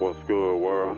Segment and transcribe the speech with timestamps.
[0.00, 0.96] What's good, world?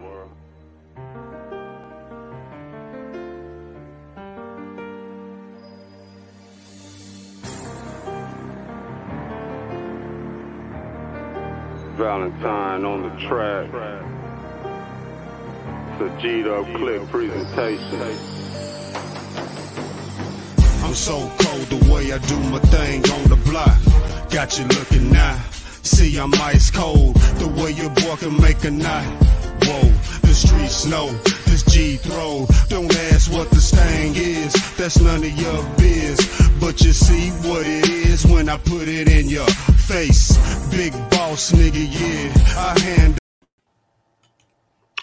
[11.96, 13.66] Valentine on the track.
[15.91, 18.16] It's a G'd click presentation.
[20.84, 24.30] I'm so cold the way I do my thing on the block.
[24.30, 25.52] Got you looking now.
[25.82, 27.16] See, I'm ice cold.
[27.16, 29.04] The way your boy can make a knot.
[29.64, 29.82] Whoa,
[30.23, 31.10] the streets know
[31.46, 32.46] this G throw.
[32.68, 34.52] Don't ask what the stain is.
[34.76, 36.18] That's none of your biz.
[36.60, 40.37] But you see what it is when I put it in your face.
[40.70, 42.32] Big boss nigga, yeah.
[42.56, 43.18] I hand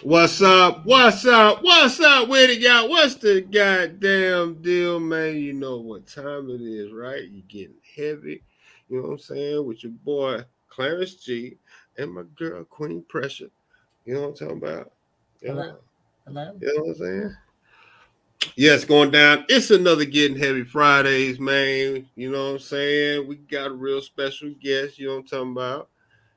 [0.02, 0.86] What's up?
[0.86, 1.62] What's up?
[1.62, 2.88] What's up with it, y'all?
[2.88, 5.36] What's the goddamn deal, man?
[5.36, 7.24] You know what time it is, right?
[7.24, 8.44] You getting heavy,
[8.88, 9.66] you know what I'm saying?
[9.66, 11.58] With your boy Clarence G
[11.98, 13.50] and my girl Queen Pressure.
[14.06, 14.92] You know what I'm talking about?
[15.42, 15.52] Yeah.
[15.52, 15.78] Hello.
[16.26, 16.58] Hello.
[16.62, 17.36] You know what I'm saying?
[18.56, 19.46] Yeah, it's going down.
[19.50, 22.08] It's another Getting Heavy Fridays, man.
[22.16, 23.28] You know what I'm saying?
[23.28, 24.98] We got a real special guest.
[24.98, 25.90] You know what I'm talking about?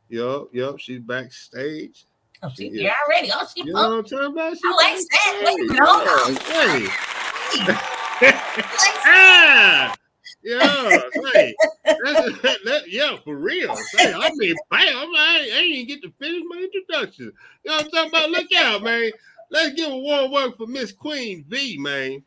[0.09, 0.79] Yup, yup.
[0.79, 2.05] She's backstage.
[2.43, 2.95] Oh, she, Yeah.
[3.07, 3.31] already.
[3.33, 4.55] Oh, she You know what I'm talking about?
[4.57, 5.43] She I like that.
[5.45, 6.03] Wait, no,
[6.49, 7.77] Yeah,
[8.21, 8.33] hey.
[9.07, 9.95] ah,
[10.43, 11.55] yeah, say,
[11.87, 13.75] that, that- yeah, for real.
[13.77, 17.33] Say, I mean, bam, I, ain't- I ain't even get to finish my introduction.
[17.65, 18.31] You know what I'm talking about?
[18.31, 19.11] Look out, man.
[19.51, 22.23] Let's give a warm welcome for Miss Queen V, man.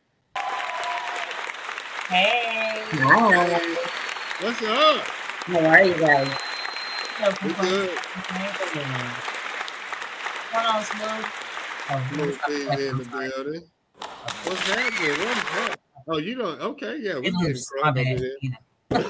[2.08, 2.84] Hey.
[4.42, 5.02] What's up?
[5.48, 6.28] How are you guys?
[7.22, 7.62] No We complaints.
[7.62, 8.00] good.
[10.52, 11.26] What else, Lou?
[11.90, 13.64] Oh, Little Lou's thing in the building.
[14.44, 15.12] What's happening?
[15.20, 15.80] What is that?
[16.08, 16.62] Oh, you don't?
[16.62, 18.22] Okay, yeah, we It getting looks my crunk bad.
[18.42, 18.50] you
[18.92, 19.10] know.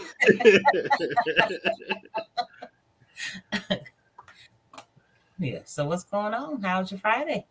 [5.38, 5.60] Yeah.
[5.66, 6.62] So what's going on?
[6.62, 7.46] How's your Friday?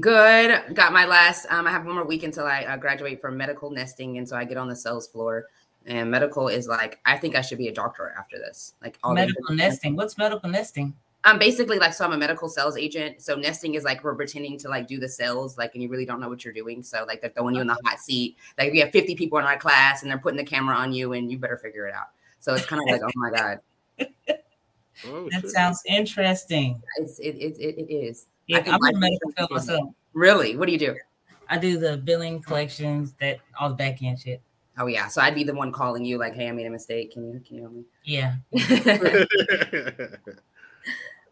[0.00, 0.74] Good.
[0.74, 1.46] Got my last.
[1.50, 4.36] Um, I have one more week until I uh, graduate from medical nesting, and so
[4.36, 5.46] I get on the sales floor.
[5.84, 8.74] And medical is like, I think I should be a doctor after this.
[8.80, 9.96] Like all medical nesting.
[9.96, 10.94] What's medical nesting?
[11.24, 13.22] I'm basically like, so I'm a medical sales agent.
[13.22, 16.04] So nesting is like we're pretending to like do the sales, like, and you really
[16.04, 16.82] don't know what you're doing.
[16.82, 18.36] So like they're throwing you in the hot seat.
[18.58, 21.12] Like we have 50 people in our class, and they're putting the camera on you,
[21.12, 22.08] and you better figure it out.
[22.40, 23.60] So it's kind of like, oh my god,
[25.06, 25.50] Oh, That shit.
[25.50, 26.80] sounds interesting.
[26.98, 28.26] it's it it, it, it is.
[28.46, 29.94] Yeah, I'm a medical future field myself.
[30.12, 30.56] Really?
[30.56, 30.96] What do you do?
[31.48, 34.40] I do the billing collections, that all the back end shit.
[34.78, 35.08] Oh yeah.
[35.08, 37.12] So I'd be the one calling you, like, hey, I made a mistake.
[37.12, 37.84] Can you can you help me?
[38.04, 38.36] Yeah.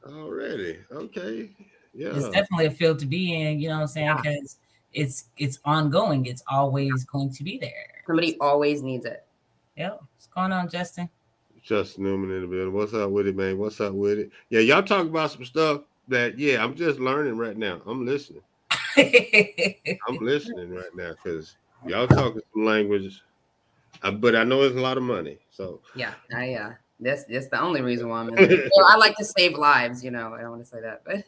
[0.06, 0.78] Already.
[0.91, 1.50] Okay.
[1.94, 2.09] Yeah.
[2.15, 4.06] It's definitely a field to be in, you know what I'm saying?
[4.06, 4.21] Yeah.
[4.22, 4.56] Because
[4.93, 6.27] it's it's ongoing.
[6.27, 8.03] It's always going to be there.
[8.06, 9.25] Somebody always needs it.
[9.77, 10.00] Yep.
[10.15, 11.09] What's going on, Justin?
[11.62, 12.72] Justin Newman in the building.
[12.72, 13.59] What's up with it, man?
[13.59, 14.31] What's up with it?
[14.49, 17.81] Yeah, y'all talk about some stuff that, yeah, I'm just learning right now.
[17.87, 18.43] I'm listening.
[18.97, 21.56] I'm listening right now because
[21.87, 23.22] y'all talking some languages,
[24.03, 25.39] uh, but I know it's a lot of money.
[25.50, 28.69] So, Yeah, I uh that's that's the only reason why I'm in there.
[28.77, 30.34] Well, I like to save lives, you know.
[30.34, 31.25] I don't want to say that, but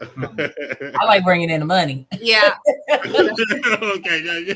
[1.00, 2.06] I like bringing in the money.
[2.20, 2.54] yeah.
[2.90, 4.22] okay.
[4.24, 4.54] yeah,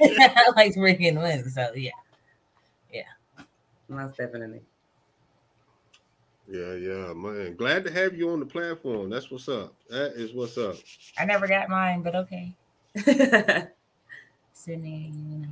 [0.00, 0.34] yeah.
[0.36, 1.42] I like bringing in the money.
[1.44, 1.90] So yeah.
[2.92, 3.02] Yeah.
[3.88, 4.60] Most definitely.
[6.48, 7.54] Yeah, yeah, man.
[7.56, 9.08] Glad to have you on the platform.
[9.08, 9.74] That's what's up.
[9.88, 10.74] That is what's up.
[11.18, 12.54] I never got mine, but okay.
[14.52, 15.48] Sydney, you know.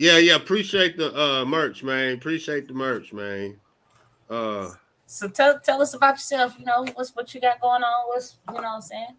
[0.00, 0.36] Yeah, yeah.
[0.36, 2.14] Appreciate the uh merch, man.
[2.14, 3.60] Appreciate the merch, man.
[4.30, 4.70] Uh
[5.04, 6.58] So tell tell us about yourself.
[6.58, 8.08] You know what's what you got going on.
[8.08, 9.16] What's you know what I'm saying.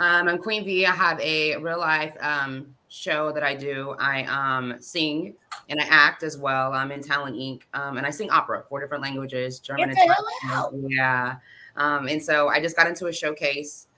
[0.00, 0.84] Um, I'm Queen V.
[0.84, 3.94] I have a real life um, show that I do.
[4.00, 5.34] I um, sing
[5.68, 6.72] and I act as well.
[6.72, 7.62] I'm in Talent Inc.
[7.74, 10.10] Um, and I sing opera, four different languages, German Get and
[10.42, 10.90] hell Italian.
[10.90, 11.36] Yeah.
[11.76, 13.88] Um, and so I just got into a showcase.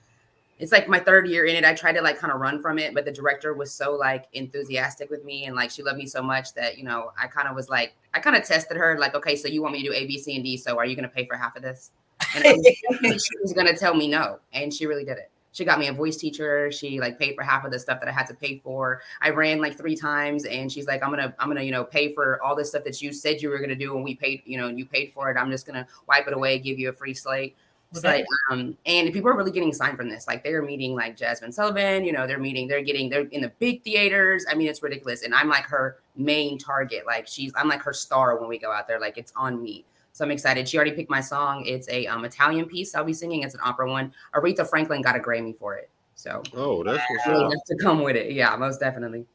[0.63, 1.65] It's like my third year in it.
[1.65, 4.29] I tried to like kind of run from it, but the director was so like
[4.31, 7.49] enthusiastic with me and like she loved me so much that you know I kind
[7.49, 9.89] of was like I kind of tested her like okay, so you want me to
[9.89, 11.63] do A, B, C, and D, so are you going to pay for half of
[11.63, 11.91] this?
[12.33, 15.65] And was- she was going to tell me no, and she really did it she
[15.65, 18.11] got me a voice teacher she like paid for half of the stuff that i
[18.11, 21.47] had to pay for i ran like three times and she's like i'm gonna i'm
[21.47, 23.95] gonna you know pay for all this stuff that you said you were gonna do
[23.95, 26.33] and we paid you know and you paid for it i'm just gonna wipe it
[26.33, 27.55] away give you a free slate
[27.93, 30.27] It's like, um, and people are really getting signed from this.
[30.27, 33.51] Like they're meeting like Jazmine Sullivan, you know, they're meeting, they're getting, they're in the
[33.59, 34.45] big theaters.
[34.49, 35.21] I mean, it's ridiculous.
[35.21, 37.05] And I'm like her main target.
[37.05, 38.99] Like she's, I'm like her star when we go out there.
[38.99, 39.85] Like it's on me.
[40.11, 40.67] So I'm excited.
[40.67, 41.65] She already picked my song.
[41.65, 43.43] It's a um, Italian piece I'll be singing.
[43.43, 44.11] It's an opera one.
[44.35, 45.89] Aretha Franklin got a Grammy for it.
[46.15, 47.65] So oh, that's what's really up.
[47.67, 48.31] to come with it.
[48.31, 49.25] Yeah, most definitely.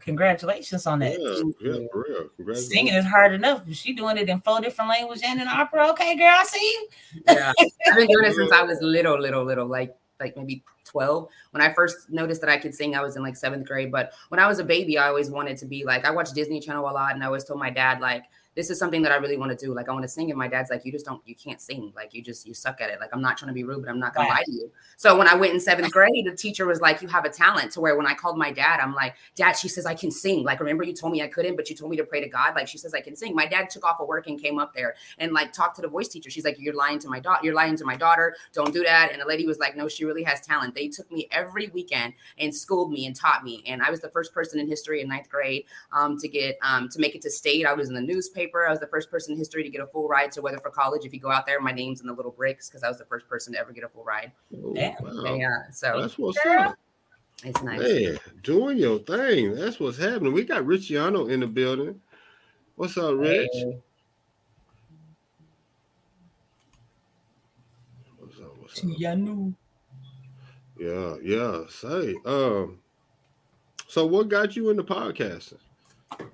[0.00, 1.20] Congratulations on that.
[1.20, 2.28] Yeah, yeah, for real.
[2.36, 2.68] Congratulations.
[2.68, 3.66] Singing is hard enough.
[3.68, 6.58] If she doing it in four different languages and in opera, okay, girl, I see
[6.58, 6.88] you.
[7.28, 11.28] Yeah, I've been doing it since I was little, little, little, like like maybe 12.
[11.50, 13.90] When I first noticed that I could sing, I was in like seventh grade.
[13.90, 16.60] But when I was a baby, I always wanted to be like I watched Disney
[16.60, 18.24] Channel a lot, and I always told my dad like
[18.56, 19.72] this is something that I really want to do.
[19.74, 21.92] Like I want to sing, and my dad's like, you just don't, you can't sing.
[21.94, 23.00] Like you just you suck at it.
[23.00, 24.70] Like I'm not trying to be rude, but I'm not gonna lie to you.
[24.96, 27.72] So when I went in seventh grade, the teacher was like, you have a talent.
[27.72, 30.44] To where when I called my dad, I'm like, Dad, she says I can sing.
[30.44, 32.54] Like remember you told me I couldn't, but you told me to pray to God.
[32.54, 33.34] Like she says I can sing.
[33.34, 35.88] My dad took off of work and came up there and like talked to the
[35.88, 36.30] voice teacher.
[36.30, 37.40] She's like, you're lying to my daughter.
[37.44, 38.34] You're lying to my daughter.
[38.52, 39.10] Don't do that.
[39.12, 40.74] And the lady was like, no, she really has talent.
[40.74, 43.62] They took me every weekend and schooled me and taught me.
[43.66, 46.88] And I was the first person in history in ninth grade um, to get um,
[46.88, 47.66] to make it to state.
[47.66, 48.49] I was in the newspaper.
[48.66, 51.04] I was the first person in history to get a full ride to Weatherford College.
[51.04, 53.04] If you go out there, my name's in the little bricks because I was the
[53.04, 54.32] first person to ever get a full ride.
[54.54, 54.94] Oh, Damn.
[55.00, 55.34] wow.
[55.34, 56.60] Yeah, so That's what's Girl.
[56.60, 56.78] up.
[57.44, 57.80] it's nice.
[57.80, 59.54] Man, doing your thing.
[59.54, 60.32] That's what's happening.
[60.32, 62.00] We got Richiano in the building.
[62.76, 63.48] What's up, Rich?
[63.52, 63.78] Hey.
[68.18, 68.56] What's up?
[68.58, 68.84] What's up?
[68.90, 69.54] Yanu.
[70.78, 71.60] Yeah, yeah.
[71.68, 72.78] Say, um,
[73.86, 75.58] so what got you into podcasting?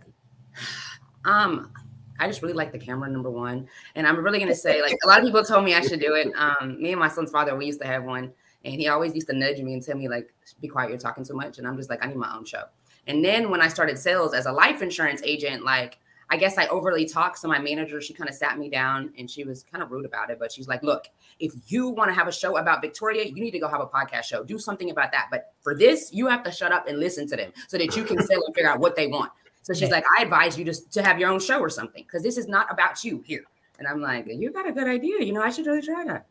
[1.25, 1.73] Um,
[2.19, 3.69] I just really like the camera, number one.
[3.95, 6.15] And I'm really gonna say, like a lot of people told me I should do
[6.15, 6.29] it.
[6.37, 8.33] Um, me and my son's father, we used to have one,
[8.65, 11.25] and he always used to nudge me and tell me, like, be quiet, you're talking
[11.25, 11.59] too much.
[11.59, 12.65] And I'm just like, I need my own show.
[13.07, 15.99] And then when I started sales as a life insurance agent, like
[16.29, 17.39] I guess I overly talked.
[17.39, 20.05] So my manager, she kind of sat me down and she was kind of rude
[20.05, 20.39] about it.
[20.41, 21.09] But she's like, look,
[21.39, 23.87] if you want to have a show about Victoria, you need to go have a
[23.87, 24.43] podcast show.
[24.43, 25.29] Do something about that.
[25.31, 28.03] But for this, you have to shut up and listen to them so that you
[28.03, 29.31] can sell and figure out what they want.
[29.67, 32.23] So she's like, I advise you just to have your own show or something because
[32.23, 33.43] this is not about you here.
[33.81, 35.21] And I'm like, you got a good idea.
[35.25, 36.27] You know, I should really try that.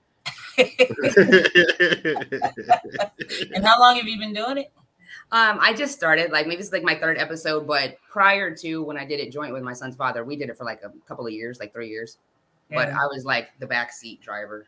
[3.53, 4.71] And how long have you been doing it?
[5.33, 8.95] Um, I just started like maybe it's like my third episode, but prior to when
[8.97, 11.27] I did it joint with my son's father, we did it for like a couple
[11.27, 12.19] of years, like three years.
[12.71, 14.65] But I was like the backseat driver.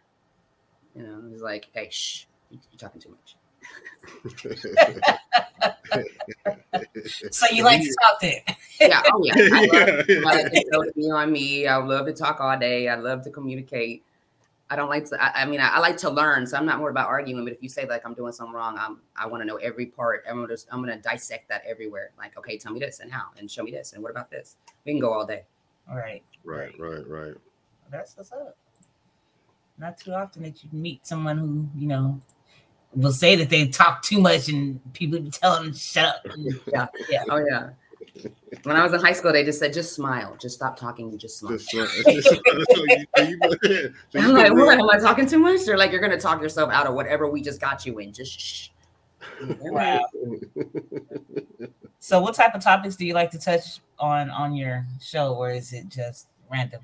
[0.94, 3.37] You know, it was like, hey, shh, you- you're talking too much.
[7.32, 8.42] So you like to talk then?
[8.80, 9.34] Yeah, oh yeah.
[9.38, 10.20] I love Yeah.
[10.20, 11.68] I like to show be on me.
[11.68, 12.88] I love to talk all day.
[12.88, 14.04] I love to communicate.
[14.70, 15.24] I don't like to.
[15.24, 17.44] I, I mean, I, I like to learn, so I'm not more about arguing.
[17.44, 19.86] But if you say like I'm doing something wrong, I'm I want to know every
[19.86, 20.24] part.
[20.30, 22.12] I'm gonna I'm gonna dissect that everywhere.
[22.18, 24.58] Like, okay, tell me this and how, and show me this, and what about this?
[24.86, 25.44] We can go all day.
[25.90, 26.22] All right.
[26.44, 27.34] right, right, right.
[27.90, 28.58] That's what's up.
[29.78, 32.20] Not too often that you meet someone who, you know,
[32.94, 36.26] will say that they talk too much and people tell them shut up.
[36.72, 36.88] Yeah.
[37.10, 37.24] Yeah.
[37.30, 37.70] Oh yeah.
[38.64, 41.20] When I was in high school, they just said, just smile, just stop talking, and
[41.20, 41.60] just smile.
[41.60, 41.86] So
[44.16, 44.80] I'm like, what?
[44.80, 45.66] Am I talking too much?
[45.66, 48.12] They're like, you're gonna talk yourself out of whatever we just got you in.
[48.14, 48.70] Just shh.
[49.60, 50.02] Wow.
[52.00, 55.52] So what type of topics do you like to touch on on your show or
[55.52, 56.82] is it just random?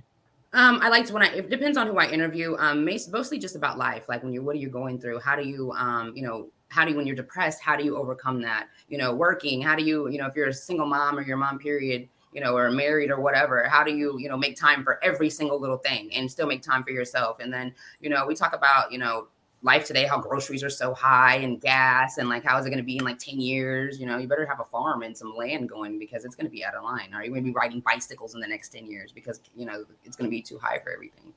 [0.54, 1.28] Um, I liked when I.
[1.28, 2.56] It depends on who I interview.
[2.58, 4.08] Um, mostly just about life.
[4.08, 5.20] Like when you're what are you going through?
[5.20, 7.62] How do you, um, you know, how do you when you're depressed?
[7.62, 8.68] How do you overcome that?
[8.88, 9.62] You know, working.
[9.62, 12.42] How do you, you know, if you're a single mom or your mom, period, you
[12.42, 13.68] know, or married or whatever.
[13.68, 16.62] How do you, you know, make time for every single little thing and still make
[16.62, 17.40] time for yourself?
[17.40, 19.28] And then, you know, we talk about, you know,
[19.64, 22.78] life today, how groceries are so high and gas, and like how is it going
[22.78, 24.00] to be in like ten years?
[24.00, 26.52] You know, you better have a farm and some land going because it's going to
[26.52, 27.14] be out of line.
[27.14, 29.86] Are you going to be riding bicycles in the next ten years because you know
[30.04, 31.34] it's going to be too high for everything?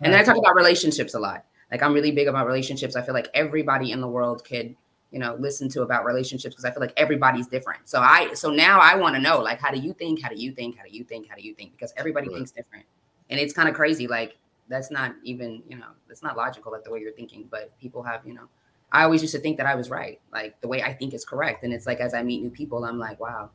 [0.00, 1.44] And then I talk about relationships a lot.
[1.70, 2.96] Like I'm really big about relationships.
[2.96, 4.74] I feel like everybody in the world could,
[5.10, 7.88] you know, listen to about relationships because I feel like everybody's different.
[7.88, 10.22] So I so now I want to know like how do you think?
[10.22, 10.76] How do you think?
[10.78, 11.28] How do you think?
[11.28, 11.72] How do you think?
[11.72, 12.36] Because everybody Right.
[12.36, 12.84] thinks different.
[13.30, 14.06] And it's kind of crazy.
[14.06, 14.36] Like
[14.68, 18.02] that's not even, you know, that's not logical like the way you're thinking, but people
[18.02, 18.48] have, you know,
[18.92, 20.20] I always used to think that I was right.
[20.32, 21.64] Like the way I think is correct.
[21.64, 23.50] And it's like as I meet new people, I'm like, wow,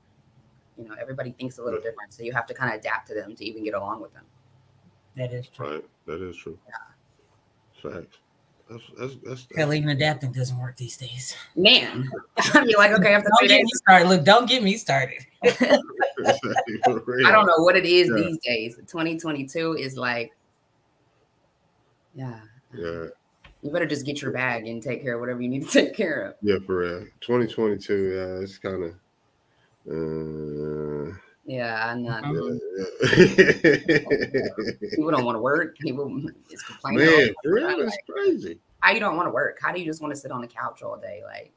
[0.78, 2.14] you know, everybody thinks a little different.
[2.14, 4.26] So you have to kind of adapt to them to even get along with them.
[5.16, 5.76] That is true.
[5.76, 6.58] Right, that is true.
[7.82, 8.18] Facts.
[8.70, 9.48] That's that's that's.
[9.56, 11.36] Hell, even adapting doesn't work these days.
[11.56, 12.08] Man,
[12.54, 14.10] you're like, okay, after Don't get me started.
[14.10, 15.26] Look, don't get me started.
[15.44, 18.16] I don't know what it is Yeah.
[18.16, 18.76] these days.
[18.76, 20.34] 2022 is like,
[22.20, 22.40] yeah,
[22.74, 23.06] Yeah,
[23.62, 25.94] you better just get your bag and take care of whatever you need to take
[25.96, 26.36] care of.
[26.42, 27.06] yeah, for real.
[27.22, 28.16] 2022.
[28.16, 28.94] Yeah, it's kind of.
[29.90, 31.14] Uh,
[31.46, 32.24] Yeah, I'm not.
[32.26, 32.32] Yeah.
[34.92, 35.78] People don't want to work.
[35.80, 36.22] People
[36.52, 37.06] is complaining.
[37.06, 38.60] Man, for real, I'm it's like, crazy.
[38.82, 39.58] How you don't want to work?
[39.62, 41.22] How do you just want to sit on the couch all day?
[41.26, 41.52] Like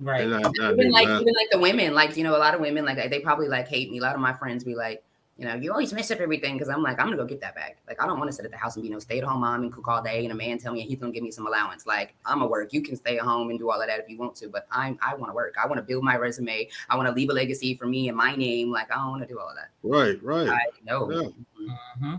[0.00, 0.22] Right.
[0.22, 2.54] And I, I even like not- even like the women, like you know, a lot
[2.54, 3.98] of women like they probably like hate me.
[3.98, 5.02] A lot of my friends be like,
[5.38, 7.54] You know, you always mess up everything because I'm like, I'm gonna go get that
[7.54, 7.76] bag.
[7.88, 9.40] Like, I don't want to sit at the house and be no stay at home
[9.40, 11.46] mom and cook all day, and a man tell me he's gonna give me some
[11.46, 11.86] allowance.
[11.86, 12.72] Like, I'm gonna work.
[12.72, 14.66] You can stay at home and do all of that if you want to, but
[14.70, 15.54] I'm I want to work.
[15.62, 16.68] I want to build my resume.
[16.90, 18.70] I want to leave a legacy for me and my name.
[18.70, 19.70] Like, I don't want to do all of that.
[19.82, 20.48] Right, right.
[20.48, 21.10] I know.
[21.10, 21.68] Yeah.
[21.98, 22.16] hmm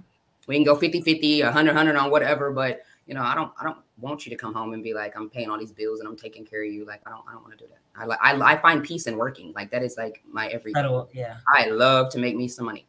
[0.47, 3.63] We can go 50 50, 100 100 on whatever, but you know, I don't I
[3.63, 6.09] don't want you to come home and be like, I'm paying all these bills and
[6.09, 6.83] I'm taking care of you.
[6.83, 7.79] Like, I don't I don't want to do that.
[7.95, 9.53] I like I, I find peace in working.
[9.53, 10.73] Like, that is like my every.
[11.13, 11.37] Yeah.
[11.47, 12.87] I love to make me some money.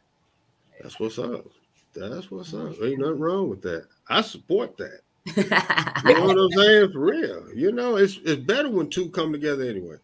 [0.82, 1.46] That's what's up.
[1.94, 2.74] That's what's up.
[2.82, 3.86] Ain't nothing wrong with that.
[4.08, 5.00] I support that.
[6.04, 6.92] You know what I'm saying?
[6.92, 7.48] For real.
[7.54, 9.96] You know, it's it's better when two come together anyway.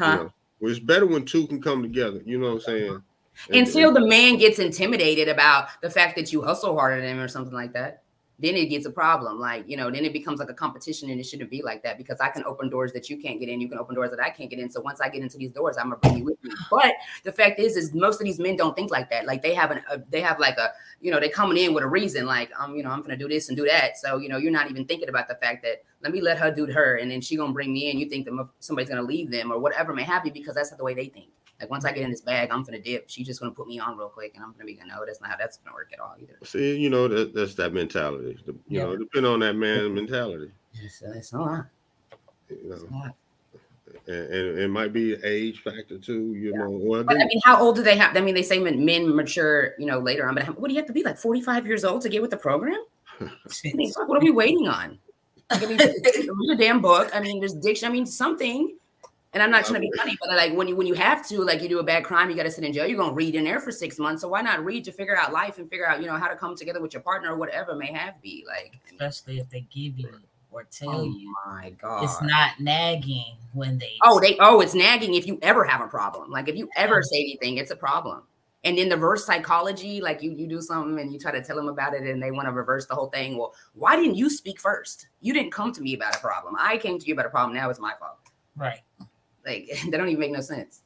[0.00, 0.32] You know?
[0.60, 2.20] Well, it's better when two can come together.
[2.26, 3.02] You know what I'm saying?
[3.50, 7.28] Until the man gets intimidated about the fact that you hustle harder than him or
[7.28, 8.02] something like that,
[8.40, 9.40] then it gets a problem.
[9.40, 11.98] Like, you know, then it becomes like a competition and it shouldn't be like that
[11.98, 13.60] because I can open doors that you can't get in.
[13.60, 14.70] You can open doors that I can't get in.
[14.70, 16.50] So once I get into these doors, I'm gonna bring you with me.
[16.70, 16.92] But
[17.24, 19.26] the fact is, is most of these men don't think like that.
[19.26, 21.82] Like they have an, a, they have like a, you know, they coming in with
[21.82, 22.26] a reason.
[22.26, 23.98] Like, um, you know, I'm gonna do this and do that.
[23.98, 26.52] So, you know, you're not even thinking about the fact that let me let her
[26.52, 27.98] do her and then she gonna bring me in.
[27.98, 30.84] You think that somebody's gonna leave them or whatever may happen because that's not the
[30.84, 31.30] way they think.
[31.60, 33.08] Like once I get in this bag, I'm gonna dip.
[33.10, 35.20] She's just gonna put me on real quick, and I'm gonna be gonna no, that's
[35.20, 36.38] not how that's gonna work at all either.
[36.44, 38.38] See, you know, that, that's that mentality.
[38.46, 38.84] The- You Yeah.
[38.84, 40.50] know, depend on that man's mentality.
[40.74, 41.66] It's, it's a lot.
[42.48, 43.14] You It's a know, lot.
[44.06, 46.34] and, and it might be an age factor too.
[46.34, 48.16] You know, well, But I mean, how old do they have?
[48.16, 50.34] I mean, they say men, mature, you know, later on.
[50.36, 52.30] But how, what do you have to be like 45 years old to get with
[52.30, 52.84] the program?
[53.20, 53.26] I
[53.74, 54.98] mean, what are we waiting on?
[55.50, 55.78] Like, I mean,
[56.38, 57.10] read a damn book.
[57.12, 57.88] I mean, there's diction.
[57.88, 58.76] I mean, something.
[59.34, 61.40] And I'm not trying to be funny, but like when you when you have to,
[61.42, 62.86] like you do a bad crime, you got to sit in jail.
[62.86, 64.22] You're gonna read in there for six months.
[64.22, 66.36] So why not read to figure out life and figure out, you know, how to
[66.36, 68.80] come together with your partner or whatever may have be like.
[68.90, 70.08] Especially if they give you
[70.50, 71.34] or tell Oh you.
[71.46, 72.04] my god!
[72.04, 75.88] It's not nagging when they Oh, they oh, it's nagging if you ever have a
[75.88, 76.30] problem.
[76.30, 78.22] Like if you ever say anything, it's a problem.
[78.64, 81.54] And in the reverse psychology, like you you do something and you try to tell
[81.56, 83.36] them about it and they want to reverse the whole thing.
[83.36, 85.08] Well, why didn't you speak first?
[85.20, 86.56] You didn't come to me about a problem.
[86.58, 87.54] I came to you about a problem.
[87.54, 88.16] Now it's my fault.
[88.56, 88.80] right.
[89.48, 90.82] Like that don't even make no sense.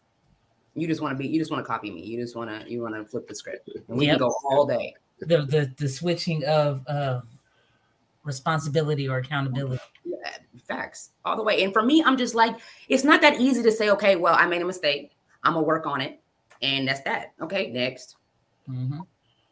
[0.74, 2.02] You just want to be you just want to copy me.
[2.02, 3.68] You just want to you want to flip the script.
[3.88, 4.18] And we Yep.
[4.18, 4.94] can go all day.
[5.20, 7.22] The the the switching of um
[8.24, 9.82] responsibility or accountability.
[10.04, 10.16] Yeah,
[10.66, 11.62] facts all the way.
[11.64, 12.56] And for me, I'm just like,
[12.88, 15.12] it's not that easy to say, okay, well, I made a mistake.
[15.42, 16.20] I'm gonna work on it.
[16.62, 17.32] And that's that.
[17.40, 18.16] Okay, next.
[18.68, 19.04] Mhm.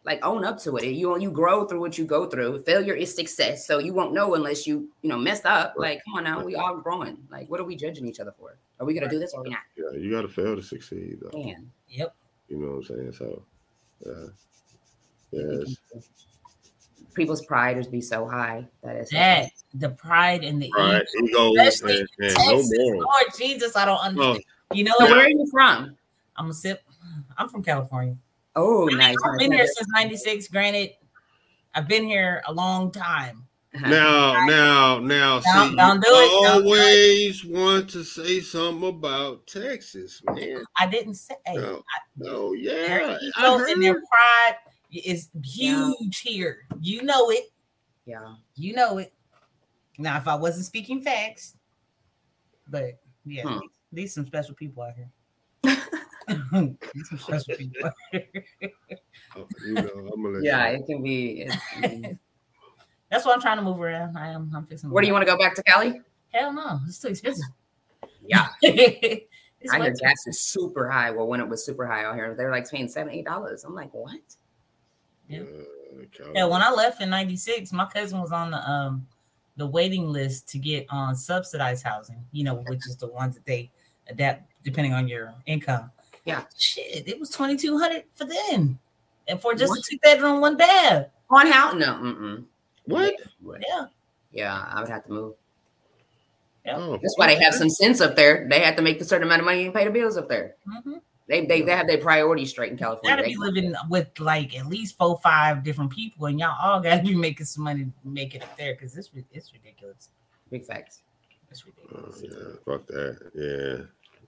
[0.05, 0.85] like own up to it.
[0.85, 2.63] You you grow through what you go through.
[2.63, 3.67] Failure is success.
[3.67, 5.75] So you won't know unless you you know messed up.
[5.77, 7.19] Like come on now, we all growing.
[7.31, 8.57] Like what are we judging each other for?
[8.81, 9.61] Are we gonna do this or we not?
[9.77, 11.39] yeah, you got to fail to succeed, though.
[11.39, 12.15] Man, Yep.
[12.49, 13.13] You know what I'm saying?
[13.13, 13.43] So,
[14.07, 14.27] yeah,
[15.31, 15.77] yes,
[17.15, 21.03] people's pride is be so high that is it's That the pride and the right.
[21.23, 21.27] ego.
[21.27, 23.01] Ego Especially and, and no Texas, moral.
[23.03, 24.03] Lord Jesus, I don't oh.
[24.03, 24.45] understand.
[24.73, 25.11] You know So what?
[25.17, 25.97] where are you from?
[26.37, 26.83] I'm a sip.
[27.37, 28.17] I'm from California.
[28.57, 29.17] Oh, I mean, nice.
[29.25, 30.49] I've nice, been here since '96.
[30.49, 30.91] Granted,
[31.75, 33.47] I've been here a long time.
[33.73, 36.77] Now, now, now, Don't- see, don't do you it, don't do it.
[36.81, 40.65] always want to say something about Texas, man.
[40.77, 41.37] I didn't say.
[41.55, 41.83] No,
[42.17, 44.03] no, Their yeah, I ego and their heard.
[44.11, 44.57] pride
[44.93, 46.67] is huge here.
[46.81, 47.45] You know it.
[48.07, 48.35] Yeah.
[48.57, 49.13] You know it.
[49.99, 51.57] Now, if I wasn't speaking facts,
[52.69, 53.59] but yeah, Hmm.
[53.93, 55.11] these some special people out here.
[56.93, 57.87] these some special people.
[57.87, 58.27] out here.
[59.37, 60.79] Oh, You know, I'm gonna let Yeah, you.
[60.79, 62.19] it can be.
[63.11, 64.17] It's, That's why I'm trying to move around.
[64.17, 64.51] I am.
[64.55, 64.89] I'm fixing.
[64.89, 66.01] to where do you want to go back to Cali?
[66.33, 67.45] Hell no, it's too expensive.
[68.25, 68.49] Yeah.
[69.63, 71.11] It's I way hear gas is super high.
[71.11, 73.63] Well, when it was super high out here, they're like paying seven, eight dollars.
[73.65, 74.19] I'm like, what?
[75.29, 75.41] Yeah.
[75.41, 79.07] Uh, Yeah, when I left in '96, my cousin was on the um
[79.59, 82.25] the waiting list to get on subsidized housing.
[82.33, 83.71] You know, which is the ones that they
[84.09, 85.91] adapt depending on your income.
[86.25, 86.45] Yeah.
[86.57, 88.79] shit, it was twenty two hundred for them,
[89.29, 89.81] and for just What?
[89.81, 91.09] a two bedroom, one bath.
[91.29, 91.73] On how?
[91.73, 91.95] No.
[91.95, 92.45] Mm-mm.
[92.87, 93.15] What?
[93.67, 93.87] Yeah,
[94.33, 95.35] Yeah, I would have to move.
[96.69, 98.47] Oh, That's why they have some sense up there.
[98.49, 100.57] They have to make a certain amount of money and pay the bills up there.
[100.67, 100.95] hmm
[101.27, 103.17] They they, they have their priorities straight in California.
[103.17, 106.81] gotta They- be living with like at least four, five different people, and y'all all
[106.81, 110.11] gotta be making some money to make it up there because it's it's ridiculous.
[110.51, 111.03] Big facts.
[111.51, 112.23] It's Oh, ridiculous.
[112.25, 113.19] yeah, fuck that.
[113.35, 113.85] Yeah.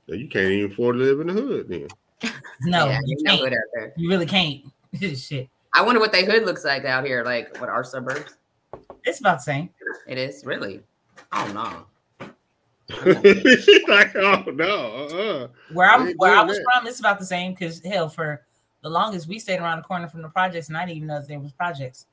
[0.06, 1.88] Yeah, You can't even afford to live in the hood then.
[2.62, 3.40] No, yeah, you no can't.
[3.42, 3.92] hood out there.
[3.96, 4.64] You really can't.
[5.18, 7.24] shit, I wonder what they hood looks like out here.
[7.24, 8.36] Like what our suburbs?
[9.04, 9.70] It's about the same.
[10.06, 10.82] It is really.
[11.32, 11.86] Oh no.
[13.24, 15.48] She's like, oh no, uh-uh.
[15.72, 16.66] Where I'm ain't where I was that.
[16.72, 18.44] from, it's about the same because hell, for
[18.82, 21.20] the longest we stayed around the corner from the projects, and I didn't even know
[21.20, 22.06] that there was projects.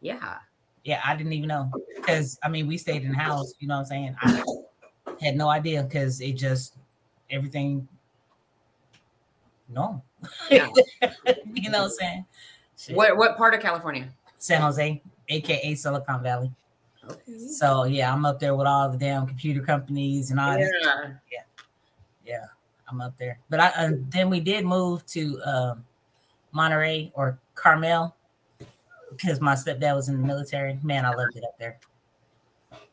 [0.00, 0.38] Yeah.
[0.84, 3.54] Yeah, I didn't even know because I mean we stayed in the house.
[3.58, 4.16] You know what I'm saying?
[4.20, 4.42] I
[5.20, 6.76] had no idea because it just
[7.30, 7.88] everything
[9.68, 10.02] No.
[10.50, 10.68] Yeah.
[11.54, 12.24] you know what I'm saying?
[12.76, 12.96] Shit.
[12.96, 14.08] What what part of California?
[14.36, 16.50] San Jose, aka Silicon Valley.
[17.10, 17.38] Okay.
[17.38, 21.18] So yeah, I'm up there with all the damn computer companies and all that.
[21.30, 21.40] Yeah.
[22.26, 22.46] Yeah,
[22.88, 23.38] I'm up there.
[23.50, 25.84] But I uh, then we did move to um,
[26.52, 28.16] Monterey or Carmel
[29.10, 30.78] because my stepdad was in the military.
[30.82, 31.78] Man, I loved it up there.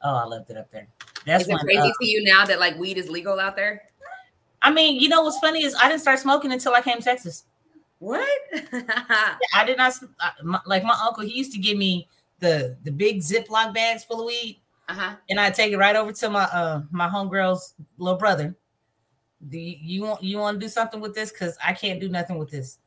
[0.04, 0.88] Oh, I loved it up there.
[1.26, 1.62] That's Is it when.
[1.64, 3.84] crazy uh, to you now that like weed is legal out there?
[4.62, 7.04] I mean, you know what's funny is I didn't start smoking until I came to
[7.04, 7.46] Texas.
[8.00, 8.28] What?
[9.54, 11.24] I did not s- I- my- like my uncle.
[11.24, 12.08] He used to give me
[12.42, 15.16] the the big Ziploc bags full of weed, uh-huh.
[15.30, 18.56] and I take it right over to my uh my homegirl's little brother.
[19.48, 21.32] Do you, you want you want to do something with this?
[21.32, 22.80] Because I can't do nothing with this.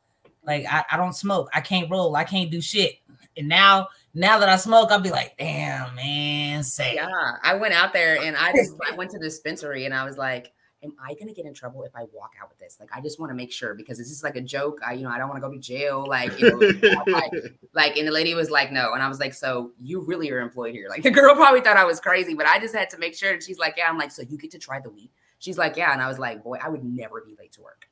[0.46, 1.48] Like I, I don't smoke.
[1.54, 2.14] I can't roll.
[2.16, 2.96] I can't do shit.
[3.36, 7.74] And now now that I smoke, I'll be like, damn man, say Yeah, I went
[7.74, 10.52] out there and I just I went to the dispensary and I was like,
[10.84, 12.76] "Am I gonna get in trouble if I walk out with this?
[12.78, 14.80] Like, I just want to make sure because this is like a joke.
[14.86, 16.04] I, you know, I don't want to go to jail.
[16.06, 17.32] Like, you know, like,
[17.72, 20.40] like, and the lady was like, "No," and I was like, "So you really are
[20.40, 22.98] employed here?" Like, the girl probably thought I was crazy, but I just had to
[22.98, 23.32] make sure.
[23.32, 25.76] And she's like, "Yeah." I'm like, "So you get to try the weed?" She's like,
[25.76, 27.88] "Yeah," and I was like, "Boy, I would never be late to work.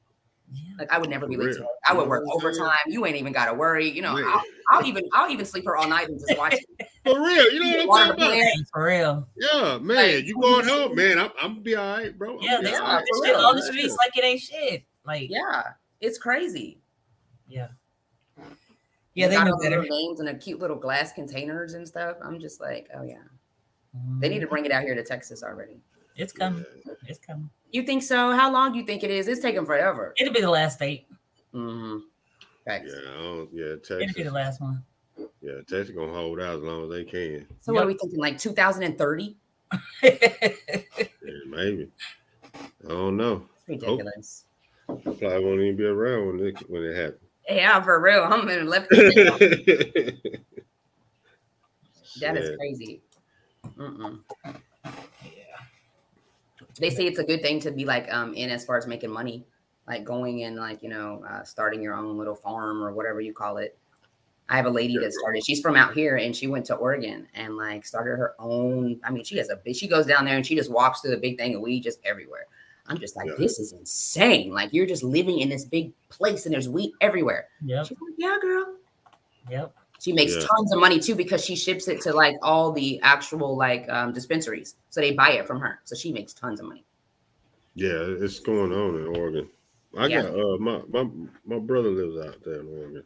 [0.53, 0.75] Yeah.
[0.79, 1.61] Like, I would never be late to real.
[1.63, 1.71] work.
[1.89, 2.63] I would work know what I'm saying?
[2.65, 2.79] overtime.
[2.89, 3.89] You ain't even got to worry.
[3.89, 6.89] You know, I'll, I'll even I'll even sleep her all night and just watch it.
[7.05, 8.33] For real, you know what Water I'm talking about?
[8.33, 8.69] plant.
[8.73, 9.29] For real.
[9.37, 11.19] Yeah, man, Like, you going home, man?
[11.19, 12.39] I'm, I'm gonna be all right, bro.
[12.39, 13.05] I'm Yeah, they all are, right.
[13.25, 13.45] shit real.
[13.45, 14.85] on the streets like it ain't shit.
[15.05, 15.63] Like yeah, Yeah,
[16.01, 16.79] it's crazy.
[17.49, 17.69] yeah,
[19.15, 19.83] Yeah, they got knew all the better.
[19.89, 22.17] names in a cute little glass containers and stuff.
[22.25, 23.17] I'm just like, oh yeah,
[24.21, 24.31] they Mhm.
[24.31, 25.81] need to bring it out here to Texas already.
[26.17, 26.65] It's coming.
[27.07, 27.51] It's coming.
[27.73, 28.33] You think so?
[28.33, 29.27] How long do you think it is?
[29.29, 30.15] It's taking forever.
[30.19, 31.07] It'll be the last date.
[31.55, 31.99] Mm-hmm.
[32.67, 34.85] Yeah, I don't, yeah, It'll be the last one.
[35.41, 37.47] Yeah, Texas gonna hold out as long as they can.
[37.61, 38.21] So what are we thinking?
[38.21, 39.37] Like 2030?
[40.03, 41.89] Yeah, maybe.
[42.55, 43.47] I don't know.
[43.67, 44.45] It's ridiculous.
[44.89, 47.21] I probably won't even be around when it when it happens.
[47.49, 48.23] Yeah, for real.
[48.25, 48.91] I'm in left.
[48.91, 50.19] that
[52.05, 52.37] Shit.
[52.37, 53.01] is crazy.
[53.79, 54.19] Mm-mm.
[54.85, 55.42] yeah.
[56.83, 59.11] They say it's a good thing to be like um in as far as making
[59.11, 59.47] money,
[59.89, 63.33] like going and like you know uh, starting your own little farm or whatever you
[63.33, 63.79] call it.
[64.49, 65.45] I have a lady that started.
[65.47, 69.01] She's from out here and she went to Oregon and like started her own.
[69.05, 69.77] I mean, she has a big.
[69.77, 72.01] She goes down there and she just walks through the big thing of weed just
[72.05, 72.47] everywhere.
[72.89, 73.35] I'm just like, Yeah.
[73.39, 74.53] this is insane.
[74.53, 77.49] Like you're just living in this big place and there's weed everywhere.
[77.65, 77.87] Yep.
[77.87, 78.77] She's like, yeah, girl.
[79.49, 79.75] Yep.
[80.03, 80.47] She makes Yeah.
[80.49, 84.13] tons of money too because she ships it to like all the actual like um,
[84.13, 85.81] dispensaries, so they buy it from her.
[85.85, 86.85] So she makes tons of money.
[87.77, 89.49] Yeah, it's going on in Oregon.
[89.97, 90.23] I Yeah.
[90.23, 91.09] got uh my, my
[91.45, 93.05] my brother lives out there in Oregon.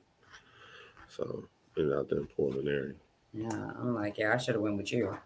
[1.10, 2.94] So been out there in Portland area.
[3.34, 5.18] Yeah, I'm like, yeah, I should have went with you.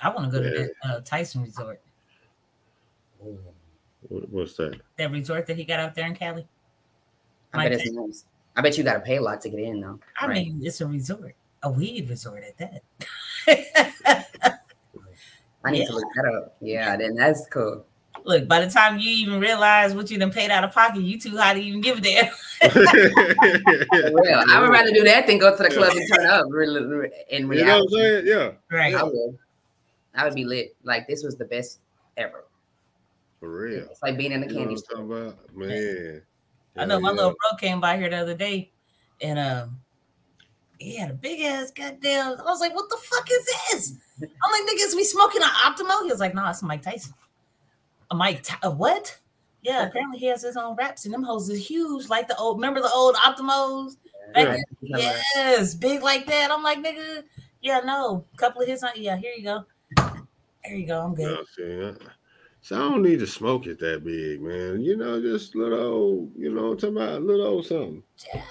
[0.00, 0.66] I want to go to Yeah.
[0.82, 1.82] that uh, Tyson resort.
[4.08, 4.80] What, what's that?
[4.96, 6.48] That resort that he got out there in Cali.
[7.52, 8.24] I Mike bet it's nice.
[8.56, 9.98] I bet you got to pay a lot to get in though.
[10.20, 10.46] I Right.
[10.46, 12.82] mean, it's a resort, a weed resort at that.
[15.64, 15.86] I need yeah.
[15.86, 16.56] to look that up.
[16.60, 17.84] Yeah, then that's cool.
[18.24, 21.18] Look, by the time you even realize what you done paid out of pocket, you
[21.18, 22.26] too high to even give a damn.
[22.70, 26.46] For real, I would rather do that than go to the club and turn up.
[26.50, 28.26] Really, really- in You know what I'm reality, saying?
[28.26, 28.94] Yeah, Right.
[28.94, 29.38] I would.
[30.14, 30.74] I would be lit.
[30.82, 31.78] Like this was the best
[32.16, 32.44] ever.
[33.38, 33.86] for real.
[33.90, 34.98] It's like being in the You know candy what store.
[34.98, 35.56] I'm talking about?
[35.56, 36.22] Man.
[36.76, 38.70] I know my Hell little bro came by here the other day
[39.20, 39.80] and um
[40.78, 42.40] he had a big ass goddamn.
[42.40, 43.92] I was like, what the fuck is this?
[44.22, 46.04] I'm like, niggas, we smoking an Optimo?
[46.04, 47.12] He was like, no, it's Mike Tyson.
[48.10, 49.18] A Mike, Ty- what?
[49.62, 52.56] Yeah, apparently he has his own raps and them hoes is huge, like the old.
[52.56, 53.96] Remember the old Optimos?
[54.34, 54.56] Yeah.
[54.80, 56.50] Yes, big like that.
[56.50, 57.24] I'm like, nigga,
[57.60, 58.82] yeah, no, couple of his.
[58.96, 59.64] Yeah, here you go.
[60.64, 61.00] There you go.
[61.02, 61.98] I'm Yeah, good.
[62.62, 64.80] See, I- so I don't need to smoke it that big, man.
[64.80, 68.02] You know, just little you know, what I'm talking about little old something.
[68.32, 68.42] Yeah,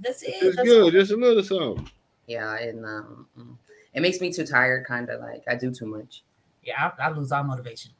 [0.00, 0.34] that's it.
[0.40, 1.90] It's That's good, just a little something.
[2.26, 3.56] Yeah, and um, mm.
[3.94, 4.86] it makes me too tired.
[4.86, 6.22] Kind of like I do too much.
[6.62, 7.92] Yeah, I, I lose all motivation.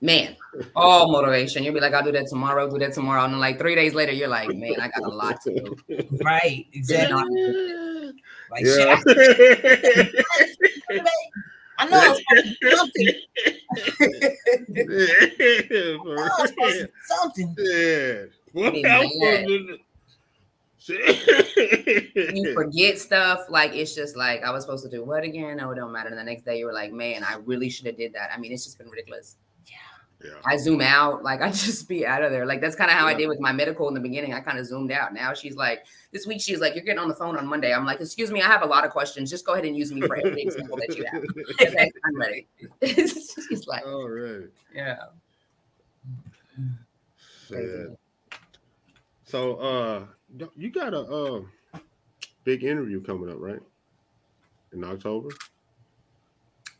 [0.00, 0.36] Man,
[0.76, 1.64] all motivation.
[1.64, 3.24] You'll be like, I'll do that tomorrow, do that tomorrow.
[3.24, 5.76] And then like three days later, you're like, man, I got a lot to do.
[6.22, 7.24] Right, exactly.
[7.34, 8.10] Yeah.
[8.50, 10.14] Like shit,
[11.78, 13.08] I, I know I was supposed to something.
[15.98, 16.86] For I know I was supposed to real.
[16.86, 17.54] do something.
[17.58, 18.24] Yeah.
[18.52, 19.46] What Be else mad.
[19.46, 19.78] was
[20.86, 23.46] you forget stuff.
[23.48, 25.60] Like it's just like I was supposed to do what again?
[25.60, 26.10] Oh, it don't matter.
[26.10, 28.30] And the next day you were like, man, I really should have did that.
[28.32, 29.36] I mean, it's just been ridiculous.
[30.24, 30.30] Yeah.
[30.46, 32.46] I zoom out, like I just be out of there.
[32.46, 34.32] Like that's kind of how I did with my medical in the beginning.
[34.32, 35.12] I kind of zoomed out.
[35.12, 37.74] Now she's like, this week she's like, you're getting on the phone on Monday.
[37.74, 39.28] I'm like, excuse me, I have a lot of questions.
[39.30, 41.22] Just go ahead and use me for every example that you have.
[41.60, 42.48] Okay, I'm ready.
[42.82, 44.48] she's like, All right.
[44.74, 44.96] yeah.
[47.48, 47.98] Shit.
[49.24, 50.06] So uh
[50.56, 51.42] you got a uh
[52.44, 53.60] big interview coming up, right?
[54.72, 55.28] In October?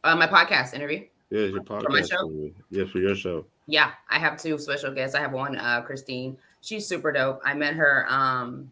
[0.03, 1.05] Uh, my podcast interview.
[1.35, 1.89] Yeah, it's your podcast.
[1.89, 2.51] my show?
[2.71, 3.45] Yes, for your show.
[3.67, 5.17] Yeah, I have two special guests.
[5.17, 6.39] I have one, uh, Christine.
[6.61, 7.41] She's super dope.
[7.45, 8.07] I met her.
[8.09, 8.71] Um,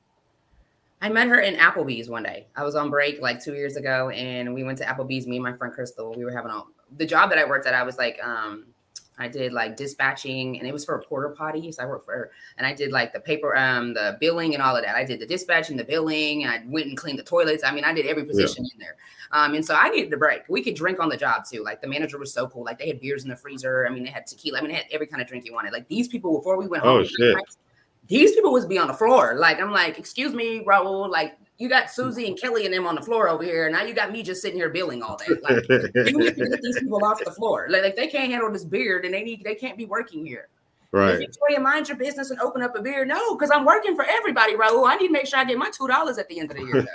[1.00, 2.46] I met her in Applebee's one day.
[2.54, 5.26] I was on break like two years ago, and we went to Applebee's.
[5.26, 6.14] Me and my friend Crystal.
[6.16, 6.62] We were having a
[6.98, 7.74] the job that I worked at.
[7.74, 8.66] I was like, um,
[9.22, 11.70] I did like dispatching, and it was for a porta potty.
[11.72, 14.76] So I worked for, and I did like the paper, um, the billing, and all
[14.76, 14.96] of that.
[14.96, 16.46] I did the dispatching, the billing.
[16.46, 17.64] I went and cleaned the toilets.
[17.64, 18.96] I mean, I did every position in there.
[19.32, 20.42] Um, and so I needed a break.
[20.48, 21.62] We could drink on the job too.
[21.62, 22.64] Like the manager was so cool.
[22.64, 23.86] Like they had beers in the freezer.
[23.86, 24.58] I mean, they had tequila.
[24.58, 25.72] I mean, they had every kind of drink you wanted.
[25.72, 26.92] Like these people before we went home.
[26.92, 27.06] Oh, home.
[27.06, 27.36] shit.
[28.08, 29.36] These people was be on the floor.
[29.38, 31.08] Like I'm like, excuse me, Raul.
[31.08, 33.66] Like you got Susie and Kelly and them on the floor over here.
[33.66, 35.32] And now you got me just sitting here billing all day.
[35.40, 37.68] Like you need to get these people off the floor.
[37.70, 40.48] Like, like they can't handle this beard and they need they can't be working here.
[40.92, 41.18] Right.
[41.18, 43.04] Victoria, mind your business and open up a beer.
[43.04, 44.88] No, because I'm working for everybody, Raul.
[44.88, 46.64] I need to make sure I get my two dollars at the end of the
[46.64, 46.86] year.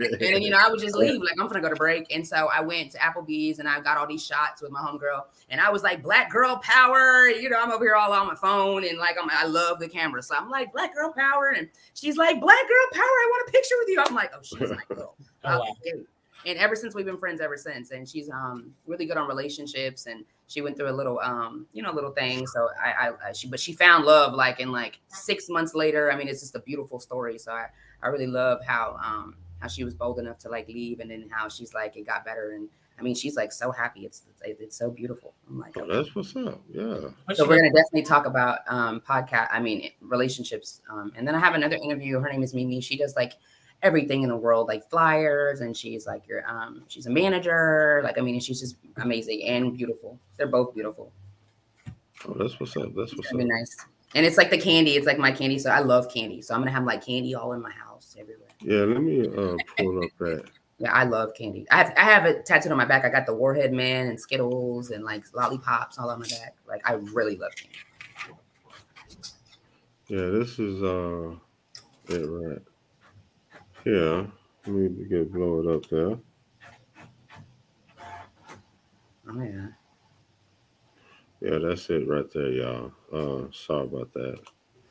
[0.10, 1.20] and then, you know, I would just leave.
[1.20, 2.12] Like, I'm gonna go to break.
[2.14, 5.24] And so I went to Applebee's and I got all these shots with my homegirl.
[5.50, 7.26] And I was like, black girl power.
[7.28, 9.88] You know, I'm over here all on my phone and like I'm I love the
[9.88, 10.22] camera.
[10.22, 11.54] So I'm like, black girl power.
[11.56, 13.02] And she's like, black girl power.
[13.02, 14.02] I want a picture with you.
[14.06, 15.14] I'm like, oh, she's my girl.
[15.48, 16.02] Oh, wow.
[16.46, 16.50] Okay.
[16.52, 17.90] And ever since we've been friends ever since.
[17.90, 21.82] And she's um really good on relationships and she went through a little um you
[21.82, 25.00] know little thing so I, I I she but she found love like in like
[25.08, 27.66] six months later i mean it's just a beautiful story so i
[28.02, 31.28] i really love how um how she was bold enough to like leave and then
[31.30, 34.60] how she's like it got better and i mean she's like so happy it's it's,
[34.60, 36.60] it's so beautiful i'm like Oh, that's what's up.
[36.68, 37.08] Yeah.
[37.34, 41.40] So we're gonna definitely talk about um podcast i mean relationships um and then i
[41.40, 43.32] have another interview her name is mimi she does like
[43.82, 48.18] everything in the world like flyers and she's like your um she's a manager like
[48.18, 51.12] i mean she's just amazing and beautiful they're both beautiful
[52.26, 52.94] Oh, that's what's up.
[52.96, 53.36] That's what's up.
[53.38, 53.76] be nice
[54.14, 56.60] and it's like the candy it's like my candy so i love candy so i'm
[56.60, 60.10] gonna have like candy all in my house everywhere Yeah, let me uh pull up
[60.20, 60.44] that.
[60.78, 63.26] yeah i love candy i have i have it tattooed on my back i got
[63.26, 67.36] the warhead man and skittles and like lollipops all on my back like i really
[67.36, 67.78] love candy
[70.08, 71.34] Yeah, this is uh
[72.08, 72.62] it right.
[73.86, 74.26] Yeah.
[74.66, 76.18] Let me get blow it up there.
[79.28, 79.68] oh yeah
[81.40, 82.92] Yeah, that's it right there, y'all.
[83.12, 84.40] Uh sorry about that.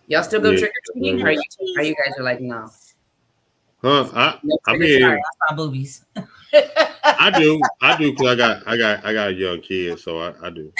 [0.07, 0.59] y'all still go Yeah.
[0.59, 1.43] trick-or-treating or you,
[1.77, 2.69] are you guys are like no
[3.81, 4.09] Huh?
[4.13, 5.17] I No I mean I
[5.49, 6.05] saw boobies.
[6.53, 7.61] I do.
[7.81, 10.49] I do because I got I got I got a young kid, so I, I
[10.49, 10.71] do.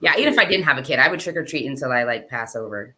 [0.00, 2.04] Yeah, even if I didn't have a kid, I would trick or treat until I
[2.04, 2.94] like pass over.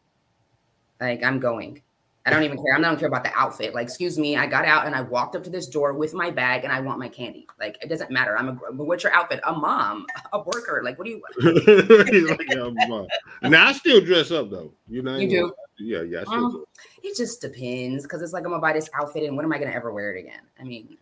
[1.00, 1.82] Like I'm going.
[2.26, 2.74] I don't even care.
[2.76, 3.74] I don't care about the outfit.
[3.74, 6.30] Like, excuse me, I got out and I walked up to this door with my
[6.30, 7.46] bag and I want my candy.
[7.58, 8.36] Like, it doesn't matter.
[8.36, 8.52] I'm a.
[8.52, 9.40] but What's your outfit?
[9.46, 10.04] A mom,
[10.34, 10.82] a worker.
[10.84, 11.22] Like, what do you?
[12.10, 13.48] He's like, yeah.
[13.48, 14.70] Now I still dress up though.
[14.86, 15.16] You know.
[15.16, 15.52] You do?
[15.78, 16.20] Yeah, yeah.
[16.20, 16.64] I still Um, do.
[17.02, 19.58] It just depends because it's like I'm gonna buy this outfit and when am I
[19.58, 20.42] gonna ever wear it again?
[20.60, 20.98] I mean,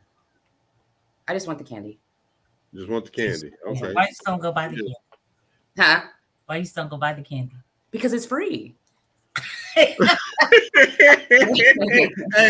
[1.26, 1.98] I just want the candy,
[2.72, 3.50] Just want the candy.
[3.66, 3.92] Okay.
[3.92, 4.94] Why you just don't go buy the candy?
[5.76, 6.02] huh?
[6.46, 7.56] Why you just don't go buy the candy?
[7.90, 8.76] Because it's free.
[9.74, 9.96] Hey,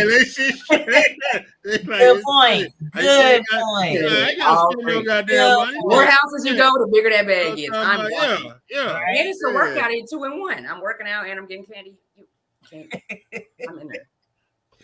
[0.05, 0.69] let's just.
[0.69, 1.99] Good point.
[1.99, 2.73] Good point.
[2.97, 3.41] Yeah,
[4.29, 5.79] I gotta spend no goddamn Good money.
[5.81, 5.93] point.
[5.93, 7.61] More houses you go, the bigger that bag is.
[7.73, 8.47] Yeah, I'm walking.
[8.71, 8.99] yeah, yeah.
[9.09, 9.55] And it's a Yeah.
[9.55, 10.67] workout in two in one.
[10.67, 11.97] I'm working out and I'm getting candy.
[12.17, 12.27] You.
[13.69, 14.07] I'm in there.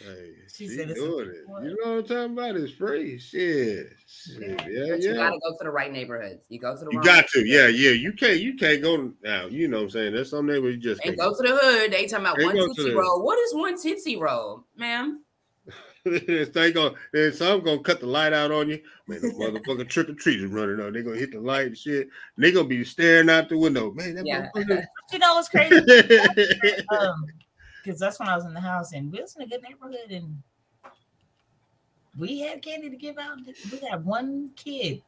[0.05, 1.49] Hey, She she said it's doing it.
[1.49, 1.64] one.
[1.64, 2.57] You know what I'm talking about?
[2.57, 3.19] It's free.
[3.19, 3.88] Shit.
[4.07, 4.40] Shit.
[4.40, 6.45] Yeah, But you gotta go to the right neighborhoods.
[6.49, 7.90] You go to the You wrong got to, yeah, yeah.
[7.93, 9.47] You can't, you can't go now.
[9.47, 10.14] You know what I'm saying?
[10.14, 11.93] There's some neighborhoods you just and can't go to the hood.
[11.93, 13.23] They talking about They one go to tootsie the- roll.
[13.25, 15.21] What is one tootsie roll, ma'am?
[16.05, 18.79] they gonna then some gonna cut the light out on you.
[19.09, 20.93] Man, the motherfucking trick or treaters running up.
[20.93, 22.09] They gonna hit the light and shit.
[22.37, 23.90] And they gonna be staring out the window.
[23.90, 24.51] Man, that Yeah.
[25.12, 25.77] You know what's crazy?
[26.90, 27.25] Um,
[27.85, 30.11] because that's when I was in the house and we was in a good neighborhood
[30.11, 30.42] and
[32.18, 33.38] we had candy to give out.
[33.70, 35.03] We had one kid.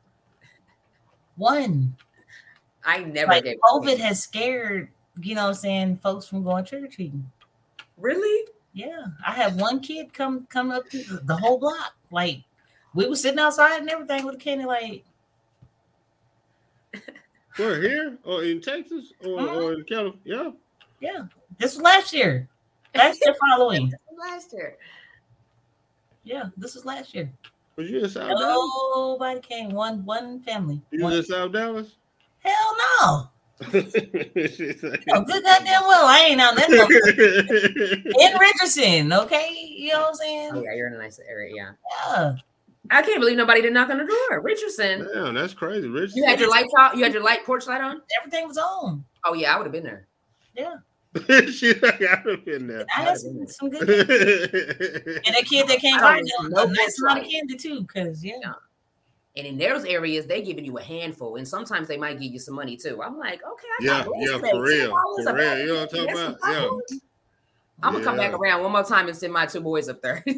[1.37, 1.97] One.
[2.85, 6.65] I never Like gave COVID has scared, you know what I'm saying, folks from going
[6.65, 7.31] trick or treating.
[7.97, 8.49] really.
[8.75, 9.07] Yeah.
[9.27, 11.95] I had one kid come come up to the whole block.
[12.11, 12.43] Like
[12.95, 15.03] we were sitting outside and everything with a candy, like
[17.59, 19.61] We're here or in Texas or, Uh-huh.
[19.63, 20.21] or in California.
[20.25, 20.51] Yeah.
[21.01, 21.23] yeah.
[21.59, 22.49] This was last year.
[22.99, 23.93] Last year for Halloween.
[24.19, 24.77] Last year.
[26.25, 27.31] Yeah, this was last year.
[27.77, 28.71] Was you in South Dallas?
[28.97, 29.71] Nobody came.
[29.71, 30.81] One one family.
[30.91, 31.93] You One- was in South Dallas?
[32.41, 33.31] Hell no.
[33.71, 36.07] She's like- Oh, good goddamn well.
[36.07, 39.51] I ain't on that no- in Richardson, okay?
[39.77, 40.51] You know what I'm saying?
[40.55, 41.53] Oh yeah, you're in a nice area.
[41.55, 41.71] Yeah.
[42.17, 42.35] Yeah.
[42.91, 44.41] I can't believe nobody did knock on the door.
[44.41, 45.09] Richardson.
[45.13, 45.89] Damn, that's crazy.
[45.89, 46.13] Rich.
[46.15, 46.97] You had your lights out.
[46.97, 48.01] You had your light porch light on.
[48.21, 49.05] Everything was on.
[49.25, 50.07] Oh yeah, I would have been there.
[50.55, 50.75] Yeah.
[51.53, 52.87] she like, I'd have been there.
[52.97, 55.21] I had some, some good candy.
[55.27, 57.33] And a kid that came I by, don't a know nice what's amount of right.
[57.33, 58.35] candy too, because yeah.
[58.43, 58.53] Yeah.
[59.39, 62.39] And in those areas, they giving you a handful, and sometimes they might give you
[62.39, 63.03] some money too.
[63.03, 64.91] I'm like, okay, I Yeah, got yeah, this for real,
[65.25, 65.59] for real.
[65.59, 66.39] You know what I'm talking about?
[66.43, 66.69] Yeah.
[67.83, 70.25] I'm gonna come back around one more time and send my two boys up there.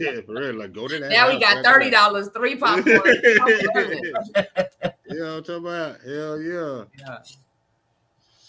[0.00, 0.54] Yeah, for real.
[0.54, 1.10] Like go to that.
[1.10, 2.96] now we got thirty dollars, three popcorn.
[3.04, 4.94] I'm loving it.
[5.08, 6.00] You know what I'm talking about?
[6.00, 6.84] Hell yeah.
[6.98, 7.18] Yeah.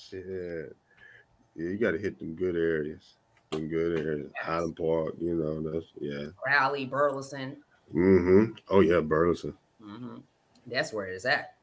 [0.10, 0.76] Shit.
[1.56, 3.13] Yeah, you gotta hit them good areas.
[3.52, 4.30] Them good areas.
[4.36, 4.46] Yes.
[4.46, 6.28] Highland Park, you know, that's yeah.
[6.46, 7.58] Raleigh, Burleson.
[7.93, 8.54] Mm-hmm.
[8.70, 9.54] Oh yeah, Burleson.
[9.82, 10.17] hmm
[10.67, 11.54] That's where it's at.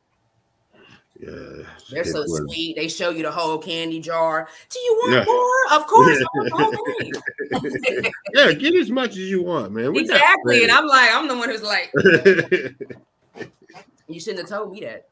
[1.21, 1.63] Yeah.
[1.91, 2.75] They're so with- sweet.
[2.77, 4.49] They show you the whole candy jar.
[4.69, 5.25] Do you want Yeah.
[5.25, 5.81] more?
[5.81, 7.71] Of course, I want the whole
[8.03, 8.13] thing.
[8.35, 9.93] Yeah, get as much as you want, man.
[9.93, 10.63] We got exactly.
[10.65, 10.73] And.
[10.73, 11.93] I'm like, I'm the one who's like,
[14.09, 15.07] you shouldn't have told me that.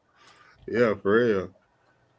[0.67, 1.49] yeah, for real.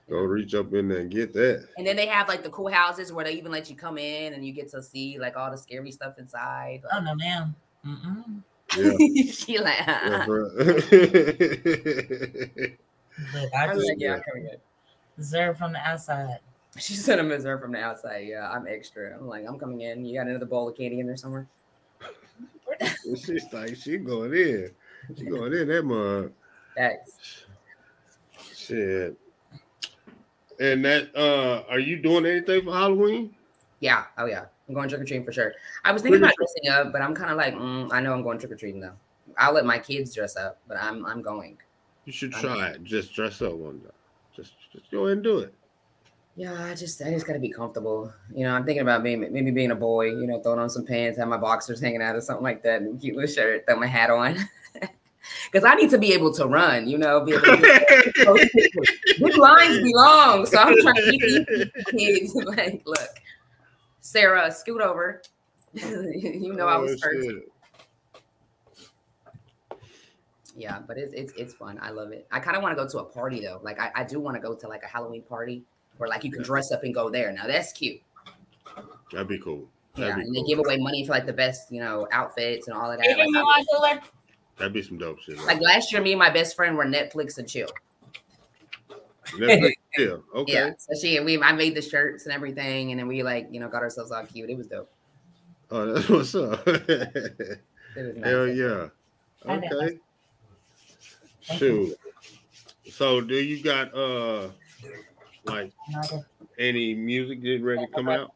[0.08, 1.66] Go reach up in there and get that.
[1.78, 4.34] And then they have like the cool houses where they even let you come in
[4.34, 6.82] and you get to see like all the scary stuff inside.
[6.92, 7.54] Oh no, ma'am.
[7.86, 8.42] Mm-mm.
[8.76, 8.92] Yeah.
[9.32, 10.76] she like, yeah for real.
[13.32, 14.56] Look, I I'm just like, yeah, come here.
[15.16, 16.40] observe from the outside.
[16.78, 18.26] She sent a missouri from the outside.
[18.26, 19.16] Yeah, I'm extra.
[19.16, 20.04] I'm like, I'm coming in.
[20.04, 21.46] You got another bowl of candy in there somewhere?
[23.04, 24.70] She's like, she going in.
[25.16, 26.32] She going in that mug.
[26.76, 27.44] Thanks.
[28.54, 29.16] Shit.
[30.60, 33.34] And that uh are you doing anything for Halloween?
[33.80, 34.04] Yeah.
[34.18, 34.46] Oh yeah.
[34.68, 35.52] I'm going trick or treating for sure.
[35.84, 38.22] I was thinking about dressing up, but I'm kind of like, mm, I know I'm
[38.22, 38.94] going trick or treating though.
[39.36, 41.58] I'll let my kids dress up, but I'm I'm going.
[42.04, 42.84] You should try it.
[42.84, 43.90] Just dress up one day.
[44.34, 45.54] Just just go ahead and do it.
[46.36, 48.12] Yeah, I just I just gotta be comfortable.
[48.34, 50.06] You know, I'm thinking about being maybe being a boy.
[50.06, 52.82] You know, throwing on some pants, have my boxers hanging out or something like that,
[52.82, 54.36] and a cute little shirt, throw my hat on.
[55.50, 56.86] Because I need to be able to run.
[56.88, 58.48] You know, be able to
[59.18, 61.84] Good lines be long, so I'm trying to get these
[62.32, 63.08] kids like, look,
[64.00, 65.22] Sarah, scoot over.
[65.72, 67.26] you know I was Oh, first.
[67.28, 67.48] shit.
[70.56, 71.78] Yeah, but it's it's it's fun.
[71.82, 72.26] I love it.
[72.30, 73.60] I kind of want to go to a party though.
[73.62, 75.64] Like I, I do want to go to like a Halloween party
[75.96, 77.32] where like you can dress up and go there.
[77.32, 78.00] Now that's cute.
[79.12, 79.66] That'd be cool.
[79.96, 82.68] Yeah, That'd be and they give away money for like the best, you know, outfits
[82.68, 83.06] and all of that.
[83.08, 84.00] You give me Like, one, Cooler?
[84.58, 85.38] That'd be some dope shit.
[85.44, 87.68] like last year, me and my best friend were Netflix and chill.
[89.26, 90.16] Netflix, yeah.
[90.34, 90.52] Okay.
[90.52, 93.48] Yeah, so she and we, I made the shirts and everything, and then we like,
[93.50, 94.50] you know, got ourselves all cute.
[94.50, 94.90] It was dope.
[95.70, 96.66] Oh, that's what's up.
[97.96, 98.24] It was nice.
[98.28, 98.88] Hell yeah.
[99.46, 99.98] Okay.
[101.42, 101.96] Shoot.
[102.90, 104.48] So do you got uh
[105.44, 105.70] like
[106.58, 108.32] any music getting ready to come out?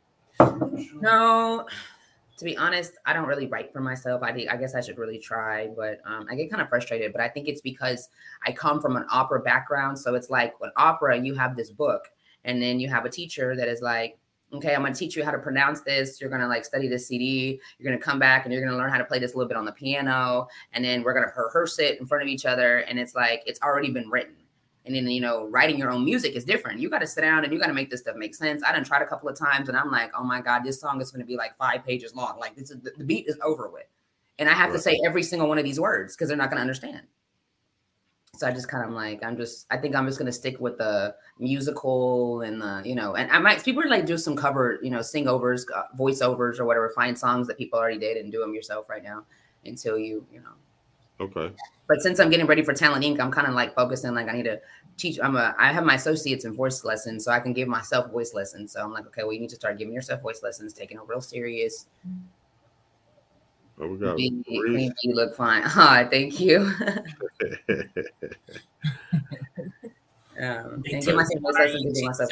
[1.01, 1.67] No,
[2.39, 4.23] to be honest, I don't really write for myself.
[4.23, 7.13] I think I guess I should really try, but um, I get kind of frustrated.
[7.13, 8.09] But I think it's because
[8.47, 12.09] I come from an opera background, so it's like with opera, you have this book,
[12.45, 14.19] and then you have a teacher that is like,
[14.53, 16.21] okay, I'm gonna teach you how to pronounce this.
[16.21, 17.61] You're gonna like study this CD.
[17.79, 19.57] You're gonna come back and you're gonna learn how to play this a little bit
[19.57, 22.79] on the piano, and then we're gonna rehearse it in front of each other.
[22.79, 24.37] And it's like it's already been written.
[24.89, 26.81] And then you know, writing your own music is different.
[26.81, 28.63] You got to sit down and you got to make this stuff make sense.
[28.67, 31.01] I done tried a couple of times, and I'm like, oh my god, this song
[31.01, 32.39] is going to be like five pages long.
[32.41, 33.87] Like this is the, beat is over with,
[34.39, 36.57] and I have to say every single one of these words because they're not going
[36.57, 37.03] to understand.
[38.39, 40.61] So I just kind of like, I'm just, I think I'm just going to stick
[40.61, 44.37] with the musical and the, you know, and I might people are like do some
[44.37, 46.89] cover, you know, sing overs, uh, voiceovers or whatever.
[46.91, 49.25] Find songs that people already did and do them yourself right now
[49.65, 50.53] until you, you know,
[51.21, 51.53] Okay.
[51.89, 54.33] but since I'm getting ready for Talent Inc., I'm kind of like focusing like I
[54.33, 54.61] need to
[54.99, 55.19] teach.
[55.23, 58.35] I'm a I have my associates in voice lessons, so I can give myself voice
[58.35, 58.73] lessons.
[58.73, 61.03] So I'm like, okay, well, you need to start giving yourself voice lessons, taking it
[61.07, 61.87] real serious.
[63.81, 64.65] Oh, we got Be, Reese.
[64.67, 65.63] clean, you look fine.
[65.67, 66.59] Ah, thank you.
[70.41, 72.31] um, and give myself voice lessons and give myself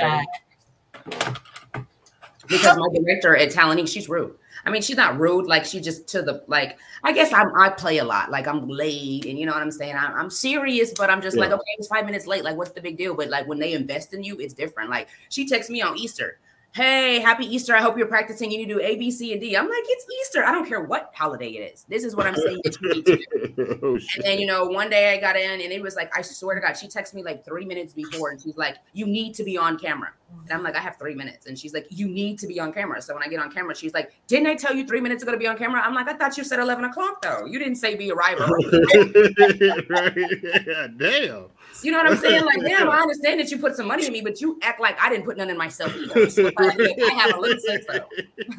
[2.48, 4.34] because my director at Talent Inc., she's rude.
[4.66, 5.46] I mean, she's not rude.
[5.46, 6.78] Like she just to the like.
[7.04, 8.30] I guess I'm I play a lot.
[8.30, 9.94] Like I'm late, and you know what I'm saying.
[9.96, 12.42] I'm, I'm serious, but I'm just like, okay, it's five minutes late.
[12.42, 13.14] Like, what's the big deal?
[13.14, 14.90] But like when they invest in you, it's different.
[14.90, 16.40] Like she texts me on Easter.
[16.76, 17.74] Hey, happy Easter.
[17.74, 18.50] I hope you're practicing.
[18.50, 19.56] You need to do A, B, C, and D.
[19.56, 20.44] I'm like, it's Easter.
[20.44, 21.86] I don't care what holiday it is.
[21.88, 23.78] This is what I'm saying that you need to do.
[23.82, 26.20] oh And then, you know, one day I got in and it was like, I
[26.20, 29.34] swear to God, she texted me like three minutes before and she's like, You need
[29.36, 30.10] to be on camera.
[30.42, 31.46] And I'm like, I have three minutes.
[31.46, 33.00] And she's like, You need to be on camera.
[33.00, 35.32] So when I get on camera, she's like, Didn't I tell you three minutes ago
[35.32, 35.80] to be on camera?
[35.80, 37.46] I'm like, I thought you said 11 o'clock though.
[37.46, 38.66] You didn't say be arrive early.
[39.88, 40.18] right.
[40.98, 41.46] Damn.
[41.82, 42.44] You know what I'm saying?
[42.44, 45.00] Like, damn, I understand that you put some money in me, but you act like
[45.00, 46.30] I didn't put none in myself either.
[46.30, 48.04] So, like, I have a little sense though.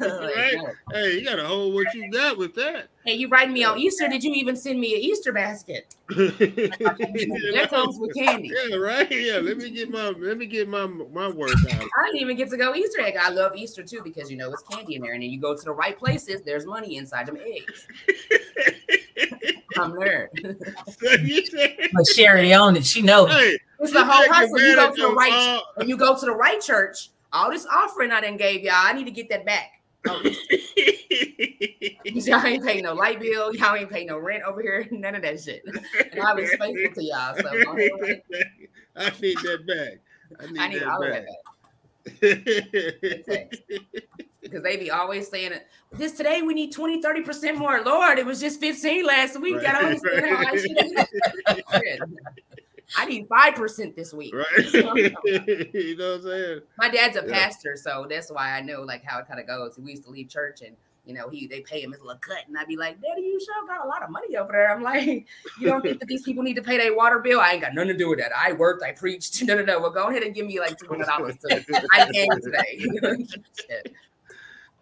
[0.36, 0.54] right?
[0.54, 0.70] no.
[0.92, 2.88] Hey, you gotta hold what you got with that.
[3.04, 4.08] Hey, you writing me on Easter?
[4.08, 5.94] Did you even send me an Easter basket?
[6.08, 8.50] That comes with candy.
[8.54, 9.10] Yeah, right.
[9.10, 11.82] Yeah, let me get my let me get my my work out.
[11.98, 13.16] I didn't even get to go Easter egg.
[13.18, 15.56] I love Easter too because you know it's candy in there, and then you go
[15.56, 16.42] to the right places.
[16.42, 17.86] There's money inside them eggs.
[19.80, 20.28] I'm nerd.
[21.00, 22.84] So you said- But Sherry on it.
[22.84, 23.30] She knows.
[23.30, 24.58] hey, It's the whole take hustle.
[24.60, 27.10] You go to the right all- uh, when you go to the right church.
[27.32, 29.72] All this offering I done gave y'all, I need to get that back.
[30.06, 30.22] Oh,
[32.04, 33.54] y'all ain't paying no light bill.
[33.54, 34.86] Y'all ain't paying no rent over here.
[34.90, 35.62] None of that shit.
[36.12, 37.34] And I was faithful to y'all.
[37.36, 37.48] So.
[38.96, 39.98] I need that back.
[40.40, 41.26] I need, I need that all of that
[43.26, 43.52] back.
[44.40, 45.66] Because they be always saying it.
[45.92, 47.82] This today we need 20, 30% more.
[47.82, 49.60] Lord, it was just 15 last week.
[49.60, 50.00] This
[51.72, 52.00] shit.
[52.96, 54.34] I need 5% this week.
[54.34, 54.46] right?
[54.72, 56.60] you know what I'm saying?
[56.78, 57.32] My dad's a Yeah.
[57.32, 59.78] pastor, so that's why I know like how it kind of goes.
[59.78, 60.74] We used to leave church and
[61.04, 63.40] you know, he they pay him his little cut, and I'd be like, Daddy, you
[63.40, 64.70] sure got a lot of money over there.
[64.70, 65.26] I'm like,
[65.58, 67.40] you don't think that these people need to pay their water bill?
[67.40, 68.30] I ain't got nothing to do with that.
[68.36, 69.42] I worked, I preached.
[69.44, 69.80] No, no, no.
[69.80, 71.36] Well, go ahead and give me like two hundred dollars.
[71.92, 72.78] I came today.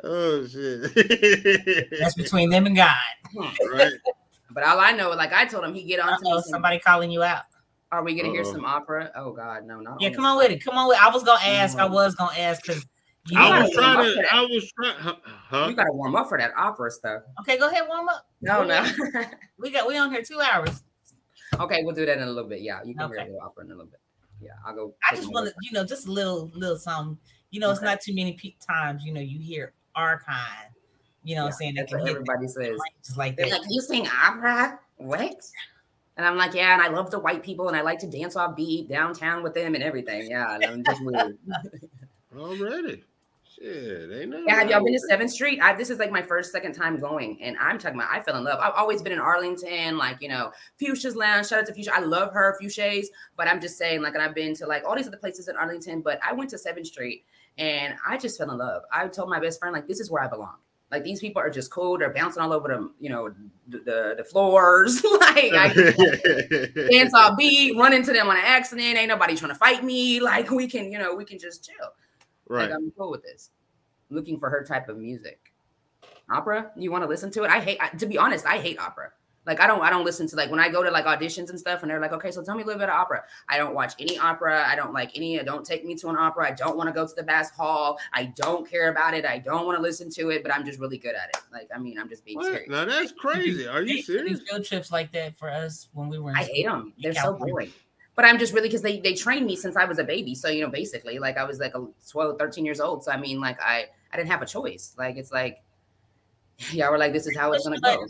[0.06, 0.92] Shit.
[0.94, 1.90] Oh shit!
[2.00, 2.94] That's between them and God.
[3.72, 3.92] right?
[4.50, 6.28] But all I know, like I told him, he get on to.
[6.28, 7.42] Uh-oh, some- somebody calling you out.
[7.92, 8.52] Are we gonna hear Uh-oh.
[8.52, 9.10] some opera?
[9.14, 10.64] Oh God, no, not Yeah, come on with it.
[10.64, 10.96] Come on with.
[10.98, 11.04] It.
[11.04, 11.78] I was gonna ask.
[11.78, 12.84] I was gonna ask because
[13.28, 13.38] you.
[13.38, 14.34] I was trying warm up for to.
[14.34, 14.96] I was trying.
[14.98, 15.14] Huh?
[15.24, 15.66] huh?
[15.70, 17.22] You gotta warm up for that opera stuff.
[17.40, 18.26] okay, go ahead, warm up.
[18.40, 18.84] No, no.
[19.58, 20.82] We got we on here two hours.
[21.60, 22.60] okay, we'll do that in a little bit.
[22.60, 23.28] Yeah, you can hear Okay.
[23.28, 24.00] a little opera in a little bit.
[24.40, 24.94] Yeah, I'll go.
[25.10, 27.16] I just want to, you know, just a little, little something.
[27.50, 29.02] You know, it's not too many pe- times.
[29.04, 30.70] You know, you hear archive.
[31.24, 32.80] You know, what I'm Yeah, saying they That's can what hit everybody says.
[33.04, 33.62] just like They're that.
[33.62, 34.78] like, you sing opera?
[34.98, 35.42] What?
[36.16, 38.36] And I'm like, yeah, and I love the white people, and I like to dance
[38.36, 40.30] off beat downtown with them and everything.
[40.30, 41.36] Yeah, and I'm just weird.
[42.36, 43.02] Already.
[43.54, 44.44] Shit, ain't nothing.
[44.46, 45.60] Yeah, have y'all been to Seventh Street?
[45.62, 48.36] I, this is like my first, second time going, and I'm talking about I fell
[48.36, 48.60] in love.
[48.60, 51.48] I've always been in Arlington, like you know, Fuchsia's Lounge.
[51.48, 51.94] Shout out to Fuchsia.
[51.94, 53.10] I love her, Fuchsia's.
[53.36, 55.56] But I'm just saying, like, and I've been to like all these other places in
[55.56, 57.24] Arlington, but I went to Seventh Street,
[57.58, 58.82] and I just fell in love.
[58.92, 60.56] I told my best friend, like, this is where I belong.
[60.90, 61.98] Like these people are just cool.
[61.98, 63.34] They're bouncing all over the, you know,
[63.68, 65.02] the the, the floors.
[65.20, 65.72] like I
[66.90, 68.96] dance all beat, run into them on an accident.
[68.96, 70.20] Ain't nobody trying to fight me.
[70.20, 71.92] Like we can, you know, we can just chill.
[72.48, 72.70] right.
[72.70, 73.50] Like I'm cool with this.
[74.10, 75.52] Looking for her type of music.
[76.30, 76.70] Opera?
[76.76, 77.50] You want to listen to it?
[77.50, 77.78] I hate.
[77.80, 79.10] I, to be honest, I hate opera.
[79.46, 79.80] Like I don't.
[79.80, 82.00] I don't listen to like when I go to like auditions and stuff, and they're
[82.00, 83.22] like, okay, so tell me a little bit of opera.
[83.48, 84.66] I don't watch any opera.
[84.66, 85.38] I don't like any.
[85.38, 86.48] Uh, don't take me to an opera.
[86.48, 87.96] I don't want to go to the Bass Hall.
[88.12, 89.24] I don't care about it.
[89.24, 91.38] I don't want to listen to it, but I'm just really good at it.
[91.52, 92.46] Like I mean, I'm just being What?
[92.46, 92.68] serious.
[92.68, 93.68] Now that's crazy.
[93.68, 94.40] Are you used to do serious?
[94.50, 96.30] Field trips like that for us when we were.
[96.30, 96.92] In I hate them.
[96.98, 97.72] They're so boring.
[98.16, 100.34] But I'm just really because they they trained me since I was a baby.
[100.34, 103.04] So you know, basically, like I was like a 12, 13 years old.
[103.04, 104.94] So I mean, like I I didn't have a choice.
[104.98, 105.62] Like it's like
[106.72, 108.06] y'all were like, this is how it's gonna go.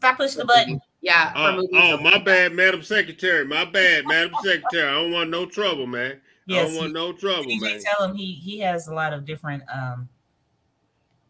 [0.00, 0.16] Button.
[0.16, 0.80] Stop pushing the button.
[1.00, 1.32] Yeah.
[1.36, 2.02] Oh, movies, oh, okay.
[2.02, 3.44] my bad, Madam Secretary.
[3.44, 4.88] My bad, Madam Secretary.
[4.88, 6.20] I don't want no trouble, man.
[6.50, 7.80] I don't want no trouble, TJ, man.
[7.80, 10.08] tell him he he has a lot of different um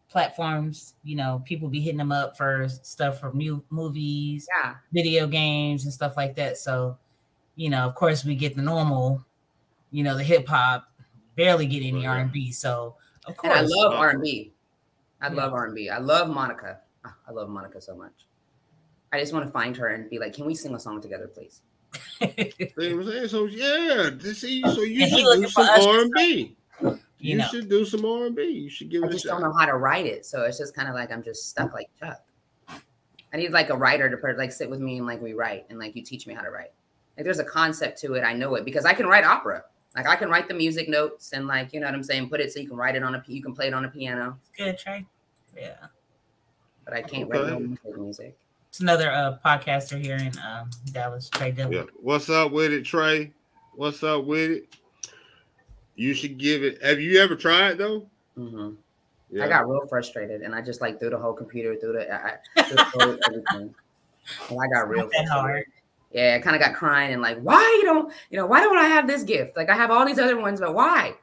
[0.09, 0.95] platforms.
[1.03, 4.75] You know, people be hitting him up for stuff for mu- movies, Yeah.
[4.91, 6.57] video games, and stuff like that.
[6.57, 6.97] So,
[7.55, 9.23] you know, of course, we get the normal,
[9.91, 10.85] you know, the hip hop.
[11.35, 12.51] Barely get any R and B.
[12.51, 13.97] So, of And I love Oh.
[13.97, 14.51] R and B.
[15.21, 15.33] I Yeah.
[15.35, 15.89] love R and B.
[15.89, 16.79] I love Monica.
[17.05, 18.25] Ah, I love Monica so much.
[19.11, 21.27] I just want to find her and be like, can we sing a song together,
[21.27, 21.61] please?
[22.21, 23.27] See what I'm saying?
[23.29, 26.55] So yeah, to see, so you And should do some R and B.
[26.81, 28.43] you You know, should do some R and B.
[28.43, 29.47] You should give I it a just don't shot.
[29.47, 30.25] know how to write it.
[30.25, 32.21] So it's just kind of like I'm just stuck like Chuck.
[33.33, 35.65] I need like a writer to put, like sit with me and like we write
[35.69, 36.71] and like you teach me how to write.
[37.17, 38.21] Like there's a concept to it.
[38.23, 39.63] I know it because I can write opera.
[39.95, 42.29] Like I can write the music notes and like you know what I'm saying.
[42.29, 43.89] Put it so you can write it on a you can play it on a
[43.89, 45.03] piano, good try.
[45.57, 45.73] Yeah,
[46.85, 48.37] but I can't write no music.
[48.69, 48.71] Music.
[48.71, 51.73] it's another uh podcaster here in um Dallas, Trey Dillon.
[51.73, 51.83] Yeah.
[52.01, 53.31] What's up with it, Trey?
[53.75, 54.75] What's up with it?
[55.95, 56.81] You should give it.
[56.83, 58.07] Have you ever tried though?
[58.37, 58.75] Mhm.
[59.31, 59.45] Yeah.
[59.45, 62.37] I got real frustrated and I just like threw the whole computer through the, I,
[62.57, 63.75] I, through the whole everything.
[64.49, 65.65] And I got real Not that hard.
[66.11, 68.77] Yeah, I kind of got crying and like, why you don't, you know, why don't
[68.79, 69.55] I have this gift?
[69.55, 71.13] Like I have all these other ones, but why?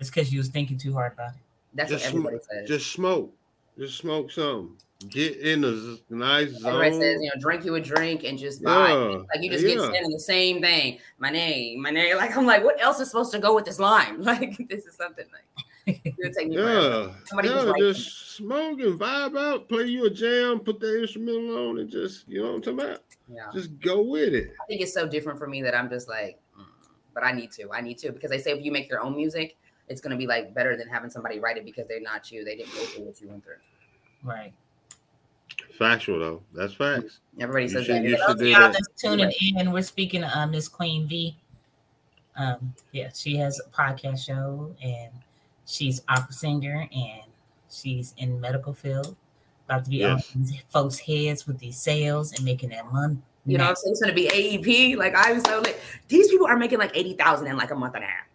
[0.00, 1.40] It's because you was thinking too hard about it.
[1.74, 2.68] That's Just what sm- everybody says.
[2.68, 3.32] Just smoke.
[3.78, 4.76] Just smoke some.
[5.10, 6.74] Get in a z- nice zone.
[6.74, 8.90] everybody says, you know, drink you a drink and just buy.
[8.90, 9.22] yeah.
[9.34, 9.90] Like you just get yeah.
[9.90, 10.98] saying the same thing.
[11.18, 12.16] My name, my name.
[12.16, 14.22] Like I'm like, what else is supposed to go with this lime?
[14.32, 16.52] Like this is something like it'll take.
[16.52, 21.78] Yeah, yeah, just smoke and vibe out, play you a jam, put the instrumental on,
[21.78, 23.02] and just you know what I'm talking about.
[23.28, 23.46] Yeah.
[23.52, 24.54] Just go with it.
[24.62, 26.64] I think it's so different for me that I'm just like, mm,
[27.14, 27.70] but I need to.
[27.72, 29.56] I need to because they say if you make your own music,
[29.88, 32.44] it's gonna be like better than having somebody write it because they're not you.
[32.44, 33.56] They didn't go through what you went through.
[34.22, 34.52] Right.
[35.82, 36.42] Factual though.
[36.54, 37.20] That's facts.
[37.40, 38.02] Everybody You says should- that.
[38.04, 38.72] you For should those of do y'all that.
[38.72, 41.36] that's tuning in, we're speaking to uh, Miss Queen V.
[42.36, 45.10] Um, yeah, she has a podcast show and
[45.66, 47.22] she's opera singer and
[47.70, 49.16] she's in medical field.
[49.68, 50.30] About to be Yes.
[50.34, 53.18] on these folks' heads with these sales and making that money.
[53.44, 53.92] You know, what I'm saying?
[53.92, 54.96] it's gonna be AEP.
[54.96, 57.74] Like I was so like, these people are making like eighty thousand in like a
[57.74, 58.26] month and a half.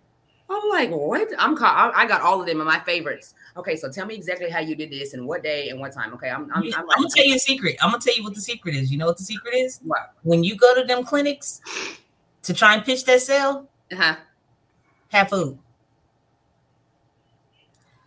[0.49, 1.27] I'm like, what?
[1.37, 1.93] I'm caught.
[1.95, 3.33] I got all of them in my favorites.
[3.57, 6.13] Okay, so tell me exactly how you did this and what day and what time.
[6.13, 7.75] Okay, I'm I'm, I'm, I'm gonna tell you a secret.
[7.81, 8.89] I'm gonna tell you what the secret is.
[8.91, 9.79] You know what the secret is?
[9.83, 10.13] What?
[10.23, 11.59] When you go to them clinics
[12.43, 14.15] to try and pitch that sale, Uh-huh.
[15.09, 15.59] have food.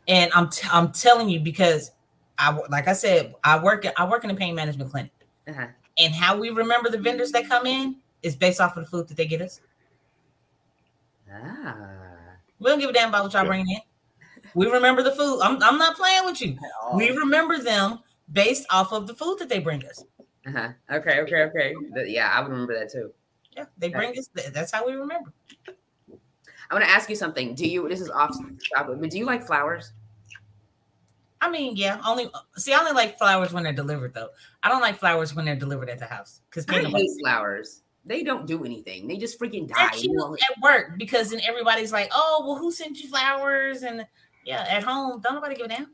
[0.09, 1.91] And I'm t- I'm telling you because
[2.39, 5.13] I like I said I work I work in a pain management clinic,
[5.47, 5.67] Uh-huh.
[5.99, 9.09] and how we remember the vendors that come in is based off of the food
[9.09, 9.61] that they get us.
[11.31, 12.00] Ah.
[12.61, 13.81] We don't give a damn about what y'all bringing in.
[14.55, 15.41] We remember the food.
[15.43, 16.57] I'm I'm not playing with you.
[16.95, 18.01] We remember them
[18.33, 20.05] based off of the food that they bring us.
[20.47, 20.69] Uh-huh.
[20.93, 21.75] Okay, okay, okay.
[22.07, 23.13] Yeah, I would remember that too.
[23.57, 24.29] Yeah, they bring us.
[24.53, 25.33] That's how we remember.
[26.71, 27.55] I want to ask you something.
[27.55, 27.89] Do you?
[27.89, 28.37] This is off
[28.75, 29.93] topic, but do you like flowers?
[31.41, 32.01] I mean, yeah.
[32.07, 34.29] Only see, I only like flowers when they're delivered, though.
[34.63, 37.80] I don't like flowers when they're delivered at the house because I hate flowers.
[38.05, 39.07] They don't do anything.
[39.07, 39.95] They just freaking die.
[39.97, 44.07] You know, at work because then everybody's like, "Oh, well, who sent you flowers?" And
[44.45, 45.91] yeah, at home, don't nobody give a damn.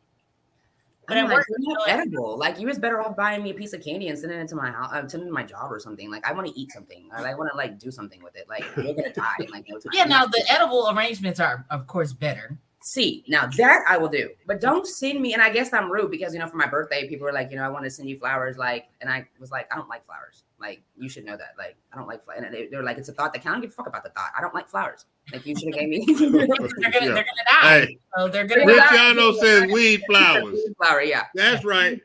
[1.09, 2.37] But I'm at like, work, you know, edible.
[2.37, 4.57] Like you was better off buying me a piece of candy and sending it to
[4.57, 6.11] my house, uh, sending to my job or something.
[6.11, 7.09] Like I want to eat something.
[7.15, 8.49] I want to like do something with it.
[8.49, 9.35] Like you're gonna die.
[9.41, 9.91] in, Like no time.
[9.93, 10.05] yeah.
[10.05, 12.59] Now the edible arrangements are, of course, better.
[12.83, 15.33] See, now that I will do, but don't send me.
[15.33, 17.57] And I guess I'm rude because you know, for my birthday, people were like, you
[17.57, 18.57] know, I want to send you flowers.
[18.57, 20.45] Like, and I was like, I don't like flowers.
[20.61, 21.55] Like, you should know that.
[21.59, 22.43] Like, I don't like flowers.
[22.45, 23.53] And they, they're like, it's a thought that count.
[23.53, 24.31] I don't give a fuck about the thought.
[24.37, 25.05] I don't like flowers.
[25.33, 26.05] Like, you should have gave me.
[26.07, 27.01] They're gonna, Yeah.
[27.01, 27.81] they're gonna die.
[27.81, 28.65] Hey, So they're gonna.
[28.67, 28.91] Rich- die.
[28.91, 30.59] Luciano says weed flowers.
[30.83, 32.01] Flower, yeah, That's right.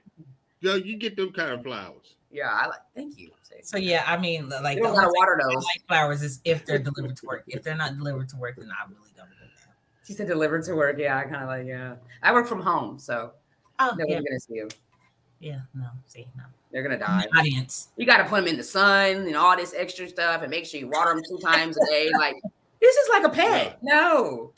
[0.59, 2.15] Yo, you get them kind of flowers.
[2.31, 2.49] yeah.
[2.51, 2.79] I like.
[2.95, 3.31] Thank you.
[3.63, 5.63] So yeah, I mean, like you the don't gotta only water thing I those.
[5.65, 7.43] like flowers is if they're delivered to work.
[7.47, 9.49] If they're not delivered to work, then I really don't give.
[10.03, 10.97] She said delivered to work.
[10.97, 11.67] Yeah, I kind of like.
[11.67, 13.33] Yeah, I work from home, so
[13.77, 14.69] Oh nobody's yeah, gonna see them.
[15.39, 15.59] yeah.
[15.75, 16.43] No, see, no.
[16.71, 17.25] They're gonna die.
[17.37, 17.89] Audience.
[17.97, 20.65] You got to put them in the sun and all this extra stuff, and make
[20.65, 22.09] sure you water them two times a day.
[22.17, 22.35] Like
[22.81, 23.77] this is like a pet.
[23.81, 24.53] No,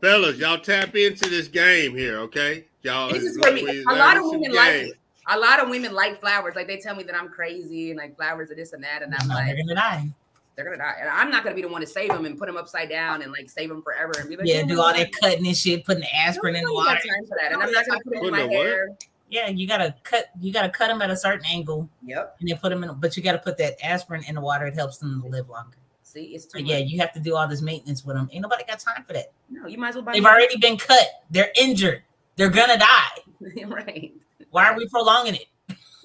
[0.00, 2.64] Fellas, y'all tap into this game here, okay?
[2.82, 3.64] Y'all this is look, for me.
[3.64, 4.92] we- A lot of women the like it.
[5.28, 6.54] A lot of women like flowers.
[6.54, 9.14] Like they tell me that I'm crazy and like flowers are this and that, and
[9.18, 10.08] I'm No, like, they're gonna die.
[10.54, 10.94] they're gonna die.
[11.00, 13.22] And I'm not gonna be the one to save them and put them upside down
[13.22, 15.56] and like save them forever and be like, Yeah, "Oh, do all that cutting and
[15.56, 17.08] shit, putting the aspirin in the Nobody got water.
[17.08, 19.06] time for that, and I'm not gonna put it in my the what?
[19.28, 20.26] Yeah, you gotta cut.
[20.40, 22.36] You gotta cut them at a certain angle, Yep.
[22.40, 22.94] and then put them in.
[23.00, 24.66] But you gotta put that aspirin in the water.
[24.66, 25.76] It helps them to live longer.
[26.02, 28.28] See, it's too yeah, you have to do all this maintenance with them.
[28.32, 29.32] Ain't nobody got time for that.
[29.50, 30.12] No, you might as well buy.
[30.12, 31.24] They've already been cut.
[31.30, 32.02] They're injured.
[32.36, 33.64] They're gonna die.
[33.66, 34.12] right.
[34.50, 35.46] Why are we prolonging it?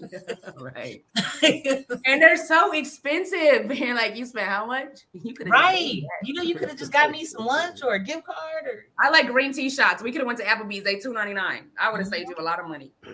[0.60, 1.04] right.
[2.06, 3.72] And they're so expensive.
[3.72, 5.02] And like you spent how much?
[5.14, 6.02] You could have right.
[6.24, 8.86] You know, you could have just got me some lunch or a gift card or
[9.00, 10.02] I like green tea shots.
[10.04, 10.84] We could have went to Applebee's.
[10.84, 11.70] They two ninety nine.
[11.80, 12.92] I would have saved you a lot of money.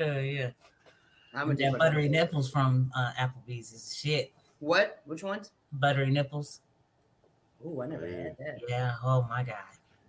[0.00, 0.50] uh, yeah.
[1.34, 4.32] I'm a That different- buttery nipples from uh, Applebee's is shit.
[4.58, 5.00] What?
[5.06, 5.50] Which ones?
[5.72, 6.60] Buttery nipples.
[7.64, 8.58] Oh, I never had that.
[8.68, 8.94] Yeah.
[9.02, 9.56] Oh my god.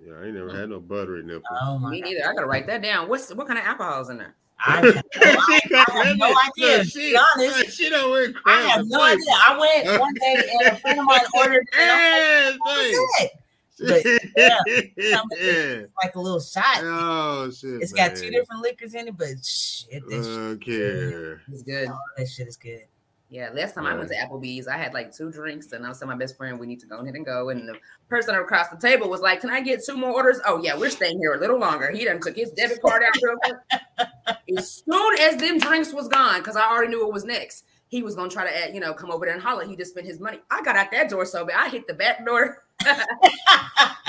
[0.06, 0.60] Yeah, I ain't never mm.
[0.60, 1.44] had no buttery nipple.
[1.62, 2.10] Oh my Me god.
[2.10, 2.30] neither.
[2.30, 3.08] I gotta write that down.
[3.08, 4.36] What's what kind of alcohol's in there?
[4.66, 6.78] I have no, I, I have no idea.
[6.78, 9.26] look, she- honest, She don't wear I have no idea.
[9.32, 13.10] I went one day and a friend of mine ordered and I'm like, what was
[13.20, 13.30] that?
[13.80, 14.06] But,
[14.38, 14.60] yeah,
[15.42, 15.82] yeah.
[16.02, 16.80] Like a little shot.
[16.84, 17.82] Oh shit.
[17.82, 21.42] It's got two different liquors in it, but shit, that, shit, Okay.
[21.52, 21.90] It's good.
[22.18, 22.84] that shit is good.
[23.34, 25.98] Yeah, last time I went to Applebee's, I had like two drinks, and I was
[25.98, 27.50] telling my best friend we need to go ahead and go.
[27.50, 27.74] And the
[28.08, 30.92] person across the table was like, "Can I get two more orders?" Oh yeah, we're
[30.92, 31.90] staying here a little longer.
[31.90, 34.38] He done took his debit card out real quick.
[34.60, 37.66] as soon as them drinks was gone, because I already knew it was next.
[37.88, 39.66] He was gonna try to, add, you know, come over there and holler.
[39.66, 40.38] He just spent his money.
[40.52, 42.64] I got out that door so bad, I hit the back door.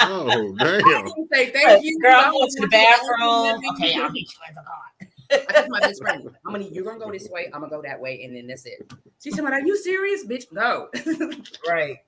[0.07, 1.05] Oh I damn.
[1.05, 1.99] didn't say thank you.
[2.01, 3.63] Girl, I I'm going to the bathroom.
[3.75, 4.83] Okay, I'll meet you at the car.
[5.31, 7.83] I told my best friend, I'm gonna you're gonna go this way, I'm gonna go
[7.83, 8.93] that way, and then that's it.
[9.23, 10.25] She said, Are you serious?
[10.25, 10.89] Bitch, no.
[11.69, 11.99] Right.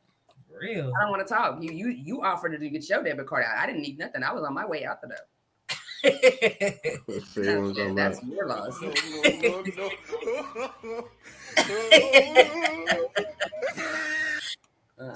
[0.60, 0.90] Real.
[0.96, 1.62] I don't want to talk.
[1.62, 3.58] You you you offered to get your show debit card out.
[3.58, 4.22] I didn't need nothing.
[4.22, 5.18] I was on my way out the door.
[7.08, 7.96] Let's see what I'm talking about.
[7.96, 8.82] That's your loss.
[14.98, 15.14] Uh,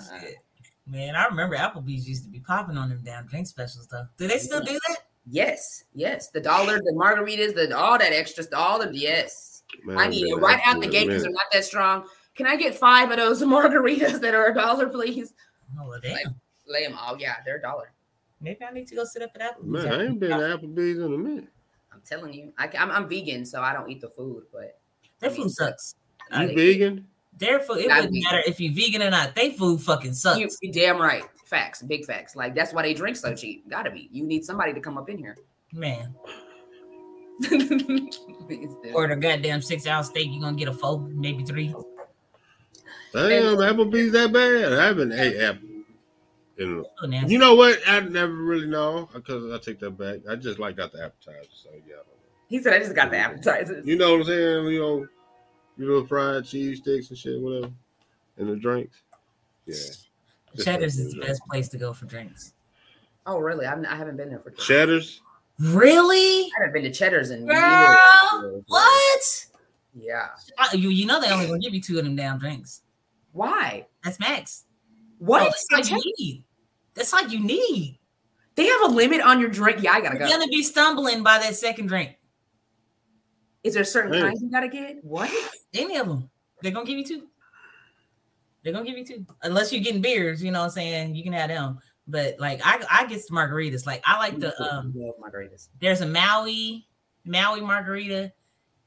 [0.87, 4.07] Man, I remember Applebee's used to be popping on them damn drink specials though.
[4.19, 4.99] Do they still do that?
[5.29, 6.31] Yes, yes.
[6.31, 9.63] The dollar, the margaritas, the all that extra, all of yes.
[9.85, 12.05] Man, I need it right out the gate because they're not that strong.
[12.35, 15.35] Can I get five of those margaritas that are a dollar, please?
[15.79, 16.35] Oh well, damn.
[16.67, 17.19] Lay them all.
[17.19, 17.93] Yeah, they're a dollar.
[18.41, 19.85] Maybe I need to go sit up at Applebee's.
[19.85, 21.49] Man, I ain't been to Applebee's in a minute.
[21.93, 24.79] I'm telling you, I, am I'm vegan, so I don't eat the food, but
[25.19, 25.95] Their food sucks.
[26.33, 27.07] You I- vegan?
[27.37, 28.23] Their food, it Not wouldn't vegan.
[28.25, 29.35] matter if you vegan or not.
[29.35, 30.39] They food fucking sucks.
[30.39, 31.25] you, you damn right.
[31.51, 32.37] Facts, big facts.
[32.37, 33.69] Like that's why they drink so cheap.
[33.69, 34.09] Gotta be.
[34.13, 35.37] You need somebody to come up in here.
[35.73, 36.15] Man,
[37.43, 38.93] Please do.
[38.95, 41.75] order a goddamn six ounce steak, you're gonna get a four, maybe three.
[43.13, 44.73] Damn, Applebee's that bad?
[44.75, 45.69] I haven't ate apple.
[46.59, 47.07] in- Oh.
[47.27, 47.79] You know what?
[47.87, 50.19] I never really know because I take that back.
[50.29, 51.49] I just like got the appetizer.
[51.55, 51.95] So yeah.
[52.49, 54.67] he said, "I just got the appetizers." You know what I'm saying?
[54.67, 55.07] You know,
[55.79, 57.73] you know, fried cheese sticks and shit, whatever,
[58.37, 59.01] and the drinks.
[59.65, 59.75] Yeah.
[60.55, 61.27] Just Cheddar's is the that.
[61.29, 62.55] best place to go for drinks.
[63.27, 63.67] Oh, really?
[63.67, 64.51] I'm, I haven't been there for.
[64.53, 65.21] Cheddar's.
[65.59, 66.47] Really?
[66.47, 68.63] I haven't been to Cheddar's in Girl, years.
[68.67, 69.47] What?
[69.95, 70.29] Yeah.
[70.59, 72.83] Uh, You, you know they only gonna give you two of them damn drinks.
[73.33, 73.87] Why?
[74.03, 74.65] That's max.
[75.19, 75.43] What?
[75.43, 76.45] Oh, that's like you need.
[76.95, 77.99] That's like you need.
[78.57, 79.83] They have a limit on your drink.
[79.83, 80.25] Yeah, I gotta go.
[80.27, 80.41] You're go.
[80.41, 82.17] gonna be stumbling by that second drink.
[83.63, 84.21] Is there a certain Hey.
[84.21, 85.05] kind you gotta get?
[85.05, 85.31] What?
[85.75, 86.31] Any of them.
[86.63, 87.27] They're gonna give you two.
[88.63, 89.27] They're gonna give you two.
[89.43, 91.15] Unless you're getting beers, you know what I'm saying?
[91.15, 91.79] You can have them.
[92.07, 93.87] But like I I get some margaritas.
[93.87, 94.93] Like I like the um
[95.23, 95.69] margaritas.
[95.81, 96.87] there's a Maui,
[97.25, 98.33] Maui margarita,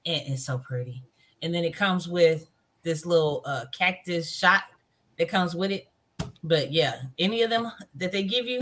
[0.05, 1.03] and it's so pretty.
[1.41, 2.47] And then it comes with
[2.83, 4.63] this little uh cactus shot
[5.17, 5.87] that comes with it.
[6.43, 8.59] But yeah, any of them that they give you,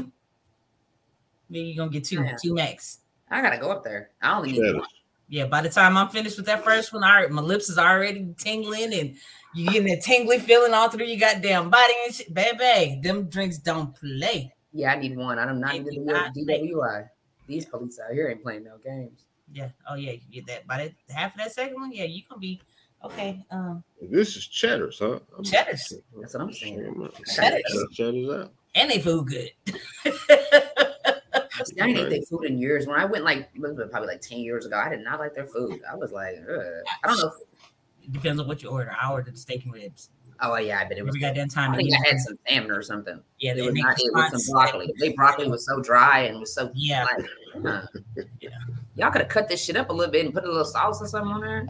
[1.49, 2.35] then you're gonna get two, Yeah.
[2.41, 2.99] two max.
[3.29, 4.11] I gotta go up there.
[4.21, 4.75] I only need Cheddar's.
[4.79, 4.87] one.
[5.27, 8.33] Yeah, by the time I'm finished with that first one, I my lips is already
[8.37, 9.15] tingling and
[9.53, 12.33] you getting that tingly feeling all through your goddamn body and shit.
[12.33, 14.53] Baby, them drinks don't play.
[14.73, 15.37] Yeah, I need one.
[15.39, 16.43] I don't not They need do the not play.
[16.71, 17.09] DWI.
[17.47, 19.25] These police out here ain't playing no games.
[19.53, 19.69] Yeah.
[19.89, 20.67] Oh yeah, you get that.
[20.67, 22.61] By the half of that second one, yeah, you gonna be
[23.03, 23.43] okay.
[23.51, 25.19] Um, This is Cheddar's, huh?
[25.33, 25.91] I'm- Cheddar's.
[26.21, 27.11] That's what I'm saying.
[27.35, 27.61] Cheddar's.
[27.63, 28.51] Check Cheddar's out.
[28.75, 29.51] and they food good.
[31.65, 32.87] See, I ain't ate their food in years.
[32.87, 35.79] When I went like probably like 10 years ago, I did not like their food.
[35.91, 36.57] I was like, Ugh.
[37.03, 37.27] I don't know.
[37.27, 37.33] If,
[38.09, 38.91] Depends on what you order.
[38.99, 40.09] I ordered the steak and ribs.
[40.41, 41.09] oh yeah, I bet it was.
[41.11, 41.71] Every goddamn time.
[41.71, 43.21] I think I had some salmon or something.
[43.39, 43.95] Yeah, It they was not.
[43.99, 44.93] It was some broccoli.
[44.99, 47.65] They broccoli was so dry and was so Yeah, like.
[47.65, 47.81] uh,
[48.39, 48.49] Yeah.
[48.95, 51.01] Y'all could have cut this shit up a little bit and put a little sauce
[51.01, 51.67] or something on there.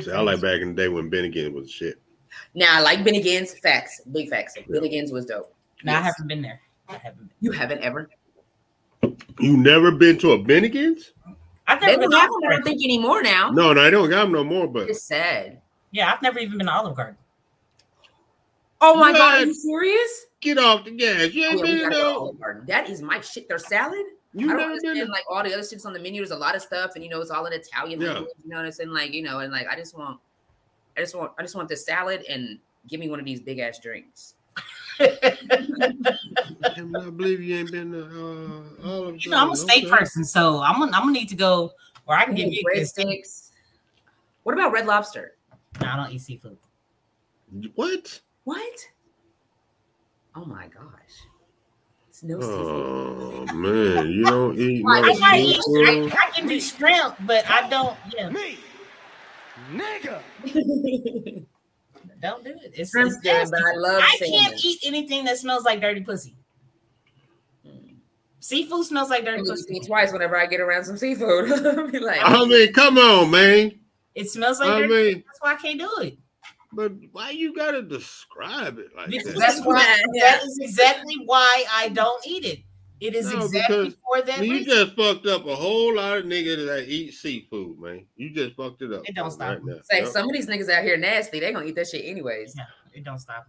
[0.00, 2.00] See, I like back in the day when Bennigan was shit.
[2.54, 3.58] Now, I like Bennigan's.
[3.58, 4.56] Facts, big facts.
[4.68, 5.54] Bennigan's was dope.
[5.84, 6.60] no, I haven't been there.
[6.88, 7.18] I haven't.
[7.18, 7.30] Been.
[7.40, 8.08] You haven't ever.
[9.40, 11.12] You never been to a Bennigan's?
[11.66, 13.50] I've They don't have them, I don't think anymore now.
[13.50, 14.66] No, no, I don't got them no more.
[14.66, 15.60] But It's sad.
[15.92, 17.16] Yeah, I've never even been to Olive Garden.
[18.80, 20.26] Oh my god, are you serious?
[20.40, 21.32] get off the gas.
[21.32, 22.14] You Oh, ain't yeah, we been gotta go to there.
[22.16, 22.66] Olive Garden.
[22.66, 23.48] That is my shit.
[23.48, 24.04] Their salad.
[24.34, 26.20] You I don't never been like all the other shit's on the menu.
[26.20, 28.08] There's a lot of stuff, and you know it's all in Italian Yeah.
[28.12, 28.32] language.
[28.42, 28.90] You know what I'm saying?
[28.90, 30.18] Like you know, and like I just want,
[30.96, 32.58] I just want, I just want this salad and
[32.88, 34.34] give me one of these big ass drinks.
[35.00, 35.36] I
[37.10, 39.58] believe you ain't been to uh, Olive you know, I'm a Garden.
[39.68, 39.96] steak Okay.
[39.96, 41.72] person, so I'm gonna, I'm gonna need to go
[42.04, 43.50] where I can get Ooh, me a good breadsticks.
[44.42, 45.36] What about Red Lobster?
[45.80, 46.58] No, I don't eat seafood.
[47.74, 48.20] What?
[48.44, 48.88] What?
[50.36, 50.82] Oh my gosh,
[52.08, 52.52] it's no seafood.
[52.52, 55.00] Oh man, you don't eat Why?
[55.00, 56.12] no I, gotta eat, seafood.
[56.12, 57.96] I, I can do shrimp, but I don't.
[58.16, 58.58] Yeah, Me,
[59.72, 60.20] nigga.
[62.24, 62.72] don't do it.
[62.74, 63.50] It's, Shrimp's it's good, nasty.
[63.52, 66.36] but I love I can't eat anything that smells like dirty pussy.
[67.66, 67.96] Mm.
[68.40, 69.64] Seafood smells like dirty pussy.
[69.74, 71.50] think twice whenever I get around some seafood.
[71.52, 73.78] I'll be like, I mean, come on, man.
[74.14, 74.92] It smells like I dirty.
[75.14, 76.18] mean, That's why I can't do it.
[76.72, 79.38] but why you gotta describe it like Because that?
[79.38, 82.60] That's that's why- why, that is exactly why I don't eat it.
[83.00, 84.72] It is No, exactly because for that You reason.
[84.72, 88.06] just fucked up a whole lot of niggas that eat seafood, man.
[88.16, 89.02] You just fucked it up.
[89.04, 89.58] It don't stop.
[89.62, 89.76] now.
[89.82, 90.08] say Yep.
[90.08, 91.40] some of these niggas out here nasty.
[91.40, 92.54] They gonna eat that shit anyways.
[92.56, 93.46] Yeah, it don't stop.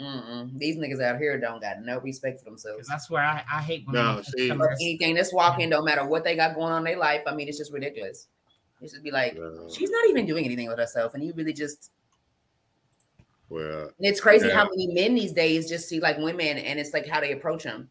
[0.00, 0.56] Mm-mm.
[0.58, 2.86] These niggas out here don't got no respect for themselves.
[2.86, 5.84] that's where I, I hate when No, I'm- see- I'm just- anything that's walking, don't
[5.84, 7.22] matter what they got going on in their life.
[7.26, 8.28] I mean, it's just ridiculous.
[8.80, 11.52] It should be like, Uh, she's not even doing anything with herself, and you really
[11.52, 11.90] just.
[13.48, 14.54] well, And it's crazy Yeah.
[14.54, 17.64] how many men these days just see like women, and it's like how they approach
[17.64, 17.90] them.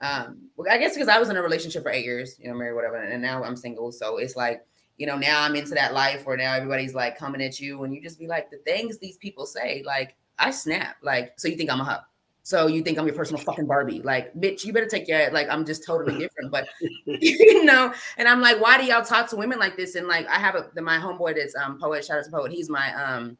[0.00, 2.54] Um, well, I guess because I was in a relationship for eight years, you know,
[2.54, 4.64] married, whatever, and now I'm single, so it's like,
[4.96, 7.94] you know, now I'm into that life where now everybody's like coming at you, and
[7.94, 11.56] you just be like, the things these people say, like, I snap, like, so you
[11.56, 12.00] think I'm a hoe.
[12.48, 14.00] So you think I'm your personal fucking Barbie?
[14.00, 15.50] Like, bitch, you better take your like.
[15.50, 16.66] I'm just totally different, but
[17.04, 17.92] you know.
[18.16, 19.96] And I'm like, why do y'all talk to women like this?
[19.96, 22.06] And like, I have a the, my homeboy that's um poet.
[22.06, 22.50] Shout out to poet.
[22.50, 23.36] He's my um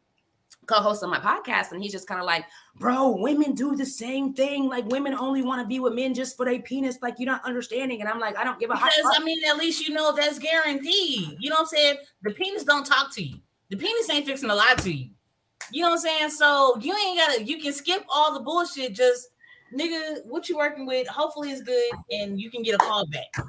[0.69, 2.45] co-host on my podcast, and he's just kind of like,
[2.77, 4.69] bro, women do the same thing.
[4.69, 6.99] Like, women only want to be with men just for their penis.
[7.03, 8.01] Like, you're not understanding.
[8.01, 8.93] And I'm like, I don't give a Because.
[9.17, 11.37] I mean, at least you know that's guaranteed.
[11.41, 11.97] You know what I'm saying?
[12.23, 13.39] The penis don't talk to you.
[13.71, 15.11] The penis ain't fixing to lie to you.
[15.71, 16.31] You know what I'm saying?
[16.31, 17.45] So you ain't gotta.
[17.45, 18.95] You can skip all the bullshit.
[18.95, 19.29] Just
[19.75, 21.07] nigga, what you working with?
[21.09, 23.45] Hopefully it's good, and you can get a call back.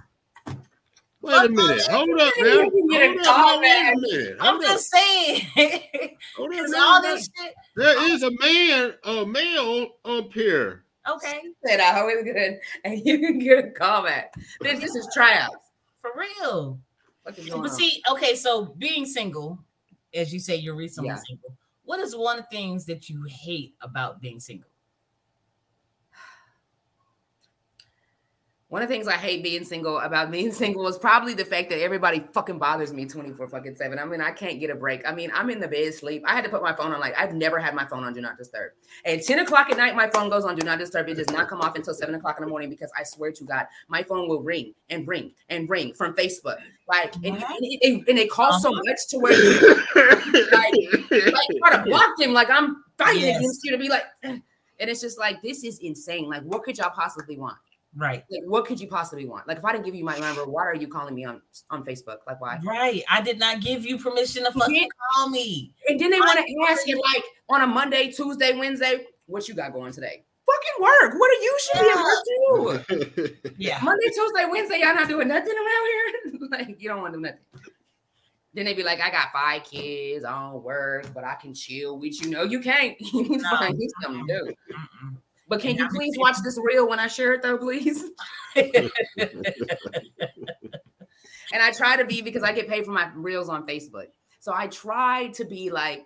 [1.21, 1.81] Wait a minute.
[1.87, 2.53] Hold up man.
[2.65, 3.61] You can get a Hold up, call now.
[3.61, 4.37] Wait a minute.
[4.39, 4.69] I'm Hold up.
[4.71, 5.41] just saying.
[6.37, 7.53] Hold up, all this shit.
[7.75, 10.85] There is a man, a male up here.
[11.09, 14.33] Okay, Said I always good, and you can get a call back.
[14.61, 15.55] This, this is tryouts.
[16.01, 16.79] for real.
[17.23, 19.59] What is going But see, okay, so being single,
[20.13, 21.17] as you say, you're recently Yeah.
[21.27, 21.55] single.
[21.83, 24.69] What is one of the things that you hate about being single?
[28.69, 31.69] One of the things I hate being single about being single is probably the fact
[31.71, 33.97] that everybody fucking bothers me 24 fucking 7.
[33.97, 35.01] I mean, I can't get a break.
[35.07, 36.21] I mean, I'm in the bed sleep.
[36.27, 38.21] I had to put my phone on like I've never had my phone on do
[38.21, 38.73] not disturb.
[39.05, 41.09] At 10 o'clock at night, my phone goes on do not disturb.
[41.09, 43.43] It does not come off until 7 o'clock in the morning because I swear to
[43.43, 46.57] God, my phone will ring and ring and ring from Facebook.
[46.87, 48.81] Like, and, and, it, and it costs so Uh-huh.
[48.85, 49.83] much to where you
[50.51, 50.73] like
[51.59, 53.37] try to block them like I'm fighting Yes.
[53.37, 54.41] against you to be like, and
[54.79, 56.29] it's just like this is insane.
[56.29, 57.57] Like, what could y'all possibly want?
[57.95, 58.23] Right.
[58.29, 59.47] Like, what could you possibly want?
[59.47, 61.83] Like, if I didn't give you my number, why are you calling me on on
[61.83, 62.17] Facebook?
[62.27, 62.59] Like, why?
[62.63, 63.03] Right.
[63.09, 65.73] I did not give you permission to fucking call me.
[65.87, 69.55] And then they want to ask you like on a Monday, Tuesday, Wednesday, what you
[69.55, 70.23] got going today?
[70.45, 71.19] Fucking work.
[71.19, 73.51] What are you should be at work too?
[73.57, 73.79] Yeah.
[73.83, 76.47] Monday, Tuesday, Wednesday, y'all not doing nothing around here.
[76.51, 77.39] like, you don't want to do nothing.
[78.53, 81.99] Then they be like, I got five kids, I don't work, but I can chill
[81.99, 82.29] with you.
[82.31, 82.95] No, you can't.
[83.13, 83.49] You need to No.
[83.49, 84.53] find something to do.
[84.73, 85.17] Mm-mm.
[85.49, 88.03] But can you please watch this reel when I share it though, please?
[88.55, 88.91] and
[91.53, 94.07] I try to be because I get paid for my reels on Facebook.
[94.39, 96.05] So I try to be like,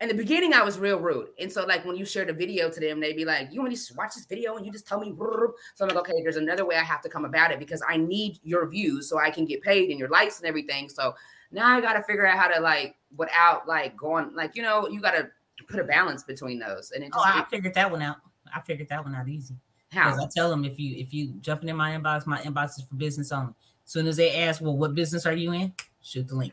[0.00, 1.30] in the beginning, I was real rude.
[1.40, 3.74] And so, like, when you shared a video to them, they'd be like, You want
[3.74, 4.56] to watch this video?
[4.56, 7.08] And you just tell me, so I'm like, Okay, there's another way I have to
[7.08, 10.08] come about it because I need your views so I can get paid and your
[10.08, 10.88] likes and everything.
[10.88, 11.14] So
[11.50, 14.86] now I got to figure out how to, like, without like going, like, you know,
[14.88, 15.28] you got to
[15.68, 16.92] put a balance between those.
[16.92, 18.18] And it Oh, just, I figured that one out.
[18.54, 19.54] I figured that one out easy.
[19.92, 20.14] how?
[20.20, 22.94] I tell them if you if you jumping in my inbox, my inbox is for
[22.94, 23.54] business only.
[23.84, 25.72] As soon as they ask, well, what business are you in?
[26.02, 26.52] Shoot the link.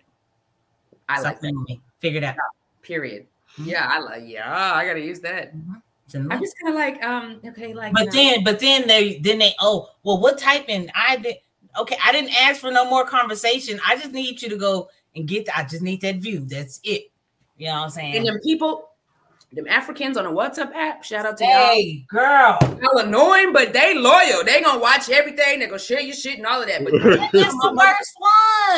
[1.09, 1.39] I Stop like that.
[1.41, 1.81] playing me.
[1.99, 2.35] Figure it out.
[2.81, 3.27] Period.
[3.57, 3.67] Mhm.
[3.67, 4.23] Yeah, I like.
[4.25, 5.53] Yeah, I gotta use that.
[6.05, 7.93] It's in the I'm just kind of like, um, okay, like.
[7.93, 10.89] But uh, then, but then they then they oh well, what typing?
[10.95, 11.35] I did
[11.79, 11.97] okay.
[12.03, 13.79] I didn't ask for no more conversation.
[13.85, 15.47] I just need you to go and get.
[15.55, 16.45] I just need that view.
[16.45, 17.11] That's it.
[17.57, 18.15] You know what I'm saying?
[18.17, 18.89] and then people,
[19.55, 21.03] them Africans on the WhatsApp app.
[21.03, 21.67] Shout out to y'all.
[21.73, 24.43] hey, girl, Y'all annoying, but they loyal.
[24.45, 25.59] They gonna watch everything.
[25.59, 26.83] They gonna share your shit and all of that.
[26.83, 26.93] But
[27.31, 28.13] that's the worst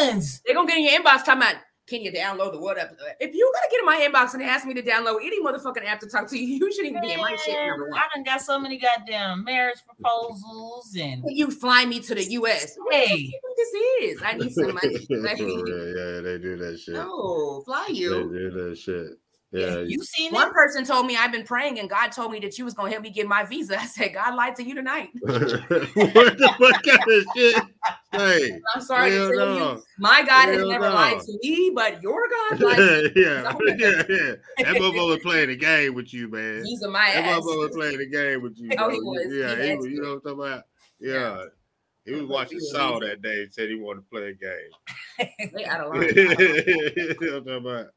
[0.01, 0.41] ones.
[0.45, 1.55] they gonna get in your inbox talking about.
[1.87, 2.91] Can you download the what app?
[2.91, 5.85] Uh, if you gotta get in my inbox and ask me to download any motherfucking
[5.85, 7.55] app to talk to you, you shouldn't even be in my shit.
[7.55, 7.97] Man, Number one.
[7.97, 12.75] I done got so many goddamn marriage proposals and You fly me to the U.S.
[12.77, 13.31] What the fuck Hey.
[13.55, 14.21] this is.
[14.21, 14.97] I need some money.
[15.09, 16.95] Like, yeah, yeah, they do that shit.
[16.95, 18.09] no, fly you.
[18.31, 19.07] They do that shit.
[19.51, 20.53] Yeah, you seen One it?
[20.53, 23.03] person told me I've been praying and God told me that you was gonna help
[23.03, 23.79] me get my visa.
[23.79, 25.09] I said, God lied to you tonight.
[25.21, 27.63] what the fuck kind of shit?
[28.11, 30.93] Hey, I'm sorry to tell you, my God has never no.
[30.93, 34.33] lied to me, but your God lied to yeah, yeah, yeah.
[34.65, 36.65] That motherfucker was playing the game with you, man.
[36.65, 38.71] He's a my That motherfucker was playing the game with you.
[38.77, 39.27] Oh, he was.
[39.33, 39.85] Yeah, He he was.
[39.85, 40.63] You know what I'm talking about?
[40.99, 41.13] Yeah.
[41.13, 41.43] Yeah.
[42.05, 43.09] He was watching He was Saul easy.
[43.09, 45.51] that day and said he wanted to play a game.
[45.53, 47.87] They out of you know what I'm talking about?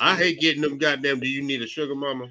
[0.00, 1.20] I hate getting them goddamn.
[1.20, 2.28] Do you need a sugar mama?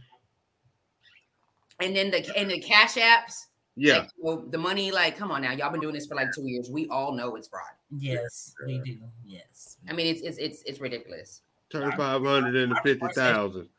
[1.80, 3.45] And then the and the cash apps.
[3.76, 3.99] Yeah.
[3.99, 6.45] like, well, the money, like, come on now, y'all been doing this for like two
[6.45, 6.70] years.
[6.70, 7.64] We all know it's fraud.
[7.97, 8.97] Yes, we do.
[9.26, 9.78] Yes.
[9.89, 11.41] I mean, it's it's it's it's ridiculous.
[11.72, 13.70] Turn five hundred into fifty thousand.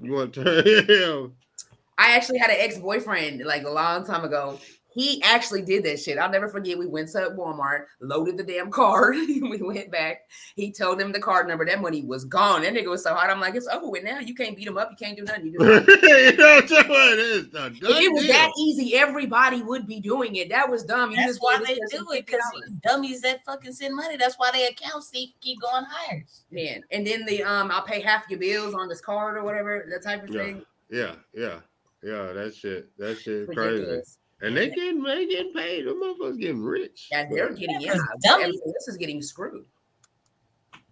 [0.00, 1.32] You want to turn?
[1.98, 4.58] I actually had an ex boyfriend like a long time ago.
[4.94, 6.18] He actually did that shit.
[6.18, 6.78] I'll never forget.
[6.78, 9.16] We went to Walmart, loaded the damn card.
[9.28, 10.22] we went back.
[10.54, 11.64] He told him the card number.
[11.64, 12.62] That money was gone.
[12.62, 13.28] That nigga was so hot.
[13.28, 14.20] I'm like, it's over with now.
[14.20, 14.90] You can't beat him up.
[14.90, 15.46] You can't do nothing.
[15.46, 17.18] You just you know what I'm talking about?
[17.18, 18.32] It's a if it was deal.
[18.32, 20.48] that easy, everybody would be doing it.
[20.48, 21.10] That was dumb.
[21.10, 22.40] You That's just why they do it because
[22.86, 24.16] dummies that fucking send money.
[24.16, 26.24] That's why their accounts keep keep going higher.
[26.50, 26.82] man.
[26.92, 30.02] And then the um, I'll pay half your bills on this card or whatever, that
[30.02, 30.42] type of Yeah.
[30.42, 30.62] thing.
[30.90, 31.60] Yeah, yeah,
[32.02, 32.32] yeah.
[32.32, 32.96] That shit.
[32.98, 33.60] That shit crazy.
[33.72, 34.18] Ridiculous.
[34.42, 35.86] And they getting they getting paid.
[35.86, 37.08] Them motherfuckers getting rich.
[37.10, 37.92] Yeah, they're getting yeah.
[37.92, 39.64] Yeah, 'cause dummies- Everything else is getting screwed.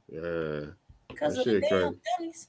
[0.09, 0.61] Yeah.
[1.09, 2.01] Because of the shit damn crazy.
[2.19, 2.49] dummies.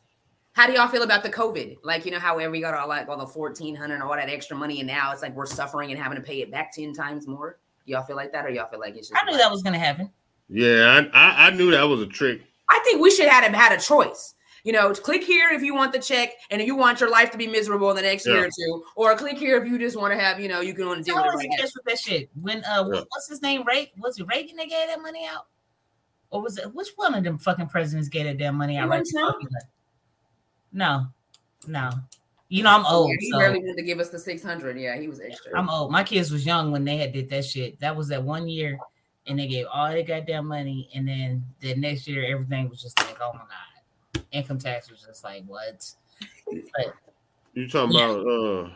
[0.54, 1.78] How do y'all feel about the COVID?
[1.84, 4.30] Like, you know how we got all like all the fourteen hundred and all that
[4.30, 6.94] extra money, and now it's like we're suffering and having to pay it back ten
[6.94, 7.58] times more.
[7.86, 9.20] Y'all feel like that, or y'all feel like it's just?
[9.22, 10.12] I knew that was gonna happen.
[10.50, 12.42] Yeah, I, I I knew that was a trick.
[12.70, 14.36] I think we should have had a choice.
[14.64, 17.32] You know, click here if you want the check and if you want your life
[17.32, 20.00] to be miserable in the next year or two, or click here if you just
[20.00, 21.50] want to have, you know, you can want to deal with I it was right
[21.60, 21.64] now.
[21.76, 22.30] with that shit.
[22.42, 23.02] When uh, Yeah.
[23.10, 23.64] what's his name?
[23.68, 25.48] Ray was it Reagan that gave that money out,
[26.30, 28.86] or was it which one of them fucking presidents gave that damn money out?
[28.86, 29.00] It Right?
[29.00, 29.38] wasn't Trump.
[29.40, 29.68] before he left?
[30.72, 31.08] No,
[31.68, 31.90] no.
[32.48, 34.80] You know I'm old, Yeah, he so barely wanted to give us the six hundred.
[34.80, 35.58] Yeah, he was extra.
[35.60, 35.92] I'm old.
[35.92, 37.80] My kids was young when they had did that shit.
[37.82, 38.78] That was that one year
[39.28, 42.98] and they gave all their goddamn money, and then the next year everything was just
[43.00, 43.48] like, oh my god,
[44.32, 45.86] income tax was just like what?
[46.48, 46.94] But
[47.54, 48.10] You talking Yeah.
[48.10, 48.70] about uh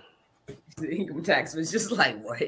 [0.78, 2.40] The income tax was just like what?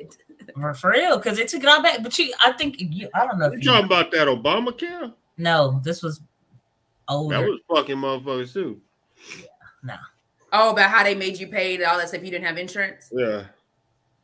[0.55, 2.01] for, for real, because it took it all back.
[2.03, 3.47] But you, I think you, I don't know.
[3.51, 5.13] you If you, talking about that Obamacare?
[5.37, 6.21] no, this was
[7.07, 7.37] older.
[7.37, 8.79] That was fucking motherfuckers too.
[10.51, 12.23] Oh, about how they made you pay all that stuff.
[12.23, 13.09] You didn't have insurance.
[13.13, 13.43] Yeah.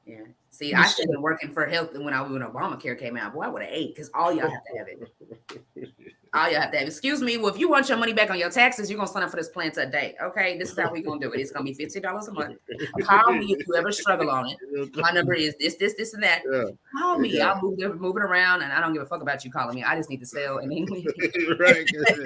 [0.05, 0.21] Yeah.
[0.49, 3.33] See, I should have been working for health when I when Obamacare came out.
[3.33, 5.91] Boy, I would have ate because all y'all have to have it.
[6.35, 6.87] All y'all have to have.
[6.87, 7.37] Excuse me.
[7.37, 9.37] Well, if you want your money back on your taxes, you're gonna sign up for
[9.37, 10.15] this plan today.
[10.21, 11.39] Okay, this is how we're gonna do it.
[11.39, 12.57] It's gonna be fifty dollars a month.
[13.01, 14.57] Call me if you ever struggle on it.
[14.95, 16.41] My number is this, this, this, and that.
[16.51, 16.65] Yeah.
[16.99, 17.37] Call me.
[17.37, 17.53] Yeah.
[17.53, 19.75] I'll move it, move it around, and I don't give a fuck about you calling
[19.75, 19.83] me.
[19.83, 20.85] I just need to sell, and then
[21.59, 21.87] right.
[21.87, 22.19] 'cause,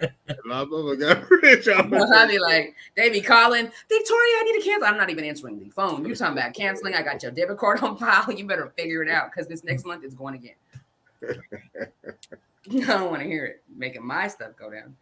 [0.00, 0.08] yeah.
[0.28, 4.60] A lot of them got rich I'll be like, they be calling, Victoria, I need
[4.62, 4.88] to cancel.
[4.88, 6.06] I'm not even answering the phone.
[6.06, 6.94] You're talking about canceling.
[6.94, 8.32] I got your debit card on file.
[8.38, 10.54] You better figure it out because this next month is going again.
[12.72, 14.96] I don't want to hear it making my stuff go down.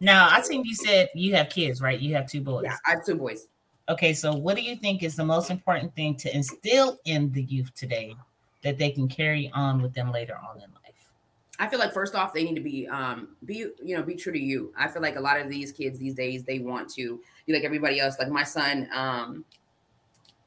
[0.00, 1.98] Now, I think you said you have kids, right?
[1.98, 2.64] You have two boys.
[2.64, 3.46] Yeah, I have two boys.
[3.88, 7.42] Okay, so what do you think is the most important thing to instill in the
[7.42, 8.14] youth today
[8.62, 11.12] that they can carry on with them later on in life?
[11.58, 14.32] I feel like first off, they need to be um be you know be true
[14.32, 14.72] to you.
[14.76, 17.64] I feel like a lot of these kids these days they want to be like
[17.64, 18.18] everybody else.
[18.18, 19.44] Like my son, um,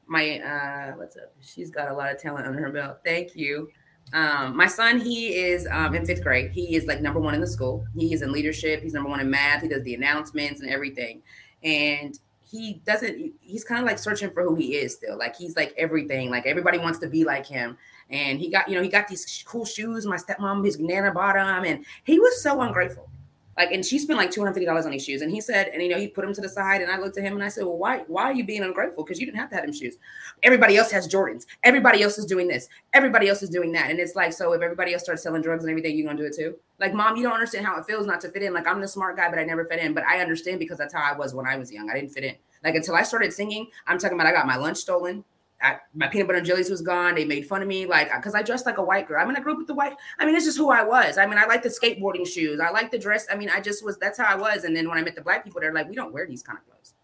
[0.06, 1.32] my uh, what's up?
[1.40, 2.98] She's got a lot of talent under her belt.
[3.04, 3.70] Thank you.
[4.12, 6.50] Um, my son, he is um, in fifth grade.
[6.50, 7.84] He is like number one in the school.
[7.96, 8.82] He is in leadership.
[8.82, 9.62] He's number one in math.
[9.62, 11.22] He does the announcements and everything.
[11.62, 13.32] And he doesn't.
[13.40, 15.16] He's kind of like searching for who he is still.
[15.16, 16.30] Like he's like everything.
[16.30, 17.76] Like everybody wants to be like him
[18.10, 21.36] and he got you know he got these cool shoes my stepmom his nana bought
[21.36, 23.08] him and he was so ungrateful
[23.56, 25.22] like and she spent like $250 on these shoes.
[25.22, 27.18] And he said and you know he put them to the side and i looked
[27.18, 29.04] at him and i said well why why are you being ungrateful?
[29.04, 29.96] Because you didn't have to have them shoes.
[30.42, 31.46] Everybody else has jordans.
[31.62, 32.68] Everybody else is doing this.
[32.92, 33.90] Everybody else is doing that.
[33.90, 36.26] And it's like so if everybody else starts selling drugs and everything you're gonna do
[36.26, 36.56] it too?
[36.78, 38.52] Like mom you don't understand how it feels not to fit in.
[38.54, 39.94] Like i'm the smart guy but i never fit in.
[39.94, 41.90] But i understand because that's how i was when i was young.
[41.90, 42.36] I didn't fit in.
[42.64, 45.24] Like until i started singing i'm talking about i got my lunch stolen
[45.62, 47.14] I, my peanut butter and jellies was gone.
[47.14, 49.20] They made fun of me, like because I dressed like a white girl.
[49.20, 49.94] I'm in a group with the white.
[50.18, 51.18] I mean, it's just who I was.
[51.18, 52.60] I mean, I like the skateboarding shoes.
[52.60, 53.26] I like the dress.
[53.30, 53.98] I mean, I just was.
[53.98, 54.64] That's how I was.
[54.64, 56.58] And then when I met the black people, they're like, we don't wear these kind
[56.58, 56.94] of clothes.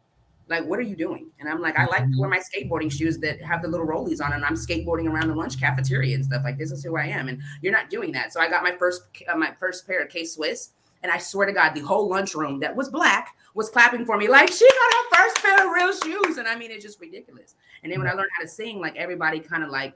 [0.49, 1.31] Like, what are you doing?
[1.41, 4.25] And I'm like, I like to wear my skateboarding shoes that have the little rollies
[4.25, 6.43] on, and I'm skateboarding around the lunch cafeteria and stuff.
[6.45, 7.29] Like, this is who I am.
[7.29, 8.33] And you're not doing that.
[8.33, 10.71] So I got my first, uh, my first pair of K Swiss,
[11.03, 14.29] and I swear to God, the whole lunchroom that was black was clapping for me,
[14.29, 16.37] like she got her first pair of real shoes.
[16.37, 17.55] And I mean, it's just ridiculous.
[17.83, 19.95] And then when I learned how to sing, like everybody kind of like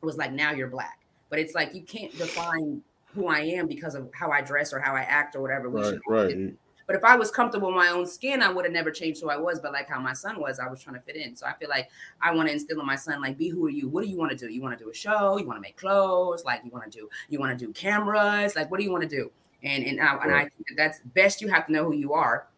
[0.00, 1.00] was like, now you're black.
[1.30, 4.78] But it's like you can't define who I am because of how I dress or
[4.78, 5.68] how I act or whatever.
[5.68, 6.54] Right, right.
[6.86, 9.30] But if I was comfortable in my own skin, I would have never changed who
[9.30, 9.58] I was.
[9.58, 11.34] But like how my son was, I was trying to fit in.
[11.34, 11.88] So I feel like
[12.20, 13.88] I want to instill in my son, like, be who are you?
[13.88, 14.52] What do you want to do?
[14.52, 15.38] You want to do a show?
[15.38, 16.44] You want to make clothes?
[16.44, 17.08] Like you want to do?
[17.30, 18.54] You want to do cameras?
[18.54, 19.30] Like what do you want to do?
[19.62, 21.40] And and I, and I think that that's best.
[21.40, 22.48] You have to know who you are.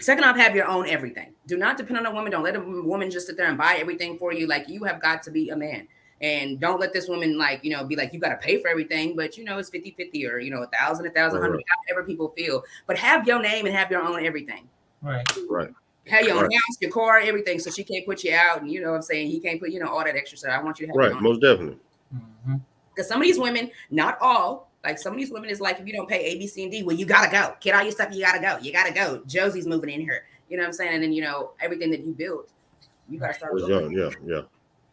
[0.00, 1.32] Second off, have your own everything.
[1.46, 2.32] Do not depend on a woman.
[2.32, 4.46] Don't let a woman just sit there and buy everything for you.
[4.46, 5.86] Like you have got to be a man.
[6.22, 8.68] And don't let this woman like, you know, be like, you got to pay for
[8.68, 11.48] everything, but you know, it's 50 50 or, you know, a thousand, a thousand, Right,
[11.48, 12.62] hundred, however people feel.
[12.86, 14.68] But have your name and have your own everything.
[15.02, 15.26] Right.
[15.48, 15.70] Right.
[16.08, 16.54] Have your own Right.
[16.54, 17.58] house, your car, everything.
[17.58, 18.60] So she can't put you out.
[18.60, 19.30] And you know what I'm saying?
[19.30, 20.50] He can't put, you know, all that extra stuff.
[20.52, 21.16] I want you to have your Right.
[21.16, 21.22] own.
[21.22, 21.78] Most definitely.
[22.14, 22.60] Mhm.
[22.94, 25.86] Because some of these women, not all, like some of these women is like, if
[25.86, 27.54] you don't pay A, B, C, and D, well, you gotta go.
[27.60, 28.58] Get all your stuff, you gotta go.
[28.62, 29.22] You gotta go.
[29.26, 30.24] Josie's moving in here.
[30.48, 30.94] You know what I'm saying?
[30.94, 32.50] And then you know, everything that you built,
[33.08, 33.72] you gotta start Was over.
[33.72, 33.92] young.
[33.92, 34.10] Yeah.
[34.24, 34.40] Yeah.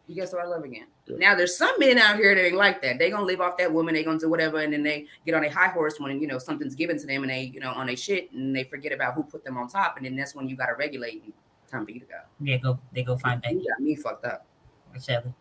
[0.06, 0.86] You gotta start love again.
[1.06, 1.16] Yeah.
[1.18, 2.98] Now there's some men out here that ain't like that.
[2.98, 5.44] They gonna live off that woman, they gonna do whatever, and then they get on
[5.44, 7.88] a high horse when you know something's given to them and they, you know, on
[7.90, 10.48] a shit and they forget about who put them on top, and then that's when
[10.48, 11.32] you gotta regulate and
[11.70, 12.20] time for you to go.
[12.40, 14.46] Yeah, go they go find You Becky got me fucked up.
[14.94, 15.32] or Shelly.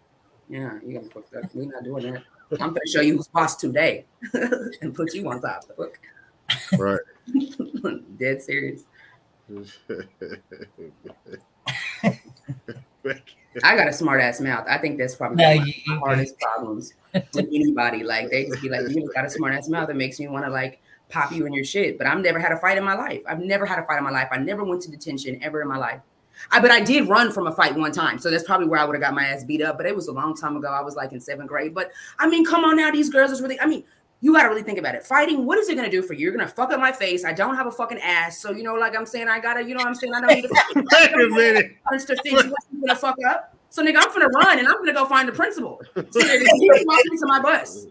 [0.50, 1.44] Yeah, you got me fucked up.
[1.54, 2.24] We're not doing that.
[2.52, 4.06] I'm gonna show you who's boss today
[4.82, 5.64] and put you on top.
[5.78, 6.00] Look.
[6.78, 7.00] Right.
[8.18, 8.84] Dead serious.
[13.64, 14.66] I got a smart ass mouth.
[14.70, 18.04] I think that's probably No, one of my hardest problems with anybody.
[18.04, 20.46] Like they just be like, you got a smart ass mouth It makes me want
[20.46, 21.98] to like pop you in your shit.
[21.98, 23.22] But I've never had a fight in my life.
[23.28, 24.28] I've never had a fight in my life.
[24.32, 26.02] I never went to detention ever in my life.
[26.52, 28.20] I but I did run from a fight one time.
[28.20, 29.78] So that's probably where I would have got my ass beat up.
[29.78, 30.68] But it was a long time ago.
[30.70, 31.74] I was like in seventh grade.
[31.74, 33.84] But I mean, come on now, these girls is really, I mean,
[34.22, 35.06] you got to really think about it.
[35.06, 36.22] Fighting, what is it going to do for you?
[36.22, 37.24] You're going to fuck up my face.
[37.24, 38.40] I don't have a fucking ass.
[38.40, 40.14] So, you know, like I'm saying, I got to, you know what I'm saying?
[40.14, 41.72] I don't need to Wait a minute.
[41.88, 43.56] punch to fix what you gonna fuck up.
[43.70, 45.80] So nigga, I'm gonna run and I'm gonna go find the principal.
[45.94, 47.86] So nigga, he walk me to my bus.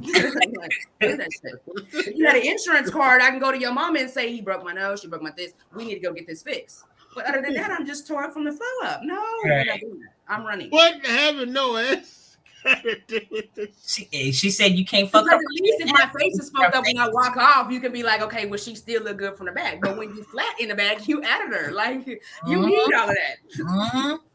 [0.00, 0.70] Like,
[1.00, 2.06] do that shit.
[2.06, 4.40] If you had an insurance card, I can go to your mama and say he
[4.40, 5.52] broke my nose, she broke my this.
[5.74, 6.84] We need to go get this fixed.
[7.14, 9.02] But other than that, I'm just tore up from the flow up.
[9.02, 10.08] No, we're not doing that.
[10.28, 10.68] I'm running.
[10.70, 12.36] What having no ass?
[12.64, 13.68] got to do with this?
[13.86, 15.40] She, eh, she said you can't fuck Because up.
[15.40, 18.02] at least if my face is fucked up when I walk off, you can be
[18.02, 19.80] like, okay, well, she still look good from the back.
[19.82, 21.70] But when you flat in the back, you added her.
[21.84, 22.64] Like you Mhm.
[22.66, 23.36] need all of that.
[23.58, 24.18] Mhm.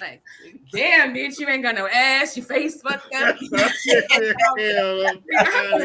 [0.00, 0.22] Like,
[0.72, 3.34] damn, bitch, you ain't got no ass, your face fucked up.
[3.52, 3.68] I'm gonna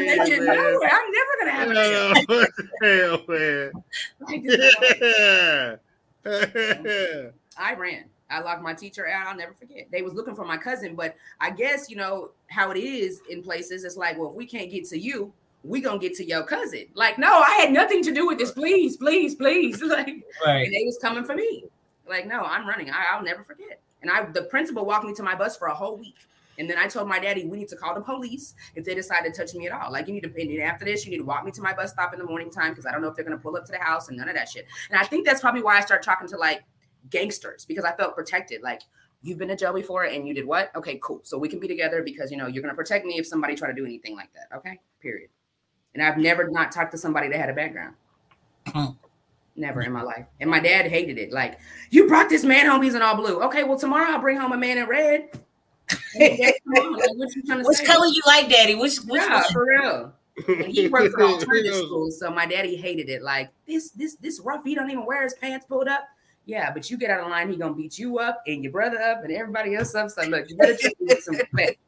[0.02, 0.90] make it nowhere.
[0.92, 2.24] I'm never gonna have an ass.
[2.28, 2.46] Hell,
[2.80, 3.72] hell, man.
[4.20, 4.76] Like, this
[6.24, 8.04] is- I ran.
[8.30, 9.26] I locked my teacher out.
[9.28, 9.86] I'll never forget.
[9.92, 13.42] They was looking for my cousin, but I guess you know how it is in
[13.42, 13.84] places.
[13.84, 16.86] It's like, well, if we can't get to you, we gonna get to your cousin.
[16.94, 18.50] Like, no, I had nothing to do with this.
[18.52, 19.80] Please, please, please.
[19.82, 20.66] Like, Right.
[20.66, 21.64] and they was coming for me.
[22.08, 22.90] Like, no, I'm running.
[22.90, 23.78] I, I'll never forget.
[24.02, 26.16] And I, the principal walked me to my bus for a whole week.
[26.58, 29.22] And then I told my daddy, we need to call the police if they decide
[29.24, 29.90] to touch me at all.
[29.90, 31.90] Like, you need to, and after this, you need to walk me to my bus
[31.90, 33.64] stop in the morning time because I don't know if they're going to pull up
[33.66, 34.66] to the house and none of that shit.
[34.90, 36.62] And I think that's probably why I started talking to like
[37.10, 38.62] gangsters because I felt protected.
[38.62, 38.82] Like,
[39.22, 40.70] you've been to jail before and you did what?
[40.76, 41.20] Okay, cool.
[41.24, 43.54] So we can be together because, you know, you're going to protect me if somebody
[43.54, 44.56] try to do anything like that.
[44.56, 45.30] Okay, period.
[45.94, 47.94] And I've never not talked to somebody that had a background.
[49.56, 50.26] Never in my life.
[50.40, 51.32] And my dad hated it.
[51.32, 53.40] Like, you brought this man home, he's in all blue.
[53.42, 55.28] Okay, well, tomorrow I'll bring home a man in red.
[56.18, 56.60] Like,
[57.16, 57.84] what you trying to Which say?
[57.84, 58.74] color you like, Daddy?
[58.74, 59.52] Which which yeah, one?
[59.52, 60.12] for real.
[60.48, 63.22] And he worked for alternative schools, so my daddy hated it.
[63.22, 64.64] Like this, this, this rough.
[64.64, 66.04] He don't even wear his pants pulled up.
[66.46, 69.00] Yeah, but you get out of line, he gonna beat you up and your brother
[69.00, 70.10] up and everybody else up.
[70.10, 71.78] So look, you better treat me some respect.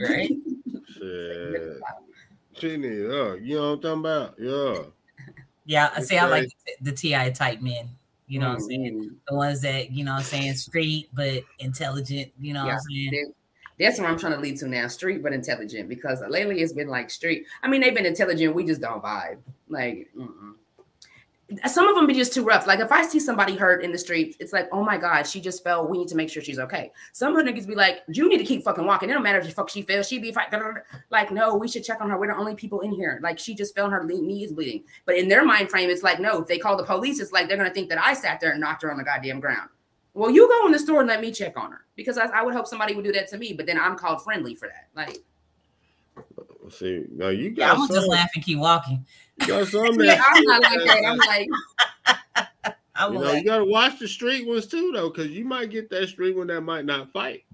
[0.00, 0.30] Right.
[0.94, 1.80] Shit.
[2.54, 4.34] She need, uh, you know what I'm talking about?
[4.38, 4.82] Yeah.
[5.64, 7.90] Yeah, I say I like the, the Ti type men.
[8.32, 8.98] You know what I'm saying?
[8.98, 9.16] Mhm.
[9.28, 12.32] The ones that you know what I'm saying street but intelligent.
[12.40, 12.74] You know Yeah.
[12.74, 13.32] what I'm saying?
[13.78, 14.88] That's what I'm trying to lead to now.
[14.88, 17.46] Street but intelligent because lately it's been like street.
[17.62, 18.54] I mean, they've been intelligent.
[18.54, 19.40] We just don't vibe.
[19.68, 20.54] Like, mm-mm.
[21.66, 22.66] Some of them be just too rough.
[22.66, 25.40] Like, if I see somebody hurt in the streets, it's like, oh my god, she
[25.40, 25.86] just fell.
[25.86, 26.92] We need to make sure she's okay.
[27.12, 29.10] Some of niggas be like, you need to keep fucking walking.
[29.10, 30.02] It don't matter if she fuck she fell.
[30.02, 30.52] She be fight.
[31.10, 32.18] Like, no, we should check on her.
[32.18, 33.20] We're the only people in here.
[33.22, 33.90] Like, she just fell.
[33.90, 34.84] Her knee is bleeding.
[35.04, 36.42] But in their mind frame, it's like, no.
[36.42, 38.60] If they call the police, it's like they're gonna think that I sat there and
[38.60, 39.68] knocked her on the goddamn ground.
[40.14, 42.42] Well, you go in the store and let me check on her because I, I
[42.42, 43.52] would hope somebody would do that to me.
[43.52, 44.88] But then I'm called friendly for that.
[44.94, 45.18] Like,
[46.70, 49.04] See, now you Yeah, got I'm gonna just some, laugh and keep walking.
[49.40, 51.04] you got some yeah, I'm not like that.
[51.04, 51.48] I'm like,
[52.94, 55.90] I'm you know, you gotta watch the street ones too, though, because you might get
[55.90, 57.44] that street one that might not fight.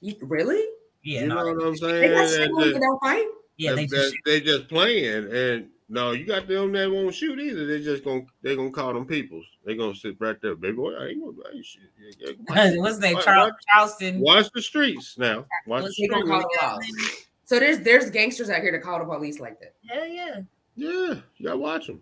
[0.00, 0.64] you, really?
[1.02, 2.00] Yeah, you no, know what I'm saying?
[2.00, 3.26] They got That- shit ones that that- don't fight.
[3.56, 7.66] yeah, they just they just playing, and no, you got them that won't shoot either.
[7.66, 9.46] They just gonna they gonna call them peoples.
[9.64, 10.94] They gonna sit right there, big boy.
[10.94, 11.82] I ain't gonna I ain't shit.
[12.18, 12.76] Yeah, yeah.
[12.80, 13.18] what's name?
[13.22, 14.20] Charles watch- Charleston.
[14.20, 15.46] Watch the streets now.
[15.66, 17.24] Watch the What's streets.
[17.48, 17.78] Call the laws.
[17.78, 19.74] So there's there's gangsters out here to call the police like that.
[19.88, 20.40] Hell yeah.
[20.76, 22.00] Yeah, you gotta watch them.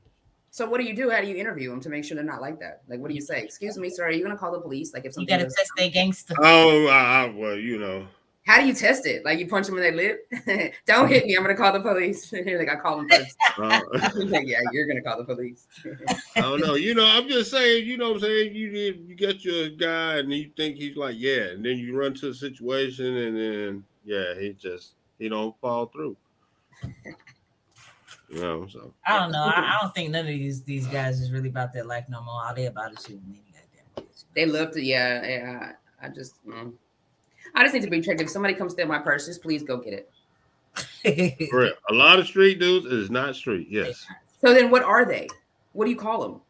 [0.51, 1.11] So what do you do?
[1.11, 2.83] How do you interview them to make sure they're not like that?
[2.89, 3.43] Like, what do you say?
[3.43, 4.05] Excuse me, sir.
[4.05, 4.95] Are you gonna call the police?
[4.95, 6.35] Like, if You something gotta test that gangster.
[6.41, 8.07] Oh, I, I, well, you know.
[8.47, 9.25] How do you test it?
[9.25, 10.73] Like, you punch them in their lip?
[10.87, 11.37] don't hit me.
[11.37, 12.33] I'm gonna call the police.
[12.33, 13.37] like, I call them first.
[13.59, 13.81] Uh,
[14.17, 15.67] like, yeah, you're gonna call the police.
[16.37, 16.75] I don't know.
[16.75, 17.87] You know, I'm just saying.
[17.87, 18.69] You know, what I'm saying you.
[18.71, 22.29] You get your guy, and you think he's like, yeah, and then you run to
[22.29, 26.17] the situation, and then yeah, he just he don't fall through.
[28.29, 29.45] You know, so I don't know.
[29.45, 32.21] I, I don't think none of these these guys is really about that life no
[32.23, 32.45] more.
[32.45, 34.25] All they about is shooting any goddamn bitch.
[34.35, 35.73] They love to, yeah, yeah.
[36.03, 36.73] I just, mm.
[37.55, 38.21] I just need to be checked.
[38.21, 39.93] If somebody comes steal my purse, just please go get
[41.05, 41.49] it.
[41.51, 43.69] for real, a lot of street dudes is not street.
[43.71, 44.05] Yes,
[44.45, 45.29] So then, what are they?
[45.73, 46.41] What do you call them?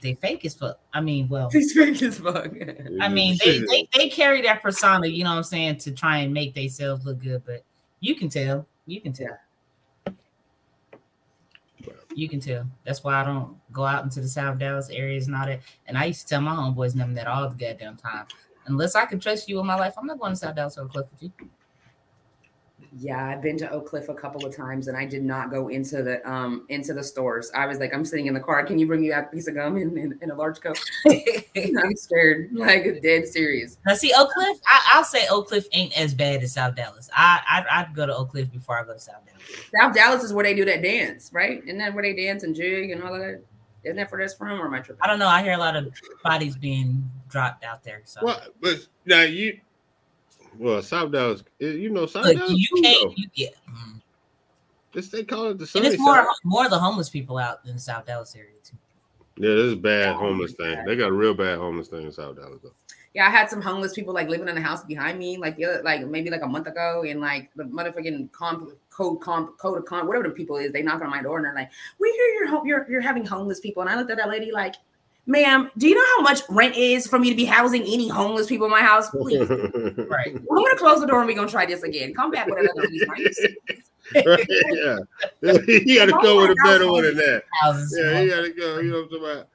[0.00, 0.80] they fake as fuck.
[0.92, 2.52] I mean, well, He's fake as fuck.
[3.00, 6.18] I mean, they, they they carry that persona, you know what I'm saying, to try
[6.18, 7.64] and make themselves look good, but
[8.02, 8.66] you can tell.
[8.84, 9.38] You can tell.
[12.14, 12.66] You can tell.
[12.84, 15.60] That's why I don't go out into the South Dallas areas and all that.
[15.86, 18.26] And I used to tell my homeboys and them that all the goddamn time.
[18.66, 20.86] Unless I can trust you in my life, I'm not going to South Dallas or
[20.86, 21.32] Cliff with you.
[22.94, 25.68] Yeah, I've been to Oak Cliff a couple of times, and I did not go
[25.68, 27.50] into the um into the stores.
[27.54, 28.64] I was like, I'm sitting in the car.
[28.64, 30.76] Can you bring me that piece of gum in, in, in a large cup?
[31.06, 33.78] I'm scared, like dead serious.
[33.86, 37.08] Now, see, Oak Cliff, I, I'll say Oak Cliff ain't as bad as South Dallas.
[37.16, 39.66] I, I'd, I'd go to Oak Cliff before I go to South Dallas.
[39.80, 41.62] South Dallas is where they do that dance, right?
[41.64, 43.42] Isn't that where they dance and jig and all of that?
[43.84, 45.02] Isn't that where that's from, or am I tripping?
[45.02, 45.28] I don't know.
[45.28, 48.02] I hear a lot of bodies being dropped out there.
[48.04, 49.58] So well, but now you,
[50.58, 53.02] well, South Dallas, eh, you know, South Look, Dallas, you can't.
[53.02, 53.14] though.
[53.16, 53.56] You get.
[53.70, 54.00] mm.
[54.92, 56.26] This they call it the And it's more side.
[56.44, 58.76] more of the homeless people out in the South Dallas area too.
[59.38, 60.84] Yeah, this is bad homeless thing.
[60.84, 62.72] They got a real bad homeless thing in South Dallas though.
[63.14, 65.64] Yeah, I had some homeless people like living in the house behind me, like the
[65.66, 69.78] other, like maybe like a month ago, and like the motherfucking comp, code comp, code
[69.78, 72.10] of comp, whatever the people is, they knock on my door and they're like, "We
[72.10, 74.74] hear you're home, you're you're having homeless people," and I looked at that lady like,
[75.26, 78.46] ma'am, do you know how much rent is for me to be housing any homeless
[78.46, 79.10] people in my house?
[79.10, 79.48] Please.
[80.12, 80.34] Right.
[80.34, 82.12] I'm gonna close the door and we're gonna try this again.
[82.12, 83.56] Come back with another reason.
[84.14, 84.98] yeah.
[85.86, 87.44] you gotta Oh go with a better one than that.
[87.62, 87.98] Houses.
[87.98, 88.78] Yeah, you gotta go.
[88.80, 89.48] You know what I'm talking about?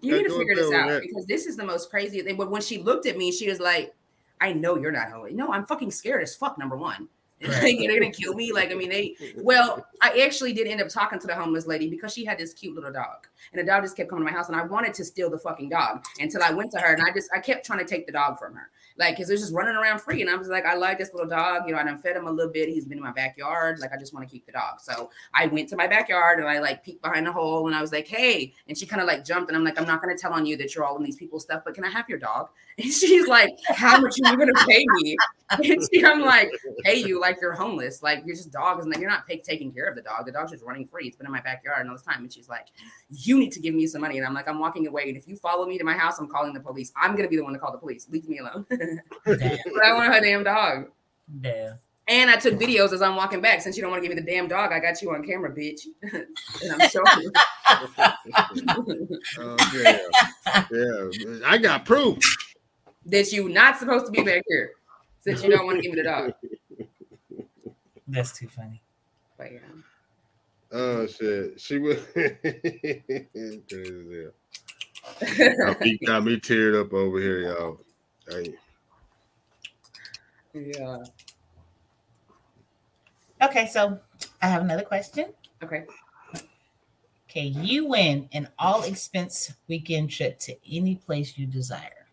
[0.00, 2.36] You need Gotta to figure this out because this is the most crazy thing.
[2.36, 3.94] But when she looked at me, she was like,
[4.40, 5.32] I know you're not homeless.
[5.34, 7.08] No, I'm fucking scared as fuck, number one.
[7.42, 8.50] Like, they're gonna kill me.
[8.50, 11.90] Like, I mean, they well, I actually did end up talking to the homeless lady
[11.90, 13.26] because she had this cute little dog.
[13.52, 15.38] And the dog just kept coming to my house, and I wanted to steal the
[15.38, 18.06] fucking dog until I went to her and I just I kept trying to take
[18.06, 18.70] the dog from her.
[18.98, 20.22] Like, cause it was just running around free.
[20.22, 21.64] And I was like, I like this little dog.
[21.66, 22.68] You know, I done fed him a little bit.
[22.70, 23.78] He's been in my backyard.
[23.78, 24.80] Like, I just want to keep the dog.
[24.80, 27.82] So I went to my backyard and I like peeked behind the hole and I
[27.82, 28.54] was like, hey.
[28.68, 30.56] And she kind of like jumped and I'm like, I'm not gonna tell on you
[30.56, 32.48] that you're all in these people's stuff, but can I have your dog?
[32.78, 35.16] And she's like, How much are you gonna pay me?
[35.48, 36.50] And she, I'm like,
[36.84, 39.72] pay you like you're homeless, like you're just dogs, and like you're not pay- taking
[39.72, 40.26] care of the dog.
[40.26, 41.06] The dog's just running free.
[41.06, 42.22] It's been in my backyard all this time.
[42.22, 42.66] And she's like,
[43.08, 44.18] You need to give me some money.
[44.18, 45.08] And I'm like, I'm walking away.
[45.08, 46.92] And if you follow me to my house, I'm calling the police.
[46.96, 48.06] I'm gonna be the one to call the police.
[48.10, 48.66] Leave me alone.
[48.70, 50.88] but I want her damn dog.
[51.40, 51.78] Damn.
[52.08, 53.60] And I took videos as I'm walking back.
[53.60, 55.50] Since you don't want to give me the damn dog, I got you on camera,
[55.50, 55.80] bitch.
[56.12, 56.26] and
[56.72, 57.32] I'm showing you.
[59.38, 61.10] Oh, damn.
[61.10, 61.38] yeah.
[61.44, 62.18] I got proof.
[63.06, 64.70] that you not supposed to be back here.
[65.20, 66.32] Since you don't want to give me the dog.
[68.06, 68.80] That's too funny.
[69.36, 69.58] But yeah.
[70.72, 71.60] Oh shit.
[71.60, 74.32] She was crazy as hell.
[76.06, 77.80] Got me, teared up over here, y'all.
[78.28, 78.54] Hey.
[80.52, 80.98] Yeah.
[83.42, 84.00] Okay, so
[84.42, 85.26] I have another question.
[85.62, 85.84] Okay.
[87.30, 92.06] Okay, you win an all expense weekend trip to any place you desire.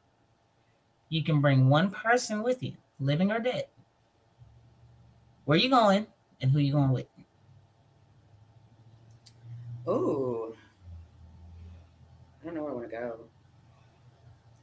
[1.09, 3.67] You can bring one person with you, living or dead.
[5.45, 6.07] Where are you going
[6.41, 7.05] and who you going with?
[9.87, 10.55] Ooh.
[12.41, 13.19] I don't know where I want to go.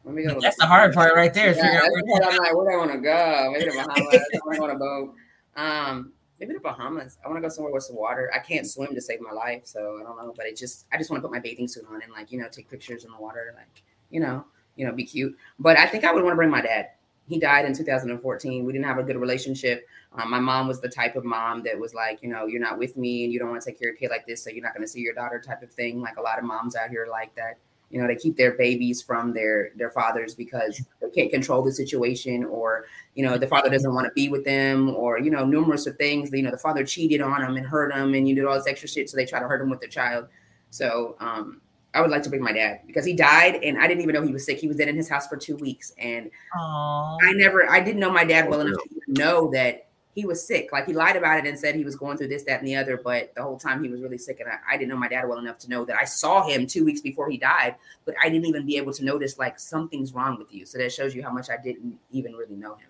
[0.04, 0.40] Let me go.
[0.40, 1.54] That's the hard part right there.
[1.54, 3.50] Yeah, where- I'm like, where do I want to go?
[3.52, 4.20] Maybe the Bahamas.
[4.34, 5.14] I want to go on a boat.
[5.56, 7.18] Um, maybe the Bahamas.
[7.24, 8.30] I want to go somewhere with some water.
[8.34, 10.32] I can't swim to save my life, so I don't know.
[10.36, 12.40] But it just, I just want to put my bathing suit on and like, you
[12.40, 14.44] know, take pictures in the water, like, you know,
[14.76, 15.36] you know, be cute.
[15.58, 16.90] But I think I would want to bring my dad.
[17.30, 18.64] He died in 2014.
[18.64, 19.86] We didn't have a good relationship.
[20.12, 22.76] Um, my mom was the type of mom that was like, you know, you're not
[22.76, 24.50] with me and you don't want to take care of a kid like this, so
[24.50, 26.00] you're not going to see your daughter type of thing.
[26.00, 27.58] Like a lot of moms out here like that.
[27.88, 31.72] You know, they keep their babies from their their fathers because they can't control the
[31.72, 35.44] situation, or you know, the father doesn't want to be with them, or you know,
[35.44, 36.30] numerous of things.
[36.32, 38.66] You know, the father cheated on them and hurt them, and you did all this
[38.66, 40.26] extra shit, so they try to hurt him with their child.
[40.70, 41.60] So, um,
[41.92, 44.22] I would like to bring my dad because he died, and I didn't even know
[44.22, 44.58] he was sick.
[44.58, 47.16] He was dead in his house for two weeks, and Aw.
[47.22, 50.70] I never, I didn't know my dad well enough to know that he was sick.
[50.72, 52.76] Like he lied about it and said he was going through this, that, and the
[52.76, 53.00] other.
[53.02, 55.28] But the whole time he was really sick, and I, I didn't know my dad
[55.28, 57.74] well enough to know that I saw him two weeks before he died,
[58.04, 60.66] but I didn't even be able to notice like something's wrong with you.
[60.66, 62.89] So that shows you how much I didn't even really know him.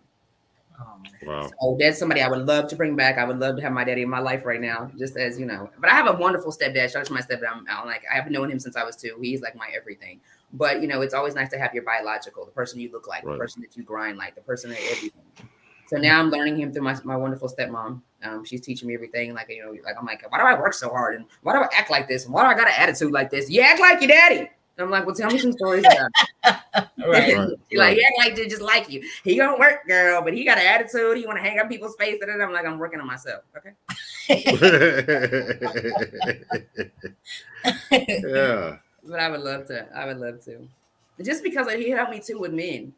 [0.81, 0.85] Aw.
[1.27, 1.51] Wow.
[1.61, 3.19] Oh, that's somebody I would love to bring back.
[3.19, 5.45] I would love to have my daddy in my life right now, just as you
[5.45, 5.69] know.
[5.79, 6.91] But I have a wonderful stepdad.
[6.91, 7.51] Shout out to my stepdad.
[7.53, 9.19] I'm, I'm like I have known him since I was two.
[9.21, 10.21] He's like my everything.
[10.53, 13.25] But you know, it's always nice to have your biological, the person you look like,
[13.25, 13.33] Right.
[13.33, 15.23] the person that you grind like, the person that everything.
[15.89, 18.01] So now I'm learning him through my, my wonderful stepmom.
[18.23, 19.35] Um, she's teaching me everything.
[19.35, 21.59] Like you know, like I'm like, why do I work so hard and why do
[21.61, 23.51] I act like this and why do I got an attitude like this?
[23.51, 24.49] You act like your daddy.
[24.77, 26.11] And I'm like, well, tell me some stories about.
[26.45, 26.57] it.
[27.07, 27.37] Right.
[27.71, 29.03] Right, like, yeah, like to just like you.
[29.25, 31.17] He don't work, girl, but he got an attitude.
[31.17, 32.21] He want to hang up people's face.
[32.21, 33.43] And I'm like, I'm working on myself.
[33.57, 33.73] Okay.
[37.91, 38.77] yeah.
[39.05, 39.87] But I would love to.
[39.97, 40.69] I would love to.
[41.23, 42.93] Just because like, he helped me too with men.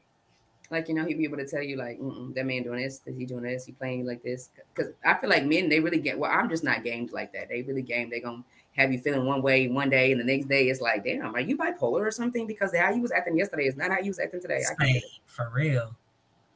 [0.71, 3.03] Like, you know, he'd be able to tell you, like, Mm-mm, that man doing this,
[3.05, 4.49] is he doing this, he playing like this.
[4.75, 7.51] Because I feel like men, they really get, well, I'm just not gamed like that.
[7.51, 8.09] They really game.
[8.09, 8.45] They going to
[8.77, 11.41] have you feeling one way one day, and the next day it's like, damn, are
[11.41, 12.47] you bipolar or something?
[12.47, 14.63] Because how you was acting yesterday is not how you was acting today.
[14.71, 15.95] I, can't- Same, for real.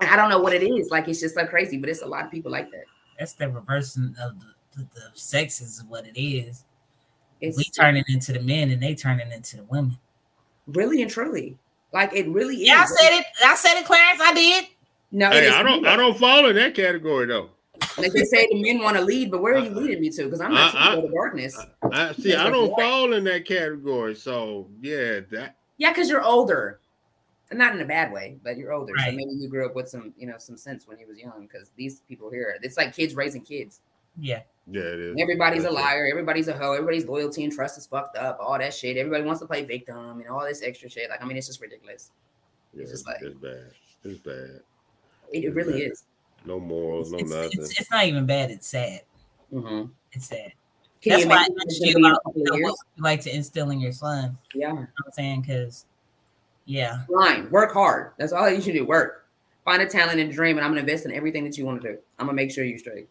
[0.01, 0.91] I don't know what it is.
[0.91, 2.85] Like, it's just so crazy, but it's a lot of people like that.
[3.19, 4.47] That's the reversing of the,
[4.77, 6.65] the, the sexes is what it is.
[7.41, 9.97] It's we turning into the men and they turning into the women.
[10.67, 11.57] really and truly.
[11.93, 12.69] Like, it really is.
[12.69, 13.27] Yeah, I said it.
[13.45, 14.21] I said it, Clarence.
[14.23, 14.67] I did.
[15.13, 17.49] No, Hey, I don't I don't fall in that category though.
[17.99, 20.25] Like they say, the men want to lead, but where are you leading me to?
[20.25, 21.59] Because I'm not I- trying to go to darkness.
[21.93, 24.15] I see I don't fall in that category.
[24.15, 26.81] So yeah, that Yeah, because you're older,
[27.51, 28.93] and not in a bad way, but you're older.
[28.99, 31.49] So maybe you grew up with some, you know, some sense when you was young.
[31.51, 33.81] Because these people here, it's like kids raising kids.
[34.19, 34.41] Yeah.
[34.67, 35.17] yeah it is.
[35.21, 35.81] Everybody's a That's it.
[35.81, 36.07] liar.
[36.11, 36.73] Everybody's a hoe.
[36.73, 38.39] Everybody's loyalty and trust is fucked up.
[38.41, 38.97] All that shit.
[38.97, 41.11] Everybody wants to play victim and all this extra shit.
[41.11, 42.11] Like, I mean, it's just ridiculous.
[42.75, 43.71] Yeah, It's just like- it's bad.
[44.05, 44.61] It's bad.
[45.33, 46.05] It, it really is.
[46.47, 47.51] No morals, no It's, nothing.
[47.55, 48.51] it's, it's not even bad.
[48.51, 49.03] It's sad.
[49.51, 50.53] hmm It's sad.
[51.03, 52.77] Can That's why I imagine asked you gonna be in a about you know, what
[52.97, 54.37] you like to instill in your son.
[54.55, 54.69] You Yeah.
[54.69, 55.41] know what I'm saying?
[55.43, 55.85] Because,
[56.65, 58.13] yeah, Grind, work hard.
[58.19, 58.85] That's all you should do.
[58.87, 59.27] Work.
[59.65, 61.93] Find a talent and dream, and I'm gonna invest in everything that you want to
[61.93, 61.99] do.
[62.19, 63.09] I'm gonna make sure you're straight.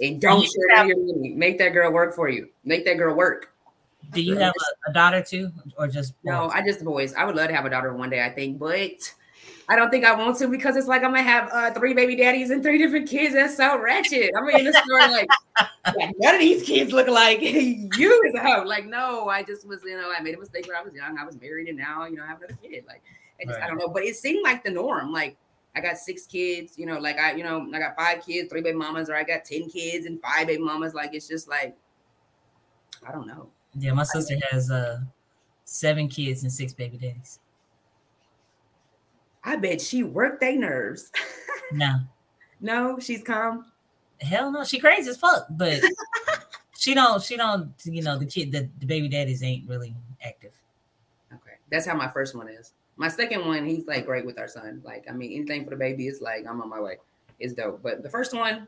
[0.00, 1.30] And don't You share have- your money.
[1.30, 2.48] Make that girl work for you.
[2.64, 3.52] Make that girl work.
[4.12, 4.54] do you have
[4.86, 6.48] a, a daughter too, or just No.
[6.50, 7.14] I just boys.
[7.14, 9.12] I would love to have a daughter one day, I think, but
[9.70, 12.16] I don't think I want to because it's like I'm gonna have uh, three baby
[12.16, 13.34] daddies and three different kids.
[13.34, 14.30] That's so ratchet.
[14.34, 15.28] I'm in the store like,
[15.96, 18.62] like, none of these kids look like you as a hoe.
[18.64, 21.18] Like, no, I just was, you know, I made a mistake when I was young.
[21.18, 22.84] I was married and now, you know, I have another kid.
[22.88, 23.02] Like,
[23.40, 25.12] I just, I don't know, but it seemed like the norm.
[25.12, 25.36] Like,
[25.76, 28.62] I got six kids, you know, like I, you know, I got five kids, three
[28.62, 30.94] baby mamas, or I got 10 kids and five baby mamas.
[30.94, 31.76] Like, it's just like,
[33.06, 33.50] I don't know.
[33.78, 35.00] Yeah, my sister has uh
[35.64, 37.38] seven kids and six baby daddies.
[39.48, 41.10] I bet she worked their nerves.
[41.70, 41.96] No,
[42.62, 43.66] no, she's calm.
[44.22, 45.78] hell no, she crazy as fuck, but
[46.78, 49.94] she don't, she don't, you know, the kid, the, the baby daddies ain't really
[50.24, 50.52] active.
[51.30, 52.72] Okay, that's how my first one is.
[52.96, 54.80] My second one, he's like great with our son.
[54.82, 56.96] Like, I mean, anything for the baby is like, I'm on my way.
[57.38, 57.82] It's dope.
[57.82, 58.66] But the first one,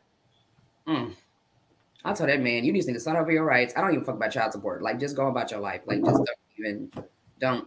[0.86, 1.14] mm,
[2.04, 3.72] I'll tell that man, you just need to start over your rights.
[3.78, 4.82] I don't even fuck about child support.
[4.82, 5.80] Like, just go about your life.
[5.86, 6.28] Like, just don't
[6.58, 6.92] even,
[7.40, 7.66] don't.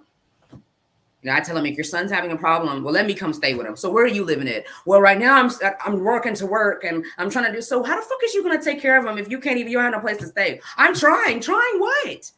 [1.23, 3.33] You know, I tell him if your son's having a problem, well, let me come
[3.33, 3.77] stay with him.
[3.77, 4.65] So where are you living at?
[4.85, 5.49] Well, right now I'm
[5.85, 7.61] I'm working to work and I'm trying to do.
[7.61, 9.71] So how the fuck is you gonna take care of him if you can't even
[9.71, 10.59] you have no place to stay?
[10.75, 11.39] I'm trying.
[11.39, 12.31] Trying what?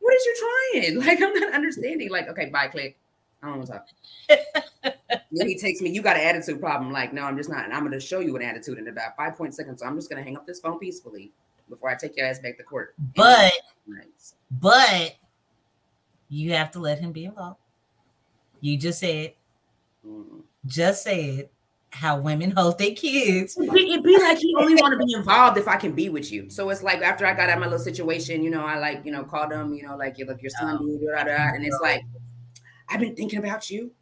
[0.00, 1.00] What is you trying?
[1.06, 2.10] Like I'm not understanding.
[2.10, 2.98] Like okay, bye, click.
[3.42, 4.94] I don't want to talk.
[5.32, 5.90] then he takes me.
[5.90, 6.92] You got an attitude problem.
[6.92, 7.64] Like no, I'm just not.
[7.64, 9.80] And I'm gonna show you an attitude in about five point seconds.
[9.80, 11.32] So I'm just gonna hang up this phone peacefully
[11.70, 12.94] before I take your ass back to court.
[13.14, 13.52] But,
[14.50, 15.16] but
[16.28, 17.60] you have to let him be involved.
[18.66, 19.34] You just said,
[20.04, 20.42] Mm.
[20.66, 21.48] just said
[21.90, 23.56] how women hold their kids.
[23.56, 26.08] It be, it be like he only want to be involved if I can be
[26.08, 26.50] with you.
[26.50, 29.04] So it's like after I got out of my little situation, you know, I like,
[29.04, 30.98] you know, called him, you know, like, you look, your son, Oh.
[30.98, 32.02] da, da, da, and it's like,
[32.88, 33.92] I've been thinking about you.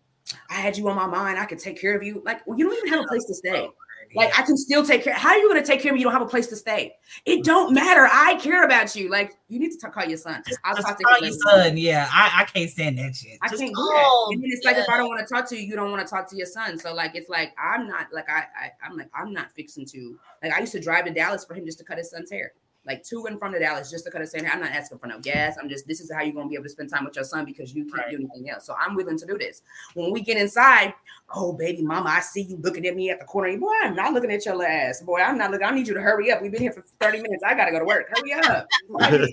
[0.51, 1.39] I had you on my mind.
[1.39, 2.23] I could take care of you.
[2.25, 3.69] Like, well, you don't even have a place to stay.
[4.15, 5.15] Like, I can still take care.
[5.15, 6.01] How are you going to take care of me?
[6.01, 6.95] You don't have a place to stay.
[7.25, 7.45] It mm.
[7.45, 8.09] don't matter.
[8.11, 9.11] I care about you.
[9.11, 10.43] Like, you need to talk, call your son.
[10.65, 11.77] I'll Just talk to call your son.
[11.77, 13.39] Yeah, I, I can't stand that shit.
[13.43, 14.29] I Just can't do call.
[14.29, 14.35] that.
[14.35, 16.07] And then it's like if I don't want to talk to you, you don't want
[16.07, 16.79] to talk to your son.
[16.79, 20.19] So like it's like I'm not like I, I I'm like I'm not fixing to
[20.43, 22.53] like I used to drive to Dallas for him just to cut his son's hair.
[22.87, 24.53] Like to and from the Dallas just to cut his son's hair.
[24.53, 25.57] I'm not asking for no gas.
[25.61, 27.45] I'm just this is how you're gonna be able to spend time with your son
[27.45, 28.67] because you can't do anything else.
[28.67, 29.63] So I'm willing to do this.
[29.95, 30.93] When we get inside,
[31.35, 33.57] oh baby mama, I see you looking at me at the corner.
[33.59, 35.01] Boy, I'm not looking at your ass.
[35.01, 35.67] Boy, I'm not looking.
[35.67, 36.43] I need you to hurry up.
[36.43, 37.43] We've been here for 30 minutes.
[37.43, 38.07] I gotta go to work.
[38.15, 38.67] Hurry up.
[39.01, 39.33] Just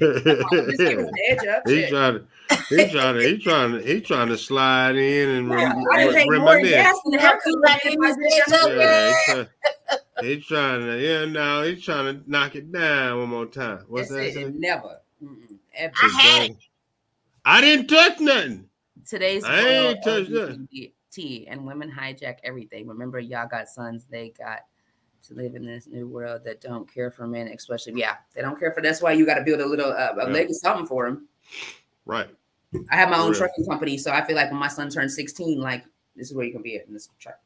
[0.79, 1.67] give us the edge up.
[1.67, 2.25] He trying to,
[2.69, 6.03] he trying to, he trying to, he trying to slide in and Yeah, rem- I
[6.05, 6.71] done paid rem- more reminisce.
[6.71, 7.53] gas than the haircut.
[7.63, 8.17] Right in his
[9.27, 9.45] Yeah,
[10.19, 13.45] he try- he trying to, yeah, no, he's trying to knock it down one more
[13.45, 13.85] time.
[13.87, 14.41] What's That's that?
[14.41, 14.45] it.
[14.47, 14.51] say?
[14.57, 14.99] Never.
[15.75, 15.93] Ever.
[16.03, 16.57] I had it.
[17.45, 18.67] I didn't touch nothing.
[19.07, 20.67] Today's I ain't world touched that.
[21.13, 22.87] LGBT and women hijack everything.
[22.87, 24.05] Remember, y'all got sons.
[24.09, 24.59] They got
[25.27, 28.59] to live in this new world that don't care for men, especially yeah, they don't
[28.59, 28.81] care for.
[28.81, 30.33] That's why you got to build a little uh, a Yeah.
[30.33, 31.27] leg of something for them.
[32.05, 32.29] Right.
[32.89, 33.39] I have my own Real.
[33.39, 35.83] trucking company, so I feel like when my son turns sixteen, like
[36.15, 37.39] this is where you can be at in this truck.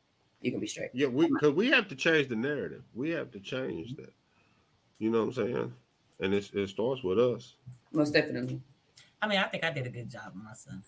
[0.46, 0.92] You can be straight.
[0.94, 2.84] Yeah, we because we have to change the narrative.
[2.94, 4.14] We have to change that.
[5.00, 5.74] You know what I'm saying?
[6.20, 7.56] And it's, it starts with us.
[7.92, 8.62] Most definitely.
[9.24, 10.84] I mean, I think I did a good job with my son.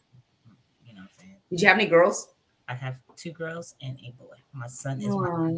[0.85, 1.35] You know what I'm saying?
[1.49, 2.35] Did you have any girls?
[2.67, 4.35] I have two girls and a boy.
[4.53, 5.49] My son is my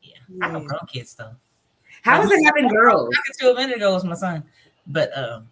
[0.00, 0.14] yeah.
[0.40, 0.66] I have Yeah.
[0.68, 1.36] grown kids though.
[2.00, 3.14] How is it having girls?
[3.14, 4.42] Talking to a minute ago was my son,
[4.86, 5.48] but um,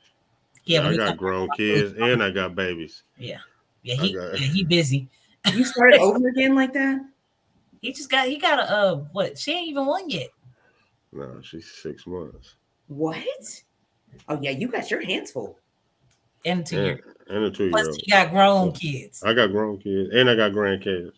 [0.64, 3.02] yeah, when I he got grown kids and I got babies.
[3.18, 3.40] yeah,
[3.82, 4.42] yeah, he Okay.
[4.42, 5.08] yeah, he busy.
[5.52, 7.04] You started over again like that?
[7.84, 9.36] He just got he got a uh what?
[9.38, 10.28] She ain't even one yet.
[11.12, 12.54] No, she's six months.
[12.86, 13.62] What?
[14.26, 15.58] Oh yeah, you got your hands full.
[16.46, 17.00] And two And, years.
[17.28, 18.00] and a two year Plus, old.
[18.02, 19.22] he got grown kids.
[19.22, 21.12] I got grown kids and I got grandkids.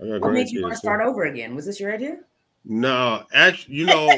[0.00, 1.08] I got What made you want to start too.
[1.08, 1.56] over again?
[1.56, 2.18] Was this your idea?
[2.64, 4.08] No, actually, you know,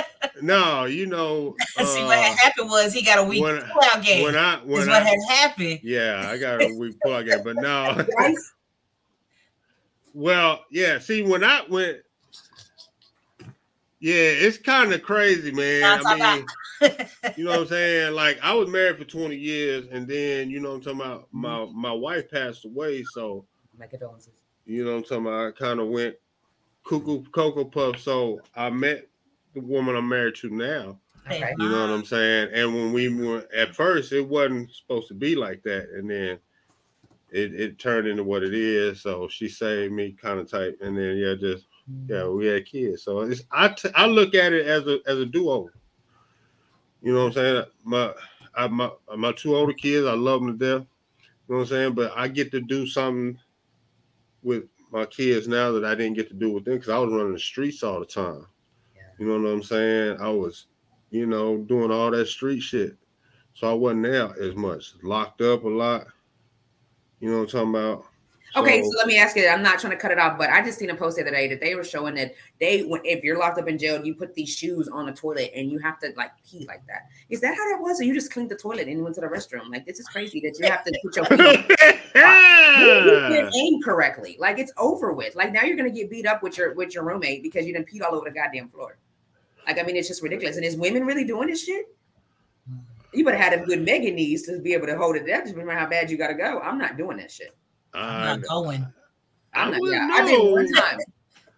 [0.40, 4.04] no, you know, See what uh, had happened was he got a week when, pullout
[4.04, 4.22] game.
[4.22, 5.80] when I is when what I had happened.
[5.82, 8.52] yeah, I got a week plug in, but no, Twice?
[10.14, 10.98] Well, yeah.
[10.98, 11.98] See, when I went,
[14.00, 16.00] yeah, it's kind of crazy, man.
[16.04, 16.46] I mean,
[17.36, 18.14] you know what I'm saying?
[18.14, 21.20] Like I was married for 20 years, and then you know what I'm talking about.
[21.28, 21.40] Mm-hmm.
[21.40, 23.44] My my wife passed away, so
[23.78, 24.32] My condolences.
[24.64, 25.48] you know what I'm talking about.
[25.48, 26.16] I kind of went
[26.84, 27.98] cuckoo cocoa puff.
[27.98, 29.06] So I met
[29.54, 30.98] the woman I'm married to now.
[31.26, 31.54] Okay.
[31.58, 32.50] You know what I'm saying?
[32.54, 36.38] And when we were at first, it wasn't supposed to be like that, and then
[37.32, 39.00] it, it turned into what it is.
[39.02, 41.66] So she saved me, kind of type, and then yeah, just
[42.06, 42.38] yeah, mm.
[42.38, 43.02] we had kids.
[43.02, 45.68] So it's I t- I look at it as a as a duo.
[47.02, 47.64] You know what I'm saying?
[47.84, 48.12] My
[48.54, 50.86] I, my my two older kids, I love them to death.
[51.48, 51.94] You know what I'm saying?
[51.94, 53.38] But I get to do something
[54.42, 57.12] with my kids now that I didn't get to do with them because I was
[57.12, 58.46] running the streets all the time.
[58.94, 59.02] Yeah.
[59.18, 60.18] You know what I'm saying?
[60.20, 60.66] I was,
[61.10, 62.96] you know, doing all that street shit.
[63.54, 64.94] So I wasn't there as much.
[65.02, 66.06] Locked up a lot.
[67.20, 68.06] You know what I'm talking about?
[68.56, 69.46] Okay, so let me ask you.
[69.46, 71.30] I'm not trying to cut it off, but I just seen a post the other
[71.30, 74.14] day that they were showing that they, when if you're locked up in jail, you
[74.14, 77.06] put these shoes on the toilet and you have to like pee like that.
[77.28, 79.28] Is that how that was, or you just cleaned the toilet and went to the
[79.28, 79.70] restroom?
[79.70, 81.40] Like this is crazy that you have to put your feet.
[82.16, 82.80] on.
[82.80, 84.36] You didn't aim correctly.
[84.40, 85.36] Like it's over with.
[85.36, 87.86] Like now you're gonna get beat up with your with your roommate because you didn't
[87.86, 88.98] pee all over the goddamn floor.
[89.66, 90.56] Like I mean, it's just ridiculous.
[90.56, 91.86] And is women really doing this shit?
[93.12, 95.42] You better have them good Megan knees to be able to hold it down.
[95.42, 96.60] Just remember how bad you gotta go.
[96.60, 97.56] I'm not doing that shit.
[97.92, 98.86] I'm I, not going.
[99.54, 99.80] I'm I not.
[99.80, 100.98] wouldn't Yeah, I did one time.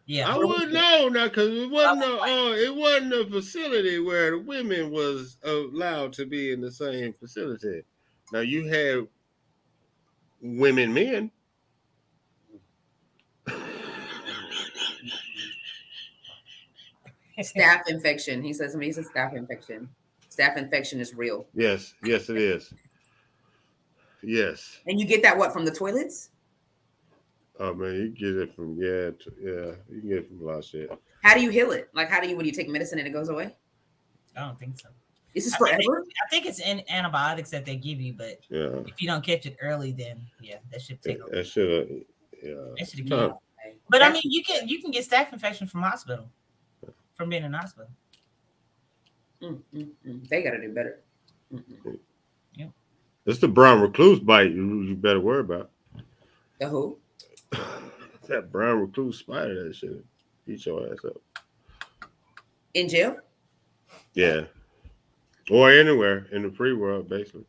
[0.07, 0.35] Yeah.
[0.35, 4.39] I wouldn't know now because it wasn't a uh, it wasn't a facility where the
[4.39, 7.83] women was allowed to be in the same facility.
[8.33, 9.07] Now you have
[10.41, 11.31] women men.
[17.43, 18.43] staph infection.
[18.43, 19.89] He says to me, he's a staph infection.
[20.33, 21.47] Staph infection is real.
[21.55, 22.73] Yes, yes, it is.
[24.23, 24.79] Yes.
[24.87, 26.31] And you get that what from the toilets?
[27.61, 29.95] Oh man, you get it from yeah, to, yeah.
[29.95, 30.91] You get it from a lot of shit.
[31.23, 31.91] How do you heal it?
[31.93, 33.55] Like how do you when you take medicine and it goes away?
[34.37, 34.89] I don't think so.
[35.35, 36.05] Is this I think, forever?
[36.25, 39.45] I think it's in antibiotics that they give you, but Yeah, if you don't catch
[39.45, 41.19] it early, then yeah, that should take.
[41.31, 42.05] that should.
[42.43, 42.55] Yeah.
[42.79, 43.19] That should No.
[43.29, 43.43] kill.
[43.91, 46.31] But I mean, you can you can get staph infection from hospital,
[47.15, 47.91] from being in hospital.
[49.43, 50.29] Mm, mm, mm.
[50.29, 51.01] They got to do better.
[51.53, 51.63] Mm.
[53.25, 55.71] It's the brown recluse bite you, you better worry about.
[56.59, 56.99] The who?
[58.29, 60.05] that brown recluse spider that shit
[60.49, 61.21] eat your ass up.
[62.75, 63.17] In jail?
[64.15, 64.43] Yeah.
[65.51, 67.45] Or anywhere in the free world, basically.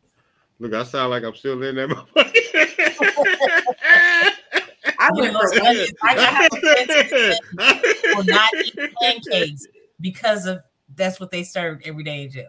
[0.60, 2.30] Look, I sound like I'm still in that motherfucker.
[4.98, 7.34] I went for I- I have a friend
[8.14, 9.66] will not eat pancakes
[10.00, 10.60] because of
[10.96, 12.48] that's what they serve every day in jail.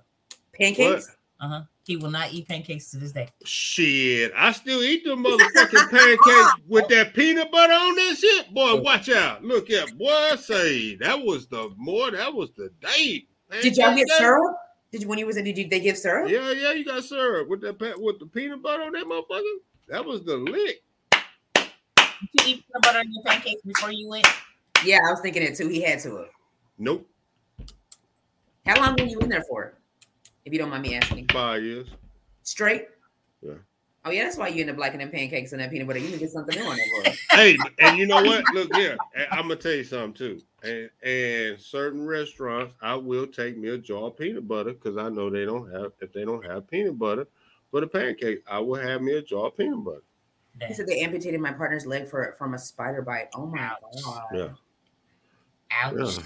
[0.53, 1.15] pancakes.
[1.39, 1.61] Uh huh.
[1.85, 3.27] He will not eat pancakes to this day.
[3.43, 8.53] Shit, I still eat them motherfucking pancakes with that peanut butter on that shit.
[8.53, 9.43] Boy, watch out.
[9.43, 13.27] Look at boy, I say that was the more that was the day.
[13.61, 14.13] Did y'all get day.
[14.17, 14.55] syrup?
[14.91, 15.43] Did you when you was in?
[15.43, 16.29] Did you they give syrup?
[16.29, 19.57] Yeah, yeah, you got syrup with that pa- with the peanut butter on that motherfucker.
[19.89, 20.81] That was the lick.
[21.53, 21.67] Did
[22.33, 24.25] you eat peanut butter in your pancakes before you went?
[24.83, 25.67] Yeah, I was thinking it too.
[25.67, 26.29] He had to have.
[26.79, 27.07] Nope,
[28.65, 29.73] How long were you in there for?
[30.45, 31.27] If you don't mind me asking.
[31.31, 31.87] five years.
[32.43, 32.87] Straight?
[33.41, 33.53] Yeah.
[34.05, 35.97] Oh yeah, that's why you end up liking them pancakes and that peanut butter.
[35.97, 37.17] You can get something new on it.
[37.31, 38.43] hey, and you know what?
[38.53, 38.97] Look here,
[39.31, 40.41] I'm gonna tell you something too.
[40.61, 45.09] And and certain restaurants, I will take me a jar of peanut butter because I
[45.09, 47.27] know they don't have if they don't have peanut butter
[47.71, 50.03] for the pancake, I will have me a jar of peanut butter.
[50.67, 53.29] He said they amputated my partner's leg for from a spider bite.
[53.35, 53.71] Oh my
[54.03, 54.23] god.
[54.33, 54.47] Yeah,
[55.71, 56.17] Ouch.
[56.17, 56.23] yeah.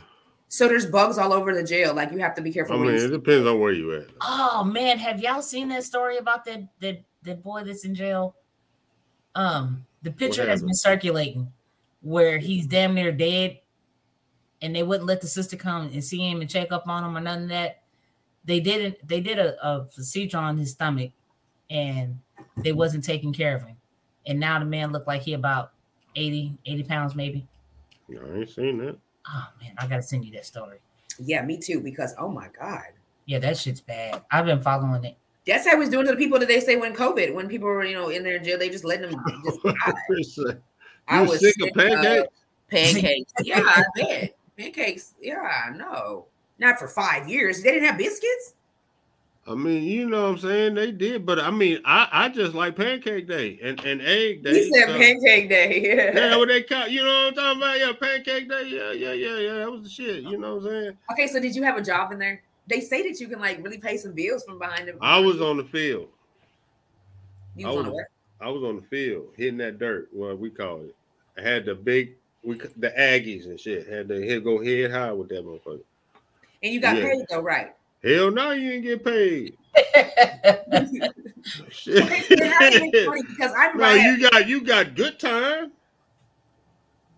[0.51, 1.93] So there's bugs all over the jail.
[1.93, 2.75] Like you have to be careful.
[2.75, 2.93] I careful.
[2.95, 4.07] mean, it depends on where you at.
[4.21, 8.35] Oh man, have y'all seen that story about that that that boy that's in jail?
[9.35, 11.53] Um, the picture has been circulating
[12.01, 13.59] where he's damn near dead,
[14.63, 17.15] and they wouldn't let the sister come and see him and check up on him
[17.15, 17.83] or none of that.
[18.43, 19.07] They didn't.
[19.07, 21.11] They did a, a procedure on his stomach,
[21.69, 22.19] and
[22.57, 23.77] they wasn't taking care of him.
[24.25, 25.73] And now the man looked like he about
[26.15, 27.47] 80, 80 pounds maybe.
[28.09, 28.97] I ain't seen that.
[29.31, 30.79] Oh man, I gotta send you that story.
[31.19, 31.79] yeah, me too.
[31.81, 32.87] Because oh my god.
[33.25, 34.23] Yeah, that shit's bad.
[34.31, 35.15] I've been following it.
[35.45, 37.67] That's how I was doing to the people that they say when COVID, when people
[37.67, 39.93] were, you know, in their jail, they just letting them just die.
[40.09, 40.61] you
[41.07, 42.27] I was sick sick of pancakes?
[42.69, 43.33] pancakes.
[43.43, 44.37] Yeah, I bet.
[44.57, 45.13] Pancakes.
[45.21, 46.25] Yeah, no.
[46.59, 47.63] Not for five years.
[47.63, 48.55] They didn't have biscuits.
[49.49, 50.75] I mean, you know what I'm saying?
[50.75, 54.53] They did, but I mean, I, I just like pancake day and, and egg day.
[54.53, 56.11] He said so- pancake day.
[56.15, 57.79] Yeah, what they call you know what I'm talking about?
[57.79, 58.67] Yeah, pancake day.
[58.67, 59.53] Yeah, yeah, yeah, yeah.
[59.53, 60.23] That was the shit.
[60.23, 60.97] You know what I'm saying?
[61.13, 62.43] Okay, so did you have a job in there?
[62.67, 64.97] They say that you can like really pay some bills from behind them.
[65.01, 66.09] I was on the field.
[67.55, 68.05] You I was on the?
[68.41, 70.95] I was on the field hitting that dirt, what we call it.
[71.37, 72.13] I had the big
[72.43, 73.87] we the Aggies and shit.
[73.87, 75.81] Had to head go head high with that motherfucker.
[76.61, 77.03] And you got Yeah.
[77.03, 77.73] paid though, right?
[78.03, 79.57] Hell no, you ain't get paid.
[81.69, 82.03] Shit.
[82.03, 83.21] Okay, so how did it make money?
[83.23, 85.71] Because I remember no, you got you got good time.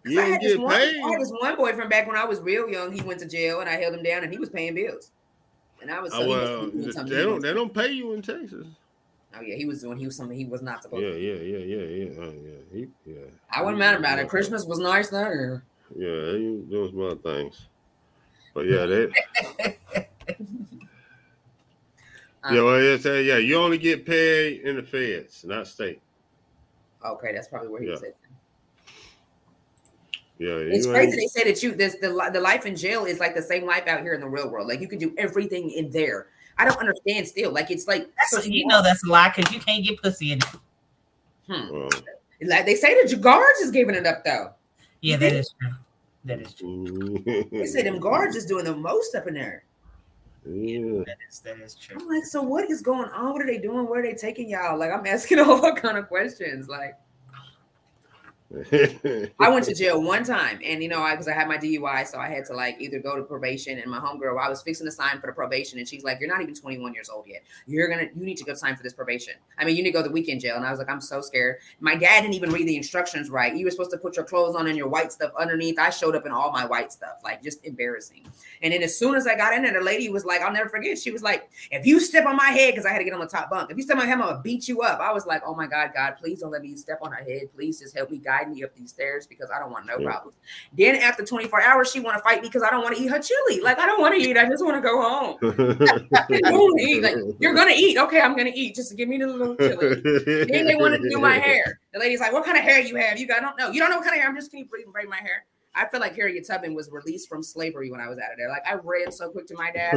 [0.03, 2.39] You I had this get one, I had this one boyfriend back when I was
[2.39, 2.91] real young.
[2.91, 5.11] He went to jail and I held him down and he was paying bills.
[5.81, 7.73] And I was oh, so Oh, he was well, doing they don't was- they don't
[7.73, 8.67] pay you in Texas.
[9.37, 11.19] Oh yeah, he was doing he was something he was not supposed Yeah, to.
[11.19, 12.51] yeah, yeah, yeah, yeah, yeah.
[12.73, 13.27] He, yeah.
[13.49, 14.27] I wasn't mad about it.
[14.27, 15.63] Christmas was nice there.
[15.95, 17.67] Yeah, he doing some things.
[18.53, 19.07] But yeah, they
[22.43, 26.01] Um, yeah, well, it's, uh, yeah, you only get paid in the feds, not state.
[27.05, 27.93] Okay, that's probably where he Yeah.
[27.93, 28.15] was at.
[30.39, 33.35] Yeah, It's crazy they say that you this the the life in jail is like
[33.35, 34.67] the same life out here in the real world.
[34.67, 36.29] Like you can do everything in there.
[36.57, 37.51] I don't understand still.
[37.51, 40.31] Like it's like so That's, you know that's a lie because you can't get pussy
[40.31, 40.45] in it.
[41.47, 41.71] hmm.
[41.71, 41.89] Well,
[42.47, 44.53] like they say that your guards is giving it up though.
[45.01, 45.71] Yeah, that is true.
[46.25, 47.23] That is true.
[47.51, 49.63] They say them guards is doing the most up in there.
[50.45, 51.03] Yeah.
[51.05, 51.97] That is that is true.
[51.99, 53.33] I'm like, so what is going on?
[53.33, 53.87] What are they doing?
[53.87, 54.77] Where are they taking y'all?
[54.77, 56.67] Like I'm asking all kind of questions.
[56.67, 56.97] Like
[59.39, 62.07] I went to jail one time, and you know, I because I had my DUI,
[62.07, 63.79] so I had to like either go to probation.
[63.79, 66.29] And my homegirl, I was fixing to sign for the probation, and she's like, "You're
[66.29, 67.43] not even 21 years old yet.
[67.65, 69.35] You're gonna, you need to go sign for this probation.
[69.57, 71.01] I mean, you need to go to the weekend jail." And I was like, "I'm
[71.01, 73.55] so scared." My dad didn't even read the instructions right.
[73.55, 75.79] You were supposed to put your clothes on and your white stuff underneath.
[75.79, 78.27] I showed up in all my white stuff, like just embarrassing.
[78.61, 80.69] And then as soon as I got in there, the lady was like, "I'll never
[80.69, 83.13] forget." She was like, "If you step on my head, because I had to get
[83.13, 83.71] on the top bunk.
[83.71, 85.55] If you step on my head, I'm gonna beat you up." I was like, "Oh
[85.55, 87.53] my god, God, please don't let me step on her head.
[87.55, 90.05] Please just help me guide me up these stairs because I don't want no Yeah.
[90.09, 90.37] problems."
[90.77, 93.07] Then after 24 hours, she want to fight me because I don't want to eat
[93.07, 93.61] her chili.
[93.61, 94.37] Like I don't want to eat.
[94.37, 95.37] I just want to go home.
[96.45, 97.03] I don't eat.
[97.03, 97.97] Like you're gonna eat.
[97.97, 98.75] Okay, I'm gonna eat.
[98.75, 100.01] Just give me the little chili.
[100.49, 101.79] Then they want to do my hair.
[101.93, 103.19] The lady's like, "What kind of hair you have?
[103.19, 103.39] You got?
[103.39, 103.69] I don't know.
[103.71, 104.29] You don't know what kind of hair.
[104.29, 107.89] I'm just gonna braiding my hair." I feel like Harriet Tubman was released from slavery
[107.89, 108.49] when I was out of there.
[108.49, 109.95] Like I ran so quick to my dad.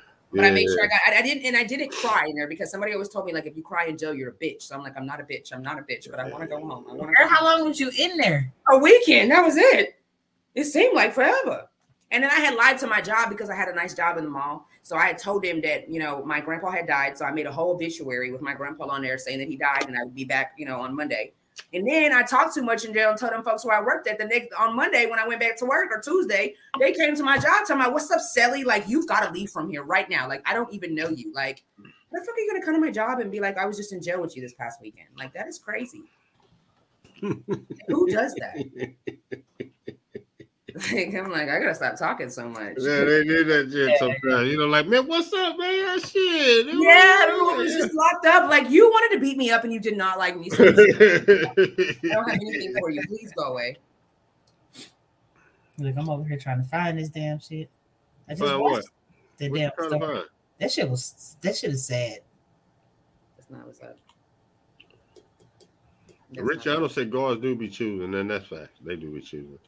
[0.32, 1.00] I was like, But I made sure I got.
[1.06, 3.46] I, I didn't, and I didn't cry in there because somebody always told me like,
[3.46, 4.62] if you cry in jail, you're a bitch.
[4.62, 5.52] So I'm like, I'm not a bitch.
[5.52, 6.84] I'm not a bitch, but I want to go home.
[6.90, 7.26] I want to.
[7.28, 8.52] How long was you in there?
[8.70, 9.30] A weekend.
[9.30, 9.96] That was it.
[10.54, 11.68] It seemed like forever.
[12.10, 14.24] And then I had lied to my job because I had a nice job in
[14.24, 14.68] the mall.
[14.82, 17.18] So I had told him that you know my grandpa had died.
[17.18, 19.86] So I made a whole obituary with my grandpa on there saying that he died
[19.88, 21.32] and I would be back, you know, on Monday.
[21.72, 24.06] And then I talked too much in jail and told them folks where I worked
[24.08, 27.16] at the next on Monday when I went back to work or Tuesday, they came
[27.16, 28.64] to my job telling me, What's up, Sally?
[28.64, 30.28] Like, you've got to leave from here right now.
[30.28, 31.32] Like, I don't even know you.
[31.34, 31.64] Like,
[32.12, 33.92] the fuck are you gonna come to my job and be like, I was just
[33.92, 35.08] in jail with you this past weekend?
[35.18, 36.02] Like, that is crazy.
[37.20, 38.92] Who does that?
[40.92, 42.74] Like, I'm like, I gotta stop talking so much.
[42.78, 44.48] Yeah, they do that shit sometimes.
[44.50, 45.98] You know, like, man, what's up, man?
[46.00, 46.66] Shit.
[46.66, 48.50] Yeah, everyone was just locked up.
[48.50, 50.50] Like you wanted to beat me up and you did not like me.
[50.50, 53.00] So I don't have anything for you.
[53.06, 53.78] Please go away.
[55.78, 57.70] Look, I'm over here trying to find this damn shit.
[58.28, 58.84] I just Find watched what?
[59.38, 60.20] the What damn trying story.
[60.60, 62.18] That shit was that shit is sad.
[63.38, 63.96] That's not what's up.
[66.32, 68.72] That's Rich not- Adams said guards do be choosing, and that's fact.
[68.84, 69.58] They do be choosing.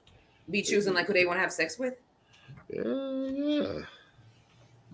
[0.50, 1.94] Be choosing like who they want to have sex with.
[2.70, 3.78] Yeah, yeah.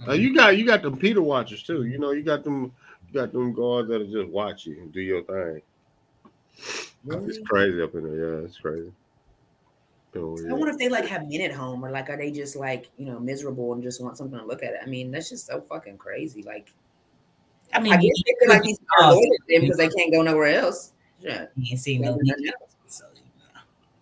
[0.07, 1.85] Now you got you got them Peter watchers too.
[1.85, 2.73] You know, you got them
[3.09, 5.63] you got them guards that'll just watch you and do your thing.
[7.07, 8.41] It's crazy up in there.
[8.41, 8.93] Yeah, it's crazy.
[10.17, 12.55] Oh, I wonder if they like have men at home or like are they just
[12.55, 14.75] like you know miserable and just want something to look at.
[14.75, 14.81] It.
[14.83, 16.43] I mean, that's just so fucking crazy.
[16.43, 16.73] Like
[17.73, 20.13] I mean, I guess they feel like these are loyal to them because they can't
[20.13, 20.93] go nowhere else.
[21.21, 22.74] Yeah, you ain't seen They no nothing else.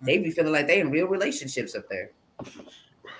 [0.02, 2.10] They be feeling like they in real relationships up there.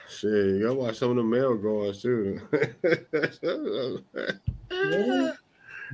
[0.09, 2.41] Shit, you gotta watch some of the male guards too.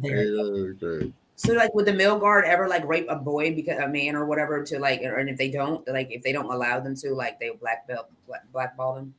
[0.01, 1.09] Yeah.
[1.35, 4.27] So like would the male guard ever like rape a boy because a man or
[4.27, 7.15] whatever to like or and if they don't like if they don't allow them to
[7.15, 9.15] like they black belt black, blackball them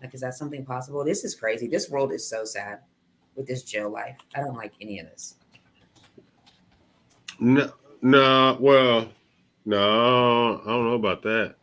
[0.00, 2.80] like is that something possible this is crazy this world is so sad
[3.34, 5.36] with this jail life i don't like any of this
[7.38, 9.08] No, no, well,
[9.66, 11.56] no, I don't know about that.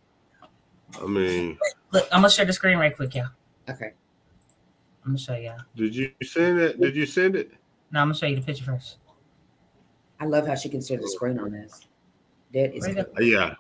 [1.02, 1.58] I mean,
[1.92, 3.30] Look, I'm gonna share the screen right quick, y'all.
[3.70, 3.94] okay
[5.06, 5.58] I'm gonna show y'all.
[5.76, 6.80] did you send it?
[6.80, 7.52] Did you send it?
[7.92, 8.98] No, I'm gonna show you the picture first.
[10.20, 11.88] i love how she can share the screen on this
[12.54, 13.10] that is Right up.
[13.20, 13.56] Yeah.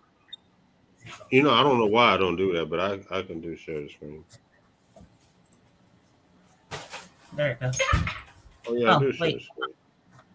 [1.31, 3.55] You know, I don't know why I don't do that, but I, I can do
[3.57, 4.23] share the screen.
[7.35, 7.79] There it goes.
[8.67, 9.37] Oh yeah, I Oh, do share wait.
[9.39, 9.73] the screen.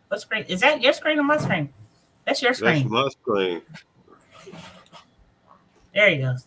[0.09, 0.45] What screen?
[0.49, 1.73] Is that your screen or my screen?
[2.25, 2.83] That's your screen.
[2.83, 3.63] That's my screen.
[5.95, 6.47] There he goes.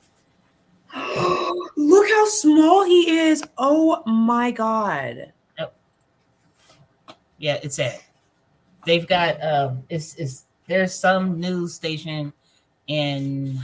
[1.77, 5.31] look how small he is oh my god
[7.41, 7.99] Yeah, it's sad.
[8.85, 12.31] They've got um it's it's there's some news station
[12.85, 13.59] in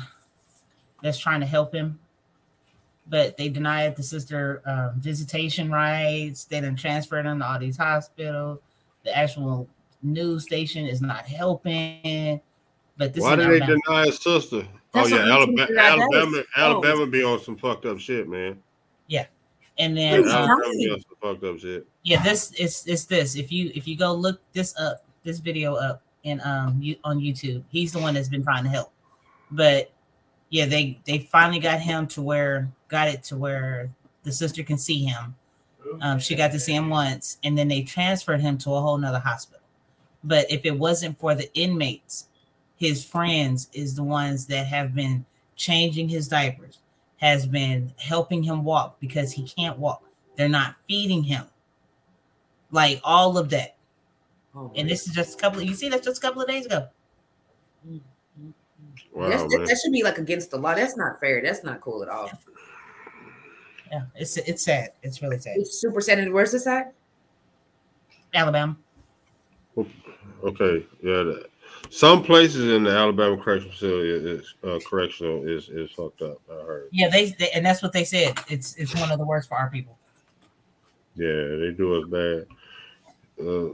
[1.04, 2.00] that's trying to help him,
[3.08, 6.46] but they denied the sister um, visitation rights.
[6.46, 8.60] They didn't transfer them to all these hospitals.
[9.04, 9.70] The actual
[10.02, 12.42] news station is not helping.
[12.98, 14.68] But this Why is did they deny his sister?
[14.94, 15.76] That's oh yeah, Alabama, thinking about.
[15.76, 18.58] That Alabama, is Alabama be on some fucked up shit, man.
[19.08, 19.28] Yeah,
[19.78, 21.88] and then um, Alabama be on some fucked up shit.
[22.04, 25.76] yeah this it's it's this if you if you go look this up this video
[25.76, 28.92] up in um you on youtube he's the one that's been trying to help
[29.52, 29.92] but
[30.50, 33.90] yeah they they finally got him to where got it to where
[34.24, 35.36] the sister can see him
[36.02, 38.98] Um, she got to see him once, and then they transferred him to a whole
[38.98, 39.62] nother hospital.
[40.24, 42.28] But if it wasn't for the inmates,
[42.78, 45.26] his friends is the ones that have been
[45.56, 46.80] changing his diapers,
[47.18, 50.04] has been helping him walk because he can't walk.
[50.36, 51.46] They're not feeding him.
[52.72, 53.76] Like all of that.
[54.56, 56.48] Oh, And this is just a couple of, you see that's just a couple of
[56.48, 56.88] days ago.
[59.14, 60.76] Wow, That's, that, that should be like against the law.
[60.76, 61.42] That's not fair.
[61.42, 62.30] That's not cool at all.
[63.92, 64.90] Yeah, it's it's sad.
[65.02, 65.58] It's really sad.
[65.58, 66.20] It's super sad.
[66.20, 66.94] And Where's this at?
[68.34, 68.78] Alabama.
[69.78, 69.88] Oh,
[70.44, 71.24] okay, yeah.
[71.24, 71.46] That.
[71.90, 76.40] Some places in the Alabama correctional facility is uh, correctional is is fucked up.
[76.52, 76.90] I heard.
[76.92, 78.38] Yeah, they, they and that's what they said.
[78.50, 79.98] It's it's one of the worst for our people.
[81.16, 83.46] Yeah, they do us bad.
[83.46, 83.70] Uh,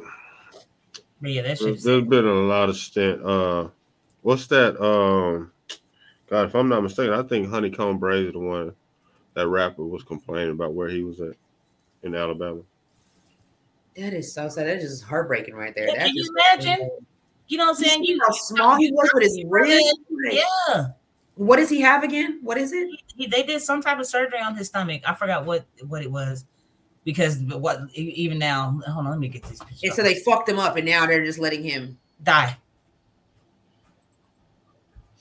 [1.21, 1.83] But yeah, that there's, shit.
[1.83, 3.21] there's been a lot of stint.
[3.25, 3.67] Uh,
[4.21, 4.79] what's that?
[4.81, 5.51] Um,
[6.29, 8.73] God, if I'm not mistaken, I think Honeykomb Brazy is the one
[9.33, 11.33] that rapper was complaining about where he was at
[12.03, 12.61] in Alabama.
[13.97, 14.67] That is so sad.
[14.67, 15.87] That is just heartbreaking right there.
[15.87, 16.31] Yeah, can you just-
[16.65, 16.89] imagine?
[17.47, 18.05] You know what I'm saying?
[18.05, 19.99] see You how small he was with his wrist.
[20.31, 20.87] Yeah.
[21.35, 22.39] What does he have again?
[22.43, 22.87] What is it?
[23.15, 25.01] He, they did some type of surgery on his stomach.
[25.05, 26.45] I forgot what what it was
[27.03, 28.79] because but what even now.
[28.87, 29.87] Hold on, let me get this picture.
[29.87, 32.57] And so they fucked him up, and now they're just letting him die.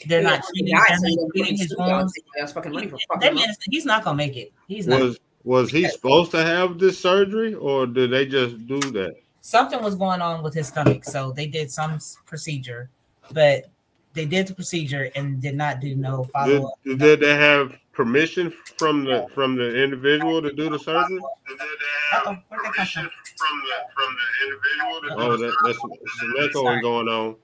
[0.06, 2.12] They're Yeah, not treating, died, they're so he not don't treating get his wounds.
[2.38, 4.52] That's fucking money for fucking That him he's not gonna make it.
[4.68, 5.00] He's not.
[5.00, 9.14] Was was he supposed to have this surgery, or did they just do that?
[9.42, 12.88] Something was going on with his stomach, so they did some procedure,
[13.32, 13.66] but
[14.14, 16.74] they did the procedure and did not do no follow up.
[16.84, 21.18] did they have permission from the from the individual to do oh, the surgery?
[21.18, 23.10] Uh-oh, where'd that come from?
[23.36, 25.22] from the from the individual.
[25.22, 27.36] Oh, that, that's some echoing going on.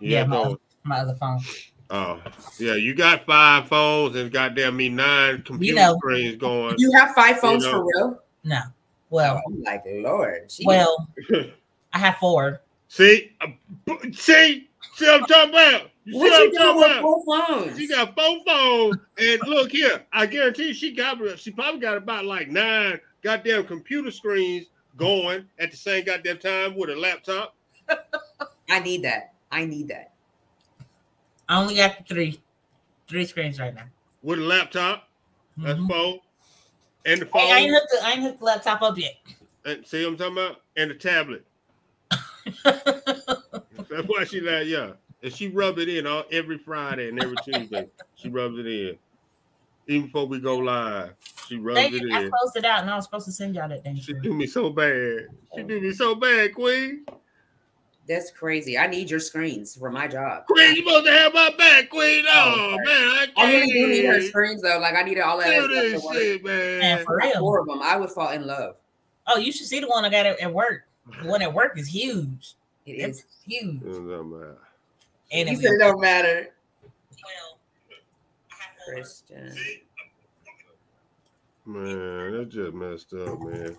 [0.00, 0.60] Yeah, Yeah, my, go.
[0.84, 1.40] my other phone.
[1.90, 2.20] Oh,
[2.58, 2.74] yeah.
[2.74, 5.96] You got five phones and goddamn me nine computer know.
[5.96, 6.74] screens going.
[6.78, 7.78] You have five phones You know.
[7.78, 8.22] for real?
[8.44, 8.60] No,
[9.10, 10.48] well, I'm like, Lord.
[10.48, 10.64] Jesus.
[10.66, 11.08] well,
[11.92, 12.62] I have four.
[12.88, 13.46] see, uh,
[14.12, 15.90] see, see what I'm talking about.
[16.04, 17.78] You see what what you I'm doing with four phones?
[17.78, 20.04] She got four phones, and look here.
[20.12, 21.18] I guarantee she got.
[21.38, 24.66] She probably got about like nine goddamn computer screens
[24.96, 27.54] going at the same goddamn time with a laptop.
[28.70, 29.34] I need that.
[29.50, 30.12] I need that.
[31.48, 32.40] I only got three,
[33.08, 33.84] three screens right now.
[34.22, 35.08] With a laptop,
[35.56, 35.88] that's Mhm.
[35.88, 36.20] four,
[37.08, 37.42] and the phone.
[37.42, 39.14] Hey, I ain't hooked the, I ain't hooked the laptop up yet.
[39.64, 40.56] And see what I'm talking about?
[40.76, 41.44] And the tablet.
[42.64, 44.92] That's why she like, yeah.
[45.22, 47.88] And she rub it in all every Friday and every Tuesday.
[48.14, 48.98] She rubs it in.
[49.88, 51.14] Even before we go live,
[51.48, 52.14] she rubs Thank it you.
[52.14, 52.30] I in.
[52.30, 53.96] closed it out, and I was supposed to send y'all that thing.
[53.96, 55.28] She do me so bad.
[55.56, 57.06] She do me so bad, Queen.
[58.08, 58.78] That's crazy.
[58.78, 60.46] I need your screens for my job.
[60.46, 62.24] Queen, you supposed to have my back, Queen.
[62.26, 63.38] Oh, Oh, man, I can't.
[63.38, 64.78] I really do need her screens though.
[64.80, 66.78] Like I need all that do stuff this shit, man.
[66.78, 67.38] Man, for real.
[67.38, 67.80] Four of them.
[67.82, 68.76] I would fall in love.
[69.26, 70.84] Oh, you should see the one I got at, at work.
[71.22, 72.54] The one at work is huge.
[72.86, 73.24] It It's is.
[73.46, 73.82] huge.
[73.82, 74.56] It don't matter.
[75.30, 76.48] And You it's said it don't matter.
[76.82, 77.58] well,
[78.88, 79.54] Christian.
[81.66, 83.76] Man, that just messed up, man.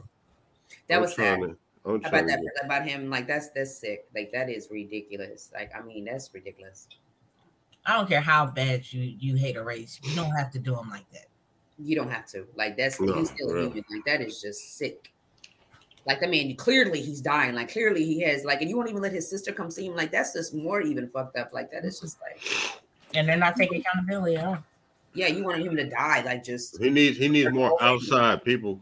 [0.88, 1.40] That I'm was sad.
[1.40, 3.10] to- I'm How about that get- about him?
[3.10, 4.06] Like that's that's sick.
[4.14, 5.52] Like that is ridiculous.
[5.54, 6.88] Like I mean that's ridiculous.
[7.86, 10.00] I don't care how bad you you hate a race.
[10.04, 11.26] You don't have to do them like that.
[11.78, 12.46] You don't have to.
[12.56, 13.64] Like that's No, he's still yeah.
[13.70, 13.86] human.
[13.90, 15.12] Like that is just sick.
[16.06, 17.56] Like that man, clearly he's dying.
[17.56, 19.96] Like clearly he has like, and you won't even let his sister come see him.
[19.96, 21.54] Like that's just more even fucked up.
[21.54, 22.42] Like that is just like,
[23.16, 24.64] And they're not taking accountability at all.
[25.14, 26.22] yeah, you want him to die.
[26.24, 28.80] Like just He needs he needs more outside people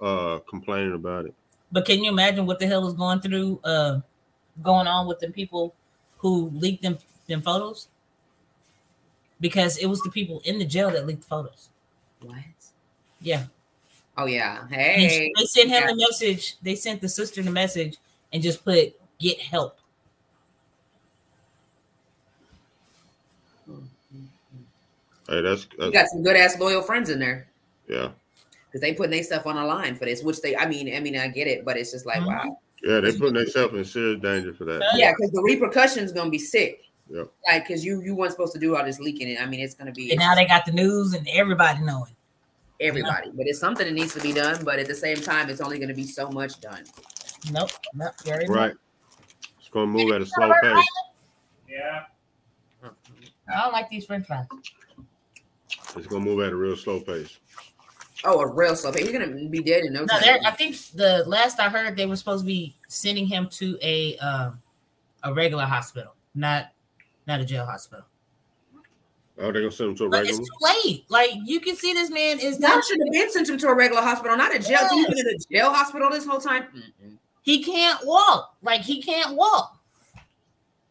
[0.00, 1.34] uh complaining about it.
[1.74, 4.00] But can you imagine what the hell is going through uh
[4.62, 5.74] going on with the people
[6.18, 7.88] who leaked them them photos?
[9.40, 11.70] Because it was the people in the jail that leaked photos.
[12.22, 12.36] what?
[13.20, 13.46] Yeah.
[14.16, 14.62] Oh yeah.
[14.62, 15.32] And Hey.
[15.36, 15.88] They sent him Yeah.
[15.88, 16.56] the message.
[16.62, 17.96] They sent the sister the message
[18.32, 19.78] and just put get help.
[25.28, 27.48] Hey, that's, You got some good ass loyal friends in there.
[27.88, 28.10] yeah.
[28.74, 30.98] Because they putting their stuff on the line for this, which they I mean, I
[30.98, 32.26] mean, I get it, but it's just like, Mhm.
[32.26, 32.58] wow.
[32.82, 34.82] Yeah, they putting themselves in serious danger for that.
[34.96, 36.80] Yeah, because the repercussions gonna be sick.
[37.08, 37.30] Yep.
[37.46, 39.28] Like, cause you you weren't supposed to do all this leaking.
[39.28, 39.40] It.
[39.40, 42.16] I mean, it's gonna be And now they got the news and everybody knowing.
[42.80, 44.64] everybody, but it's something that needs to be done.
[44.64, 46.82] But at the same time, it's only gonna be so much done.
[47.52, 47.70] Nope.
[47.94, 48.14] Nope.
[48.24, 48.54] very already know.
[48.56, 48.74] Right.
[49.60, 50.84] It's gonna move at a slow pace.
[51.70, 52.06] Yeah.
[52.82, 54.46] I don't like these French fries.
[55.96, 57.38] It's gonna move at a real slow pace.
[58.26, 58.90] Oh, a real slow.
[58.92, 60.20] He's gonna be dead in no No, time.
[60.22, 63.78] they're, I think the last I heard, they were supposed to be sending him to
[63.82, 64.60] a um,
[65.22, 66.68] a regular hospital, not
[67.26, 68.04] not a jail hospital.
[69.36, 70.46] Oh, they're gonna send him to a But it's regular.
[70.46, 71.04] too late.
[71.08, 73.66] Like you can see this man is Y'all not should have been sent him to
[73.68, 74.78] a regular hospital, not a jail.
[74.88, 76.64] So You've been in a jail hospital this whole time.
[76.74, 77.16] Mm-mm.
[77.42, 78.54] he can't walk.
[78.62, 79.78] Like he can't walk.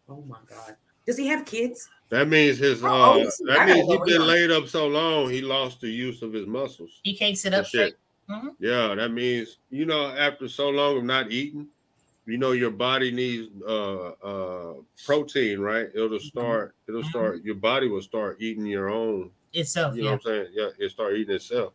[0.10, 0.76] Oh my god.
[1.08, 1.90] Does he have kids?
[2.14, 2.84] That means his.
[2.84, 3.52] Uh, old is he?
[3.52, 6.46] I that means he's been laid up so long, he lost the use of his
[6.46, 7.00] muscles.
[7.04, 7.96] He can't sit up straight.
[8.30, 8.54] shit.
[8.60, 11.68] Yeah, that means you know after so long of not eating,
[12.28, 14.74] you know your body needs uh uh
[15.08, 15.88] protein, right?
[15.96, 16.76] It'll start.
[16.88, 17.44] It'll start.
[17.44, 19.32] Your body will start eating your own.
[19.54, 20.16] Itself, You know yeah.
[20.18, 20.48] what I'm saying?
[20.54, 21.74] Yeah, it start eating itself.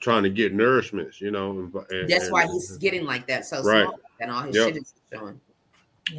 [0.00, 1.50] Trying to get nourishments, you know.
[1.52, 3.84] And, and- That's why and- he's getting like that so Right.
[3.84, 4.66] small and all his Yep.
[4.74, 5.40] shit is showing.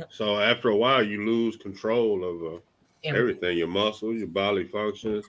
[0.10, 2.60] So after a while, you lose control of uh,
[3.04, 3.16] Everything.
[3.22, 5.26] everything, your muscles, your bodily functions.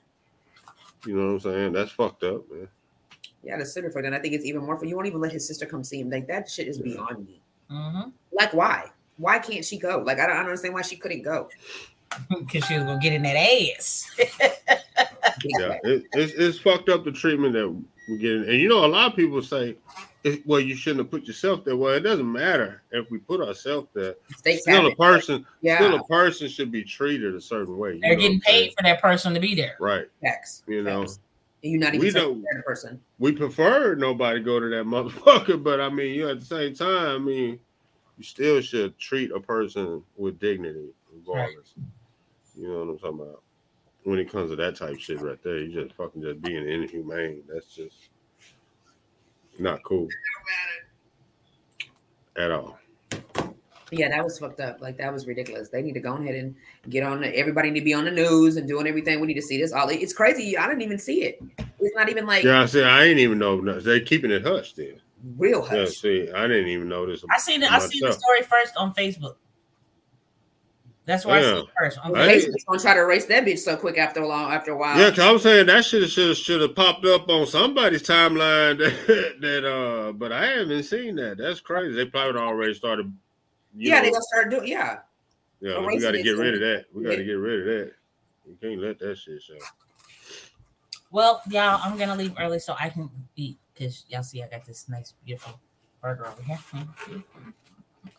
[1.06, 1.72] You know what I'm saying?
[1.72, 2.68] That's fucked up, man.
[3.44, 4.12] Yeah, the center for that.
[4.12, 4.96] I think it's even more for you.
[4.96, 6.10] Won't even let his sister come see him.
[6.10, 7.40] Like that shit is beyond me.
[7.70, 8.10] Mm-hmm.
[8.32, 8.86] Like why?
[9.16, 10.02] Why can't she go?
[10.04, 11.48] Like I don't, I don't understand why she couldn't go.
[12.30, 14.10] Because she was gonna get in that ass.
[15.44, 17.68] Yeah, it, it's it's fucked up the treatment that
[18.08, 19.76] we're getting, and you know, a lot of people say,
[20.24, 23.40] it, "Well, you shouldn't have put yourself there." Well, it doesn't matter if we put
[23.40, 24.16] ourselves there.
[24.36, 27.94] Stakes Still, have a person, Yeah, still a person should be treated a certain way.
[27.94, 28.68] you They're getting what saying?
[28.68, 29.76] paid for that person to be there.
[29.80, 30.06] right?
[30.22, 30.62] facts.
[30.66, 31.20] You know, Facts.
[31.64, 33.00] And you're not even taking don't- care the person.
[33.18, 36.74] we prefer nobody go to that motherfucker, but I mean, you know, at the same
[36.74, 37.58] time, I mean,
[38.16, 41.74] you still should treat a person with dignity, regardless.
[42.56, 43.42] You know what I'm talking about?
[44.04, 46.68] When it comes to that type of shit right there, you just fucking just being
[46.68, 47.42] inhumane.
[47.52, 48.07] That's just
[49.58, 50.08] not cool
[52.36, 52.78] at all.
[53.90, 54.80] Yeah, that was fucked up.
[54.80, 55.70] Like that was ridiculous.
[55.70, 56.54] They need to go ahead and
[56.90, 57.22] get on.
[57.22, 59.20] The, everybody need to be on the news and doing everything.
[59.20, 59.72] We need to see this.
[59.72, 60.58] All it's crazy.
[60.58, 61.42] I didn't even see it.
[61.80, 62.82] It's not even like Yeah, I see.
[62.82, 63.80] I ain't even know.
[63.80, 65.00] They're keeping it hush then.
[65.36, 67.24] real Yeah, see, I didn't even know this.
[67.34, 67.72] I seen it.
[67.72, 69.36] I seen the story first on Facebook.
[71.08, 71.54] That's where I Yeah.
[71.54, 71.98] seen it first.
[72.04, 72.28] I Facebook.
[72.28, 74.76] ain't- Facebook's gonna try to erase that bitch so quick after a long after a
[74.76, 74.98] while.
[75.00, 78.76] Yeah, cause I'm saying that should should should have popped up on somebody's timeline
[79.06, 81.38] that, that uh, but I haven't seen that.
[81.38, 81.94] That's crazy.
[81.94, 83.10] They probably already started.
[83.74, 84.66] yeah, know, they gonna start doing.
[84.68, 84.98] Yeah,
[85.60, 85.80] yeah.
[85.80, 86.84] We got to get rid of that.
[86.92, 87.24] We got to Yeah.
[87.24, 87.92] get rid of that.
[88.46, 89.54] You can't let that shit show.
[91.10, 94.66] Well, y'all, I'm gonna leave early so I can eat because y'all see I got
[94.66, 95.58] this nice, beautiful
[96.02, 96.58] burger over here.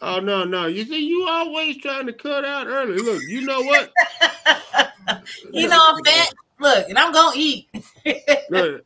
[0.02, 0.68] Oh no, no.
[0.68, 2.98] You see, you always trying to cut out early.
[2.98, 3.92] Look, you know what?
[5.52, 6.34] you know I'm fat.
[6.60, 7.70] Look, and I'm gonna eat.
[8.50, 8.84] Look,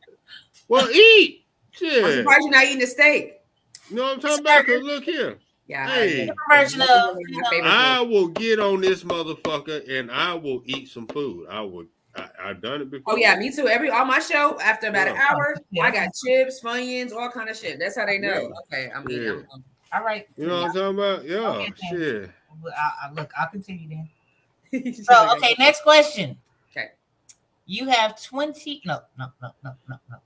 [0.68, 1.44] well, eat.
[1.82, 2.14] I'm Shit.
[2.18, 3.40] surprised you're not eating the steak.
[3.90, 4.66] You know what I'm talking about?
[4.66, 5.38] Cause look here.
[5.66, 6.28] Yeah, Hey.
[6.28, 10.88] I- Version of, you know, I will get on this motherfucker and I will eat
[10.88, 11.46] some food.
[11.50, 11.88] I would.
[12.16, 13.14] I, I've done it oh, before.
[13.14, 13.66] Oh yeah, me too.
[13.66, 15.84] Every on my show, after about an hour, Yeah.
[15.84, 17.78] I got chips, funyuns, all kind of shit.
[17.80, 18.28] That's how they know.
[18.72, 18.78] Yeah.
[18.78, 19.16] Okay, I'm Yeah.
[19.16, 19.46] eating.
[19.50, 19.64] I'm-
[19.94, 20.26] all right.
[20.36, 21.24] You know what I'm talking about?
[21.24, 21.38] Yeah.
[21.38, 22.30] Okay, shit.
[22.76, 24.08] I, I, look, I'll continue then.
[25.04, 26.36] So, okay, next question.
[26.72, 26.88] Okay.
[27.66, 28.82] You have 20.
[28.84, 30.16] No, no, no, no, no, no.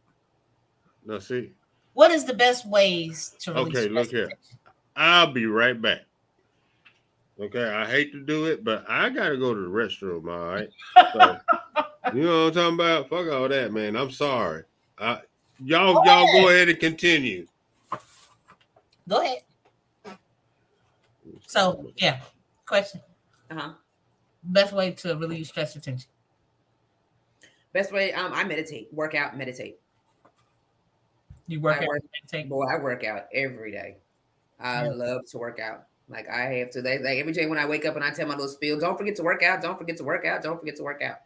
[1.04, 1.52] Now see,
[1.92, 4.24] What is the best ways to release Okay, look here.
[4.24, 4.34] and?
[4.96, 6.00] I'll be right back.
[7.40, 10.28] Okay, I hate to do it, but I gotta go to the restroom.
[10.30, 10.68] All right.
[11.12, 11.38] So,
[12.14, 13.08] you know what I'm talking about?
[13.10, 13.96] Fuck all that, man.
[13.96, 14.64] I'm sorry.
[14.98, 15.20] I,
[15.62, 16.42] y'all, Go y'all ahead.
[16.42, 17.46] go ahead and continue.
[19.08, 19.42] Go ahead.
[21.48, 22.20] So, yeah,
[22.66, 23.00] question.
[23.50, 23.72] Uh-huh.
[24.44, 26.10] Best way to relieve stress and tension.
[27.72, 29.80] Best way, um, I meditate, work out, meditate.
[31.46, 32.50] You work I out, work- meditate.
[32.50, 33.96] Boy, I work out every day.
[34.60, 34.90] I Yeah.
[34.90, 35.86] love to work out.
[36.10, 36.82] Like I have to.
[36.82, 38.98] They, like every day when I wake up and I tell my little spiel, don't
[38.98, 39.62] forget to work out.
[39.62, 40.42] Don't forget to work out.
[40.42, 41.20] Don't forget to work out.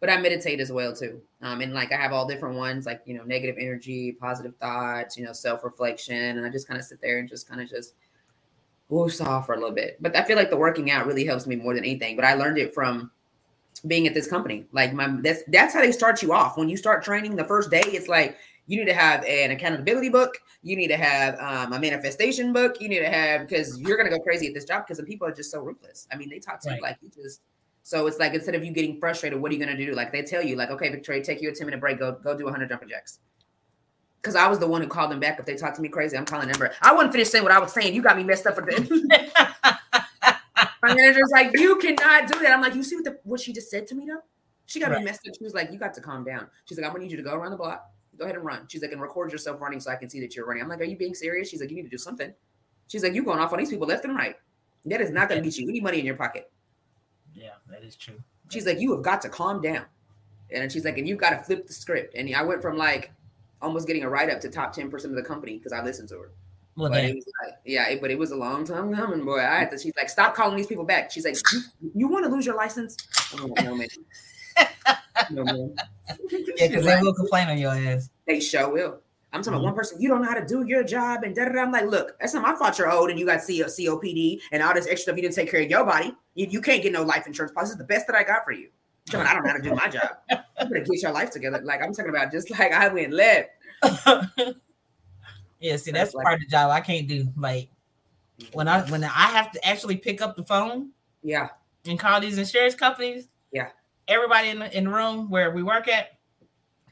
[0.00, 1.20] But I meditate as well too.
[1.42, 5.18] Um, and like I have all different ones, like you know, negative energy, positive thoughts,
[5.18, 7.68] you know, self reflection, and I just kind of sit there and just kind of
[7.68, 7.94] just
[8.90, 9.96] whoosh off for a little bit.
[10.00, 12.16] But I feel like the working out really helps me more than anything.
[12.16, 13.10] But I learned it from
[13.86, 14.66] being at this company.
[14.72, 16.58] Like my that's that's how they start you off.
[16.58, 18.36] When you start training the first day, it's like
[18.66, 20.38] you need to have an accountability book.
[20.62, 22.80] You need to have um, a manifestation book.
[22.80, 25.26] You need to have because you're gonna go crazy at this job because the people
[25.26, 26.06] are just so ruthless.
[26.12, 26.76] I mean, they talk to Right.
[26.76, 27.42] you like you just.
[27.82, 29.94] So it's like instead of you getting frustrated, what are you gonna do?
[29.94, 31.98] Like they tell you, like, okay, Victoria, take you a ten minute break.
[31.98, 33.20] Go go do 100 jumping jacks.
[34.20, 35.38] Because I was the one who called them back.
[35.38, 36.74] If they talk to me crazy, I'm calling them back.
[36.82, 37.94] I wouldn't finish saying what I was saying.
[37.94, 39.40] You got me messed up for the.
[40.82, 42.52] My manager's like, you cannot do that.
[42.52, 44.20] I'm like, you see what the what she just said to me though?
[44.66, 44.98] She got Right.
[45.00, 45.34] me messed up.
[45.36, 46.46] She was like, you got to calm down.
[46.66, 47.90] She's like, I'm gonna need you to go around the block.
[48.18, 48.66] Go ahead and run.
[48.68, 50.62] She's like, and record yourself running so I can see that you're running.
[50.62, 51.48] I'm like, are you being serious?
[51.48, 52.32] She's like, you need to do something.
[52.88, 54.36] She's like, you going off on these people left and right.
[54.86, 56.50] That is not gonna get you any money in your pocket.
[57.34, 58.22] Yeah, that is true.
[58.50, 59.84] She's like, you have got to calm down.
[60.52, 62.14] And she's like, and you've got to flip the script.
[62.16, 63.12] And I went from like
[63.62, 66.18] almost getting a write up to top 10% of the company because I listened to
[66.18, 66.32] her.
[66.76, 69.40] Well, but it was like, yeah, it- but it was a long time coming, boy.
[69.40, 69.78] I had to.
[69.78, 71.10] She's like, stop calling these people back.
[71.10, 72.96] She's like, you, you want to lose your license?
[73.36, 73.88] No, man.
[75.30, 75.74] No, man.
[76.56, 78.08] yeah, because they will complain on your ass.
[78.26, 79.00] They sure will.
[79.32, 79.62] I'm talking Mhm.
[79.62, 81.60] about one person, you don't know how to do your job, and da da da.
[81.62, 84.62] I'm like, look, that's not my fault you're old and you got CO, COPD and
[84.62, 86.12] all this extra stuff you didn't take care of your body.
[86.34, 87.68] You, you can't get no life insurance policy.
[87.68, 88.68] This is the best that I got for you.
[89.12, 90.10] I'm I don't know how to do my job.
[90.30, 91.60] You better get your life together.
[91.64, 93.50] Like, I'm talking about just like I went left.
[95.60, 97.28] yeah, see, That's that's like- part of the job I can't do.
[97.36, 97.70] Like
[98.52, 100.90] when I when I have to actually pick up the phone
[101.22, 101.48] Yeah.
[101.86, 103.28] and call these insurance companies.
[103.52, 103.68] Yeah.
[104.08, 106.18] Everybody in the, in the room where we work at,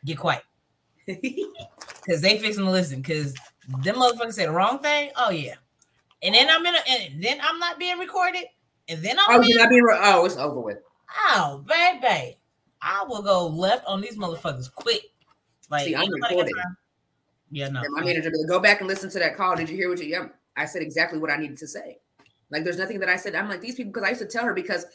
[0.05, 0.43] get quiet
[1.07, 3.01] because they fixing to listen.
[3.01, 3.35] Because
[3.83, 5.11] them motherfuckers say the wrong thing.
[5.17, 5.55] Oh yeah,
[6.23, 8.45] and then I'm in a, and then I'm not being recorded,
[8.89, 10.79] and then I'm oh, being, not being re- oh, it's over with.
[11.29, 12.39] Oh baby,
[12.83, 15.03] I will go left on these motherfuckers quick.
[15.71, 16.55] Like See, I'm ain't nobody got recorded.
[16.63, 16.77] time.
[17.51, 17.81] Yeah, no.
[17.83, 19.57] And my manager go back and listen to that call.
[19.57, 20.07] Did you hear what you?
[20.07, 21.99] Yeah, I said exactly what I needed to say.
[22.51, 23.35] Like, there's nothing that I said.
[23.35, 24.87] I'm like these people because I used to tell her because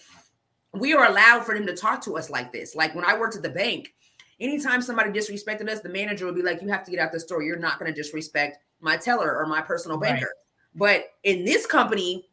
[0.74, 2.76] we are allowed for them to talk to us like this.
[2.76, 3.94] Like when I worked at the bank,
[4.40, 7.20] anytime somebody disrespected us, the manager would be like, "You have to get out the
[7.20, 7.44] store.
[7.44, 10.14] You're not going to disrespect my teller or my personal Right.
[10.14, 10.32] banker."
[10.76, 12.28] But in this company.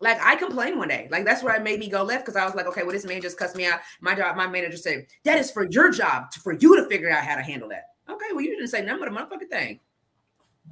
[0.00, 2.44] Like I complained one day, like that's where I made me go left because I
[2.44, 3.80] was like, okay, well, this man just cussed me out.
[4.00, 7.10] My job, my manager said, that is for your job, to- for you to figure
[7.10, 7.88] out how to handle that.
[8.08, 9.80] Okay, well, you didn't say nothing but a motherfucking thing.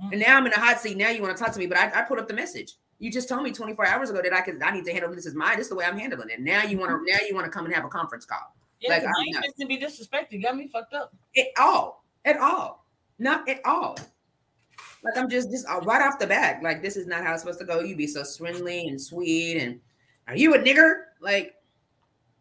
[0.02, 0.12] Mm.
[0.12, 0.96] And now I'm in a hot seat.
[0.96, 2.74] Now you want to talk to me, but I, I put up the message.
[2.98, 5.26] You just told me 24 hours ago that I could I need to handle this
[5.26, 5.56] as mine.
[5.56, 6.40] This is the way I'm handling it.
[6.40, 7.02] Now you want to mm.
[7.06, 8.54] now you want to come and have a conference call.
[8.80, 10.42] Yeah, Like, I'm ain't to be disrespected.
[10.42, 11.14] Got me fucked up.
[11.36, 12.04] At all.
[12.24, 12.84] At all.
[13.18, 13.98] Not at all.
[15.06, 16.62] Like I'm just just uh, right off the bat.
[16.62, 17.80] Like this is not how it's supposed to go.
[17.80, 19.80] You be so friendly and sweet and
[20.28, 21.04] are you a nigger?
[21.20, 21.54] Like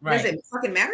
[0.01, 0.21] Right.
[0.21, 0.93] does it fucking matter?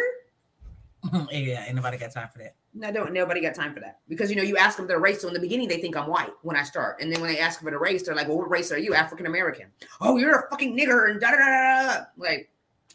[1.30, 2.54] yeah, ain't nobody got time for that.
[2.74, 3.12] No, don't.
[3.12, 5.20] Nobody got time for that because you know you ask them their race.
[5.20, 7.38] So in the beginning, they think I'm white when I start, and then when they
[7.38, 8.94] ask for the race, they're like, "Well, what race are you?
[8.94, 9.66] African American?
[10.00, 11.82] Oh, you're a fucking nigger." And da da da da.
[11.82, 12.04] da.
[12.16, 12.50] Like,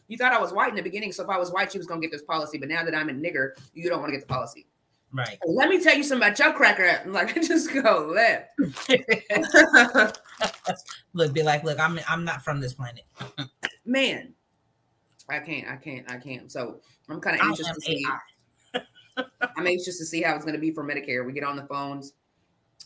[0.07, 1.85] you thought I was white in the beginning, so if I was white, you was
[1.85, 2.57] gonna get this policy.
[2.57, 4.65] But now that I'm a nigger, you don't want to get the policy.
[5.13, 5.38] Right.
[5.47, 6.85] Let me tell you something about your cracker.
[6.85, 8.49] I'm like, just go left.
[11.13, 13.03] look, be like, look, I'm I'm not from this planet.
[13.85, 14.34] Man,
[15.29, 16.51] I can't, I can't, I can't.
[16.51, 18.05] So I'm kind of anxious to see.
[19.55, 21.25] I'm anxious to see how it's going to be for Medicare.
[21.25, 22.13] We get on the phones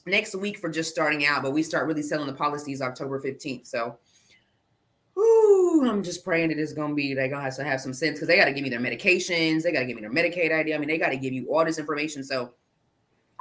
[0.05, 3.67] next week for just starting out, but we start really selling the policies October 15th.
[3.67, 3.97] So,
[5.13, 7.81] whew, I'm just praying that it's going to be, they're going to have to have
[7.81, 9.63] some sense because they got to give me their medications.
[9.63, 10.73] They got to give me their Medicaid ID.
[10.73, 12.23] I mean, they got to give you all this information.
[12.23, 12.53] So,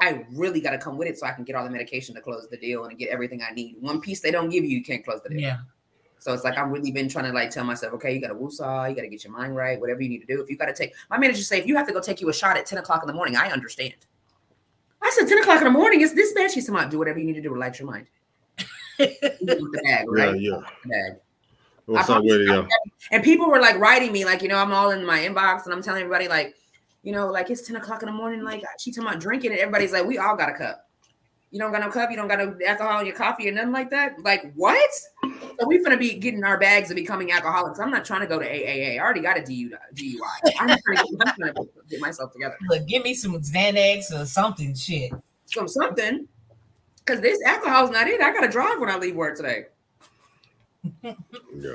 [0.00, 2.22] I really got to come with it so I can get all the medication to
[2.22, 3.76] close the deal and get everything I need.
[3.80, 5.40] One piece they don't give you, you can't close the deal.
[5.40, 5.58] Yeah.
[6.20, 8.34] So it's like I've really been trying to like tell myself, okay, you got to
[8.34, 10.40] woosah, you got to get your mind right, whatever you need to do.
[10.40, 12.28] If you got to take, my manager say, if you have to go take you
[12.30, 13.94] a shot at 10 o'clock in the morning, I understand.
[15.02, 16.50] I said 10 o'clock in the morning, it's this bad.
[16.50, 18.06] She said, "Mom, do whatever you need to do relax your mind.
[18.98, 20.40] With the bag, Yeah, right?
[20.40, 20.60] yeah.
[20.84, 21.12] The bag.
[21.90, 23.16] What's I up with it, promise yo?
[23.16, 25.74] And people were like writing me, like, you know, I'm all in my inbox and
[25.74, 26.54] I'm telling everybody, like,
[27.02, 28.44] you know, like it's 10 o'clock in the morning.
[28.44, 30.86] Like, she talking about drinking, and everybody's like, we all got a cup.
[31.50, 33.72] You don't got no cup, you don't got no alcohol in your coffee or nothing
[33.72, 34.22] like that.
[34.22, 34.88] Like, what?
[35.24, 35.30] So
[35.62, 37.80] we're gonna be getting our bags and becoming alcoholics.
[37.80, 38.94] I'm not trying to go to AAA.
[38.94, 39.72] I already got a DUI.
[40.60, 42.56] I'm trying, to, I'm trying to get myself together.
[42.68, 44.76] Look, give me some Xanax or something.
[44.76, 45.10] Shit.
[45.46, 46.28] Some something.
[47.04, 48.20] Cause this alcohol's not it.
[48.20, 49.64] I gotta drive when I leave work today.
[51.02, 51.12] Yeah,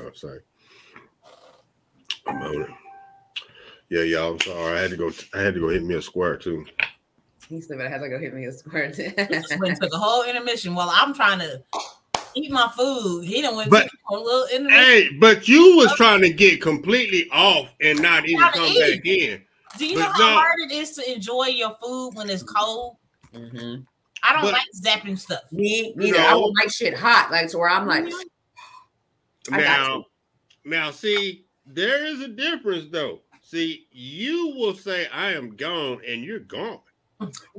[0.07, 0.39] I'm sorry.
[2.27, 2.69] I'm on it.
[3.89, 4.33] Yeah, y'all.
[4.33, 4.77] I'm sorry.
[4.77, 5.11] I had to go.
[5.33, 6.65] I had to go hit me a square too.
[7.49, 9.93] He said, "But "I had to go hit me a square." Just went and took
[9.93, 11.61] a whole intermission while I'm trying to
[12.33, 13.25] eat my food.
[13.25, 14.83] He done went But- took a little intermission.
[14.85, 18.67] Hey, but you was trying to get completely off and not even Trying to come
[18.69, 18.95] eat.
[18.95, 19.41] back in.
[19.77, 20.33] Do you know how no.
[20.35, 22.97] hard it is to enjoy your food when it's cold?
[23.33, 23.85] Mhm.
[24.23, 25.41] I don't But- like zapping stuff.
[25.51, 26.17] Me neither.
[26.19, 28.25] I don't like shit hot, like to where I'm like, I got
[29.49, 30.05] Now,
[30.63, 33.21] now, see, there is a difference though.
[33.41, 36.79] See, you will say, "I am gone," and you're gone.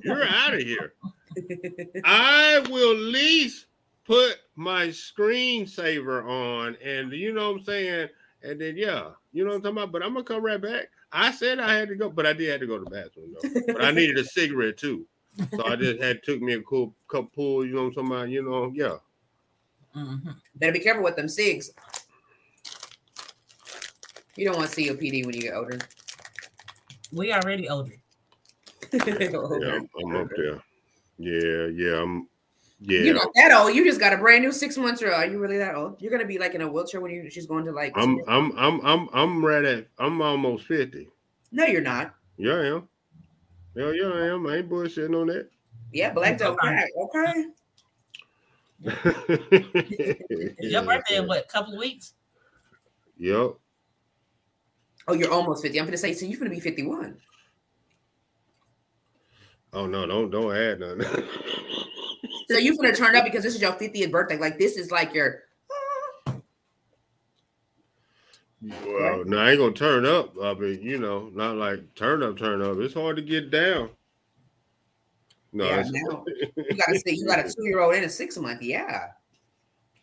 [0.03, 0.95] You're out of here.
[2.05, 3.67] I will at least
[4.05, 8.09] put my screensaver on, and you know what I'm saying.
[8.43, 9.93] And then, yeah, you know what I'm talking about.
[9.93, 10.89] But I'm gonna come right back.
[11.13, 13.35] I said I had to go, but I did have to go to the bathroom
[13.35, 13.73] though.
[13.73, 15.07] But I needed a cigarette too,
[15.55, 17.65] so I just had took me a cool cup pull.
[17.65, 18.29] You know what I'm talking about?
[18.29, 18.97] You know, yeah.
[19.97, 20.37] Mhm.
[20.57, 21.71] better be careful with them cigs.
[24.37, 25.79] You don't want COPD when you get older.
[27.13, 27.95] We already older.
[28.93, 30.63] Yeah, I'm, I'm up there.
[31.19, 32.29] Yeah, yeah, I'm.
[32.79, 33.75] Yeah, You're not that old.
[33.75, 35.13] You just got a brand new six months old.
[35.13, 35.97] Are you really that old?
[35.99, 37.93] You're gonna be like in a wheelchair when you she's going to like.
[37.97, 39.89] I'm, I'm, I'm, I'm, I'm right at.
[39.99, 41.09] I'm almost fifty.
[41.53, 42.15] no, you're not.
[42.37, 42.89] Yeah, I am.
[43.75, 44.47] Hell yeah, I am.
[44.47, 45.49] I ain't bullshitting on that.
[45.91, 46.91] Yeah, black don't crack.
[46.99, 47.47] Okay.
[50.61, 51.45] Your birthday in what?
[51.45, 52.15] A couple of weeks?
[53.19, 53.55] Yep.
[55.09, 55.79] Oh, you're almost 50.
[55.79, 57.17] I'm gonna say, so you're gonna be 51.
[59.73, 61.25] Oh no, don't don't add nothing.
[62.49, 64.39] So you're gonna turn up because this is your 50th birthday.
[64.39, 65.43] Like this is like your
[68.63, 70.35] well, no, I ain't gonna turn up.
[70.43, 72.79] I mean, you know, not like turn up, turn up.
[72.79, 73.91] It's hard to get down.
[75.57, 76.25] No, Yeah, it's- now.
[76.57, 78.61] you gotta say you got a two-year-old and a six month.
[78.61, 79.09] Yeah.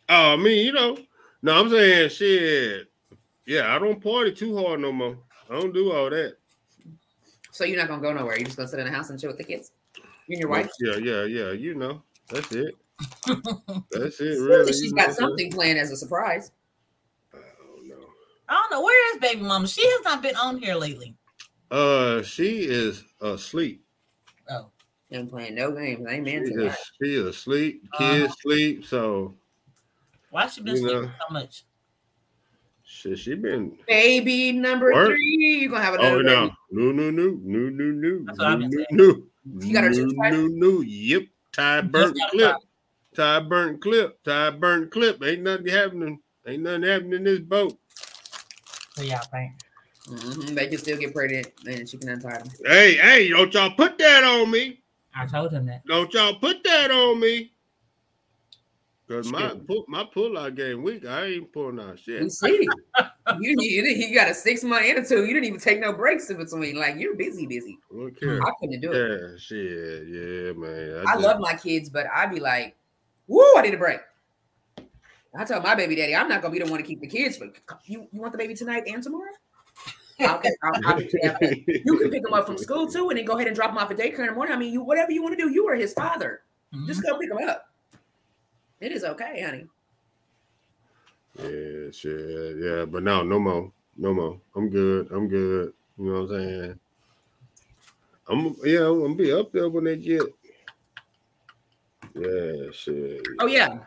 [0.08, 0.98] Oh, I mean, you know,
[1.42, 2.88] no, I'm saying shit.
[3.46, 5.16] Yeah, I don't party too hard no more.
[5.48, 6.36] I don't do all that.
[7.52, 8.36] So you're not gonna go nowhere.
[8.36, 9.70] You're just gonna sit in the house and chill with the kids.
[10.26, 10.68] You and your wife.
[10.80, 11.52] Yeah, yeah, yeah.
[11.52, 12.74] You know, that's it.
[13.92, 14.72] That's it, really.
[14.72, 16.50] she's got what I'm something planned as a surprise.
[17.32, 18.06] I don't know.
[18.48, 18.82] I don't know.
[18.82, 19.68] Where is baby mama?
[19.68, 21.14] She has not been on here lately.
[21.70, 23.83] Uh, she is asleep.
[25.14, 26.06] Oh, Ain't playing no games.
[26.08, 26.78] Amen She to is, that.
[27.02, 27.82] she is asleep.
[27.96, 28.34] Kids Uh-huh.
[28.42, 28.84] sleep.
[28.84, 29.34] So
[30.30, 31.10] why she been sleeping know.
[31.28, 31.64] so much?
[32.84, 33.78] shit, she been.
[33.86, 35.10] Baby number Work.
[35.10, 35.58] three.
[35.60, 36.54] You're gonna have another Oh no, baby.
[36.72, 39.22] no, no, no, no, no, no, That's what I've been no, saying.
[39.44, 40.80] no, You got her no, no, no.
[40.80, 41.22] Yep,
[41.52, 42.56] tie burnt clip,
[43.14, 45.22] tie burnt clip, tie burnt clip.
[45.22, 46.20] Ain't nothing happening.
[46.46, 47.78] Ain't nothing happening in this boat.
[48.96, 49.52] So y'all think?
[50.08, 52.50] Mhm, They can still get pregnant and she can untie them.
[52.64, 54.83] Hey, hey, don't y'all put that on me.
[55.16, 55.86] I told him that.
[55.86, 57.52] Don't y'all put that on me.
[59.08, 61.04] Cause my pull, my pull out game weak.
[61.04, 62.22] I ain't pulling out shit.
[62.22, 62.66] You see,
[63.38, 65.26] you, you you got a six month and a two.
[65.26, 66.76] You didn't even take no breaks in between.
[66.76, 67.78] Like you're busy, busy.
[67.90, 68.40] Look here.
[68.42, 69.20] I couldn't do it.
[69.20, 70.08] Yeah, shit.
[70.08, 71.04] Yeah, man.
[71.06, 72.76] I just- love my kids, but I'd be like,
[73.26, 74.00] "Woo, I need a break."
[75.36, 77.36] I tell my baby daddy, I'm not gonna be the one to keep the kids.
[77.36, 77.50] But
[77.84, 79.32] you, you want the baby tonight and tomorrow?
[80.20, 81.64] Okay, I'll, I'll be happy.
[81.84, 83.78] You can pick him up from school too, and then go ahead and drop him
[83.78, 84.54] off at daycare in the morning.
[84.54, 85.50] I mean, you whatever you want to do.
[85.50, 86.42] You are his father.
[86.72, 86.86] Mhm.
[86.86, 87.70] Just go pick him up.
[88.80, 89.66] It is okay, honey.
[91.38, 92.56] Yeah, shit.
[92.58, 93.72] Yeah, but no, no more.
[93.96, 94.40] No more.
[94.54, 95.10] I'm good.
[95.10, 95.72] I'm good.
[95.98, 96.80] You know what I'm saying?
[98.28, 100.22] I'm yeah, I'm gonna be up there when they get.
[102.14, 103.20] Yeah, shit.
[103.40, 103.78] Oh yeah,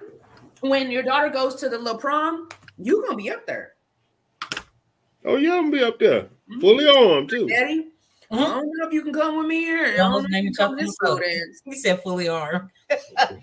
[0.60, 3.74] when your daughter goes to the little prom, you gonna be up there,
[5.26, 6.30] Oh yeah, I'm gonna be up there.
[6.62, 7.48] Fully armed too.
[7.48, 7.88] daddy.
[8.30, 8.40] I Mhm.
[8.40, 9.86] don't know if you can come with me here.
[9.86, 11.20] I Y'all don't know was if you can come this Full.
[11.66, 12.70] He said fully armed.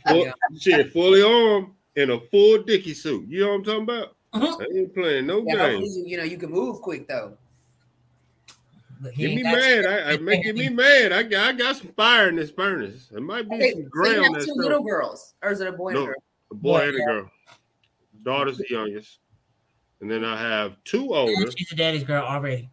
[0.09, 0.33] Full, Yeah.
[0.59, 3.27] Shit, fully armed in a full dicky suit.
[3.29, 4.17] You know what I'm talking about?
[4.35, 4.61] Mhm.
[4.61, 5.97] I ain't playing no Yeah, games.
[5.97, 7.37] you, you know you can move quick though.
[9.17, 9.63] Get me mad.
[9.63, 9.87] shit.
[9.87, 11.13] I, I making me mad.
[11.13, 13.09] I got I got some fire in this furnace.
[13.15, 15.61] It might be Okay, some so you ground have that's two little girls, or is
[15.61, 16.03] it a boy and No.
[16.03, 16.15] a girl?
[16.51, 17.05] a boy Boy, and a yeah.
[17.07, 17.31] girl.
[18.23, 19.19] Daughter's the youngest.
[20.05, 21.33] And then I have two older.
[21.57, 22.69] She's a daddy's girl already.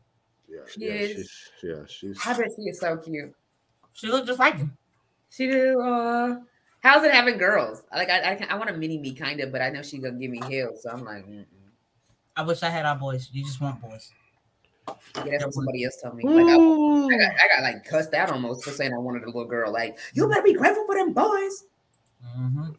[0.50, 1.16] Yeah, She yeah, is.
[1.16, 3.34] she's yeah, she's I bet she is so cute.
[3.94, 4.76] She looked just like him.
[5.30, 5.80] She do.
[5.80, 6.40] Uh,
[6.82, 7.84] how's it having girls?
[7.96, 10.02] Like I, I, can- I want a mini me kind of, but I know she's
[10.02, 11.46] gonna give me hell, so I'm like, mm-mm.
[12.36, 13.30] I wish I had our boys.
[13.32, 14.12] You just want boys.
[14.90, 16.26] yeah, that's what somebody else told me.
[16.26, 19.28] Like I, I, got, I got like cussed out almost for saying I wanted a
[19.28, 19.72] little girl.
[19.72, 21.64] Like you better be grateful for them boys.
[22.38, 22.72] Mm-hmm.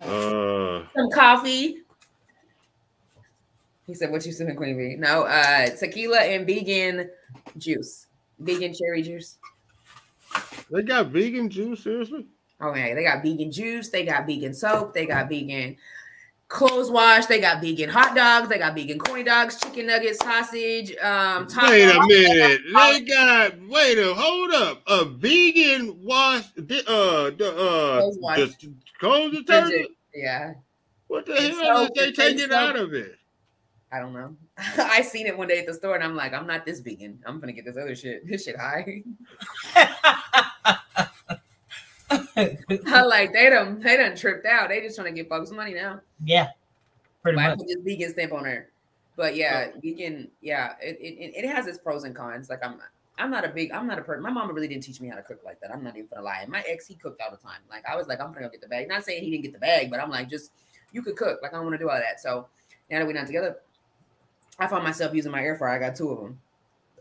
[0.00, 1.83] uh Some coffee.
[3.86, 7.10] He said, "What you sipping, Queen Bee?" No, uh, tequila and vegan
[7.58, 8.06] juice,
[8.38, 9.36] vegan cherry juice.
[10.70, 12.26] they got vegan juice, seriously?
[12.60, 15.76] Oh yeah, they got vegan juice, they got vegan soap, they got vegan
[16.48, 20.90] clothes wash, they got vegan hot dogs, they got vegan corny dogs, chicken nuggets, sausage,
[21.02, 21.68] um, taco.
[21.68, 22.60] Wait a minute.
[22.72, 24.82] They got wait a hold up.
[24.86, 28.38] A vegan wash uh the uh Clothes wash.
[28.38, 29.88] the clothes detergent?
[30.14, 30.54] Yeah,
[31.08, 33.16] What the It's hell so- is they taking so- out of it?
[33.94, 34.34] I don't know.
[34.58, 37.22] I seen it one day at the store, and I'm like, I'm not this vegan.
[37.24, 38.26] I'm gonna get this other shit.
[38.26, 39.04] This shit high.
[42.36, 44.68] I like they done they done tripped out.
[44.68, 46.00] They just trying to get folks money now.
[46.24, 46.48] yeah,
[47.22, 47.58] pretty But I much.
[47.58, 48.70] put this vegan stamp on there.
[49.16, 52.50] But yeah, vegan, yeah, it, it, it has its pros and cons.
[52.50, 52.80] Like I'm
[53.16, 54.22] I'm not a big I'm not a person.
[54.24, 55.70] My mama really didn't teach me how to cook like that.
[55.72, 56.40] I'm not even gonna lie.
[56.42, 57.60] And my ex he cooked all the time.
[57.70, 58.88] Like I was like, I'm gonna go get the bag.
[58.88, 60.50] Not saying he didn't get the bag, but I'm like, just
[60.92, 61.38] you could cook.
[61.42, 62.20] Like I don't want to do all that.
[62.20, 62.48] So
[62.90, 63.56] now that we're not together,
[64.58, 65.76] I found myself using my air fryer.
[65.76, 66.40] I got two of them.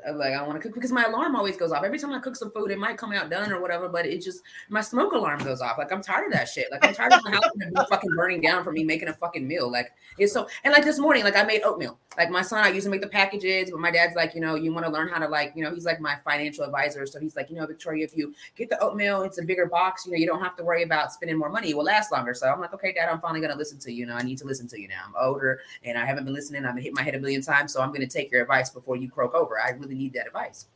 [0.08, 2.20] I'm like I want to cook because my alarm always goes off every time I
[2.20, 2.72] cook some food.
[2.72, 5.78] It might come out done or whatever, but it just my smoke alarm goes off.
[5.78, 6.68] Like I'm tired of that shit.
[6.72, 9.72] Like I'm tired of my house fucking burning down for me making a fucking meal.
[9.72, 11.98] Like it's so and like this morning, like I made oatmeal.
[12.18, 14.56] Like my son, I used to make the packages, but my dad's like, you know,
[14.56, 17.06] you want to learn how to like, you know, he's like my financial advisor.
[17.08, 20.06] So he's like, you know, Victoria, if you get the oatmeal, it's a bigger box,
[20.06, 21.72] you know, you don't have to worry about spending more money.
[21.72, 22.34] It will last longer.
[22.34, 24.04] So I'm like, okay, dad, I'm finally gonna listen to you.
[24.04, 25.02] You know, I need to listen to you now.
[25.08, 26.66] I'm older and I haven't been listening.
[26.66, 27.74] I've hit my head a million times.
[27.74, 29.60] So I'm gonna take your advice before you croak over.
[29.60, 30.68] I really need that advice.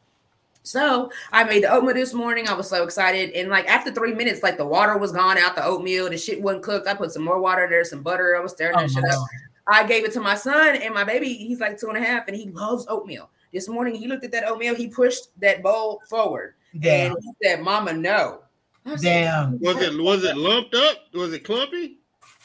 [0.64, 2.48] So I made the oatmeal this morning.
[2.48, 3.31] I was so excited.
[3.31, 6.10] And like after three minutes, like the water was gone out the oatmeal.
[6.10, 6.88] The shit wasn't cooked.
[6.88, 8.35] I put some more water there, some butter.
[8.35, 9.23] I was stirring Oh, that shit my up.
[9.69, 11.34] I gave it to my son and my baby.
[11.34, 13.30] He's like two and a half, and he loves oatmeal.
[13.53, 14.76] This morning, he looked at that oatmeal.
[14.76, 17.14] He pushed that bowl forward, Damn.
[17.15, 18.39] and he said, "Mama, no."
[18.85, 19.60] I said, Damn.
[19.60, 20.98] Was it was it lumped up?
[21.14, 21.98] Was it clumpy?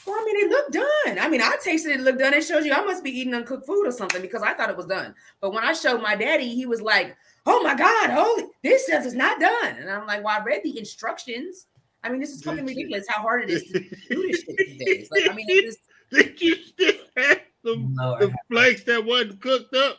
[0.07, 1.19] Well, I mean, it looked done.
[1.19, 2.35] I mean, I tasted it, it looked done.
[2.35, 4.77] It shows you I must be eating uncooked food or something because I thought it
[4.77, 5.15] was done.
[5.41, 7.17] But when I showed my daddy, he was like,
[7.47, 10.63] "Oh my God, holy, this stuff is not done." And I'm like, "Well, I read
[10.65, 11.67] the instructions.
[12.05, 13.79] I mean, this is fucking ridiculous how hard it is to
[14.11, 15.09] do this shit these days.
[15.13, 15.79] Like, I mean, it is,
[16.11, 18.23] Did you still have the, Lord.
[18.23, 19.99] the flakes that wasn't cooked up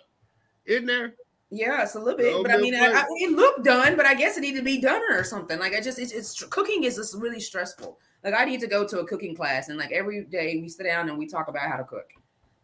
[0.66, 1.16] in there?
[1.54, 2.42] yeah, it's a little bit.
[2.42, 4.82] But I mean, I, I, it looked done, but I guess it needed to be
[4.82, 5.60] done or something.
[5.60, 8.00] Like, I just, it's, it's cooking is just really stressful.
[8.24, 10.86] Like, I need to go to a cooking class, and like every day we sit
[10.86, 12.10] down and we talk about how to cook.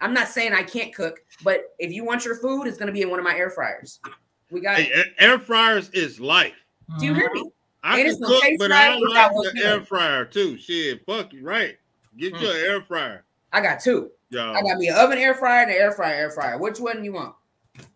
[0.02, 2.94] I'm not saying I can't cook, but if you want your food, it's going to
[2.94, 4.00] be in one of my air fryers.
[4.50, 4.78] We got.
[4.78, 6.54] Hey, air fryers is life.
[7.00, 7.52] do you hear me?
[7.84, 9.82] I And can it's gonna cook, taste but right I without like what's the air
[9.82, 10.58] fryer too.
[10.58, 11.78] Shit, fuck you, right?
[12.18, 12.42] Get Mm.
[12.42, 13.24] your air fryer,
[13.54, 14.12] I got two.
[14.32, 14.56] y'all.
[14.56, 16.58] I got me an oven air fryer and an air fryer air fryer.
[16.58, 17.36] Which one you want?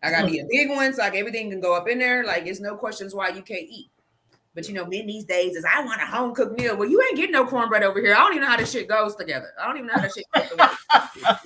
[0.02, 2.23] I got me a big one, so like everything can go up in there.
[2.26, 3.90] Like it's no questions why you can't eat.
[4.55, 6.77] But you know, men these days is I want a home cooked meal.
[6.77, 8.13] Well, you ain't getting no cornbread over here.
[8.13, 9.51] I don't even know how this shit goes together.
[9.59, 10.71] I don't even know how that shit goes together.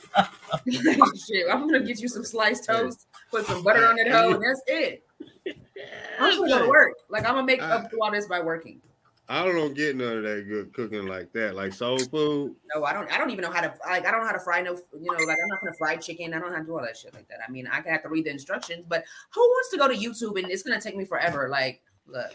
[1.28, 4.44] shit, I'm gonna get you some sliced toast, put some butter on that hoe, and
[4.44, 5.04] that's it.
[6.20, 6.94] I'm just gonna work.
[7.10, 8.82] Like I'm gonna make up through all this by working.
[9.30, 12.56] I don't get none of that good cooking like that, like soul food.
[12.74, 13.12] No, I don't.
[13.12, 14.06] I don't even know how to like.
[14.06, 14.74] I don't know how to fry no.
[14.74, 16.34] You know, like I'm not gonna fry chicken.
[16.34, 17.40] I don't know how to do all that shit like that.
[17.46, 19.04] I mean, I can have to read the instructions, but
[19.34, 21.50] who wants to go to YouTube and it's gonna take me forever?
[21.50, 22.34] Like, look,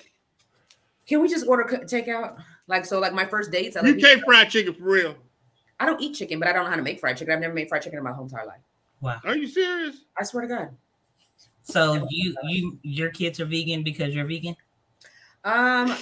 [1.12, 2.42] can we just order co- takeout?
[2.68, 4.02] Like, so like my first dates, I You like.
[4.02, 5.14] can't fry chicken for real.
[5.78, 7.34] I don't eat chicken, but I don't know how to make fried chicken.
[7.34, 8.60] I've never made fried chicken in my whole entire life.
[9.02, 9.20] Wow.
[9.24, 9.96] Are you serious?
[10.18, 10.70] I swear to God.
[11.64, 14.56] So you you your kids are vegan because you're vegan?
[15.44, 15.96] Um,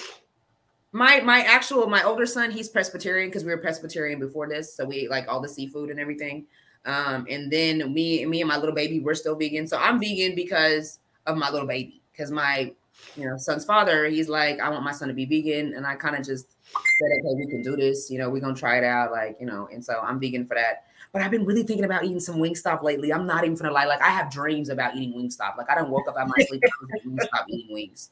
[0.92, 4.84] my my actual my older son, he's pescatarian because we were pescatarian before this, so
[4.84, 6.46] we ate like all the seafood and everything.
[6.86, 9.66] Um, and then me me and my little baby, we're still vegan.
[9.66, 12.72] So I'm vegan because of my little baby, because my
[13.16, 15.96] you know son's father, he's like, I want my son to be vegan, and I
[15.96, 18.10] kind of just said, okay, we can do this.
[18.10, 20.54] You know, we're gonna try it out, like you know, and so I'm vegan for
[20.54, 20.84] that.
[21.12, 23.12] But I've been really thinking about eating some Wingstop lately.
[23.12, 23.86] I'm not even gonna lie.
[23.86, 25.56] Like I have dreams about eating Wingstop.
[25.56, 26.62] Like I don't woke up out my sleep
[27.04, 28.10] Wingstop eating wings.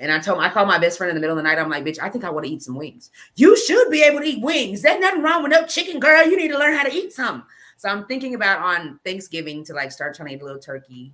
[0.00, 1.58] And I told him, I called my best friend in the middle of the night.
[1.58, 3.10] I'm like, bitch, I think I want to eat some wings.
[3.36, 4.80] You should be able to eat wings.
[4.80, 6.26] There's nothing wrong with no chicken, girl.
[6.26, 7.44] You need to learn how to eat some.
[7.76, 11.12] So I'm thinking about on Thanksgiving to like start trying to eat a little turkey.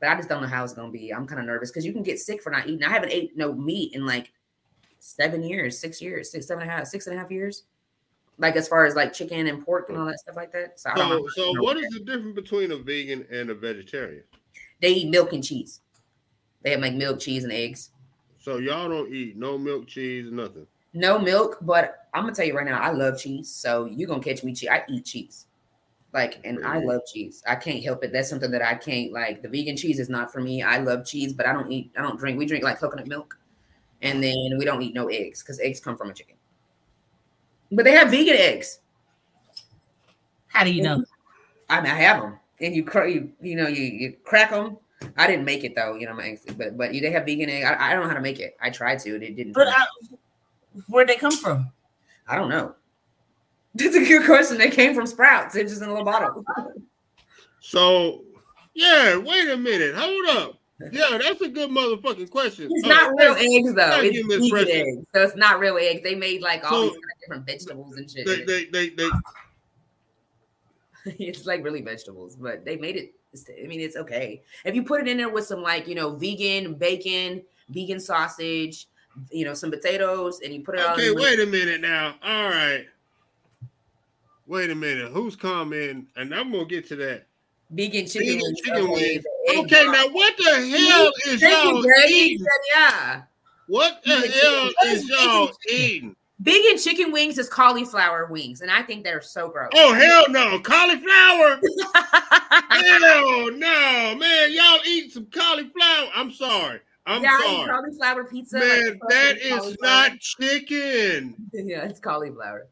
[0.00, 1.12] But I just don't know how it's gonna be.
[1.12, 2.84] I'm kind of nervous because you can get sick for not eating.
[2.84, 4.32] I haven't ate no meat in like
[4.98, 7.64] seven years, six years, six, seven and a half, six and a half years.
[8.38, 10.80] Like as far as like chicken and pork and all that stuff like that.
[10.80, 14.24] So So, so what is the difference between a vegan and a vegetarian?
[14.80, 15.80] They eat milk and cheese.
[16.62, 17.90] They have like milk, cheese, and eggs.
[18.38, 20.66] So y'all don't eat no milk, cheese, nothing.
[20.92, 23.50] No milk, but I'm gonna tell you right now, I love cheese.
[23.50, 24.68] So you're gonna catch me cheese.
[24.70, 25.46] I eat cheese.
[26.14, 27.42] Like, and I love cheese.
[27.44, 28.12] I can't help it.
[28.12, 29.42] That's something that I can't like.
[29.42, 30.62] The vegan cheese is not for me.
[30.62, 32.38] I love cheese, but I don't eat, I don't drink.
[32.38, 33.36] We drink like coconut milk,
[34.00, 36.36] and then we don't eat no eggs because eggs come from a chicken.
[37.72, 38.78] But they have vegan eggs.
[40.46, 41.04] How do you know?
[41.68, 44.78] I mean, I have them, and you, cr- you, you know, you, you crack them.
[45.16, 47.64] I didn't make it though, you know, my eggs, but but they have vegan egg.
[47.64, 48.56] I, I don't know how to make it.
[48.60, 49.52] I tried to, it didn't.
[49.52, 49.84] But I,
[50.86, 51.72] where'd they come from?
[52.28, 52.76] I don't know.
[53.76, 54.58] That's a good question.
[54.58, 55.54] They came from Sprouts.
[55.54, 56.44] They're just in a little bottle.
[57.60, 58.22] So,
[58.74, 59.94] yeah, wait a minute.
[59.96, 60.58] Hold up.
[60.92, 62.68] Yeah, that's a good motherfucking question.
[62.70, 64.00] It's Uh, not real eggs though.
[64.02, 65.06] It's vegan eggs.
[65.14, 66.02] So it's not real eggs.
[66.02, 68.26] They made like all So- these kind of different vegetables and shit.
[68.26, 69.10] They, they, they, they,
[71.26, 73.14] it's like really vegetables, but they made it.
[73.62, 76.14] I mean, it's okay if you put it in there with some like you know
[76.14, 78.86] vegan bacon, vegan sausage,
[79.30, 82.14] you know some potatoes, and you put it okay, in wait a minute now.
[82.22, 82.86] All right.
[84.46, 85.10] Wait a minute.
[85.10, 86.06] Who's coming?
[86.16, 87.26] And I'm gonna get to that.
[87.70, 88.60] vegan chicken Vegan wings.
[88.60, 89.24] chicken okay, wings.
[89.56, 92.46] Okay, now what the hell is y'all eating?
[92.74, 93.22] yeah.
[93.66, 96.14] What the hell is y'all eating?
[96.40, 99.70] Vegan chicken wings is cauliflower wings, and I think they're so gross.
[99.74, 101.60] Oh hell no, cauliflower!
[102.70, 106.08] hell no, man, y'all eat some cauliflower.
[106.14, 106.80] I'm sorry.
[107.06, 108.58] I'm yeah, sorry, cauliflower pizza.
[108.58, 108.68] man.
[108.68, 111.34] the That is not chicken.
[111.52, 112.66] yeah, it's cauliflower.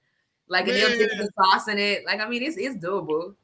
[0.53, 2.05] Like and they'll dip the sauce in it.
[2.05, 3.35] Like I mean, it's it's doable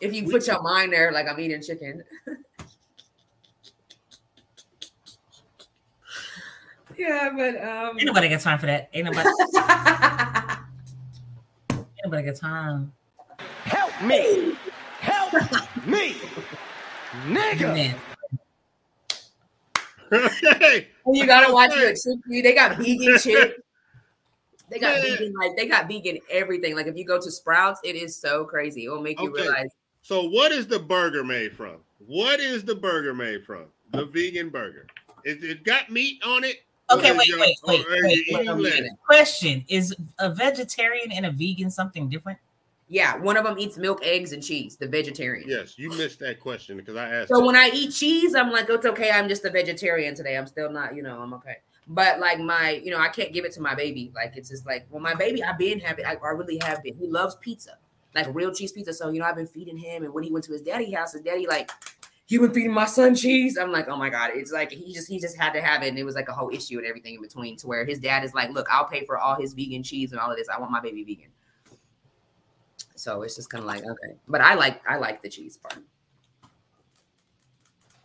[0.00, 1.10] if you put your mind there.
[1.10, 2.04] Like I'm eating chicken.
[6.96, 7.98] yeah, but um.
[7.98, 8.88] Ain't nobody got time for that.
[8.92, 9.28] Ain't nobody,
[11.72, 12.92] ain't nobody got time.
[13.64, 14.56] Help me!
[15.00, 15.32] Help
[15.88, 16.14] me!
[17.26, 17.74] Nigga!
[17.74, 17.96] Man,
[20.40, 22.44] hey, And you gotta watch your chickpea.
[22.44, 23.56] They got vegan chick.
[24.70, 25.02] They got Man.
[25.02, 26.74] vegan, like they got vegan everything.
[26.74, 28.84] Like if you go to Sprouts, it is so crazy.
[28.84, 29.42] It will make you Okay.
[29.42, 29.70] realize
[30.02, 31.76] So what is the burger made from?
[32.06, 33.66] What is the burger made from?
[33.92, 34.86] The vegan burger.
[35.24, 36.56] It, it got meat on it.
[36.90, 38.90] Okay, is wait, your- wait, wait, wait, wait, wait.
[39.04, 42.38] Question: Is a vegetarian and a vegan something different?
[42.90, 45.46] yeah, one of them eats milk, eggs, and cheese, the vegetarian.
[45.46, 47.28] Yes, you missed that question because I asked.
[47.28, 49.10] So when I eat cheese, I'm like, it's okay.
[49.10, 50.38] I'm just a vegetarian today.
[50.38, 51.58] I'm still not, you know, I'm okay.
[51.88, 54.12] But like my, you know, I can't give it to my baby.
[54.14, 56.94] Like it's just like, well, my baby, I've been having, I, I really have been.
[56.96, 57.78] He loves pizza,
[58.14, 58.92] like real cheese pizza.
[58.92, 60.04] So you know, I've been feeding him.
[60.04, 61.70] And when he went to his daddy house, his daddy like,
[62.28, 63.56] you been feeding my son cheese.
[63.56, 65.88] I'm like, oh my god, it's like he just he just had to have it,
[65.88, 67.56] and it was like a whole issue and everything in between.
[67.56, 70.20] To where his dad is like, look, I'll pay for all his vegan cheese and
[70.20, 70.48] all of this.
[70.48, 71.30] I want my baby vegan.
[72.96, 75.82] So it's just kind of like okay, but I like I like the cheese part.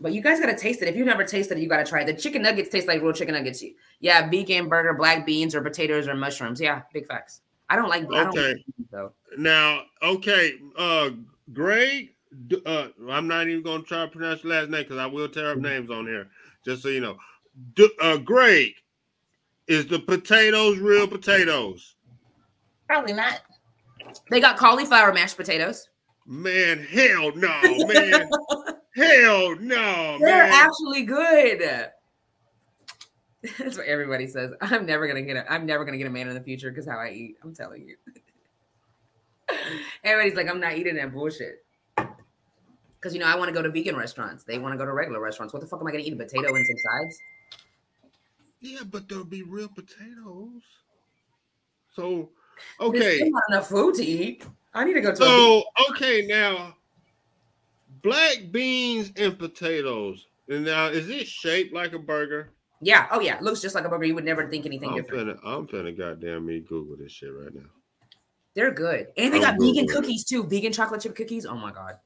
[0.03, 0.89] But you guys gotta taste it.
[0.89, 2.07] If you've never tasted it, you gotta try it.
[2.07, 3.63] The chicken nuggets taste like real chicken nuggets.
[4.01, 6.59] Yeah, vegan burger, black beans or potatoes or mushrooms.
[6.59, 7.39] Yeah, big facts.
[7.69, 8.03] I don't like.
[8.13, 8.47] I don't Okay.
[8.49, 9.13] like beans, though.
[9.38, 11.11] Now, okay, uh,
[11.53, 12.09] Greg.
[12.65, 15.51] Uh, I'm not even gonna try to pronounce your last name because I will tear
[15.51, 16.27] up names on here.
[16.65, 17.17] Just so you know,
[17.75, 18.73] D- uh, Greg,
[19.67, 21.95] is the potatoes real potatoes?
[22.89, 23.39] Probably not.
[24.30, 25.88] They got cauliflower mashed potatoes.
[26.26, 28.30] Man, hell no, man,
[28.95, 30.54] hell no, They're man.
[30.54, 31.90] actually good.
[33.60, 34.52] That's what everybody says.
[34.62, 36.88] I'm never gonna get a I'm never gonna get a man in the future because
[36.88, 37.36] how I eat.
[37.44, 37.98] I'm telling you.
[40.04, 41.66] Everybody's like, I'm not eating that bullshit.
[41.98, 44.45] Because you know, I want to go to vegan restaurants.
[44.45, 45.54] They want to go to regular restaurants.
[45.54, 46.14] What the fuck am I gonna eat?
[46.14, 47.20] A potato and some sides?
[48.62, 50.62] yeah, but there'll be real potatoes.
[51.94, 52.30] So,
[52.80, 54.45] okay, still not enough food to eat.
[54.74, 56.76] I need to go to so okay now,
[58.02, 60.26] black beans and potatoes.
[60.50, 62.50] And now, is it shaped like a burger?
[62.82, 63.08] Yeah.
[63.12, 63.38] Oh yeah.
[63.41, 64.04] Looks just like a burger.
[64.06, 65.30] You would never think anything I'm different.
[65.30, 67.70] finna, I'm finna goddamn me Google this shit right now.
[68.56, 69.08] They're good.
[69.18, 69.90] And they I'm got vegan it.
[69.91, 70.44] cookies too.
[70.44, 71.45] Vegan chocolate chip cookies.
[71.45, 71.98] Oh my god.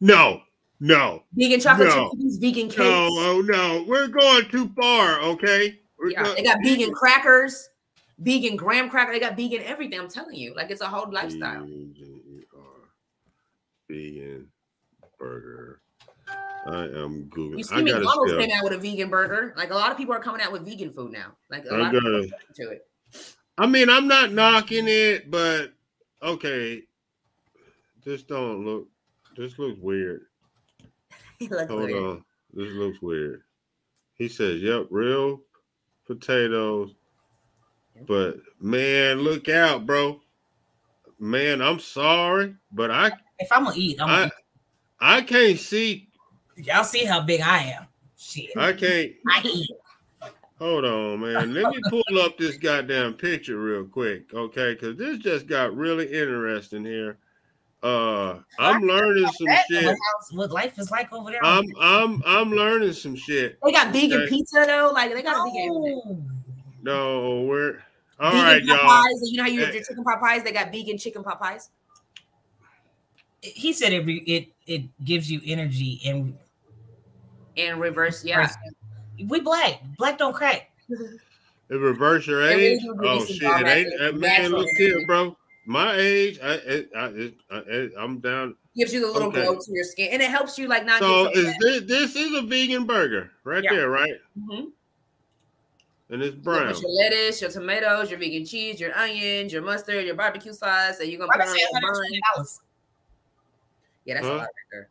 [0.00, 0.40] No,
[0.80, 1.94] no, Vegan chocolate No.
[1.94, 2.78] chip cookies, vegan cakes.
[2.78, 5.20] no, oh no, we're going too far.
[5.20, 7.68] Okay, We're Yeah, go- they got vegan crackers,
[8.18, 9.12] vegan graham cracker.
[9.12, 9.98] They got vegan everything.
[10.00, 11.66] I'm telling you, like it's a whole lifestyle.
[13.88, 14.48] Vegan
[15.18, 15.80] burger.
[16.66, 17.58] I am googling.
[17.58, 19.52] You see, I McDonald's came out with a vegan burger.
[19.56, 21.32] Like a lot of people are coming out with vegan food now.
[21.50, 22.88] Like a I lot gotta- people to it.
[23.58, 25.72] I mean, I'm not knocking it, but
[26.22, 26.82] okay.
[28.04, 28.88] This don't look.
[29.36, 30.22] This looks weird.
[31.40, 32.02] Look Hold weird.
[32.02, 32.24] on.
[32.52, 33.42] This looks weird.
[34.14, 35.40] He says, "Yep, real
[36.06, 36.94] potatoes."
[38.06, 40.20] But man, look out, bro.
[41.18, 44.30] Man, I'm sorry, but I If I'm gonna eat, I'm I gonna
[45.00, 46.08] I can't see.
[46.56, 47.86] y'all see how big I am.
[48.16, 49.12] Shit, I can't.
[49.28, 49.70] I eat.
[50.58, 51.52] Hold on, man.
[51.52, 54.74] Let me pull up this goddamn picture real quick, okay?
[54.74, 57.18] Because this just got really interesting here.
[57.82, 59.94] Uh, I'm learning some shit.
[60.32, 61.44] what life is like over there.
[61.44, 63.58] I'm I'm I'm learning some shit.
[63.62, 64.28] They got vegan Okay.
[64.28, 64.90] pizza though.
[64.94, 66.43] Like they got vegan everything.
[66.84, 67.40] No.
[67.40, 67.78] No, we're
[68.20, 68.86] all vegan right, pot y'all.
[68.88, 69.30] pies.
[69.30, 70.42] You know how you have your chicken pot pies?
[70.44, 71.70] They got vegan chicken pot pies.
[73.40, 76.36] He said it re- it it gives you energy and
[77.56, 78.48] And reverse, yeah.
[79.28, 79.82] we black.
[79.98, 80.70] Black don't crack.
[81.70, 82.80] It reverse your age.
[82.82, 83.42] do Oh shit!
[83.42, 84.20] It ain't natural- uh, man.
[84.42, 85.36] natural Look here, bro.
[85.66, 88.54] My age, I, I, I, it, I it- I'm down.
[88.76, 89.42] Gives you the little Okay.
[89.44, 92.16] glow to your skin, and it helps you like not So get is this this
[92.16, 93.72] is a vegan burger right Yeah.
[93.74, 94.12] there, right?
[94.38, 94.72] Mhm.
[96.14, 96.68] And it's So brown.
[96.68, 101.00] With your lettuce, your tomatoes, your vegan cheese, your onions, your mustard, your barbecue sauce,
[101.00, 102.04] and you're gonna Why put they on your bun.
[102.44, 102.60] $120?
[104.04, 104.32] Yeah, that's Huh?
[104.32, 104.88] a lot right there.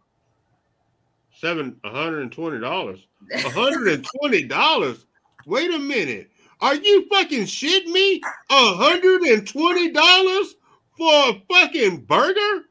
[1.39, 3.07] Seven hundred and twenty dollars.
[3.33, 5.05] hundred and twenty dollars.
[5.45, 6.29] Wait a minute.
[6.59, 8.21] Are you fucking shitting me?
[8.49, 10.55] hundred and twenty dollars
[10.97, 12.65] for a fucking burger?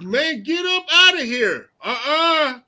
[0.00, 1.70] Man, get up out of here.
[1.84, 2.60] Uh-uh.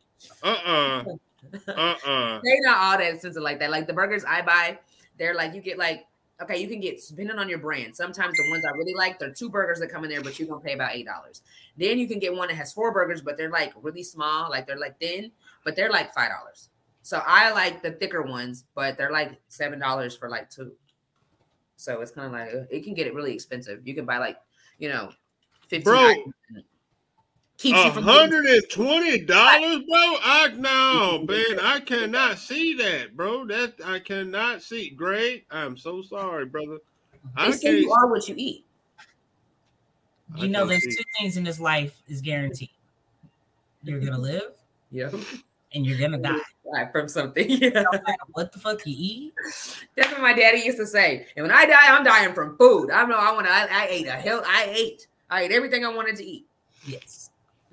[0.42, 1.04] Uh-uh.
[1.68, 2.40] Uh-uh.
[2.42, 3.70] They're not all that expensive like that.
[3.70, 4.78] Like the burgers I buy,
[5.18, 6.06] they're like you get like
[6.42, 7.94] okay, you can get depending on your brand.
[7.94, 10.48] Sometimes the ones I really like, they're two burgers that come in there, but you're
[10.48, 11.42] gonna pay about eight dollars.
[11.76, 14.66] Then you can get one that has four burgers, but they're like really small, like
[14.66, 15.30] they're like thin,
[15.64, 16.70] but they're like five dollars.
[17.02, 20.72] So I like the thicker ones, but they're like seven dollars for like two.
[21.76, 23.86] So it's kind of like uh, it can get it really expensive.
[23.86, 24.38] You can buy like
[24.78, 25.10] you know,
[25.68, 25.84] fifteen.
[25.84, 26.34] Bro, items.
[27.58, 30.16] Keeps A you from hundred and twenty dollars, bro.
[30.22, 31.60] I no, man.
[31.60, 33.46] I cannot see that, bro.
[33.46, 34.90] That I cannot see.
[34.90, 36.78] Great, I'm so sorry, brother.
[37.36, 37.98] I They say you can't.
[38.02, 38.64] are what you eat.
[40.36, 40.96] You I know, there's see.
[40.96, 42.70] two things in this life is guaranteed.
[43.82, 44.52] You're gonna live
[44.90, 45.10] Yeah.
[45.74, 46.38] and you're gonna die.
[46.74, 47.46] Die from something.
[47.50, 47.82] Yeah.
[47.82, 47.98] No
[48.32, 49.34] what the fuck you eat.
[49.94, 51.26] That's what my daddy used to say.
[51.36, 52.90] And when I die, I'm dying from food.
[52.90, 53.52] I know I want to.
[53.52, 54.42] I, I ate a hell.
[54.46, 55.06] I ate.
[55.28, 56.46] I ate everything I wanted to eat.
[56.86, 57.23] Yes.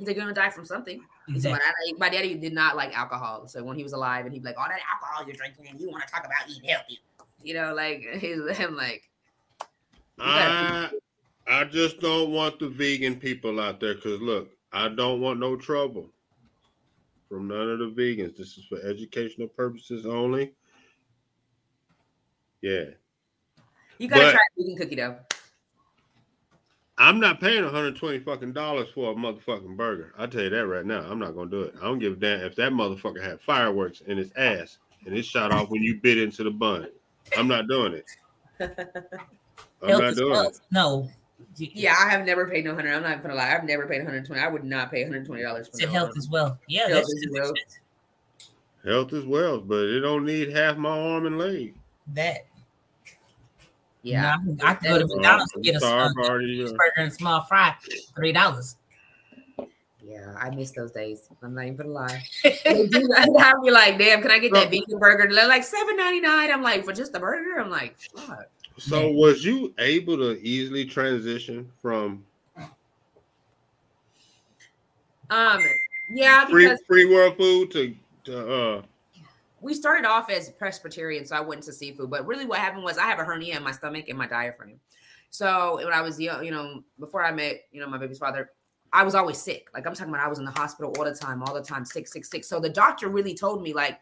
[0.01, 0.99] They're gonna die from something.
[1.27, 1.51] So Exactly.
[1.51, 3.47] when I, my daddy did not like alcohol.
[3.47, 5.79] So when he was alive, and he'd be like, "All that alcohol you're drinking, and
[5.79, 6.99] you want to talk about eating healthy,"
[7.43, 9.07] you know, like he's I'm like,
[10.19, 10.89] I
[11.47, 15.55] I just don't want the vegan people out there because look, I don't want no
[15.55, 16.09] trouble
[17.29, 18.35] from none of the vegans.
[18.35, 20.53] This is for educational purposes only.
[22.61, 22.85] Yeah.
[23.99, 25.17] "You gotta But- try a vegan cookie though."
[26.97, 30.13] I'm not paying 120 fucking dollars for a motherfucking burger.
[30.17, 30.99] I tell you that right now.
[31.01, 31.73] I'm not gonna do it.
[31.81, 35.23] I don't give a damn if that motherfucker had fireworks in his ass and it
[35.23, 36.87] shot off when you bit into the bun.
[37.37, 38.05] I'm not doing it.
[39.81, 40.59] I'm Health not is doing it.
[40.71, 41.09] No.
[41.57, 42.93] Yeah, I have never paid no hundred.
[42.93, 43.53] I'm not gonna lie.
[43.53, 44.39] I've never paid 120.
[44.39, 46.59] I would not pay 120 dollars for Said no health as well.
[46.67, 47.51] Yeah, Health that's is wealth.
[47.57, 47.81] expensive.
[48.85, 51.75] Health is wealth, but it don't need half my arm and leg.
[52.13, 52.45] That.
[54.03, 57.13] Yeah, No, I can go to McDonald's and get a Sorry, small party, burger and
[57.13, 57.75] small fry,
[58.15, 58.77] three dollars.
[60.03, 60.33] yeah.
[60.39, 61.29] I miss those days.
[61.43, 62.23] I'm not even gonna lie.
[62.43, 63.29] They do that.
[63.39, 66.25] I'd be like, "Damn, can I get that vegan burger?" They're like 7.99.
[66.25, 67.59] I'm like, for just a burger.
[67.61, 68.47] I'm like, fuck.
[68.77, 72.23] So was you able to easily transition from
[75.29, 75.61] Um,
[76.09, 77.95] yeah, free free world food to
[78.25, 78.81] to uh
[79.61, 82.09] we started off as pescatarian, so I went to seafood.
[82.09, 84.79] But really, what happened was I have a hernia in my stomach and my diaphragm.
[85.29, 88.51] So when I was young, you know, before I met, you know, my baby's father,
[88.91, 89.69] I was always sick.
[89.73, 91.85] Like I'm talking about, I was in the hospital all the time, all the time,
[91.85, 92.43] sick, sick, sick.
[92.43, 93.99] So the doctor really told me, like,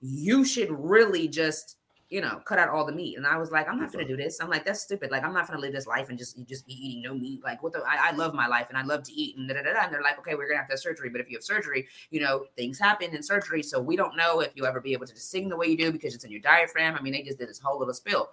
[0.00, 1.76] you should really just,
[2.10, 3.16] you know, cut out all the meat.
[3.16, 4.16] And I was like, I'm not gonna mm-hmm.
[4.16, 4.40] do this.
[4.40, 5.10] I'm like, that's stupid.
[5.10, 7.42] Like, I'm not gonna live this life and just just be eating no meat.
[7.42, 7.80] Like, what the?
[7.80, 9.36] I, I love my life and I love to eat.
[9.36, 11.08] And da, da, da, and they're like, okay, we're gonna have to have surgery.
[11.08, 13.62] But if you have surgery, you know, things happen in surgery.
[13.62, 15.76] So we don't know if you'll ever be able to just sing the way you
[15.76, 16.94] do because it's in your diaphragm.
[16.94, 18.30] I mean, they just did this whole little spill.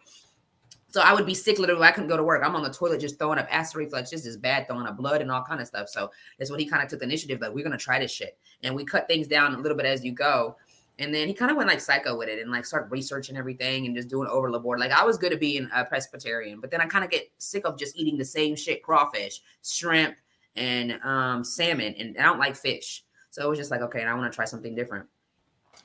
[0.92, 1.88] So I would be sick literally.
[1.88, 2.44] I couldn't go to work.
[2.44, 5.22] I'm on the toilet just throwing up acid reflux, just as bad, throwing up blood
[5.22, 5.88] and all kind of stuff.
[5.88, 7.40] So that's when he kind of took the initiative.
[7.40, 8.38] Like, we're gonna try this shit.
[8.64, 10.58] And we cut things down a little bit as you go.
[11.00, 13.86] And then he kind of went like psycho with it and like started researching everything
[13.86, 14.80] and just doing over the board.
[14.80, 17.66] Like I was good at being a pescatarian, but then I kind of get sick
[17.66, 20.16] of just eating the same shit: crawfish, shrimp,
[20.56, 21.96] and um, salmon.
[21.98, 24.46] And I don't like fish, so it was just like, okay, I want to try
[24.46, 25.08] something different.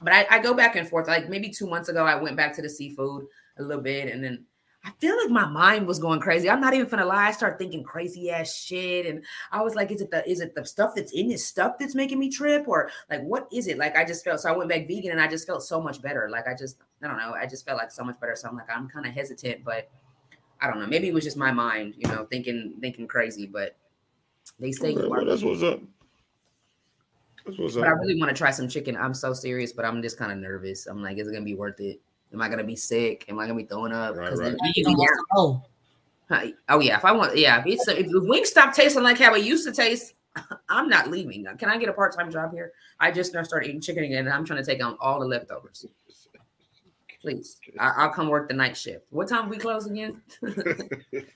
[0.02, 1.08] But I, I go back and forth.
[1.08, 3.26] Like maybe two months ago, I went back to the seafood
[3.58, 4.44] a little bit, and then
[4.86, 6.48] I feel like my mind was going crazy.
[6.48, 7.26] I'm not even gonna lie.
[7.26, 10.54] I started thinking crazy ass shit, and I was like, "Is it the is it
[10.54, 13.78] the stuff that's in this stuff that's making me trip, or like what is it?"
[13.78, 14.48] Like I just felt so.
[14.48, 16.28] I went back vegan, and I just felt so much better.
[16.30, 17.34] Like I just I don't know.
[17.34, 18.36] I just felt like so much better.
[18.36, 19.90] So I'm like I'm kind of hesitant, but
[20.60, 20.86] I don't know.
[20.86, 23.46] Maybe it was just my mind, you know, thinking thinking crazy.
[23.46, 23.74] But
[24.60, 25.80] they say okay, well, that's what's up.
[27.44, 28.96] That's what's But I really want to try some chicken.
[28.96, 30.86] I'm so serious, but I'm just kind of nervous.
[30.86, 32.00] I'm like, is it gonna be worth it?
[32.32, 33.24] Am I gonna be sick?
[33.28, 34.16] Am I gonna be throwing up?
[34.16, 34.56] Right, 'Cause right.
[34.60, 35.62] then- You don't want
[36.30, 36.52] to know.
[36.68, 39.44] Oh yeah, if I want, yeah, if, it's, if wings stop tasting like how it
[39.44, 40.14] used to taste,
[40.68, 41.46] I'm not leaving.
[41.58, 42.72] Can I get a part time job here?
[43.00, 45.26] I just gonna start eating chicken again, and I'm trying to take on all the
[45.26, 45.86] leftovers.
[47.20, 49.06] Please, I, I'll come work the night shift.
[49.10, 50.20] What time we close again?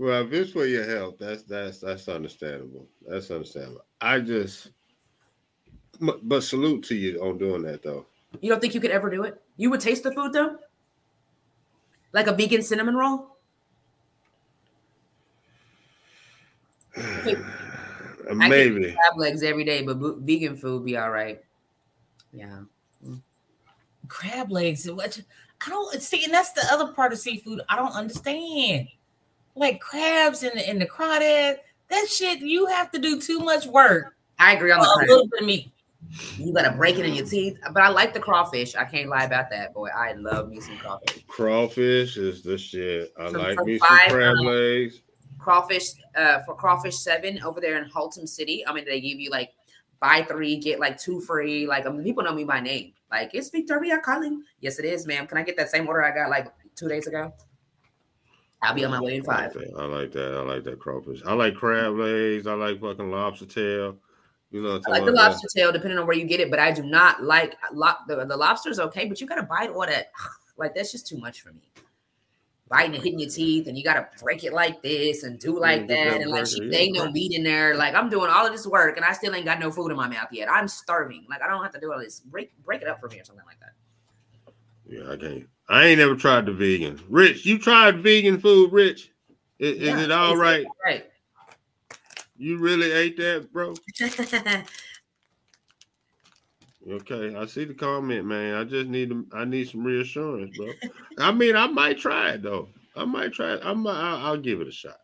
[0.00, 2.86] Well, if it's for your health, that's that's that's understandable.
[3.06, 3.84] That's understandable.
[4.00, 4.70] I just,
[6.00, 8.06] but, but salute to you on doing that though.
[8.40, 9.40] You don't think you could ever do it?
[9.56, 10.56] You would taste the food though,
[12.12, 13.36] like a vegan cinnamon roll.
[18.30, 18.92] I Maybe.
[18.92, 21.42] Crab legs every day, but vegan food be all right.
[22.32, 22.60] Yeah.
[24.08, 24.90] Crab legs.
[24.90, 25.20] What?
[25.66, 28.88] I don't see, and that's the other part of seafood I don't understand.
[29.54, 31.56] Like crabs and and the crawdad,
[31.90, 34.14] that shit you have to do too much work.
[34.38, 35.08] I agree on for the a crab.
[35.08, 35.72] little bit of meat.
[36.36, 37.58] You gotta break it in your teeth.
[37.72, 38.74] But I like the crawfish.
[38.76, 39.88] I can't lie about that, boy.
[39.94, 41.24] I love me some crawfish.
[41.26, 43.12] Crawfish is the shit.
[43.18, 45.02] I Some- like some me some fried, crab um, legs.
[45.38, 48.66] Crawfish uh for crawfish seven over there in Haltom City.
[48.66, 49.52] I mean, they give you like
[50.00, 51.66] buy three, get like two free.
[51.66, 52.92] Like I mean, people know me by name.
[53.10, 54.42] Like it's Victoria calling.
[54.60, 55.26] Yes, it is, ma'am.
[55.26, 57.32] Can I get that same order I got like two days ago?
[58.62, 59.54] I'll be on my way in I like five.
[59.54, 59.74] that.
[59.78, 60.34] I like that.
[60.36, 61.22] I like that crawfish.
[61.24, 62.46] I like crab legs.
[62.46, 63.96] I like fucking lobster tail.
[64.50, 66.72] You know, I like the lobster tail, depending on where you get it, but I
[66.72, 70.10] do not like lo- the, the lobster's okay, but you gotta bite all that.
[70.60, 71.70] Like that's just too much for me.
[72.68, 75.86] Biting and hitting your teeth, and you gotta break it like this and do like
[75.86, 76.70] get that, that and like she, yeah.
[76.72, 77.76] they ain't no meat in there.
[77.76, 79.96] Like I'm doing all of this work, and I still ain't got no food in
[79.96, 80.50] my mouth yet.
[80.50, 81.24] I'm starving.
[81.30, 82.18] Like I don't have to do all this.
[82.18, 84.52] Break break it up for me or something like that.
[84.88, 85.48] Yeah, I can't.
[85.68, 87.00] I ain't never tried the vegan.
[87.08, 89.12] Rich, you tried vegan food, Rich?
[89.60, 90.64] Is, is it all right?
[90.64, 91.06] all Right.
[92.38, 93.74] You really ate that, bro?
[96.90, 98.54] Okay, I see the comment, man.
[98.54, 100.68] I just need to, I need some reassurance, bro.
[101.18, 102.68] I mean, I might try it though.
[102.96, 103.60] I might try it.
[103.62, 104.00] I might.
[104.00, 104.96] I'll, I'll give it a shot.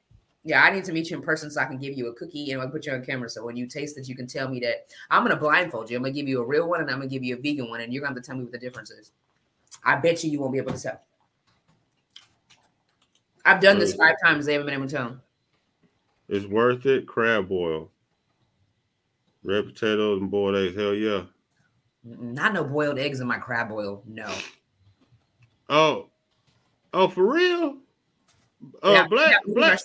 [0.44, 2.52] Yeah, I need to meet you in person so I can give you a cookie
[2.52, 3.28] and I'll put you on camera.
[3.28, 5.97] So when you taste it, you can tell me that I'm gonna blindfold you.
[5.97, 7.81] I'm gonna give you a real one and I'm gonna give you a vegan one,
[7.81, 9.11] and you're gonna have to tell me what the difference is.
[9.85, 11.01] I bet you you won't be able to tell.
[13.44, 14.47] I've done this five times.
[14.47, 15.20] They haven't been able to tell.
[16.28, 17.06] It's worth it.
[17.06, 17.90] Crab boil,
[19.42, 20.76] red potatoes and boiled eggs.
[20.76, 21.22] Hell yeah.
[22.05, 24.02] Not no boiled eggs in my crab boil.
[24.06, 24.32] No.
[25.68, 26.09] Oh,
[26.92, 27.78] oh, for real?
[28.82, 29.80] Oh, Yeah, black, yeah, black,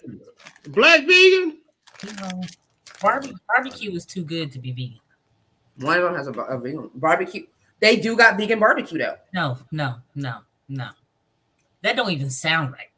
[0.68, 1.58] black vegan.
[2.04, 2.42] You know,
[3.02, 5.00] barbecue is too good to be vegan.
[5.78, 7.46] One of them has a, a vegan barbecue.
[7.80, 9.16] They do got vegan barbecue though.
[9.34, 10.90] No, no, no, no.
[11.82, 12.89] That don't even sound right.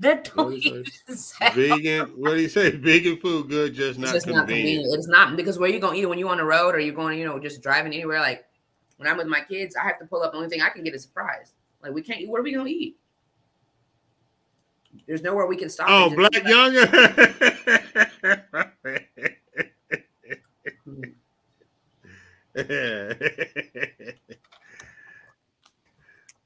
[0.00, 2.06] That don't even sound Vegan.
[2.16, 2.70] What do you say?
[2.70, 4.84] Vegan food good, just It's not just not convenient.
[4.84, 4.98] convenient.
[4.98, 6.94] It's not because where you gonna eat it when you're on the road or you're
[6.94, 8.18] going, you know, just driving anywhere.
[8.20, 8.46] Like
[8.96, 10.32] when I'm with my kids, I have to pull up.
[10.32, 11.52] The only thing I can get is fries.
[11.82, 12.20] Like we can't.
[12.20, 12.30] Eat.
[12.30, 12.96] Where are we gonna eat?
[15.06, 15.88] There's nowhere we can stop.
[15.90, 16.86] Oh, and just- black younger.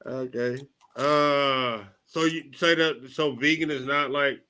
[0.06, 0.58] okay.
[0.96, 1.78] Uh,
[2.14, 4.40] so you say that so vegan is not like,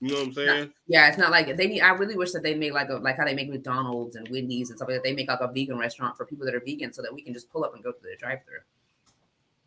[0.00, 0.72] you know what I'm saying?
[0.86, 1.80] Yeah, it's not like they need.
[1.80, 4.70] I really wish that they make like a like how they make McDonald's and Wendy's
[4.70, 5.02] and stuff like that.
[5.02, 7.34] They make like a vegan restaurant for people that are vegan, so that we can
[7.34, 8.60] just pull up and go through the drive-through.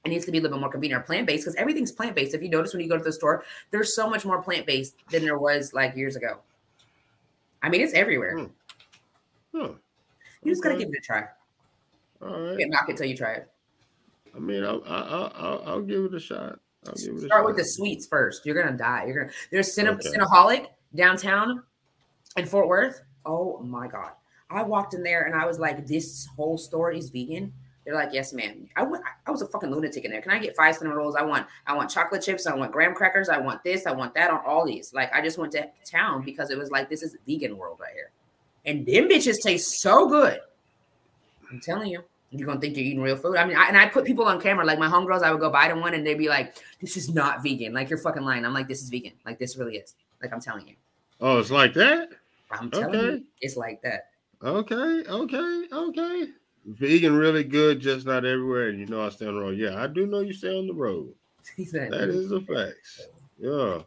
[0.05, 2.33] It needs to be a little bit more convenient or plant-based because everything's plant-based.
[2.33, 5.23] If you notice when you go to the store, there's so much more plant-based than
[5.23, 6.39] there was like years ago.
[7.61, 8.39] I mean, it's everywhere.
[8.39, 8.45] Hmm.
[9.53, 9.73] Huh.
[10.41, 11.25] You just gotta give it a try.
[12.21, 12.59] All You right.
[12.59, 13.49] can't knock it till you try it.
[14.33, 16.59] I mean, I'll, I'll, I'll, I'll give it a shot.
[16.87, 18.45] I'll give it a Start with the sweets first.
[18.45, 19.05] You're gonna die.
[19.05, 19.31] You're gonna.
[19.51, 20.09] There's Cine- Okay.
[20.09, 21.63] Cinnaholic downtown
[22.37, 23.01] in Fort Worth.
[23.25, 24.11] Oh my god!
[24.49, 27.53] I walked in there and I was like, "This whole store is vegan."
[27.85, 28.85] They're like, "Yes, ma'am." I.
[29.25, 30.21] I was a fucking lunatic in there.
[30.21, 31.15] Can I get five cinnamon rolls?
[31.15, 31.47] I want.
[31.67, 32.47] I want chocolate chips.
[32.47, 33.29] I want graham crackers.
[33.29, 33.85] I want this.
[33.85, 34.93] I want that on all these.
[34.93, 37.93] Like I just went to town because it was like this is vegan world right
[37.93, 38.11] here,
[38.65, 40.39] and them bitches taste so good.
[41.51, 42.03] I'm telling you.
[42.33, 43.37] You're gonna think you're eating real food.
[43.37, 45.21] I mean, I, and I put people on camera, like my homegirls.
[45.21, 47.89] I would go buy them one, and they'd be like, "This is not vegan." Like
[47.89, 48.43] you're fucking lying.
[48.43, 49.93] I'm like, "This is vegan." Like this really is.
[50.21, 50.75] Like I'm telling you.
[51.21, 52.09] Oh, it's like that?
[52.51, 53.05] I'm telling Okay.
[53.05, 54.09] you, it's like that.
[54.43, 56.27] Okay, okay, okay.
[56.65, 58.69] Vegan really good, just not everywhere.
[58.69, 59.57] And you know I stay on the road.
[59.57, 61.13] Yeah, I do know you stay on the road.
[61.55, 63.09] He said, That is a fact.
[63.37, 63.81] Yeah.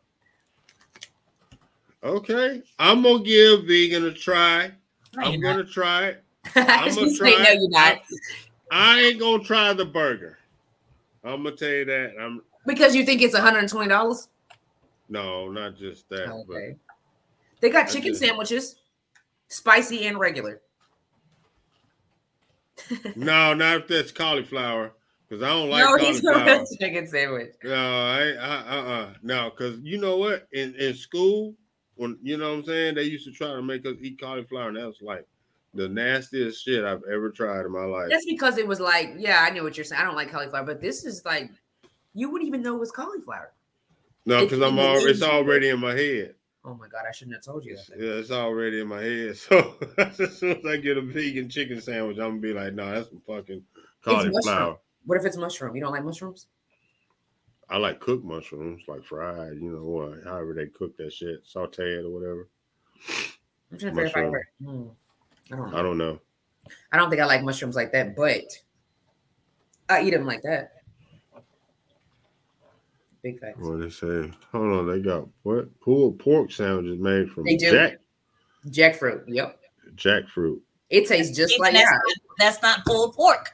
[2.05, 2.63] Okay.
[2.79, 4.71] I'm gonna give vegan a try.
[5.15, 6.25] No, I'm gonna try it.
[6.55, 7.99] I'm gonna say, try no, you're not.
[8.71, 10.39] I ain't gonna try the burger.
[11.25, 12.15] I'm gonna tell you that.
[12.21, 14.29] I'm Because you think it's 120 dollars.
[15.09, 16.29] no, not just that.
[16.31, 16.77] Okay.
[17.61, 18.77] They got I chicken just- sandwiches,
[19.49, 20.61] spicy and regular.
[23.17, 24.93] No, not if that's cauliflower.
[25.29, 27.51] Because I don't like no, he's a chicken sandwich.
[27.65, 30.47] No, I, I uh, uh, no, because you know what?
[30.53, 31.55] In in school,
[31.97, 34.69] when you know what I'm saying, they used to try to make us eat cauliflower,
[34.69, 35.27] and that was like
[35.77, 38.09] the nastiest shit I've ever tried in my life.
[38.11, 40.01] That's because it was like, yeah, I knew what you're saying.
[40.01, 41.51] I don't like cauliflower, but this is like,
[42.15, 43.53] you wouldn't even know it was cauliflower.
[44.25, 46.35] No, because I'm all it's already in my head.
[46.65, 47.97] Oh my god, I shouldn't have told you that.
[47.97, 49.37] Yeah, it's already in my head.
[49.37, 52.91] So as soon as I get a vegan chicken sandwich, I'm gonna be like, no,
[52.91, 53.63] that's some fucking
[54.03, 54.79] cauliflower.
[55.05, 55.77] What if it's mushroom?
[55.77, 56.49] You don't like mushrooms?
[57.69, 62.05] I like cooked mushrooms, like fried, you know, or however they cook that shit, sauteed
[62.05, 62.49] or whatever.
[63.71, 64.87] I'm trying to figure out if
[65.53, 65.69] I Mushroom.
[65.69, 65.79] ever-.
[65.79, 66.05] I don't know.
[66.05, 66.21] I don't know.
[66.93, 68.43] I don't think I like mushrooms like that, but
[69.89, 70.73] I eat them like that.
[73.23, 73.59] Big facts.
[73.61, 74.33] What they say?
[74.53, 77.71] Hold on, they got what pulled pork sandwiches made from They do.
[77.71, 77.99] jack
[78.69, 79.23] Jackfruit.
[79.27, 79.61] Yep.
[79.95, 80.61] jackfruit.
[80.91, 82.01] It tastes just like that's, not,
[82.39, 83.51] that's not pulled pork.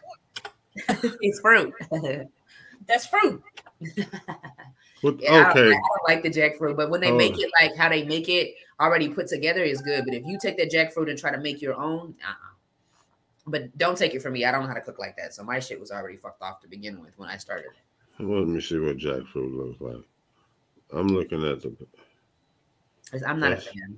[1.20, 1.72] It's fruit.
[2.88, 3.42] That's fruit.
[5.02, 7.16] What, Yeah, I, don't, okay, I don't like the jackfruit, but when they Oh.
[7.16, 10.04] make it like how they make it already put together is good.
[10.04, 12.54] But if you take that jackfruit and try to make your own, uh-uh.
[13.46, 14.44] but don't take it from me.
[14.44, 16.60] I don't know how to cook like that, so my shit was already fucked off
[16.60, 17.70] to begin with when I started.
[18.18, 20.04] let me see what jackfruit looks like.
[20.92, 21.74] I'm looking at the.
[23.26, 23.66] I'm not Yes.
[23.66, 23.96] a fan.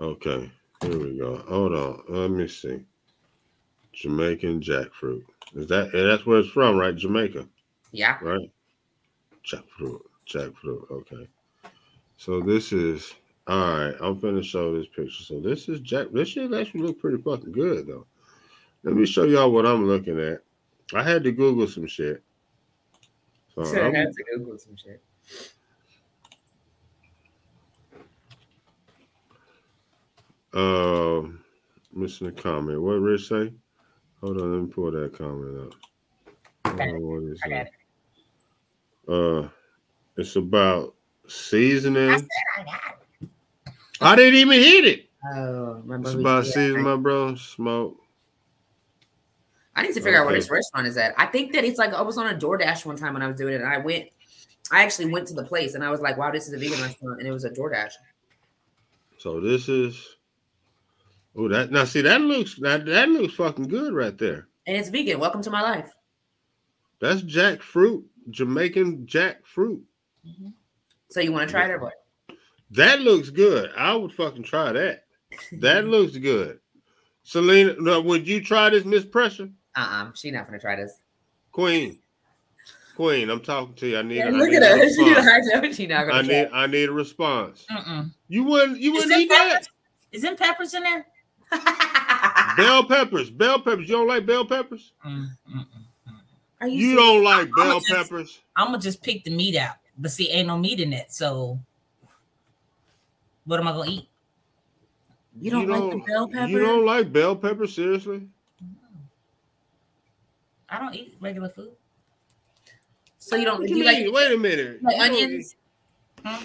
[0.00, 0.50] Okay,
[0.82, 1.38] here we go.
[1.48, 2.84] Hold on, let me see.
[3.92, 5.24] Jamaican jackfruit.
[5.54, 6.94] Is that that's where it's from, right?
[6.94, 7.48] Jamaica,
[7.92, 8.50] Yeah, right?
[9.48, 10.90] Jackfruit, jackfruit.
[10.90, 11.26] Okay.
[12.16, 13.14] So this is
[13.46, 13.94] all right.
[14.00, 15.22] I'm finna show this picture.
[15.24, 16.08] So this is jack.
[16.12, 18.06] This shit actually look pretty fucking good though.
[18.82, 20.42] Let me show y'all what I'm looking at.
[20.94, 22.22] I had to Google some shit.
[23.54, 25.02] So I had to Google some shit.
[30.54, 31.40] Um,
[31.92, 32.80] Missing a comment.
[32.80, 33.52] What Rich say?
[34.20, 36.76] Hold on, let me pull that comment up.
[36.76, 36.94] Got it.
[36.94, 37.70] Uh, what is I it?
[39.08, 39.48] Uh,
[40.16, 40.94] it's about
[41.26, 42.10] seasoning.
[42.10, 42.28] I said
[42.58, 43.28] I got it.
[44.00, 45.08] I didn't even hit it.
[45.34, 47.34] Oh, my It's about seasoning, I- my bro.
[47.34, 47.96] Smoke.
[49.74, 51.14] I need to figure out where this restaurant is at.
[51.16, 53.36] I think that it's like I was on a DoorDash one time when I was
[53.36, 54.08] doing it, and I went.
[54.72, 56.80] I actually went to the place, and I was like, "Wow, this is a vegan
[56.82, 57.92] restaurant," and it was a DoorDash.
[59.18, 60.16] So this is.
[61.36, 64.48] Oh, that now see that looks that that looks fucking good right there.
[64.66, 65.20] And it's vegan.
[65.20, 65.92] Welcome to my life.
[67.00, 69.80] That's jackfruit, Jamaican jackfruit.
[71.10, 71.94] So you want to try it or what?
[72.70, 73.70] That looks good.
[73.76, 75.04] I would fucking try that.
[75.52, 76.60] That looks good.
[77.22, 79.48] Selena, now, would you try this, Miss Pressure?
[79.76, 80.10] Uh-uh.
[80.14, 81.02] She not gonna try this.
[81.52, 81.98] Queen.
[82.96, 83.98] Queen, I'm talking to you.
[83.98, 84.88] I need, Yeah, I need at a her.
[84.90, 85.28] She, response.
[85.54, 86.32] I know she not I gonna try.
[86.42, 86.48] need.
[86.52, 87.64] I need a response.
[87.70, 88.12] Mm-mm.
[88.28, 89.50] You wouldn't you wouldn't eat that?
[89.52, 89.68] peppers?
[90.12, 91.06] Is them peppers in there?
[92.56, 93.30] Bell peppers.
[93.30, 93.88] Bell peppers.
[93.88, 94.92] You don't like bell peppers?
[95.06, 95.66] Mm, mm, mm.
[96.60, 96.74] Are you?
[96.74, 97.02] You serious?
[97.04, 98.40] don't like I'ma bell just- peppers?
[98.56, 101.12] I'm gonna just pick the meat out, but see, ain't no meat in it.
[101.12, 101.58] So,
[103.44, 104.08] what am I gonna eat?
[105.40, 106.48] You don't like the bell pepper?
[106.48, 107.74] You don't like bell peppers?
[107.74, 108.26] Seriously?
[110.68, 111.70] I don't eat regular food.
[113.18, 113.60] So you don't?
[113.60, 114.06] What You you like.
[114.12, 114.82] Wait a minute.
[114.82, 115.56] like You don't onions?
[116.24, 116.44] Huh?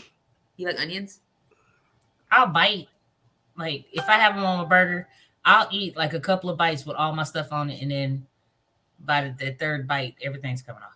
[0.58, 1.20] You like onions?
[2.32, 2.88] I'll bite.
[3.58, 5.08] Like if I have them on a burger,
[5.44, 8.28] I'll eat like a couple of bites with all my stuff on it, and then
[9.00, 10.90] by the, the third bite, everything's coming off.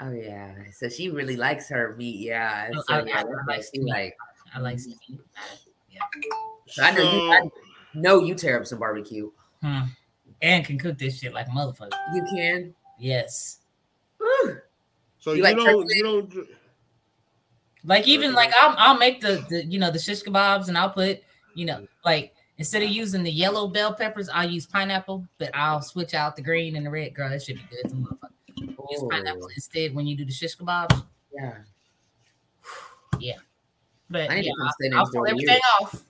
[0.00, 0.54] Oh yeah.
[0.74, 2.16] So she really likes her meat.
[2.20, 2.68] Yeah.
[2.72, 4.16] No, So I- yeah, I- I that's like like she like.
[4.54, 5.20] I like some meat.
[6.68, 7.32] So I know you.
[7.32, 7.50] I
[7.94, 9.30] know you tear up some barbecue.
[9.62, 9.82] Hmm.
[10.40, 11.90] And can cook this shit like a motherfucker.
[12.14, 12.74] You can.
[12.98, 13.58] Yes.
[14.18, 14.56] Woo.
[15.18, 15.96] So You you, like don't turkey?
[15.96, 16.34] you don't
[17.84, 20.90] Like even like I'll I'll make the, the you know the shish kebabs and I'll
[20.90, 21.20] put
[21.54, 25.82] you know like instead of using the yellow bell peppers I'll use pineapple but I'll
[25.82, 28.28] switch out the green and the red girl that should be good to motherfucker.
[28.88, 31.04] Use pineapple Oh, instead when you do the shish kebabs.
[31.34, 31.54] yeah.
[33.18, 33.34] yeah.
[34.08, 36.02] But I need to yeah, come stay I'll, I'll pull everything off.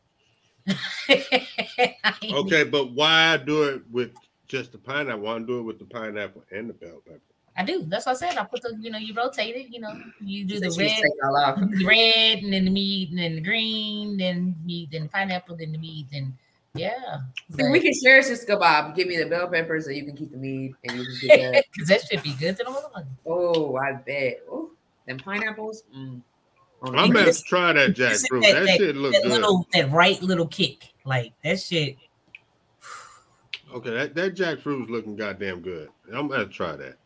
[2.35, 4.13] Okay, but why do it with
[4.47, 5.23] just the pineapple?
[5.23, 7.21] Why don't do it with the pineapple and the bell pepper?
[7.57, 7.83] I do.
[7.85, 8.39] That's what I said.
[8.39, 9.67] I put the you know you rotate it.
[9.71, 11.59] You know you do the So red, take it all off.
[11.61, 15.73] the red, and then the meat, and then the green, then meat, then pineapple, then
[15.73, 16.37] the meat, then
[16.75, 17.19] yeah.
[17.55, 18.95] See, we can share shish kebab.
[18.95, 21.53] Give me the bell peppers, so you can keep the meat, and you can get
[21.53, 21.65] that.
[21.75, 23.07] because that should be good to the motherfucker.
[23.27, 24.41] oh, I bet.
[24.51, 24.71] Oh,
[25.07, 25.85] them pineapples.
[25.95, 26.23] Mm.
[26.85, 28.43] On I'm gonna just- try that just jackfruit.
[28.43, 29.31] that- That, that- shit look That good.
[29.33, 31.97] little, that right little kick, like that shit.
[33.75, 35.89] Okay, that, that jackfruit's looking goddamn good.
[36.13, 36.97] I'm gonna try that.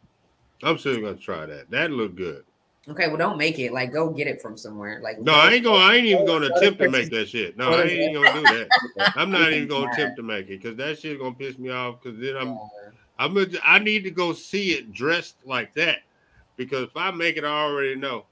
[0.62, 1.70] I'm still gonna try that.
[1.70, 2.45] That look good.
[2.89, 3.73] Okay, well, don't make it.
[3.73, 5.01] Like, go get it from somewhere.
[5.01, 5.78] Like, No, I ain't gonna.
[5.78, 7.57] I ain't even gonna attempt to make that shit.
[7.57, 8.47] No, I ain't even gonna do
[8.97, 9.12] that.
[9.16, 12.01] I'm not even gonna attempt to make it because that shit gonna piss me off.
[12.01, 12.61] Because then I'm,
[13.19, 15.99] I'm, gonna, I need to go see it dressed like that.
[16.57, 18.27] Because if I make it, I already know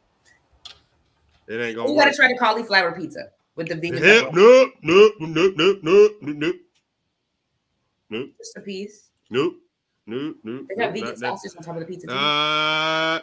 [1.48, 2.16] it ain't gonna You gotta work.
[2.16, 4.02] try the cauliflower pizza with the vegan.
[4.02, 6.56] Hell, nope, nope, nope, nope, nope, nope,
[8.08, 9.10] nope, Just a piece.
[9.30, 9.56] nope,
[10.06, 10.66] nope, nope.
[10.68, 11.18] They got vegan that.
[11.18, 12.12] sausage on top of the pizza too.
[12.12, 13.20] Uh,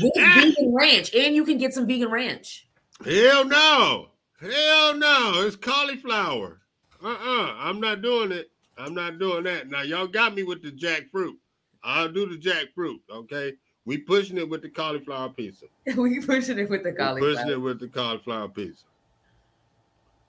[0.00, 2.66] vegan ranch, and you can get some vegan ranch.
[3.04, 4.08] hell no,
[4.40, 6.60] hell no, it's cauliflower.
[7.02, 8.50] Uh-uh, I'm not doing it.
[8.78, 9.68] I'm not doing that.
[9.68, 11.34] Now y'all got me with the jackfruit.
[11.82, 13.00] I'll do the jackfruit.
[13.10, 13.54] Okay,
[13.84, 15.66] we pushing it with the cauliflower pizza.
[15.96, 17.60] we pushing it with the We pushing it cauliflower.
[17.60, 18.84] with the cauliflower pizza.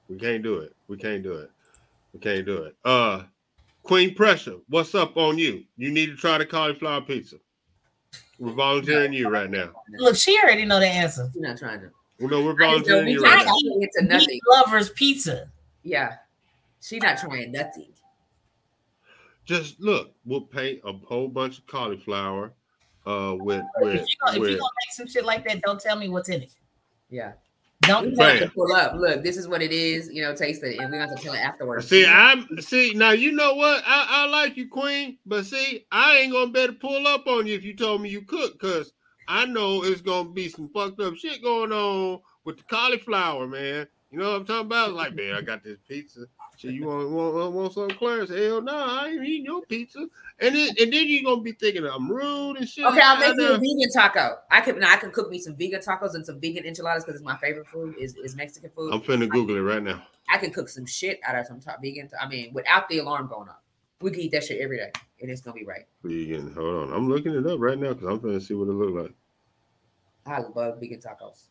[0.10, 0.76] We can't do it.
[0.88, 1.52] We can't do it.
[2.14, 2.76] We can't do it.
[2.84, 3.24] Uh,
[3.84, 5.64] Queen Pressure, what's up on you?
[5.78, 7.36] You need to try the cauliflower pizza.
[8.40, 9.72] We're volunteering you right now.
[9.98, 11.30] Look, she already know the answer.
[11.34, 11.90] You're not trying to.
[12.20, 13.80] Well, no, we're I just know volunteering you can't right now.
[13.80, 14.28] get to nothing.
[14.30, 15.52] Meat lovers pizza.
[15.84, 16.16] Yeah,
[16.82, 17.88] she not trying nothing.
[19.46, 22.54] Just look, we'll paint a whole bunch of cauliflower
[23.06, 25.80] uh with with, If you gonna, if you gonna make some shit like that, don't
[25.80, 26.54] tell me what's in it.
[27.10, 27.34] Yeah,
[27.88, 28.96] Don't tell have to pull up.
[28.96, 30.10] Look, this is what it is.
[30.12, 31.88] You know, taste it, and we have to tell it afterwards.
[31.88, 36.18] see I'm see now you know what I, I like you queen but see I
[36.18, 38.94] ain't gonna better pull up on you if you told me you cook because
[39.28, 43.88] I know it's gonna be some fucked up shit going on with the cauliflower man
[44.12, 46.26] you know what I'm talking about like man I got this pizza
[46.58, 50.00] so you want want, want, some Clarence hell no I ain't eating your pizza
[50.40, 53.36] and then and then you're gonna be thinking I'm rude and shit Okay, I'll make
[53.36, 54.38] you a vegan taco.
[54.52, 57.20] I can now I can cook me some vegan tacos and some vegan enchiladas because
[57.20, 58.94] it's my favorite food is, is Mexican food.
[58.94, 61.82] I'm finna Google it right now I can cook some shit out of some top
[61.82, 62.10] vegan.
[62.20, 63.62] I mean, without the alarm going off,
[64.02, 65.86] we can eat that shit every day, and it's gonna be right.
[66.04, 68.74] vegan hold on I'm looking it up right now because I'm finna see what it
[68.74, 69.14] look like
[70.26, 71.50] I love vegan tacos.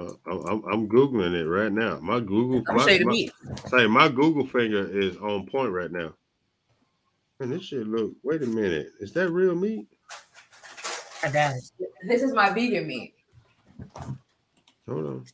[0.00, 1.98] Uh, I'm, I'm I'm googling it right now.
[2.00, 5.92] My Google, I'm gonna my, show my- say my Google finger is on point right
[5.92, 6.14] now.
[7.40, 8.12] And this shit look.
[8.22, 9.88] Wait a minute, is that real meat?
[11.22, 11.64] I got it.
[12.06, 13.14] This is my vegan meat.
[14.88, 15.24] Hold on.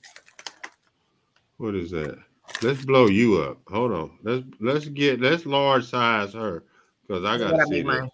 [1.59, 2.18] What is that?
[2.62, 3.59] Let's blow you up.
[3.68, 4.18] Hold on.
[4.24, 6.64] Let's let's get let's large size her
[7.06, 8.01] because I gotta what I see make this.
[8.01, 8.10] mine.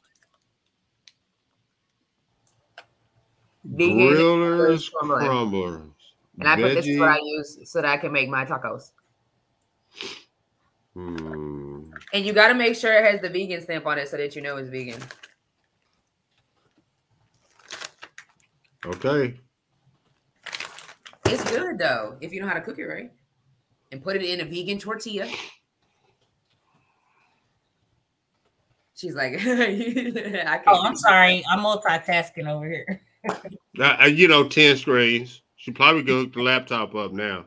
[3.91, 5.92] Grillers crumbler.
[6.39, 6.41] Crumblers.
[6.41, 8.93] And I put this is what I use so that I can make my tacos.
[10.95, 11.85] Hmm.
[12.13, 14.37] And you got to make sure it has the vegan stamp on it so that
[14.37, 15.01] you know it's vegan.
[18.85, 19.35] Okay.
[21.27, 23.11] It's good though if you know how to cook it right,
[23.91, 25.29] and put it in a vegan tortilla.
[28.95, 30.63] She's like, I can't.
[30.67, 31.45] Oh, I'm sorry.
[31.51, 33.01] I'm multitasking over here.
[33.79, 35.42] Uh, uh, you know, 10 screens.
[35.63, 37.45] She probably could hook the laptop up now.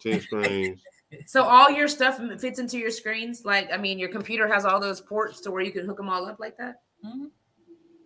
[0.00, 0.80] 10 screens.
[1.26, 3.44] So all your stuff fits into your screens.
[3.44, 6.08] Like, I mean, your computer has all those ports to where you can hook them
[6.08, 6.82] all up like that.
[7.04, 7.32] Mhm.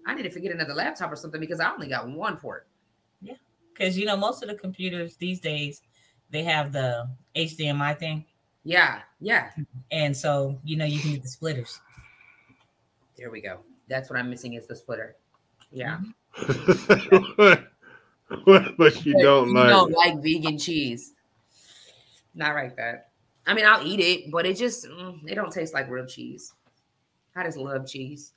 [0.07, 2.67] I need to forget another laptop or something because I only got one port.
[3.21, 3.35] Yeah,
[3.75, 5.83] because you know, most of the computers these days
[6.31, 7.07] they have the
[7.37, 8.25] HDMI thing,
[8.65, 9.51] Yeah, yeah.
[9.91, 11.83] and so you know you can get the splitters.
[13.19, 13.59] There we go.
[13.87, 15.17] That's what I'm missing is the splitter.
[15.71, 16.01] Yeah.
[17.37, 17.69] but
[18.79, 19.69] but you don't you like.
[19.69, 21.13] don't like vegan cheese.
[22.35, 23.11] Not like that.
[23.47, 26.53] I mean, I'll eat it, but it just mm, it don't taste like real cheese.
[27.37, 28.33] I just love cheese.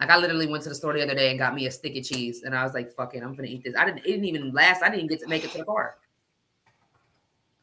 [0.00, 1.96] Like I literally went to the store the other day and got me a stick
[1.96, 3.98] of cheese, and I was like, "Fucking, I'm gonna eat this." I didn't.
[3.98, 4.82] It didn't even last.
[4.82, 5.96] I didn't even get to make it to the car.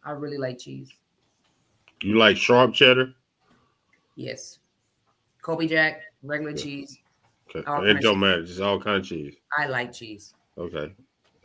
[0.03, 0.91] I really like cheese.
[2.01, 3.13] You like sharp cheddar?
[4.15, 4.59] Yes,
[5.41, 6.63] Colby Jack, regular Yeah.
[6.63, 6.99] cheese.
[7.55, 7.89] Okay.
[7.89, 8.43] It don't matter.
[8.43, 9.35] Just all kind of cheese.
[9.57, 10.33] I like cheese.
[10.57, 10.93] Okay.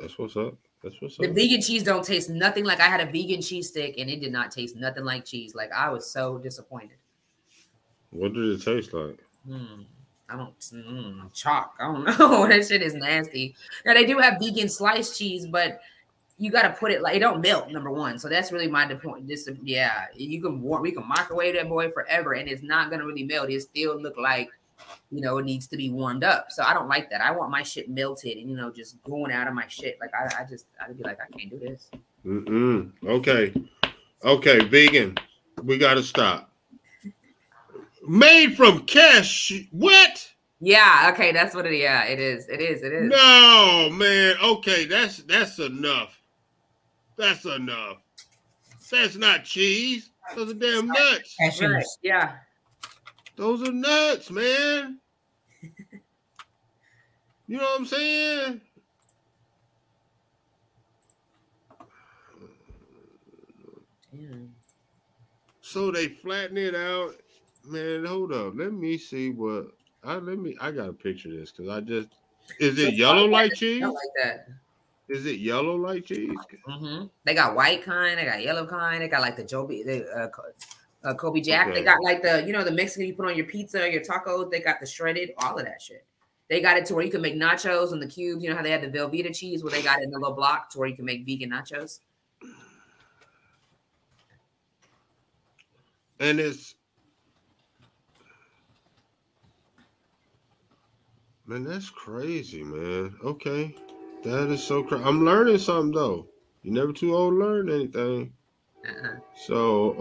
[0.01, 0.55] That's what's up.
[0.83, 1.35] That's what's The up.
[1.35, 4.21] The vegan cheese don't taste nothing like I had a vegan cheese stick, and it
[4.21, 5.55] did not taste nothing like cheese.
[5.55, 6.97] Like I was so disappointed.
[8.11, 9.19] What did it taste like?
[9.47, 9.83] Hmm.
[10.29, 11.75] I don't mm, chalk.
[11.81, 12.47] I don't know.
[12.47, 13.55] that shit is nasty.
[13.85, 15.81] Now they do have vegan sliced cheese, but
[16.39, 17.71] you got to put it like it don't melt.
[17.71, 19.29] Number one, so that's really my point.
[19.29, 23.05] This, yeah, you can warm, we can microwave that boy forever, and it's not gonna
[23.05, 23.51] really melt.
[23.51, 24.51] It still look like
[25.11, 26.51] you know it needs to be warmed up.
[26.51, 27.21] So I don't like that.
[27.21, 29.99] I want my shit melted and you know just going out of my shit.
[30.01, 31.91] Like I, I just I'd be like I can't do this.
[32.25, 32.93] Mm-mm.
[33.05, 33.53] Okay.
[34.25, 35.17] Okay, vegan.
[35.63, 36.51] We gotta stop.
[38.07, 39.53] Made from cash.
[39.71, 40.31] What?
[40.61, 41.11] Yeah.
[41.13, 41.33] Okay.
[41.33, 41.79] That's what it.
[41.79, 42.05] Yeah.
[42.05, 42.49] It is.
[42.49, 42.83] It is.
[42.83, 43.11] It is.
[43.11, 44.37] No, man.
[44.43, 46.21] Okay, that's that's enough.
[47.17, 47.99] That's enough.
[48.91, 50.11] That's not cheese.
[50.35, 51.37] Those are damn nuts.
[51.41, 51.75] Cashews.
[51.75, 51.85] Right.
[52.03, 52.33] Yeah.
[53.41, 54.99] Those are nuts, man.
[57.49, 58.61] You know what I'm saying?
[64.13, 64.55] Damn.
[65.61, 67.17] So they flatten it out.
[67.67, 68.53] Man, hold up.
[68.55, 69.73] Let me see what
[70.05, 72.11] I let me I gotta picture this because I just
[72.61, 73.83] is it yellow like cheese?
[73.83, 74.47] Like that.
[75.09, 76.31] Is it yellow like cheese?
[76.69, 77.07] Mm-hmm.
[77.25, 79.83] They got white kind, they got yellow kind, they got like the Joby,
[80.15, 80.29] uh,
[81.05, 81.73] uh, Colby Jack.
[81.73, 84.51] They got like the you know the Mexican you put on your pizza, your tacos.
[84.51, 86.05] They got the shredded, all of that shit.
[86.49, 88.43] They got it to where you can make nachos and the cubes.
[88.43, 90.35] You know how they had the Velveeta cheese where they got it in the little
[90.35, 92.01] block to where you can make vegan nachos.
[96.19, 96.75] And it's
[101.47, 103.15] man, that's crazy, man.
[103.25, 103.75] Okay,
[104.25, 105.05] that is so crazy.
[105.05, 106.27] I'm learning something though.
[106.63, 108.35] You're never too old to learn anything.
[108.89, 109.17] Uh-uh.
[109.37, 109.93] So,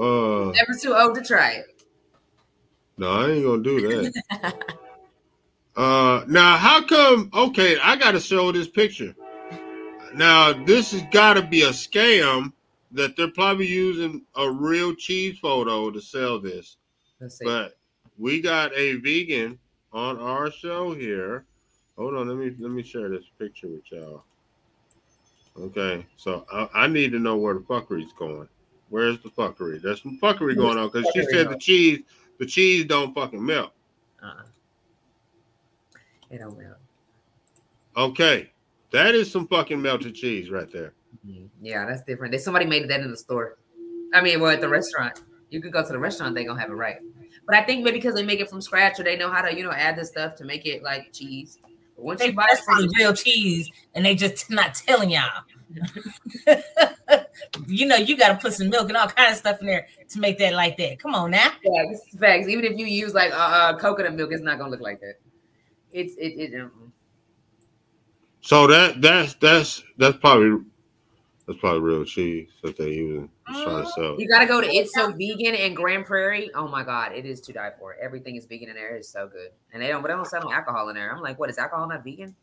[0.50, 1.84] uh, Never too old to try it.
[2.98, 4.56] no, I ain't gonna do that.
[5.76, 7.30] uh, now how come?
[7.34, 9.16] Okay, I gotta show this picture.
[10.14, 12.54] Now this has got to be a scam
[12.92, 16.78] that they're probably using a real cheese photo to sell this.
[17.20, 17.46] Let's see.
[17.46, 17.78] But
[18.18, 19.60] we got a vegan
[19.94, 21.46] on our show here.
[21.98, 24.24] Hold on, let me let me share this picture with y'all.
[25.60, 28.48] Okay, so I, I need to know where the fuckery's going.
[28.90, 29.82] Where's the fuckery?
[29.82, 31.50] There's some fuckery going on because she said going.
[31.50, 32.00] the cheese,
[32.40, 33.72] the cheese don't fucking melt.
[34.22, 34.44] uh-uh.
[36.32, 36.78] It don't melt.
[37.98, 38.52] Okay,
[38.92, 40.94] that is some fucking melted cheese right there.
[41.28, 41.50] Mhm.
[41.62, 42.32] Yeah, that's different.
[42.32, 43.58] They somebody made that in the store.
[44.14, 45.20] I mean, well, at the restaurant.
[45.50, 46.98] You could go to the restaurant, they gonna have it right.
[47.48, 49.56] But I think maybe because they make it from scratch or they know how to,
[49.56, 51.58] you know, add the stuff to make it like cheese.
[51.96, 55.10] But once They you buy it press from real cheese, and they just not telling
[55.10, 55.44] y'all.
[57.68, 59.88] you know, you got to put some milk and all kind of stuff in there
[60.10, 61.00] to make that like that.
[61.00, 61.52] Come on now.
[61.64, 62.48] yeah, this is facts.
[62.48, 65.16] Even if you use like uh, uh coconut milk, it's not gonna look like that.
[65.92, 66.92] It's it it mm-mm.
[68.42, 70.64] So that that's that's that's probably
[71.46, 74.20] That's probably real cheese that they even trying to sell.
[74.20, 76.52] You gotta go to It's So Vegan and Grand Prairie.
[76.54, 77.96] Oh my god, it is to die for.
[77.96, 78.96] Everything is vegan in there.
[78.96, 81.12] It's so good, and they don't, but they don't sell no alcohol in there.
[81.12, 82.36] I'm like, what is alcohol not vegan?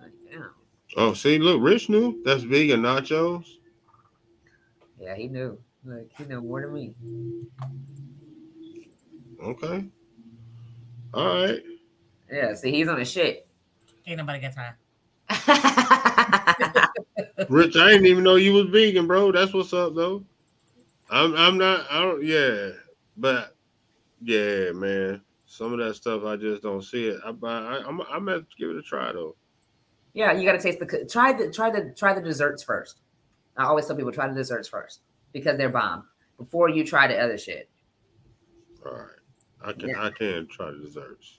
[0.00, 0.50] Like, damn.
[0.96, 3.44] Oh, see, look, Rich knew that's vegan nachos.
[4.98, 5.58] Yeah, he knew.
[5.84, 6.94] Like he knew more than me.
[9.42, 9.84] Okay.
[11.12, 11.62] All right.
[12.32, 13.46] Yeah, see, he's on the shit.
[14.06, 14.74] Ain't nobody got time.
[17.48, 19.32] Rich, I didn't even know you was vegan, bro.
[19.32, 20.24] That's what's up, though.
[21.10, 21.86] I'm, I'm not.
[21.90, 22.24] I don't.
[22.24, 22.70] Yeah,
[23.16, 23.54] but
[24.22, 25.20] yeah, man.
[25.46, 27.20] Some of that stuff I just don't see it.
[27.24, 29.36] I, I, I'm, I'm gonna have to give it a try though.
[30.16, 33.02] Yeah, you gotta taste the try the try the try the desserts first.
[33.54, 35.00] I always tell people try the desserts first
[35.32, 36.04] because they're bomb
[36.38, 37.68] before you try the other shit.
[38.84, 39.10] All right.
[39.62, 40.02] I can, Yeah.
[40.02, 41.38] I can try the desserts.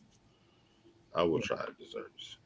[1.16, 2.38] I will try the desserts.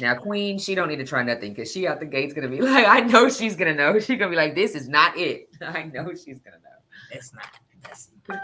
[0.00, 2.60] Now, Queen, she don't need to try nothing because she out the gate's gonna be
[2.60, 3.96] like, I know she's gonna know.
[4.00, 5.50] She's gonna be like, this is not it.
[5.62, 7.12] I know she's gonna know.
[7.12, 7.46] It's not.
[7.84, 8.10] That's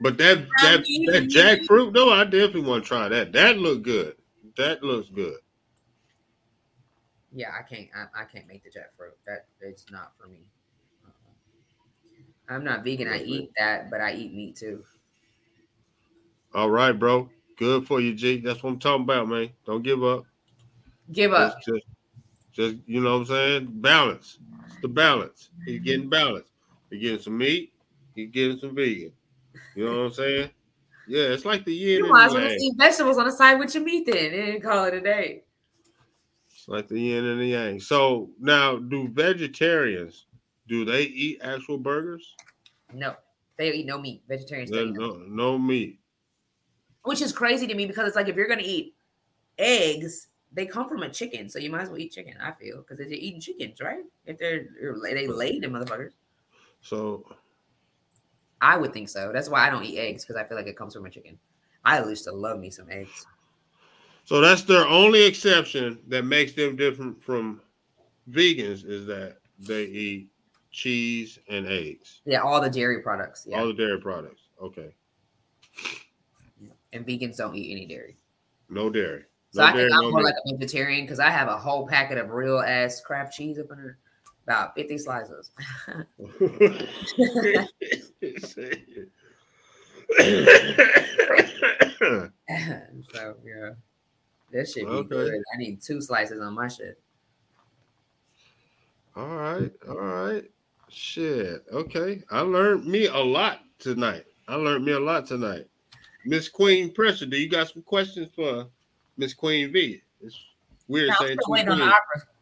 [0.00, 3.32] But that that that jackfruit though, I definitely want to try that.
[3.32, 4.14] That look good.
[4.56, 5.38] That looks good.
[7.36, 7.88] Yeah, I can't.
[7.94, 9.12] I, I can't make the jackfruit.
[9.26, 10.38] That it's not for me.
[11.04, 12.54] Uh-uh.
[12.54, 13.08] I'm not vegan.
[13.08, 14.82] I eat that, but I eat meat too.
[16.54, 17.28] All right, bro.
[17.58, 18.40] Good for you, G.
[18.40, 19.50] That's what I'm talking about, man.
[19.66, 20.24] Don't give up.
[21.12, 21.58] Give up.
[21.58, 21.86] Just, just,
[22.52, 23.68] just you know what I'm saying?
[23.70, 24.38] Balance.
[24.68, 25.50] It's the balance.
[25.66, 26.48] He's getting balance.
[26.88, 27.70] He's getting some meat.
[28.14, 29.12] He's getting some vegan.
[29.74, 30.50] You know what I'm saying?
[31.06, 33.58] Yeah, it's like the yin You might as well just eat vegetables on the side
[33.58, 35.42] with your meat then and call it a day.
[36.66, 37.80] Like the yin and the yang.
[37.80, 40.26] So now, do vegetarians
[40.68, 42.34] do they eat actual burgers?
[42.92, 43.14] No,
[43.56, 44.22] they eat no meat.
[44.28, 46.00] Vegetarians no no, no meat.
[47.04, 48.94] which is crazy to me because it's like if you're gonna eat
[49.58, 52.34] eggs, they come from a chicken, so you might as well eat chicken.
[52.40, 54.04] I feel because they're eating chickens, right?
[54.24, 54.66] If they're
[55.02, 56.12] they laid them motherfuckers,
[56.80, 57.24] So
[58.60, 59.30] I would think so.
[59.32, 61.38] That's why I don't eat eggs because I feel like it comes from a chicken.
[61.84, 63.26] I used to love me some eggs.
[64.26, 67.60] So that's their only exception that makes them different from
[68.28, 70.28] vegans is that they eat
[70.72, 73.46] cheese and eggs, Yeah, all the dairy products.
[73.48, 74.42] Yeah, all the dairy products.
[74.60, 74.92] Okay,
[76.92, 78.16] and vegans don't eat any dairy.
[78.68, 79.22] no dairy.
[79.52, 80.34] So No I dairy, think I'm no more milk.
[80.34, 83.70] like a vegetarian because I have a whole packet of real ass Kraft cheese up
[83.70, 83.98] in there,
[84.44, 85.50] about 50 slices.
[93.12, 93.70] so yeah,
[94.52, 95.08] that shit be Okay.
[95.08, 95.42] good.
[95.54, 96.98] I need two slices on my shit.
[99.14, 100.44] all right, all right.
[100.88, 101.64] Shit.
[101.72, 102.22] Okay.
[102.30, 104.24] I learned me a lot tonight.
[104.48, 105.66] I learned me a lot tonight.
[106.24, 108.66] Miss Queen Pressure, do you got some questions for
[109.16, 110.00] Miss Queen V?
[110.22, 110.38] It's
[110.88, 111.94] weird I'm saying still two waiting on the queens.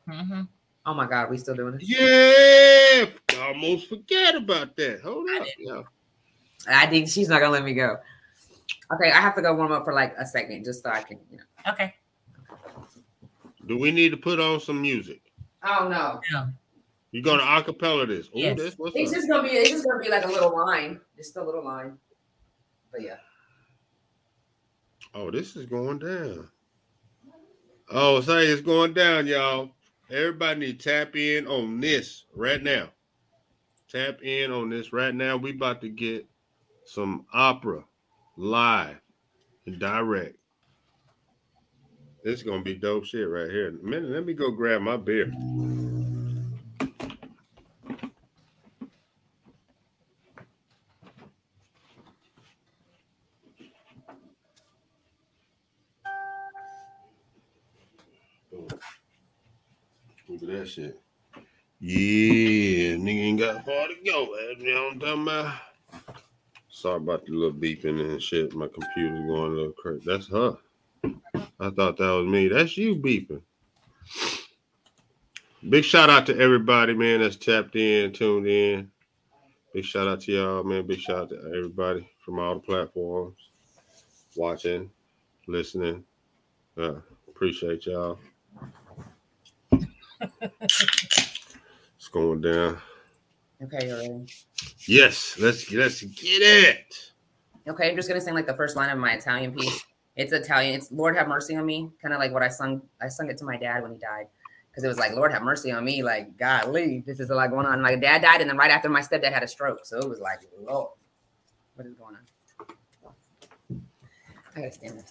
[0.09, 0.24] opera.
[0.35, 0.40] hmm
[0.86, 1.89] Oh my god, we still doing this?
[1.89, 3.06] Yeah,
[3.40, 5.01] almost forget about that.
[5.01, 5.47] Hold I up.
[5.47, 5.76] didn't.
[5.76, 5.82] Yeah.
[6.68, 7.97] I think she's not gonna let me go.
[8.93, 11.19] Okay, I have to go warm up for like a second just so I can,
[11.31, 11.73] you know.
[11.73, 11.95] Okay.
[13.66, 15.23] Do we need to put on some music?
[15.66, 16.49] Oh no, Yeah.
[17.12, 18.27] You're gonna acapella this.
[18.28, 18.59] Ooh, Yes.
[18.61, 19.16] that's what's it's up.
[19.16, 21.97] just gonna be it's just gonna be like a little line, just a little line.
[22.93, 23.16] But yeah,
[25.15, 26.49] Oh, this is going down.
[27.91, 29.70] Oh, say it's going down, y'all.
[30.11, 32.91] Everybody need to tap in on this right now.
[33.89, 35.36] Tap in on this right now.
[35.36, 36.27] We about to get
[36.85, 37.85] some opera
[38.36, 39.01] live
[39.66, 40.36] and direct.
[42.24, 43.73] This is gonna be dope shit right here.
[43.82, 45.32] Minute, let me go grab my beer.
[60.28, 60.98] Look at that shit.
[61.78, 64.27] Yeah, nigga ain't got far to go.
[64.35, 64.65] man.
[64.66, 65.55] You know what I'm talking about?
[66.85, 68.55] Sorry about the little beeping and shit.
[68.55, 70.02] My computer's going a little crazy.
[70.05, 70.59] That's her.
[71.59, 72.48] I thought that was me.
[72.48, 73.40] That's you beeping.
[75.66, 78.90] Big shout out to everybody, man, that's tapped in, tuned in.
[79.73, 80.86] Big shout out to y'all, man.
[80.86, 83.39] Big shout out to everybody from all the platforms
[84.36, 84.90] watching,
[85.48, 86.05] listening.
[86.77, 86.97] Uh,
[87.28, 88.19] appreciate y'all.
[90.43, 92.77] it's going down.
[93.65, 94.27] Okay, you ready?
[94.86, 97.12] Yes, let's let's get it.
[97.66, 99.85] Okay, I'm just gonna sing like the first line of my Italian piece.
[100.16, 100.74] It's Italian.
[100.74, 101.91] It's Lord have mercy on me.
[102.01, 102.82] Kind of like what I sung.
[103.01, 104.27] I sung it to my dad when he died.
[104.70, 106.03] Because it was like, Lord have mercy on me.
[106.03, 107.81] Like, golly, this is a lot going on.
[107.81, 109.81] My dad died, and then right after my stepdad had a stroke.
[109.85, 110.89] So it was like, Lord,
[111.77, 112.23] what is going on?
[114.57, 115.03] I gotta stand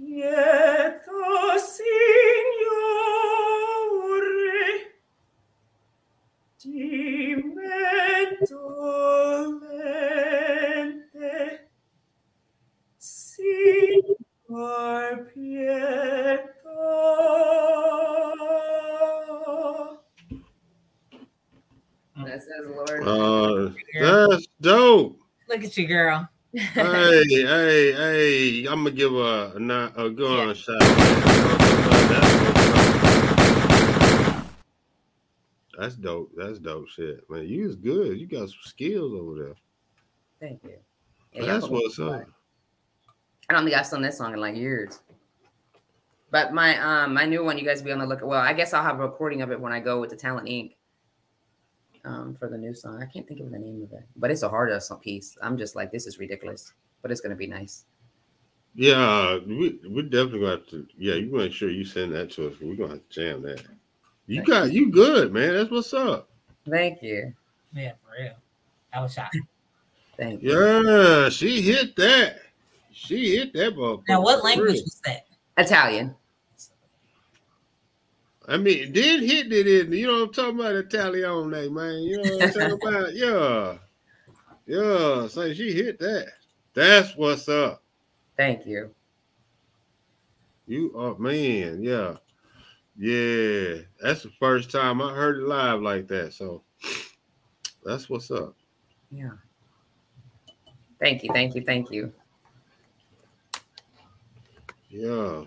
[0.00, 1.90] Ieta Signore,
[6.58, 7.50] dimento
[12.98, 14.10] Signor
[15.34, 16.50] pietà.
[22.24, 23.02] That says Lord.
[23.06, 23.70] Uh,
[24.00, 25.18] that's dope.
[25.48, 26.28] Look at you, girl.
[26.52, 28.66] hey, hey, hey!
[28.66, 30.52] I'm gonna give a a, not, a go Yeah.
[30.54, 30.80] shot.
[35.78, 36.32] That's dope.
[36.36, 36.88] That's dope.
[36.88, 37.46] Shit, man.
[37.46, 38.18] You was good.
[38.18, 39.54] You got some skills over there.
[40.40, 40.78] Thank you.
[41.32, 42.26] Yeah, That's what's up.
[43.48, 45.00] I don't think I've sung this song in like years.
[46.32, 48.22] But my um my new one, you guys be on the look.
[48.22, 50.48] Well, I guess I'll have a recording of it when I go with the Talent
[50.48, 50.74] Inc.
[52.04, 53.02] Um, for the new song.
[53.02, 55.36] I can't think of the name of it, but it's a hard ass piece.
[55.42, 56.72] I'm just like, this is ridiculous,
[57.02, 57.84] but it's gonna be nice.
[58.74, 60.86] Yeah, we we definitely gonna have to.
[60.96, 62.54] Yeah, you make sure you send that to us.
[62.60, 63.62] We're gonna have to jam that.
[64.26, 65.54] You Thank got you good, man.
[65.54, 66.30] That's what's up.
[66.68, 67.34] Thank you.
[67.72, 68.34] Yeah, for real.
[68.92, 69.36] I was shocked.
[70.16, 70.52] Thank you.
[70.52, 72.38] Yeah, she hit that.
[72.92, 74.08] She hit that motherfucker.
[74.08, 74.82] Now, what language real.
[74.82, 75.26] was that?
[75.56, 76.14] Italian.
[78.50, 79.92] I mean, did hit it in.
[79.92, 80.74] You know what I'm talking about?
[80.74, 82.02] Italian, man.
[82.02, 83.14] You know what I'm talking about?
[83.14, 83.76] Yeah,
[84.66, 85.28] yeah.
[85.28, 86.26] So she hit that.
[86.74, 87.80] That's what's up.
[88.36, 88.90] Thank you.
[90.66, 91.80] You are man.
[91.80, 92.16] Yeah,
[92.98, 93.82] yeah.
[94.00, 96.32] That's the first time I heard it live like that.
[96.32, 96.64] So
[97.84, 98.56] that's what's up.
[99.12, 99.30] Yeah.
[100.98, 101.30] Thank you.
[101.32, 101.62] Thank you.
[101.62, 102.12] Thank you.
[104.88, 105.44] Yeah.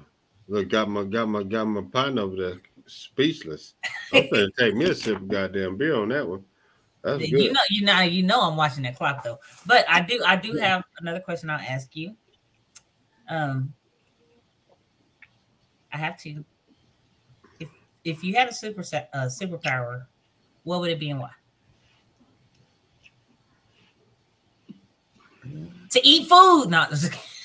[0.47, 3.75] Look, got my got my got my partner over there speechless.
[4.13, 6.43] I'm gonna take me a sip of goddamn beer on that one.
[7.03, 7.53] That's You good.
[7.53, 9.39] know, you know, you know, I'm watching that clock though.
[9.65, 12.15] But I do, I do have another question I'll ask you.
[13.29, 13.73] Um,
[15.91, 16.43] I have to.
[17.59, 17.69] If
[18.03, 20.05] if you had a super set, uh, superpower,
[20.63, 21.31] what would it be and why?
[25.91, 26.91] To eat food, not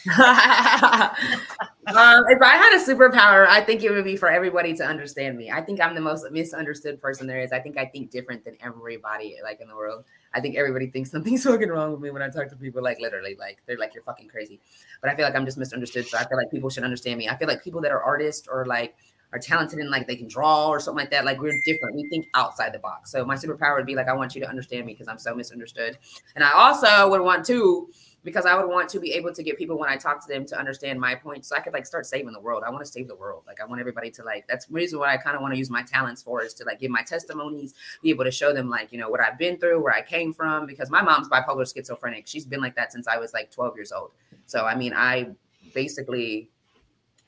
[1.96, 5.36] um, if I had a superpower, I think it would be for everybody to understand
[5.36, 5.50] me.
[5.50, 7.52] I think I'm the most misunderstood person there is.
[7.52, 10.04] I think I think different than everybody like in the world.
[10.34, 12.82] I think everybody thinks something's fucking wrong with me when I talk to people.
[12.82, 14.60] Like literally, like they're like you're fucking crazy.
[15.00, 16.06] But I feel like I'm just misunderstood.
[16.06, 17.28] So I feel like people should understand me.
[17.28, 18.96] I feel like people that are artists or like
[19.32, 21.24] are talented and like they can draw or something like that.
[21.24, 21.96] Like we're different.
[21.96, 23.10] We think outside the box.
[23.10, 25.34] So my superpower would be like I want you to understand me because I'm so
[25.34, 25.98] misunderstood.
[26.34, 27.90] And I also would want to
[28.24, 30.44] because I would want to be able to get people when I talk to them
[30.46, 31.46] to understand my point.
[31.46, 32.62] So I could like start saving the world.
[32.66, 33.44] I want to save the world.
[33.46, 35.58] Like I want everybody to like that's the reason what I kind of want to
[35.58, 38.68] use my talents for is to like give my testimonies, be able to show them
[38.68, 40.66] like, you know, what I've been through, where I came from.
[40.66, 42.26] Because my mom's bipolar schizophrenic.
[42.26, 44.10] She's been like that since I was like 12 years old.
[44.46, 45.30] So I mean, I
[45.74, 46.50] basically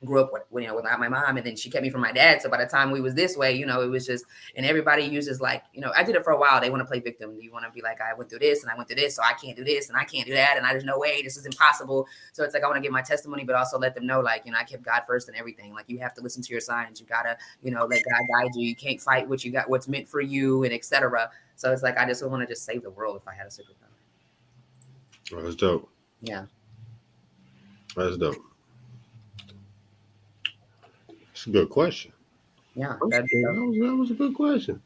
[0.04, 2.12] grew up with you know without my mom and then she kept me from my
[2.12, 2.40] dad.
[2.40, 4.24] So by the time we was this way you know it was just
[4.56, 6.60] and everybody uses like you know i did it for a while.
[6.60, 7.36] They want to play victim.
[7.40, 9.22] You want to be like i went through this and i went through this so
[9.22, 11.22] i can't do this and i can't do that and I, there's no way.
[11.22, 12.06] This is impossible.
[12.32, 14.42] So it's like i want to give my testimony but also let them know like
[14.46, 15.74] you know i kept god first and everything.
[15.74, 17.00] Like you have to listen to your signs.
[17.00, 18.68] You gotta you know let god guide you.
[18.68, 21.98] You can't fight what you got what's meant for you and etc so it's like
[21.98, 23.90] i just want to just save the world if i had a superpower.
[25.44, 25.88] That's dope.
[26.22, 26.46] yeah.
[27.96, 28.36] That's dope.
[31.40, 32.12] It's a good question.
[32.74, 33.56] yeah That that'd be dope.
[33.56, 34.82] was, that was a good question.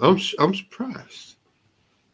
[0.00, 1.36] I'm s- I'm surprised.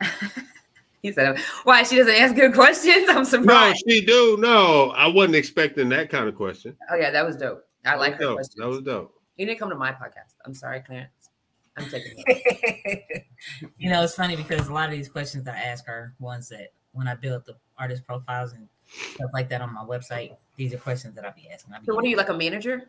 [1.02, 3.46] he said why she doesn't ask good questions i'm surprised.
[3.46, 4.36] No, surprised she do.
[4.40, 6.76] No, I wasn't expecting that kind of question.
[6.90, 8.34] oh yeah that was dope i That like was her dope.
[8.36, 8.54] questions.
[8.56, 9.14] That was dope.
[9.36, 10.34] You didn't come to my podcast.
[10.44, 11.30] I'm sorry, Clarence.
[11.76, 13.26] I'm taking it.
[13.78, 16.72] you know, it's funny because a lot of these questions I ask are ones that
[16.92, 18.66] when I build the artist profiles and
[19.14, 21.74] stuff like that on my website, these are questions that I'll be asking.
[21.74, 22.88] I'll be So what are you like a manager?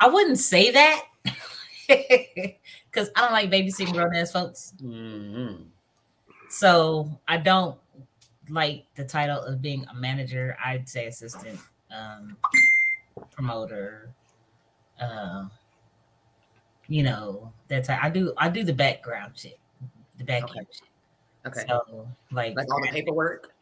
[0.00, 1.02] I wouldn't say that
[1.88, 4.74] because I don't like babysitting grown ass folks.
[4.82, 5.62] Mm-hmm.
[6.50, 7.78] So I don't
[8.50, 10.56] like the title of being a manager.
[10.64, 11.58] I'd say assistant,
[11.94, 12.36] um,
[13.30, 14.10] promoter,
[15.00, 15.46] uh,
[16.88, 18.00] you know, that type.
[18.02, 19.58] I do I do the background shit,
[20.18, 20.58] the back Okay.
[20.58, 20.88] end shit.
[21.46, 21.64] Okay.
[21.66, 23.52] So like, like all the paperwork.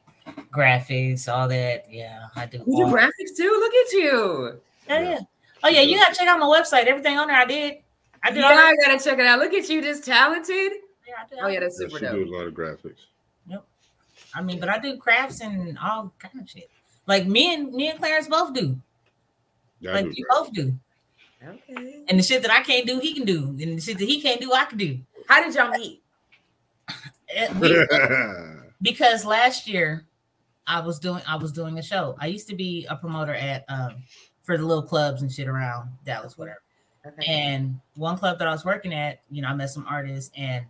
[0.52, 1.86] graphics, all that.
[1.90, 2.58] Yeah, I do.
[2.66, 3.49] You do graphics too.
[3.60, 4.60] Look at you.
[4.89, 5.20] Yeah, yeah.
[5.63, 6.87] Oh yeah, you gotta check out my website.
[6.87, 7.75] Everything on there, I did.
[8.23, 8.41] I did.
[8.41, 8.49] Yeah.
[8.49, 9.39] I gotta check it out.
[9.39, 10.73] Look at you, just talented.
[11.07, 11.67] Yeah, I did Oh yeah, that.
[11.67, 12.15] that's Yeah, super she dope.
[12.27, 13.01] do a lot of graphics.
[13.49, 13.65] Yep.
[14.35, 16.71] I mean, but I do crafts and all kind of shit.
[17.07, 18.79] Like me and me and Clarence both do.
[19.81, 20.75] Yeah, Like do we both do.
[21.43, 22.05] Okay.
[22.09, 23.49] And the shit that I can't do, he can do.
[23.49, 25.01] And the shit that he can't do, I can do.
[25.27, 26.03] How did y'all meet?
[27.35, 27.87] Eh, we-
[28.83, 30.07] because last year
[30.67, 32.17] I was doing I was doing a show.
[32.21, 34.03] I used to be a promoter at um
[34.51, 36.61] for the little clubs and shit around Dallas, whatever.
[37.07, 37.33] Okay.
[37.33, 40.67] And one club that I was working at, you know, I met some artists, and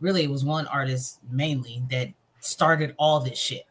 [0.00, 3.64] really it was one artist mainly that started all this shit.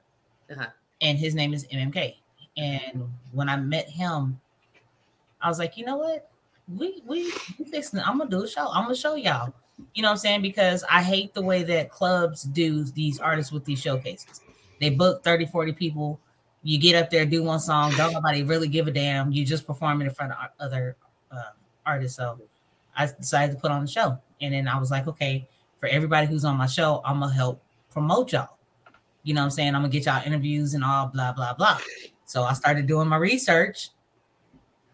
[0.52, 0.68] Uh-huh.
[1.02, 2.16] and his name is MMK.
[2.58, 4.40] And when I met him,
[5.42, 6.30] I was like, you know what?
[6.68, 8.02] We we, we fixing.
[8.02, 8.68] I'm gonna do a show.
[8.70, 9.54] I'm gonna show y'all.
[9.94, 10.42] You know what I'm saying?
[10.42, 14.42] Because I hate the way that clubs do these artists with these showcases.
[14.82, 16.20] They book 30, 40 people.
[16.68, 17.94] You get up there, do one song.
[17.96, 19.32] Don't nobody really give a damn.
[19.32, 20.98] You just performing in front of other
[21.32, 21.52] uh,
[21.86, 22.18] artists.
[22.18, 22.42] So
[22.94, 24.20] I decided to put on the show.
[24.42, 25.48] And then I was like, okay,
[25.80, 28.58] for everybody who's on my show, I'm gonna help promote y'all.
[29.24, 29.76] You know what I'm saying?
[29.76, 31.80] I'm gonna get y'all interviews and all blah blah blah.
[32.26, 33.92] So I started doing my research,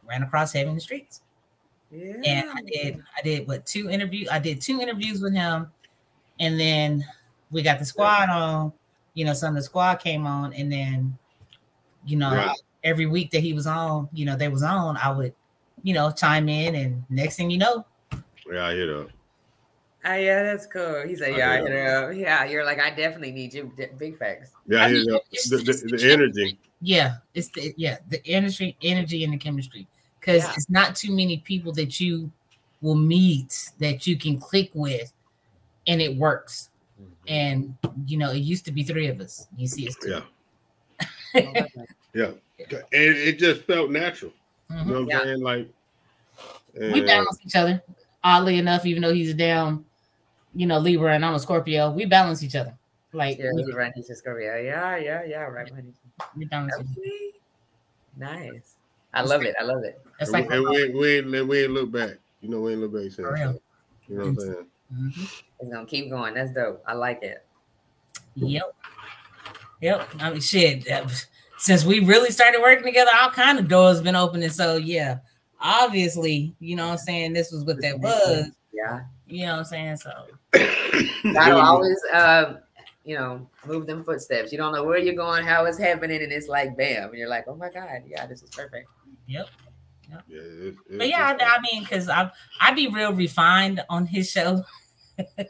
[0.08, 1.22] ran across Heavy in the Streets.
[1.90, 2.22] Yeah.
[2.24, 5.72] And I did I did what two interview I did two interviews with him,
[6.40, 7.04] and then
[7.50, 8.74] we got the squad on.
[9.16, 11.18] You know, some of the squad came on, and then
[12.06, 12.58] you know Right.
[12.84, 15.34] every week that he was on, you know they was on, I would
[15.84, 17.86] you know chime in, and next thing you know,
[18.52, 19.10] Yeah, I hit up.
[20.06, 21.04] Ah, yeah, that's cool.
[21.08, 21.64] He said, I "Yeah, I know.
[21.66, 22.16] hit her up.
[22.18, 23.72] Yeah, you're like, I definitely need you.
[23.78, 24.52] D- Big facts.
[24.68, 25.22] Yeah, I I hit mean, up.
[25.32, 26.60] it's- The, it's- the, the energy.
[26.82, 29.88] yeah, it's the yeah the energy, energy, and the chemistry
[30.20, 30.54] because Yeah.
[30.58, 32.30] it's not too many people that you
[32.82, 35.14] will meet that you can click with,
[35.88, 36.70] and it works.
[37.28, 37.76] And
[38.06, 39.48] you know, it used to be three of us.
[39.56, 40.10] You see, it's two.
[40.10, 40.28] Yeah, Oh,
[42.14, 42.32] yeah.
[42.70, 44.32] And it just felt natural.
[44.70, 44.86] You Mhm.
[44.88, 45.24] know what I'm Yeah.
[45.24, 45.42] saying?
[45.42, 45.70] Like,
[46.76, 47.82] we balance each other.
[48.24, 49.86] Oddly enough, even though he's a down,
[50.54, 52.78] you know, Libra and I'm a Scorpio, we balance each other.
[53.12, 53.92] Like Yeah, we, he's right.
[53.96, 54.56] He's just Scorpio.
[54.58, 55.42] Yeah, yeah, yeah.
[55.44, 55.94] Right behind
[56.36, 57.36] we balance each other.
[58.16, 58.76] Nice.
[59.14, 59.56] I love it.
[59.60, 60.02] I love it.
[60.20, 62.18] It's and like we, and we, ain't- we, we ain't look back.
[62.42, 63.04] You know, we ain't look back.
[63.04, 63.62] since For real.
[64.08, 64.68] You know what I'm saying?
[64.94, 65.32] Mhm.
[65.60, 66.34] It's gonna keep going.
[66.34, 66.84] That's dope.
[66.88, 67.46] I like it.
[68.36, 68.76] Yep.
[69.84, 70.08] Yep.
[70.20, 70.86] I mean, shit.
[70.90, 74.50] was- Since we really started working together, all kind of doors been opening.
[74.50, 75.20] So yeah,
[75.60, 77.34] obviously, you know what I'm saying.
[77.34, 78.50] This was what that was.
[78.74, 79.02] Yeah.
[79.28, 79.98] You know what I'm saying.
[79.98, 80.12] So
[81.34, 82.56] Gotta always, uh,
[83.04, 84.52] you know, move them footsteps.
[84.54, 87.30] You don't know where you're going, how it's happening, and it's like bam, and you're
[87.30, 88.88] like, oh my god, yeah, this is perfect.
[89.28, 89.48] yep.
[90.10, 92.30] Yeah, it, it, But yeah, I, I mean, because I
[92.62, 94.64] I be real refined on his show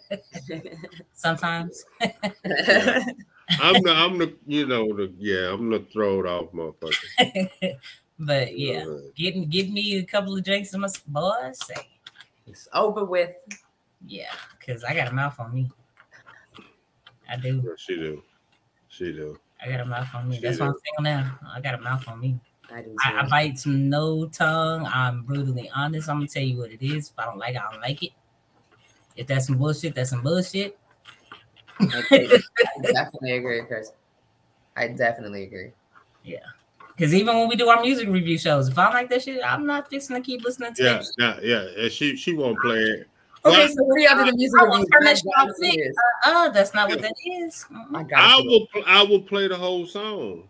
[1.13, 1.83] sometimes.
[3.49, 7.77] I'm the, I'm the, you know, the, yeah, I'm the throw it off motherfucker.
[8.19, 9.11] but yeah, know what I'm saying?
[9.15, 11.75] getting give me a couple of drinks in my boy say
[12.47, 13.31] it's over with.
[14.05, 15.69] yeah, because I got a mouth on me.
[17.29, 17.61] I do.
[17.65, 18.23] Yeah, she do.
[18.89, 19.39] She do.
[19.63, 20.35] I got a mouth on me.
[20.35, 21.39] She That's what I'm saying now.
[21.53, 22.39] I got a mouth on me.
[22.71, 24.85] I do I, I bite some no tongue.
[24.85, 26.09] I'm brutally honest.
[26.09, 27.09] I'm gonna tell you what it is.
[27.09, 28.11] If I don't like it, I don't like it.
[29.15, 30.77] If that's some bullshit, that's some bullshit.
[31.79, 32.03] I
[32.91, 33.91] definitely agree, Chris.
[34.75, 35.71] I definitely agree.
[36.23, 36.37] Yeah.
[36.95, 39.65] Because even when we do our music review shows, if I like that shit, I'm
[39.65, 41.07] not fixing to keep listening to Yeah, it.
[41.17, 41.83] yeah, yeah.
[41.83, 43.07] And she she won't play it.
[43.45, 44.85] Okay, But so what do y'all do the music I will review?
[44.93, 45.79] turn that That's shit what off this quick.
[45.79, 45.95] is.
[46.25, 47.65] Uh, that's not what that is.
[47.93, 50.43] I I will pl- I will play the whole song.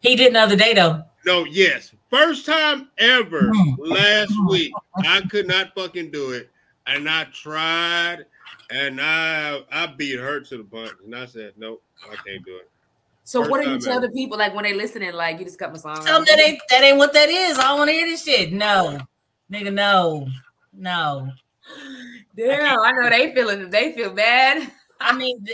[0.00, 1.02] He did the other day though.
[1.24, 1.94] No, yes.
[2.10, 3.76] First time ever Mm.
[3.78, 4.72] last week.
[5.04, 6.50] I could not fucking do it.
[6.86, 8.24] And I tried
[8.72, 10.92] and I I beat her to the punch.
[11.04, 12.70] And I said, Nope, I can't do it.
[13.24, 14.08] So First what do you tell ever.
[14.08, 15.12] the people like when they listening?
[15.12, 16.04] Like you just cut my song.
[16.04, 17.58] Tell them that ain't that ain't what that is.
[17.58, 18.52] I don't want to hear this shit.
[18.52, 18.98] No,
[19.50, 20.26] nigga, no,
[20.72, 21.30] no.
[22.36, 23.70] Damn, I know they feeling.
[23.70, 24.70] They feel bad.
[25.00, 25.44] I mean,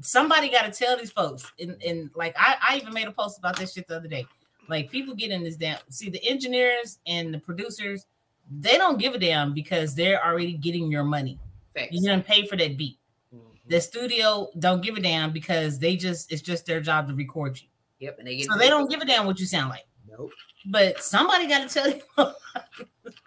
[0.00, 1.50] somebody got to tell these folks.
[1.58, 4.26] And, and like, I, I even made a post about this shit the other day.
[4.68, 5.78] Like, people get in this damn.
[5.88, 8.06] See, the engineers and the producers,
[8.50, 11.38] they don't give a damn because they're already getting your money.
[11.74, 11.88] Facts.
[11.92, 12.98] You didn't pay for that beat.
[13.34, 13.40] Mhm.
[13.68, 17.60] The studio don't give a damn because they just it's just their job to record
[17.60, 17.68] you.
[18.00, 18.46] Yep, and they get.
[18.46, 19.86] So they don't give a damn what you sound like.
[20.08, 20.30] Nope.
[20.66, 22.02] But somebody got to tell you.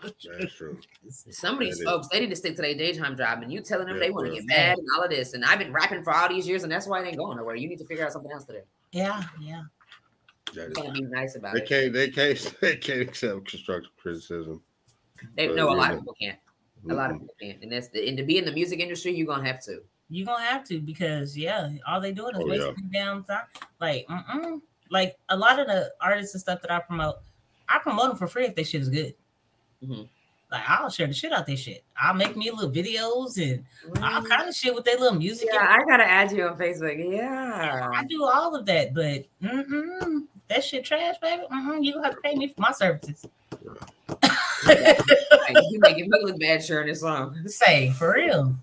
[0.01, 0.79] That's true.
[1.09, 3.51] Some of these That is- folks, they need to stick to their daytime job, and
[3.51, 5.33] you telling them Yeah, they want to get mad and all of this.
[5.33, 7.55] And I've been rapping for all these years, and that's why it ain't going nowhere.
[7.55, 8.61] You need to figure out something else to do.
[8.91, 9.63] yeah, yeah.
[10.53, 11.69] That can't is, be nice about they it.
[11.69, 14.61] can't they can't they can't accept constructive criticism.
[15.37, 16.37] They know a lot of people can't.
[16.89, 19.13] A lot of people can't, and that's the, and to be in the music industry,
[19.13, 19.81] you're gonna have to.
[20.09, 23.43] You're gonna have to because yeah, all they doing is Oh, wasting their damn time.
[23.79, 24.61] Like, mm-mm.
[24.89, 27.15] like a lot of the artists and stuff that I promote,
[27.69, 29.13] I promote them for free if they shit is good.
[29.85, 30.09] Mhm.
[30.51, 31.83] Like I'll share the shit out their shit.
[31.95, 33.63] I'll make me little videos and
[34.03, 34.27] all Mm.
[34.27, 35.47] kind of shit with their little music.
[35.53, 36.97] Yeah, I gotta add you on Facebook.
[37.09, 37.89] Yeah.
[37.93, 41.43] I do all of that, but mm-mm, that shit trash, baby.
[41.49, 43.25] Mm-mm, you gonna have to pay me for my services.
[43.51, 44.31] Like,
[44.67, 47.35] you making me look bad sharing this song.
[47.47, 48.55] Say for real.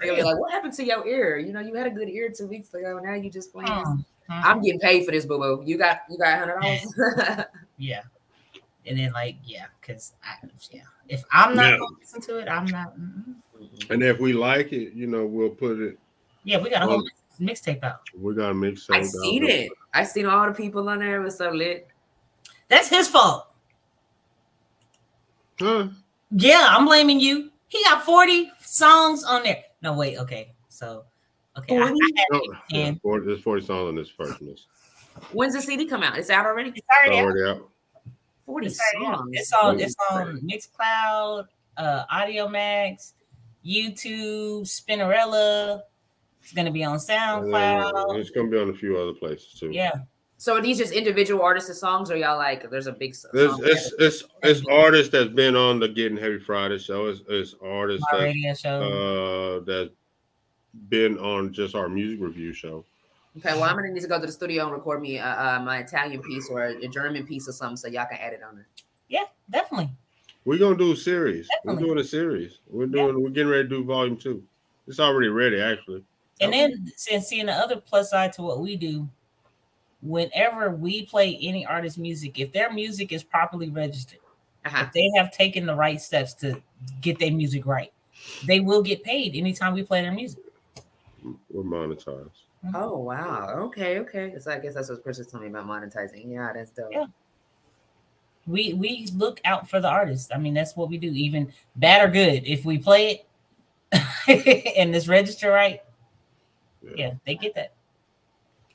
[0.00, 1.38] They'll be like, "What happened to your ear?
[1.38, 3.00] You know, you had a good ear two weeks ago.
[3.02, 5.62] Now you just playing." Mm, mm, I'm getting paid for this, boo boo.
[5.64, 7.56] You got you got hundred dollars.
[7.78, 8.02] yeah.
[8.86, 11.78] And then like yeah, because I yeah, if I'm not Yeah.
[11.78, 12.96] gonna listen to it, I'm not.
[12.98, 13.34] mm-mm.
[13.90, 15.98] And if we like it, you know, we'll put it
[16.44, 17.08] Yeah, we got a whole Well,
[17.40, 18.00] mixtape out.
[18.16, 18.94] We got a mixtape.
[18.94, 19.06] I out.
[19.06, 19.72] seen it.
[19.92, 21.20] I seen all the people on there.
[21.20, 21.88] It was so lit.
[22.68, 23.52] That's his fault.
[25.60, 25.88] Huh?
[26.30, 27.50] Yeah, I'm blaming you.
[27.68, 29.62] He got 40 songs on there.
[29.82, 30.54] No, wait, okay.
[30.68, 31.04] So,
[31.58, 31.76] okay.
[31.76, 31.94] I, I had
[32.30, 34.66] No, it yeah, 40, there's 40 songs on this first list.
[35.32, 36.16] When's the CD come out?
[36.18, 36.70] It's out already.
[36.70, 36.86] It's It's
[37.18, 37.56] already out.
[37.56, 37.70] out.
[38.46, 39.30] Forty It's already songs.
[39.32, 41.46] It's on, it's on Mixcloud,
[41.76, 43.12] uh, Audiomack,
[43.64, 45.82] YouTube, Spinrilla.
[46.42, 48.18] It's gonna be on And then SoundCloud.
[48.18, 49.70] It's gonna be on a few other places too.
[49.70, 49.92] Yeah,
[50.40, 52.70] So are these just individual artists' songs, or y'all like?
[52.70, 53.10] There's a big.
[53.10, 57.06] s- It's song it's it's, it's artists that's been on the Getting Heavy Friday show.
[57.08, 58.80] It's, it's artists my that radio show.
[59.60, 59.90] uh that's
[60.88, 62.84] been on just our music review show.
[63.38, 65.60] Okay, well, I'm gonna need to go to the studio and record me uh, uh,
[65.62, 68.54] my Italian piece or a German piece or something, so y'all can add it on
[68.56, 68.66] there.
[69.08, 69.90] yeah, definitely.
[70.44, 71.48] We're gonna do a series.
[71.48, 71.82] Definitely.
[71.82, 72.58] We're doing a series.
[72.70, 74.42] We're doing we're getting ready to do volume two.
[74.86, 76.04] It's already ready actually.
[76.40, 79.08] And then since seeing the other plus side to what we do,
[80.02, 84.20] whenever we play any artist music, if their music is properly registered,
[84.64, 84.84] Uh-huh.
[84.86, 86.60] if they have taken the right steps to
[87.00, 87.92] get their music right,
[88.46, 90.42] they will get paid anytime we play their music.
[91.50, 92.30] We're monetized.
[92.74, 93.50] Oh wow.
[93.66, 93.98] Okay.
[94.00, 94.34] Okay.
[94.40, 96.30] So I guess that's what Chris was telling me about monetizing.
[96.30, 96.88] Yeah, that's dope.
[96.90, 97.06] Yeah.
[98.46, 100.32] We we look out for the artist.
[100.34, 101.08] I mean, that's what we do.
[101.12, 103.24] Even bad or good, if we play
[103.92, 105.82] it and this register right,
[106.82, 106.92] Yeah.
[106.96, 107.74] yeah, they get that.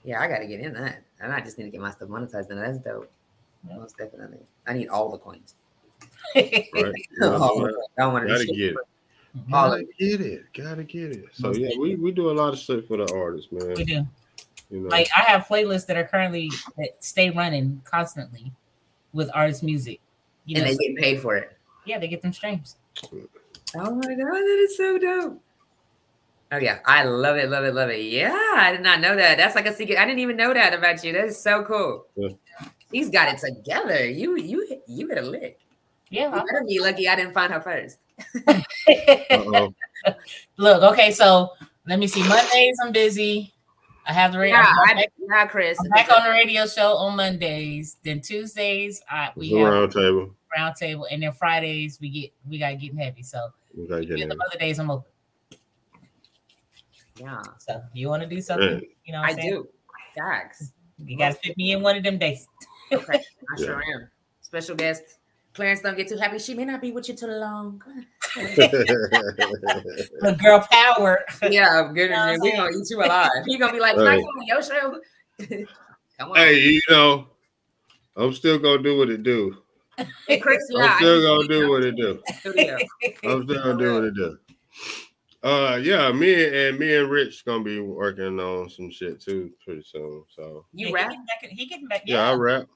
[0.03, 2.49] Yeah, I gotta get in that, and I just need to get my stuff monetized.
[2.49, 3.11] And that's dope.
[3.67, 3.77] Yeah.
[3.77, 4.39] Most definitely.
[4.67, 5.55] I need all the coins.
[6.35, 6.67] Right.
[7.21, 7.67] All Yeah.
[7.69, 7.75] of.
[7.97, 8.75] I want Gotta get it.
[9.53, 10.43] All Gotta of get it.
[10.53, 11.25] Gotta get it.
[11.31, 13.73] So Most yeah, we, we do a lot of stuff for the artists, man.
[13.75, 14.05] we do.
[14.69, 18.51] You know, Like I have playlists that are currently that stay running constantly
[19.13, 19.99] with artist music.
[20.45, 21.57] You and know, they get paid for it.
[21.85, 22.75] yeah, they get them streams.
[23.75, 25.42] Oh my god, that is so dope.
[26.53, 28.03] Oh yeah, I love it, love it, love it.
[28.03, 29.37] Yeah, I did not know that.
[29.37, 29.97] That's like a secret.
[29.97, 31.11] I didn't even know that about you.
[31.11, 32.05] That is so cool.
[32.15, 32.29] Yeah.
[32.91, 34.07] He's got it together.
[34.07, 35.59] You you you hit a lick.
[36.11, 36.25] Yeah.
[36.25, 37.97] You better be lucky I didn't find her first.
[40.57, 41.49] Look, okay, so
[41.87, 42.21] let me see.
[42.27, 43.51] Mondays I'm busy.
[44.05, 44.57] I have the radio.
[44.57, 45.79] Yeah, I'm I, back, yeah, Chris.
[45.79, 47.97] I'm back on the radio show on Mondays.
[48.03, 50.35] Then Tuesdays I we It's a have round table.
[50.55, 53.23] round table, and then Fridays we get we got getting heavy.
[53.23, 55.09] So We gotta get the other days I'm open.
[57.15, 58.67] Yeah, So you want to do something?
[58.67, 58.79] Yeah.
[59.05, 59.51] You know, what I I'm saying?
[59.51, 59.67] do.
[60.15, 60.71] Facts.
[60.97, 62.47] You got to fit me in one of them days.
[62.91, 63.19] Okay, I
[63.59, 63.65] Yeah.
[63.65, 64.09] sure am.
[64.41, 65.03] Special guest.
[65.53, 66.39] Clarence don't get too happy.
[66.39, 67.81] She may not be with you too long.
[68.35, 71.23] The girl power.
[71.43, 72.09] yeah, I'm good.
[72.09, 73.29] You know what I'm we gonna eat you alive.
[73.45, 74.19] He gonna be like, "Can Right.
[74.19, 74.99] come on your show?"
[76.19, 77.27] come on, hey, you know,
[78.15, 79.61] I'm still gonna do what it do.
[80.27, 80.63] Hey, Chris.
[80.71, 82.15] Yeah, I'm still gonna do what it do.
[82.15, 82.77] to the studio.
[83.25, 84.39] I'm still gonna do what it do.
[85.43, 89.51] Uh, yeah, me and, and me and Rich gonna be working on some shit too
[89.63, 90.23] pretty soon.
[90.33, 91.09] So You he rap?
[91.09, 91.49] getting back.
[91.51, 92.03] He getting back.
[92.05, 92.67] yeah, I rap,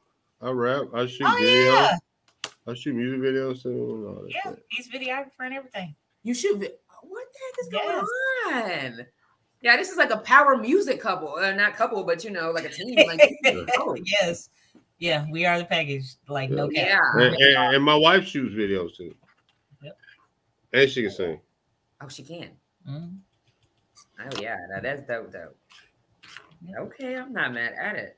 [0.41, 4.05] I rap, I shoot Oh videos, yeah, I shoot music videos too.
[4.17, 4.51] All that yeah.
[4.51, 4.65] shit.
[4.69, 5.95] He's videographer and everything.
[6.23, 6.59] You should.
[6.59, 6.67] Be,
[7.03, 8.07] what the heck is Yes.
[8.45, 9.05] going on?
[9.61, 11.35] Yeah, this is like a power music couple.
[11.35, 12.95] Uh, not couple, but you know, like a team.
[13.07, 13.21] Like,
[13.77, 14.49] oh, Yes.
[14.99, 16.15] Yeah, we are the package.
[16.27, 16.87] Like no cap.
[16.87, 17.21] yeah.
[17.25, 19.15] And, and, and my wife shoots videos too.
[19.83, 19.97] Yep.
[20.73, 21.39] And she can sing.
[22.01, 22.51] Oh, she can.
[22.87, 23.19] Mhm.
[24.19, 25.57] Oh yeah, now that's dope, dope.
[26.61, 26.79] Yeah.
[26.79, 28.17] Okay, I'm not mad at it.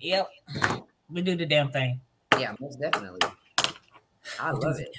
[0.00, 0.28] Yep.
[1.10, 2.00] We do the damn thing.
[2.38, 3.20] Yeah, most definitely.
[4.40, 4.90] I love it.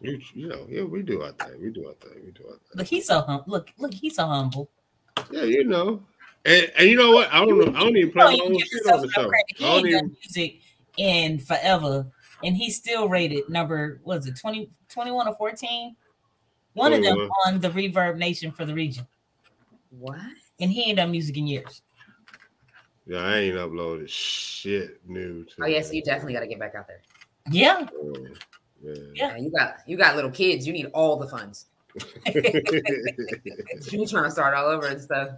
[0.00, 1.60] You, you know, yeah, we do our thing.
[1.60, 2.22] We do our thing.
[2.24, 2.60] We do our thing.
[2.74, 4.70] Look, he's so hum- look, look, he's so humble.
[5.30, 6.02] Yeah, you know.
[6.44, 7.32] And, and you know what?
[7.32, 7.78] I don't know.
[7.78, 9.30] I don't even play No, my own shit on the show.
[9.56, 9.98] He I don't ain't even.
[9.98, 10.60] done music
[10.96, 12.06] in forever,
[12.44, 15.96] and he's still rated number was it 20, 21 or fourteen?
[16.74, 17.30] One of them 21.
[17.46, 19.06] on the ReverbNation for the region,
[19.90, 20.18] What?
[20.60, 21.82] and he ain't done music in years.
[23.06, 25.44] Yeah, I ain't uploaded shit new.
[25.44, 27.02] To Oh yes, you definitely got to get back out there.
[27.50, 28.28] Yeah, yeah.
[28.82, 28.94] Yeah.
[29.14, 30.66] Yeah, you got you got little kids.
[30.66, 31.66] You need all the funds.
[33.90, 35.30] You trying to start all over and stuff.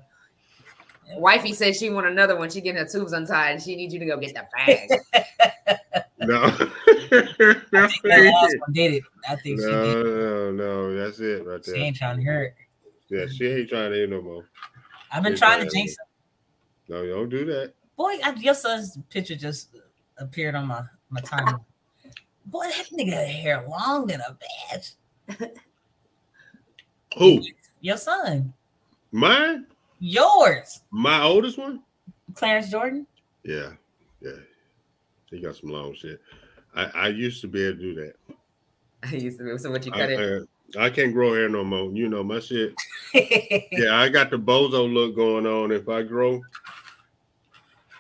[1.17, 2.51] Wifey said she want another one.
[2.51, 6.02] She getting her tubes untied, and she needs you to go get the bag.
[6.18, 6.70] no.
[7.10, 7.62] That
[8.02, 9.05] last one did it.
[9.28, 10.05] I think she no, did.
[10.05, 11.75] no, no, that's it right there.
[11.75, 12.55] She ain't trying to hurt.
[13.09, 14.44] Yeah, she ain't trying to hear no more.
[15.12, 16.07] I've been Yes, trying to jinx him.
[16.89, 17.75] No, you don't do that.
[17.97, 19.76] Boy, I, your son's picture just
[20.18, 21.65] appeared on my my timeline.
[22.47, 24.36] Boy, that nigga had hair long than a
[24.73, 24.94] bitch.
[27.18, 27.43] Who?
[27.81, 28.52] Your son,
[29.12, 29.67] Mine?
[29.99, 31.83] yours, My oldest one?
[32.35, 33.07] Clarence Jordan.
[33.44, 33.73] Yeah,
[34.20, 34.33] yeah.
[35.31, 36.20] He got some long shit.
[36.77, 38.15] I, I used to be able to do that.
[39.03, 39.45] I used to.
[39.45, 39.59] Be.
[39.59, 40.21] So what you I, cut it?
[40.21, 40.47] I-
[40.79, 41.93] I can't grow hair no more.
[41.93, 42.75] You know my shit.
[43.73, 45.71] Yeah, I got the bozo look going on.
[45.71, 46.45] If I grow,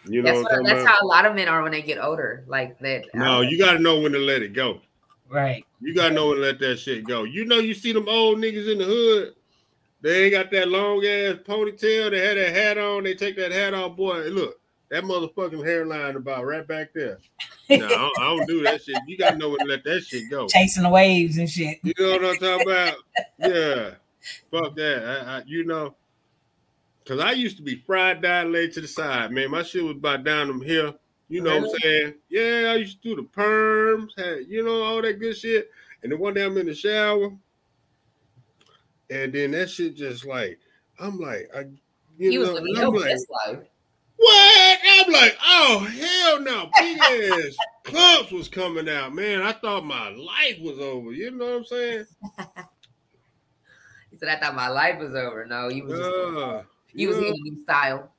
[0.04, 1.80] you know that's what I'm what, that's how a lot of men are when they
[1.80, 2.44] get older.
[2.48, 3.04] Like that.
[3.14, 4.80] Uh, no, you got to know when to let it go.
[5.28, 5.64] right.
[5.80, 7.24] You gotta know when to let that shit go.
[7.24, 9.34] You know, you see them old niggas in the hood.
[10.00, 12.10] They ain't got that long ass ponytail.
[12.10, 13.04] They had that hat on.
[13.04, 14.24] They take that hat off, boy.
[14.28, 17.18] Look, that motherfucking hairline about right back there.
[17.68, 18.96] No, I don't, I don't do that shit.
[19.08, 20.46] You gotta know when to let that shit go.
[20.46, 21.80] Chasing the waves and shit.
[21.82, 22.94] You know what I'm talking about?
[23.40, 23.90] Yeah.
[24.52, 25.04] Fuck that.
[25.04, 25.96] I, I, you know,
[27.04, 29.32] cause I used to be fried, dyed, laid to the side.
[29.32, 30.94] Man, my shit was about down them here.
[31.28, 32.14] You know what I'm saying?
[32.28, 35.68] Yeah, I used to do the perms, had you know all that good shit.
[36.04, 37.32] And then one day I'm in the shower,
[39.10, 40.60] and then that shit just like
[41.00, 41.64] I'm like, I,
[42.16, 43.68] you He know, living I'm like.
[44.16, 44.78] What?
[44.88, 49.42] I'm like, oh hell no, big ass clumps was coming out, man.
[49.42, 51.12] I thought my life was over.
[51.12, 52.06] You know what I'm saying?
[54.10, 56.62] He said, "I thought my life was over." No, you was just, Uh,
[56.94, 57.24] you was yeah.
[57.26, 58.10] in a new style.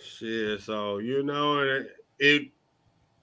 [0.00, 2.48] Shit, so you know, and it, it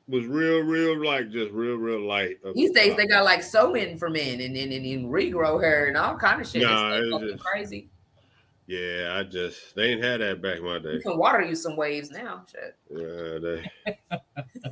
[0.10, 2.38] was real, real, like just real, real light.
[2.54, 5.86] These days they got like sew in for men and and, and, and regrow hair
[5.88, 6.64] and all kind of shit.
[6.64, 7.88] Nah, it's it's just- crazy.
[8.70, 11.00] Yeah, I just they ain't had that back in my You day.
[11.00, 12.46] can water you some waves now.
[12.52, 12.76] Shit.
[12.92, 13.72] Yeah, they,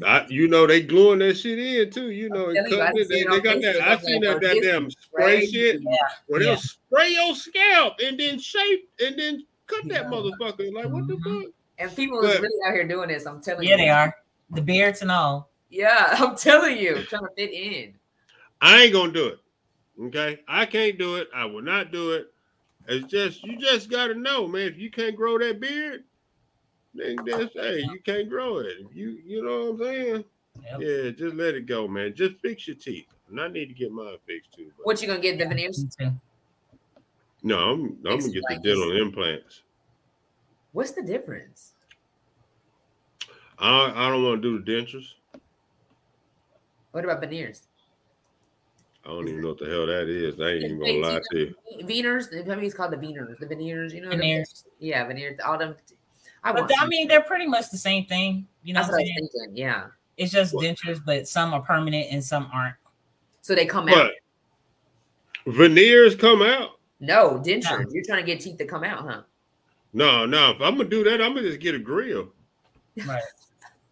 [0.05, 2.11] I, you know, they gluing that shit in too.
[2.11, 3.09] You know, and telling you, I cutting it.
[3.09, 3.81] They, they got that.
[3.81, 5.51] I I'm seen like, that bro, goddamn spray crazy.
[5.51, 5.95] shit Yeah.
[6.27, 10.71] where they'll spray your scalp and then shape and then cut that motherfucker.
[10.71, 11.43] Like what the Mhm.
[11.43, 11.51] fuck?
[11.79, 13.25] And people is really out here doing this.
[13.25, 13.71] I'm telling you.
[13.71, 14.15] Yeah, they are.
[14.51, 15.49] The beards and all.
[15.71, 17.95] Yeah, I'm telling you, trying to fit in.
[18.61, 19.39] I ain't gonna do it.
[19.99, 21.29] Okay, I can't do it.
[21.33, 22.31] I will not do it.
[22.87, 24.61] It's just you just gotta know, man.
[24.67, 26.05] If you can't grow that beard,
[26.93, 28.77] then that's hey, you can't grow it.
[28.79, 30.23] If you you know what I'm saying?
[30.63, 30.79] Yep.
[30.81, 32.15] Yeah, just let it go, man.
[32.15, 33.07] Just fix your teeth.
[33.29, 34.71] And I need to get mine fixed too.
[34.77, 35.85] But What you gonna get the veneers?
[35.99, 36.11] Me
[37.43, 38.77] no, I'm, I'm gonna get the like this.
[38.77, 39.61] dental implants.
[40.71, 41.73] What's the difference?
[43.59, 45.13] I I don't want to do the dentures.
[46.91, 47.66] What about veneers?
[49.07, 50.37] I don't even know what the hell that is.
[50.41, 51.55] I ain't even gonna lie to you.
[51.85, 52.27] Veneers.
[52.33, 53.37] I mean, it's called the veneers.
[53.39, 53.93] The veneers.
[53.93, 54.09] You know.
[54.09, 54.65] them- Veneers.
[54.79, 55.39] Yeah, veneers.
[55.45, 55.75] All them.
[56.43, 56.73] I But want.
[56.81, 58.45] I mean, they're pretty much the same thing.
[58.63, 59.29] You know that's what what I'm saying?
[59.33, 59.57] thinking.
[59.57, 59.85] Yeah.
[60.17, 60.65] It's just What?
[60.65, 62.75] dentures, but some are permanent and some aren't.
[63.41, 64.11] So they come out.
[65.45, 66.71] But veneers come out.
[66.99, 67.85] No dentures.
[67.93, 69.21] You're trying to get teeth to come out, huh?
[69.93, 70.51] No, no.
[70.51, 72.29] If I'm gonna do that, I'm gonna just get a grill.
[73.05, 73.21] Right.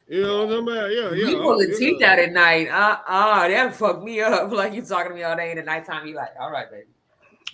[0.07, 0.91] You know what I'm talking about?
[0.91, 1.29] Yeah, yeah.
[1.29, 2.67] you pull the teeth out at night.
[2.67, 4.51] Uh uh that fucked me up.
[4.55, 6.85] Like you talking to me all day and at nighttime, you like, all right, baby.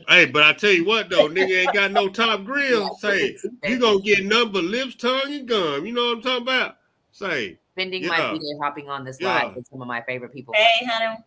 [0.08, 2.94] Hey, but I tell you what though, nigga ain't got no top grill.
[2.96, 5.86] Say you gonna get number lips, tongue, and gum.
[5.86, 6.78] You know what I'm talking about?
[7.12, 8.10] Say Spending Yeah.
[8.10, 9.46] my video hopping on this Yeah.
[9.46, 10.54] live with some of my favorite people.
[10.54, 11.18] Hey, honey.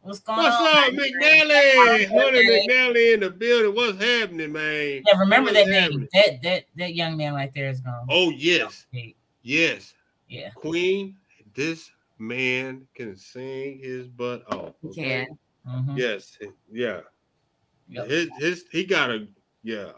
[0.00, 0.64] What's going what's on?
[0.64, 1.12] What's up, honey?
[1.12, 2.08] McNally?
[2.08, 3.74] Hunter McNally in the building.
[3.76, 5.02] What's happening, man?
[5.06, 6.08] Yeah, remember What's that name.
[6.12, 8.06] That that that young man right there is gone.
[8.10, 8.86] Oh yes,
[9.42, 9.94] yes,
[10.32, 10.50] Yeah.
[10.50, 11.16] Queen.
[11.54, 14.74] This man can sing his butt off.
[14.82, 15.26] You okay?
[15.26, 15.38] can.
[15.68, 15.98] Mhm.
[15.98, 16.38] Yes,
[16.70, 17.00] yeah.
[17.88, 18.08] Yep.
[18.08, 19.28] His his he got a
[19.62, 19.92] yeah.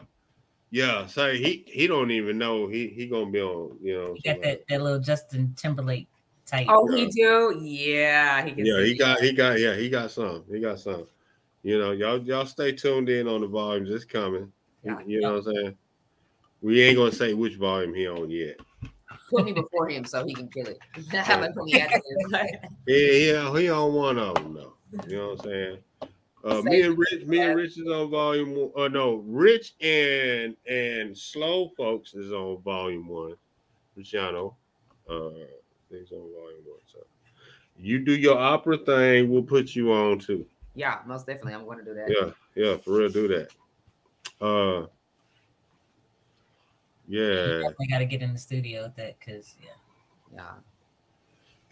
[0.71, 4.13] Yeah, say he he don't even know he he gonna be on, you know.
[4.15, 6.09] He got that, that little Justin Timberlake
[6.45, 6.67] type.
[6.69, 7.57] Oh, he do?
[7.61, 10.43] Yeah, he can Yeah, he got he got yeah, he got some.
[10.51, 11.07] He got some.
[11.63, 13.89] You know, y'all y'all stay tuned in on the volumes.
[13.89, 14.51] It's coming.
[14.83, 14.99] Yeah.
[15.05, 15.77] You know what I'm saying?
[16.61, 18.59] We ain't gonna say which volume he on yet.
[19.35, 20.79] Put me before him so he can kill it.
[21.11, 22.49] Have him put me after him.
[22.87, 24.73] Yeah, yeah, he on one of them though.
[25.07, 25.77] You know what I'm saying?
[26.43, 28.71] Uh, me and Rich, me and Rich is on volume one.
[28.77, 33.35] Uh, no, Rich and and Slow folks is on volume one.
[33.95, 34.55] Luciano,
[35.09, 35.29] uh,
[35.89, 36.79] he's on volume one.
[36.91, 36.99] So
[37.77, 40.45] you do your opera thing, we'll put you on too.
[40.75, 41.55] yeah, most definitely.
[41.55, 42.09] I'm going to do that.
[42.09, 43.49] Yeah, yeah, for real, do that.
[44.39, 44.87] Uh,
[47.07, 49.69] yeah, Definitely got to get in the studio with that because yeah,
[50.33, 50.53] Yeah.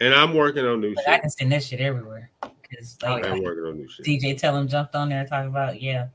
[0.06, 2.30] and I'm working on new but I can send that shit everywhere.
[2.42, 3.26] Because Oh, like.
[3.26, 4.06] I'm working on new shit.
[4.06, 6.08] DJ Tell him jumped on there and talked about yeah,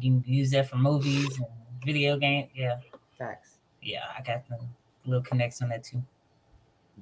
[0.00, 1.46] you can use that for movies and
[1.84, 2.50] video games.
[2.54, 2.78] Yeah,
[3.18, 3.58] Facts.
[3.82, 4.58] yeah, I got the
[5.06, 6.02] little connects on that too.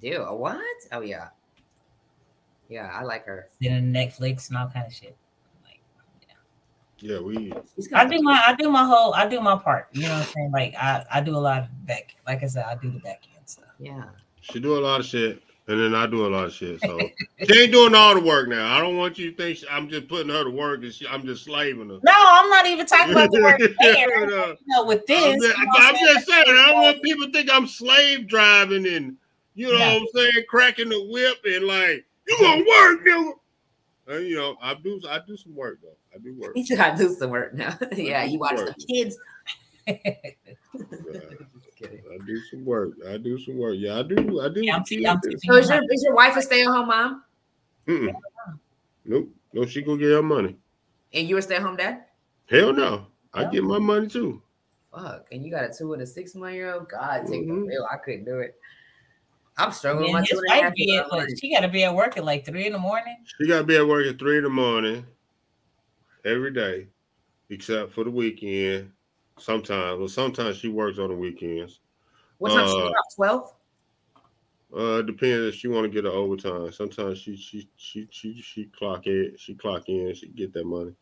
[0.01, 0.61] Do a what?
[0.93, 1.29] Oh yeah.
[2.69, 3.49] Yeah, I like her.
[3.61, 5.17] Then Netflix and all kind of shit.
[7.03, 7.53] Like, Yeah, we.
[7.95, 9.89] I do my I do my whole I do my part.
[9.93, 10.51] You know what I'm saying?
[10.53, 12.17] Like I I do a lot of back.
[12.27, 13.67] Like I said, I do the back end stuff.
[13.79, 14.05] Yeah.
[14.41, 16.81] She do a lot of shit, and then I do a lot of shit.
[16.81, 17.01] So
[17.49, 18.77] she ain't doing all the work now.
[18.77, 21.07] I don't want you to think she- I'm just putting her to work and she,
[21.09, 21.99] I'm just slaving her.
[22.03, 24.27] No, I'm not even talking about the work there.
[24.27, 24.47] No.
[24.51, 26.15] You know, with this, I'm, just, you know I'm I'm saying?
[26.15, 29.17] just saying, I don't want people to think I'm slave driving and
[29.57, 29.95] you know No.
[29.95, 33.33] what I'm saying, cracking the whip and like, you gonna work, nigga.
[34.09, 35.97] Uh, you know, I do I do some work though.
[36.15, 36.53] I do work.
[36.55, 37.77] He said I do some work now.
[37.93, 39.17] yeah, you watch the kids.
[39.89, 39.99] I
[42.27, 42.93] do some work.
[43.09, 43.75] I do some work.
[43.79, 44.41] Yeah, I do.
[44.41, 44.65] I do.
[44.65, 45.37] Yeah, I'm I'm do.
[45.45, 47.25] So is your is your wife a stay at home mom?
[47.87, 48.13] Mm-mm.
[49.05, 49.29] Nope.
[49.53, 50.57] No, she gonna get her money.
[51.13, 52.05] And you a stay at home dad?
[52.49, 53.07] Hell no.
[53.33, 53.51] I Yeah.
[53.51, 54.43] get my money too.
[54.95, 55.27] Fuck.
[55.33, 56.89] And you got a two and a six month year old.
[56.89, 57.49] God, take Mhm.
[57.49, 57.87] the real.
[57.91, 58.59] I couldn't do it.
[59.59, 61.69] I'm struggling And with my his two and a wife be at, she got to
[61.69, 63.17] be at work at like three in the morning.
[63.25, 65.05] She gotta be at work at three in the morning
[66.25, 66.89] every day,
[67.49, 68.93] except for the weekend.
[69.39, 71.81] Sometimes, well, sometimes she works on the weekends.
[72.39, 73.15] What time she Uh, get off?
[73.15, 73.53] Twelve.
[74.75, 76.71] Uh, depends if she want to get her overtime.
[76.73, 80.93] Sometimes she she she she she clock it, she clock in, she get that money,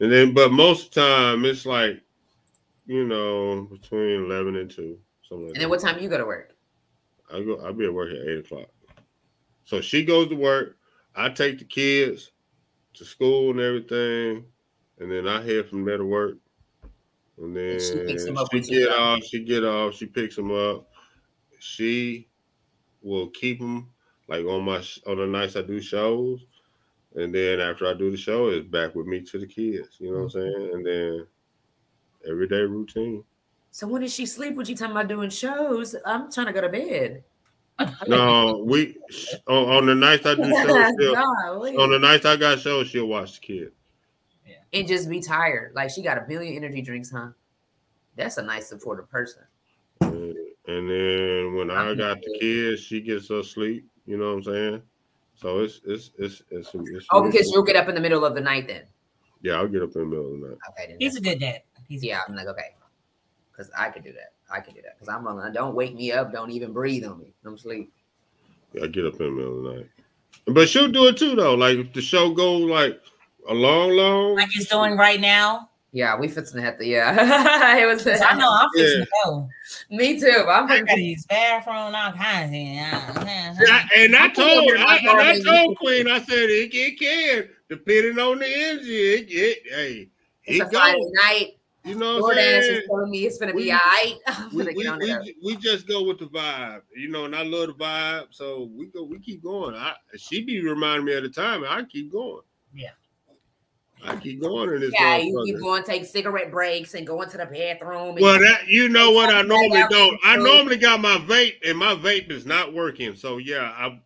[0.00, 2.00] and then but most of the time it's like,
[2.86, 4.98] you know, between eleven and two,
[5.28, 6.55] something like And then what time you go to work?
[7.32, 8.68] I go, I'll be at work at eight o'clock.
[9.64, 10.76] So she goes to work.
[11.14, 12.30] I take the kids
[12.94, 14.44] to school and everything,
[14.98, 16.36] and then I head from there to work.
[17.38, 19.24] And then And she picks 'em up she get off.
[19.24, 19.94] She get off.
[19.94, 20.90] She picks them up.
[21.58, 22.28] She
[23.02, 23.90] will keep them
[24.28, 26.46] like on my on the nights I do shows,
[27.14, 29.96] and then after I do the show, it's back with me to the kids.
[29.98, 30.60] You know what I'm mm-hmm.
[30.60, 30.74] saying?
[30.74, 31.26] And then
[32.28, 33.24] everyday routine.
[33.76, 34.54] So when does she sleep?
[34.54, 35.94] What you talking about doing shows?
[36.06, 37.24] I'm trying to go to bed.
[38.08, 38.96] No, we
[39.46, 40.94] on, on the nights I do shows.
[40.98, 43.72] She'll, on the nights I got shows, she'll watch the kid.
[44.46, 44.54] Yeah.
[44.72, 45.74] and just be tired.
[45.74, 47.32] Like she got a million energy drinks, huh?
[48.16, 49.42] That's a nice supportive person.
[50.00, 50.34] And,
[50.66, 53.86] and then when I I'm got the kids, she gets her sleep.
[54.06, 54.82] You know what I'm saying?
[55.34, 58.34] So it's it's it's it's, it's Oh, because you'll get up in the middle of
[58.34, 58.84] the night then.
[59.42, 60.58] yeah, I'll get up in the middle of the night.
[60.70, 61.60] Okay, then He's a good dad.
[61.86, 62.22] He's yeah.
[62.26, 62.70] I'm like okay,
[63.56, 64.32] because I could do that.
[64.52, 65.52] I could do that because I'm rolling.
[65.52, 66.32] Don't wake me up.
[66.32, 67.32] Don't even breathe on me.
[67.44, 67.92] I'm asleep.
[68.72, 69.90] Yeah, I get up in the middle of the night.
[70.46, 71.54] But she'll do it too though.
[71.54, 73.00] Like if the show goes like
[73.48, 74.36] a long, long.
[74.36, 75.70] like he's doing right now.
[75.92, 76.86] Yeah, we fixing to have to.
[76.86, 78.04] Yeah, it was.
[78.04, 79.04] 'Cause I know I'm fixing Yeah.
[79.04, 79.48] to go.
[79.90, 80.44] Me too.
[80.46, 83.58] I'm I got fixing- these bathroom, all kinds of things.
[83.96, 87.48] And I, I I told I'm and I told Queen, I said it, it can
[87.70, 88.96] depending on the energy.
[88.96, 90.08] It, it hey,
[90.44, 91.55] It's it a Friday night.
[91.86, 92.76] You know what I'm saying?
[92.78, 94.16] is telling me it's gonna We- be all right.
[94.26, 97.68] I'm we, we, we, we just go with the vibe, you know, and I love
[97.68, 99.76] the vibe, so we go, we keep going.
[99.76, 102.42] I she be reminding me of the time, and I keep going.
[102.74, 102.90] Yeah.
[104.04, 104.92] I keep going in this.
[104.92, 105.60] Yeah, you keep motherfucker.
[105.60, 108.16] going, take cigarette breaks, and go into the bathroom.
[108.16, 110.18] And Well, that you know what I normally don't.
[110.24, 113.16] I normally got my vape, and my vape is not working.
[113.16, 114.00] So yeah, I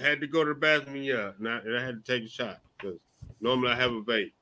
[0.00, 1.02] had to go to the bathroom.
[1.02, 2.98] Yeah, and I, and I had to take a shot because
[3.40, 4.32] normally I have a vape.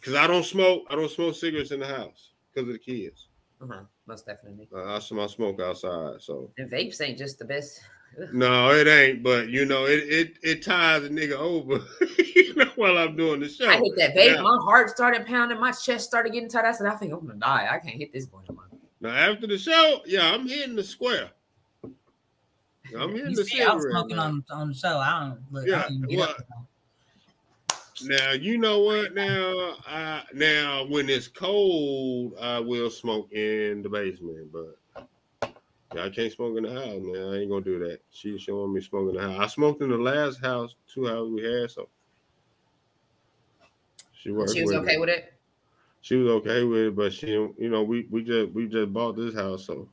[0.00, 0.86] Because I don't smoke.
[0.90, 3.28] I don't smoke cigarettes in the house because of the kids.
[3.62, 4.66] Uh-huh, most definitely.
[4.74, 7.80] Uh, I, I smoke outside, so And vapes ain't just the best.
[8.32, 9.22] no, it ain't.
[9.22, 11.80] But you know, it it it ties a nigga over.
[12.18, 13.68] you know, while I'm doing the show.
[13.68, 14.36] I hit that vape.
[14.36, 14.42] Yeah.
[14.42, 15.60] My heart started pounding.
[15.60, 16.64] My chest started getting tight.
[16.64, 17.68] I said, I think I'm gonna die.
[17.70, 18.56] I can't hit this boy no.
[19.02, 21.30] Now after the show, yeah, I'm hitting the square.
[21.84, 24.24] I'm hitting You the see, I was smoking now.
[24.24, 24.98] on on the show.
[24.98, 25.66] I don't look.
[25.66, 26.36] Yeah, I don't even get well, up.
[28.02, 29.14] Now you know what?
[29.14, 34.78] Now, I now when it's cold, I will smoke in the basement, but
[35.92, 37.00] I can't smoke in the house.
[37.02, 38.00] Man, I ain't gonna do that.
[38.10, 39.38] She's showing me smoking the house.
[39.40, 41.88] I smoked in the last house, two houses we had, so
[44.12, 44.30] she.
[44.46, 44.98] She was with okay it.
[44.98, 45.32] with it.
[46.02, 49.16] She was okay with it, but she, you know, we we just we just bought
[49.16, 49.90] this house, so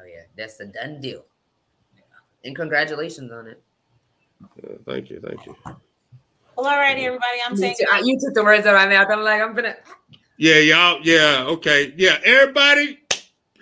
[0.00, 1.26] Oh yeah, that's a done deal.
[2.44, 3.62] And congratulations on it.
[4.62, 5.56] yeah, thank you, thank you.
[6.56, 7.38] Well, all righty, everybody.
[7.44, 9.08] I'm You saying took, you took the words out of my mouth.
[9.10, 9.76] I'm like, I'm gonna.
[10.36, 11.00] Yeah, y'all.
[11.02, 11.92] Yeah, okay.
[11.96, 12.98] Yeah, everybody,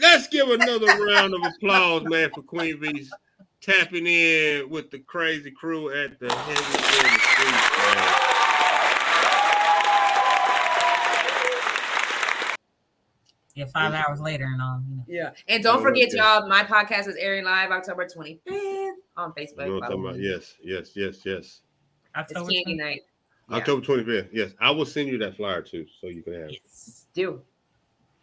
[0.01, 3.13] let's give another round of applause, man, for Queen V's
[3.61, 8.15] tapping in with the crazy crew at the Heavy in the Street, man.
[13.55, 14.81] yeah, five hours later and all.
[14.89, 15.05] You know.
[15.09, 15.31] Yeah.
[15.49, 16.19] And don't Oh, forget, okay.
[16.19, 19.65] y'all, my podcast is airing live October 25th on Facebook.
[19.65, 20.21] You know what I'm talking about?
[20.21, 21.61] Yes, yes, yes, yes.
[22.19, 22.79] It's October candy 20th.
[22.79, 23.01] night.
[23.51, 23.57] Yeah.
[23.57, 24.29] October 25th.
[24.33, 26.61] Yes, I will send you that flyer too, so you can have it.
[26.65, 27.07] Yes.
[27.15, 27.41] Do.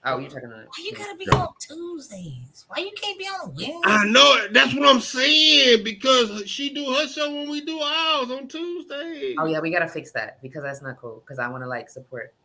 [0.07, 2.65] Oh, you're talking about Why you gotta be on Tuesdays?
[2.67, 3.81] Why you can't be on a Wednesday?
[3.85, 4.53] I know it.
[4.53, 9.33] That's what I'm saying because she do her show when we do ours on Tuesday.
[9.39, 11.23] Oh yeah, we gotta fix that because that's not cool.
[11.25, 12.35] Because I want to like support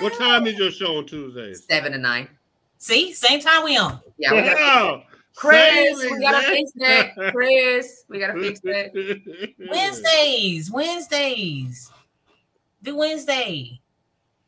[0.00, 1.64] What time is your show on Tuesdays?
[1.70, 2.28] seven to nine.
[2.78, 4.00] See, same time we on.
[4.18, 5.00] Yeah, we gotta, Yeah.
[5.36, 7.14] Chris, we gotta fix that.
[7.32, 9.52] Chris, we gotta fix that.
[9.70, 11.92] Wednesdays, Wednesdays.
[12.82, 13.80] Do Wednesday.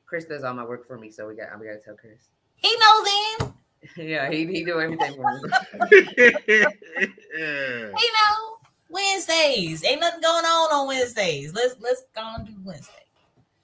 [0.06, 2.28] Chris does all my work for me, so we got we gotta tell Chris.
[2.56, 3.08] He knows
[3.40, 3.54] him.
[4.08, 5.50] yeah, he he do everything for me.
[6.48, 6.66] yeah.
[7.96, 8.56] He know.
[8.90, 9.84] Wednesdays.
[9.84, 11.52] Ain't nothing going on on Wednesdays.
[11.54, 12.92] Let's let's go and do Wednesday.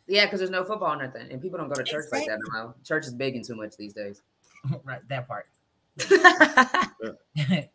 [0.07, 2.35] Yeah, because there's no football or nothing, and people don't go to church like that
[2.35, 2.51] Exactly.
[2.61, 2.75] now.
[2.85, 4.21] Church is begging too much these days.
[4.85, 5.47] right, that part.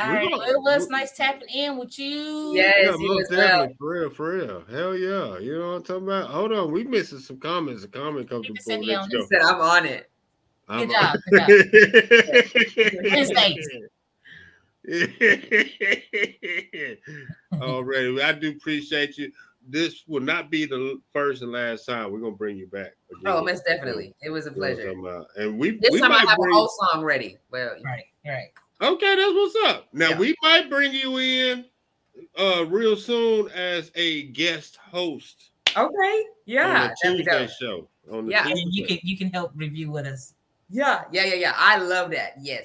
[0.00, 2.52] All We Well, it was nice tapping in with you.
[2.54, 3.46] Yes, Yeah, you most as well.
[3.46, 3.76] definitely.
[3.78, 4.64] For real, for real.
[4.70, 5.38] Hell yeah.
[5.38, 6.30] You know what I'm talking about?
[6.30, 6.72] Hold on.
[6.72, 7.84] We missing some comments.
[7.84, 9.26] A comment comes Keep it before let on go.
[9.30, 10.08] said, "I'm on it."
[10.68, 13.68] I'm- Good job, good Wednesdays.
[17.60, 18.22] Already.
[18.22, 19.30] I do appreciate you.
[19.68, 22.12] This will not be the first and last time.
[22.12, 22.92] We're gonna bring you back.
[23.10, 23.22] Again.
[23.26, 24.14] Oh, most definitely.
[24.22, 24.84] It was a You know pleasure.
[24.86, 25.26] talking about?
[25.36, 27.38] And we This we time I have bring- a whole song ready.
[27.50, 28.50] Well, Right, right.
[28.80, 29.88] Okay, that's what's up.
[29.92, 30.18] Now Yeah.
[30.18, 31.64] we might bring you in
[32.38, 37.88] uh real soon as a guest host okay, yeah, on the Tuesday show.
[38.10, 38.46] On the Yeah.
[38.48, 40.34] And you can you can help review with us.
[40.70, 41.52] Yeah, yeah, yeah, yeah.
[41.56, 42.34] I love that.
[42.42, 42.64] Yes,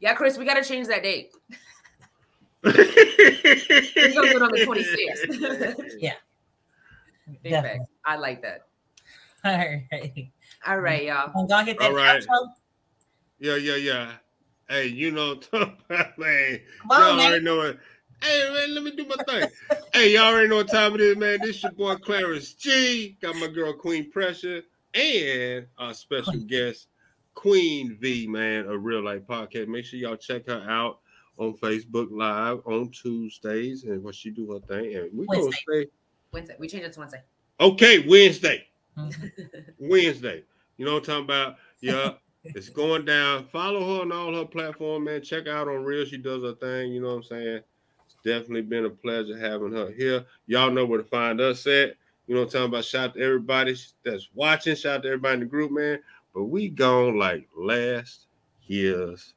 [0.00, 1.32] yeah, Chris, we got to change that date.
[2.62, 6.10] We're gonna do it on the 26th.
[7.42, 7.78] Big Definitely.
[7.80, 7.90] facts.
[8.04, 8.66] I like that.
[9.44, 10.30] All right.
[10.66, 11.30] All right, y'all.
[11.36, 12.22] I'm gonna hit that All right.
[12.22, 12.48] outro.
[13.38, 14.12] Yeah, yeah, yeah.
[14.68, 16.60] Hey, you know, what I'm talking about, man.
[16.82, 17.26] Come on, y'all man.
[17.26, 17.78] already know it.
[18.22, 19.48] Hey, man, let me do my thing.
[19.92, 21.38] hey, y'all already know what time it is, man.
[21.42, 23.16] This your boy Clarence G.
[23.20, 24.62] Got my girl Queen Pressure
[24.94, 26.88] and our special guest
[27.34, 29.68] Queen V, man, a real life podcast.
[29.68, 31.00] Make sure y'all check her out
[31.38, 34.96] on Facebook Live on Tuesdays and what she do her thing.
[34.96, 35.86] And we gonna stay
[36.36, 36.56] Wednesday.
[36.58, 37.22] We change it to Wednesday.
[37.60, 38.66] okay Wednesday.
[39.78, 40.44] Wednesday.
[40.76, 41.56] You know what I'm talking about?
[41.80, 42.10] Yeah.
[42.44, 43.46] It's going down.
[43.46, 45.22] Follow her on all her platform, man.
[45.22, 46.04] Check out on Real.
[46.04, 46.92] She does her thing.
[46.92, 47.60] You know what I'm saying?
[48.04, 50.26] It's definitely been a pleasure having her here.
[50.46, 51.94] Y'all know where to find us at.
[52.26, 52.84] You know what I'm talking about?
[52.84, 53.74] Shout out to everybody
[54.04, 54.76] that's watching.
[54.76, 56.00] Shout out to everybody in the group, man.
[56.34, 58.26] But we gone like last
[58.66, 59.32] year's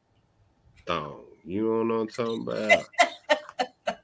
[0.86, 1.24] thong.
[1.46, 2.84] You know what I'm talking about?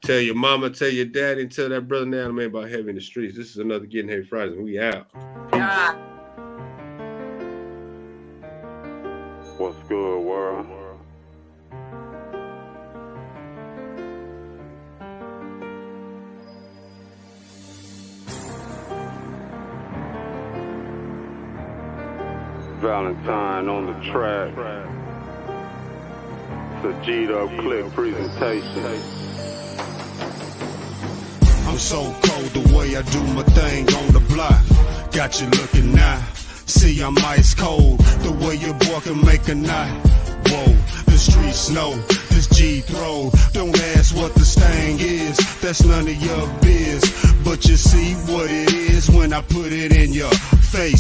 [0.05, 2.95] tell your mama, tell your daddy, and tell that brother now, man, about heavy in
[2.95, 3.35] the streets.
[3.35, 5.07] This is another Getting Heavy Fridays, and we out.
[5.51, 5.95] Yeah.
[9.57, 10.67] What's good, world?
[22.79, 24.53] Valentine on the track.
[26.75, 29.34] It's a G'd clip presentation.
[31.75, 34.63] I'm so cold the way I do my thing on the block.
[35.11, 36.23] Got you looking now.
[36.67, 37.99] See, I'm ice cold.
[37.99, 39.91] The way your boy can make a knot.
[40.47, 40.71] Whoa,
[41.03, 41.91] the streets know
[42.31, 43.29] this G throw.
[43.51, 45.35] Don't ask what the stain is.
[45.59, 47.03] That's none of your biz.
[47.43, 50.85] But you see what it is when I put it in your face.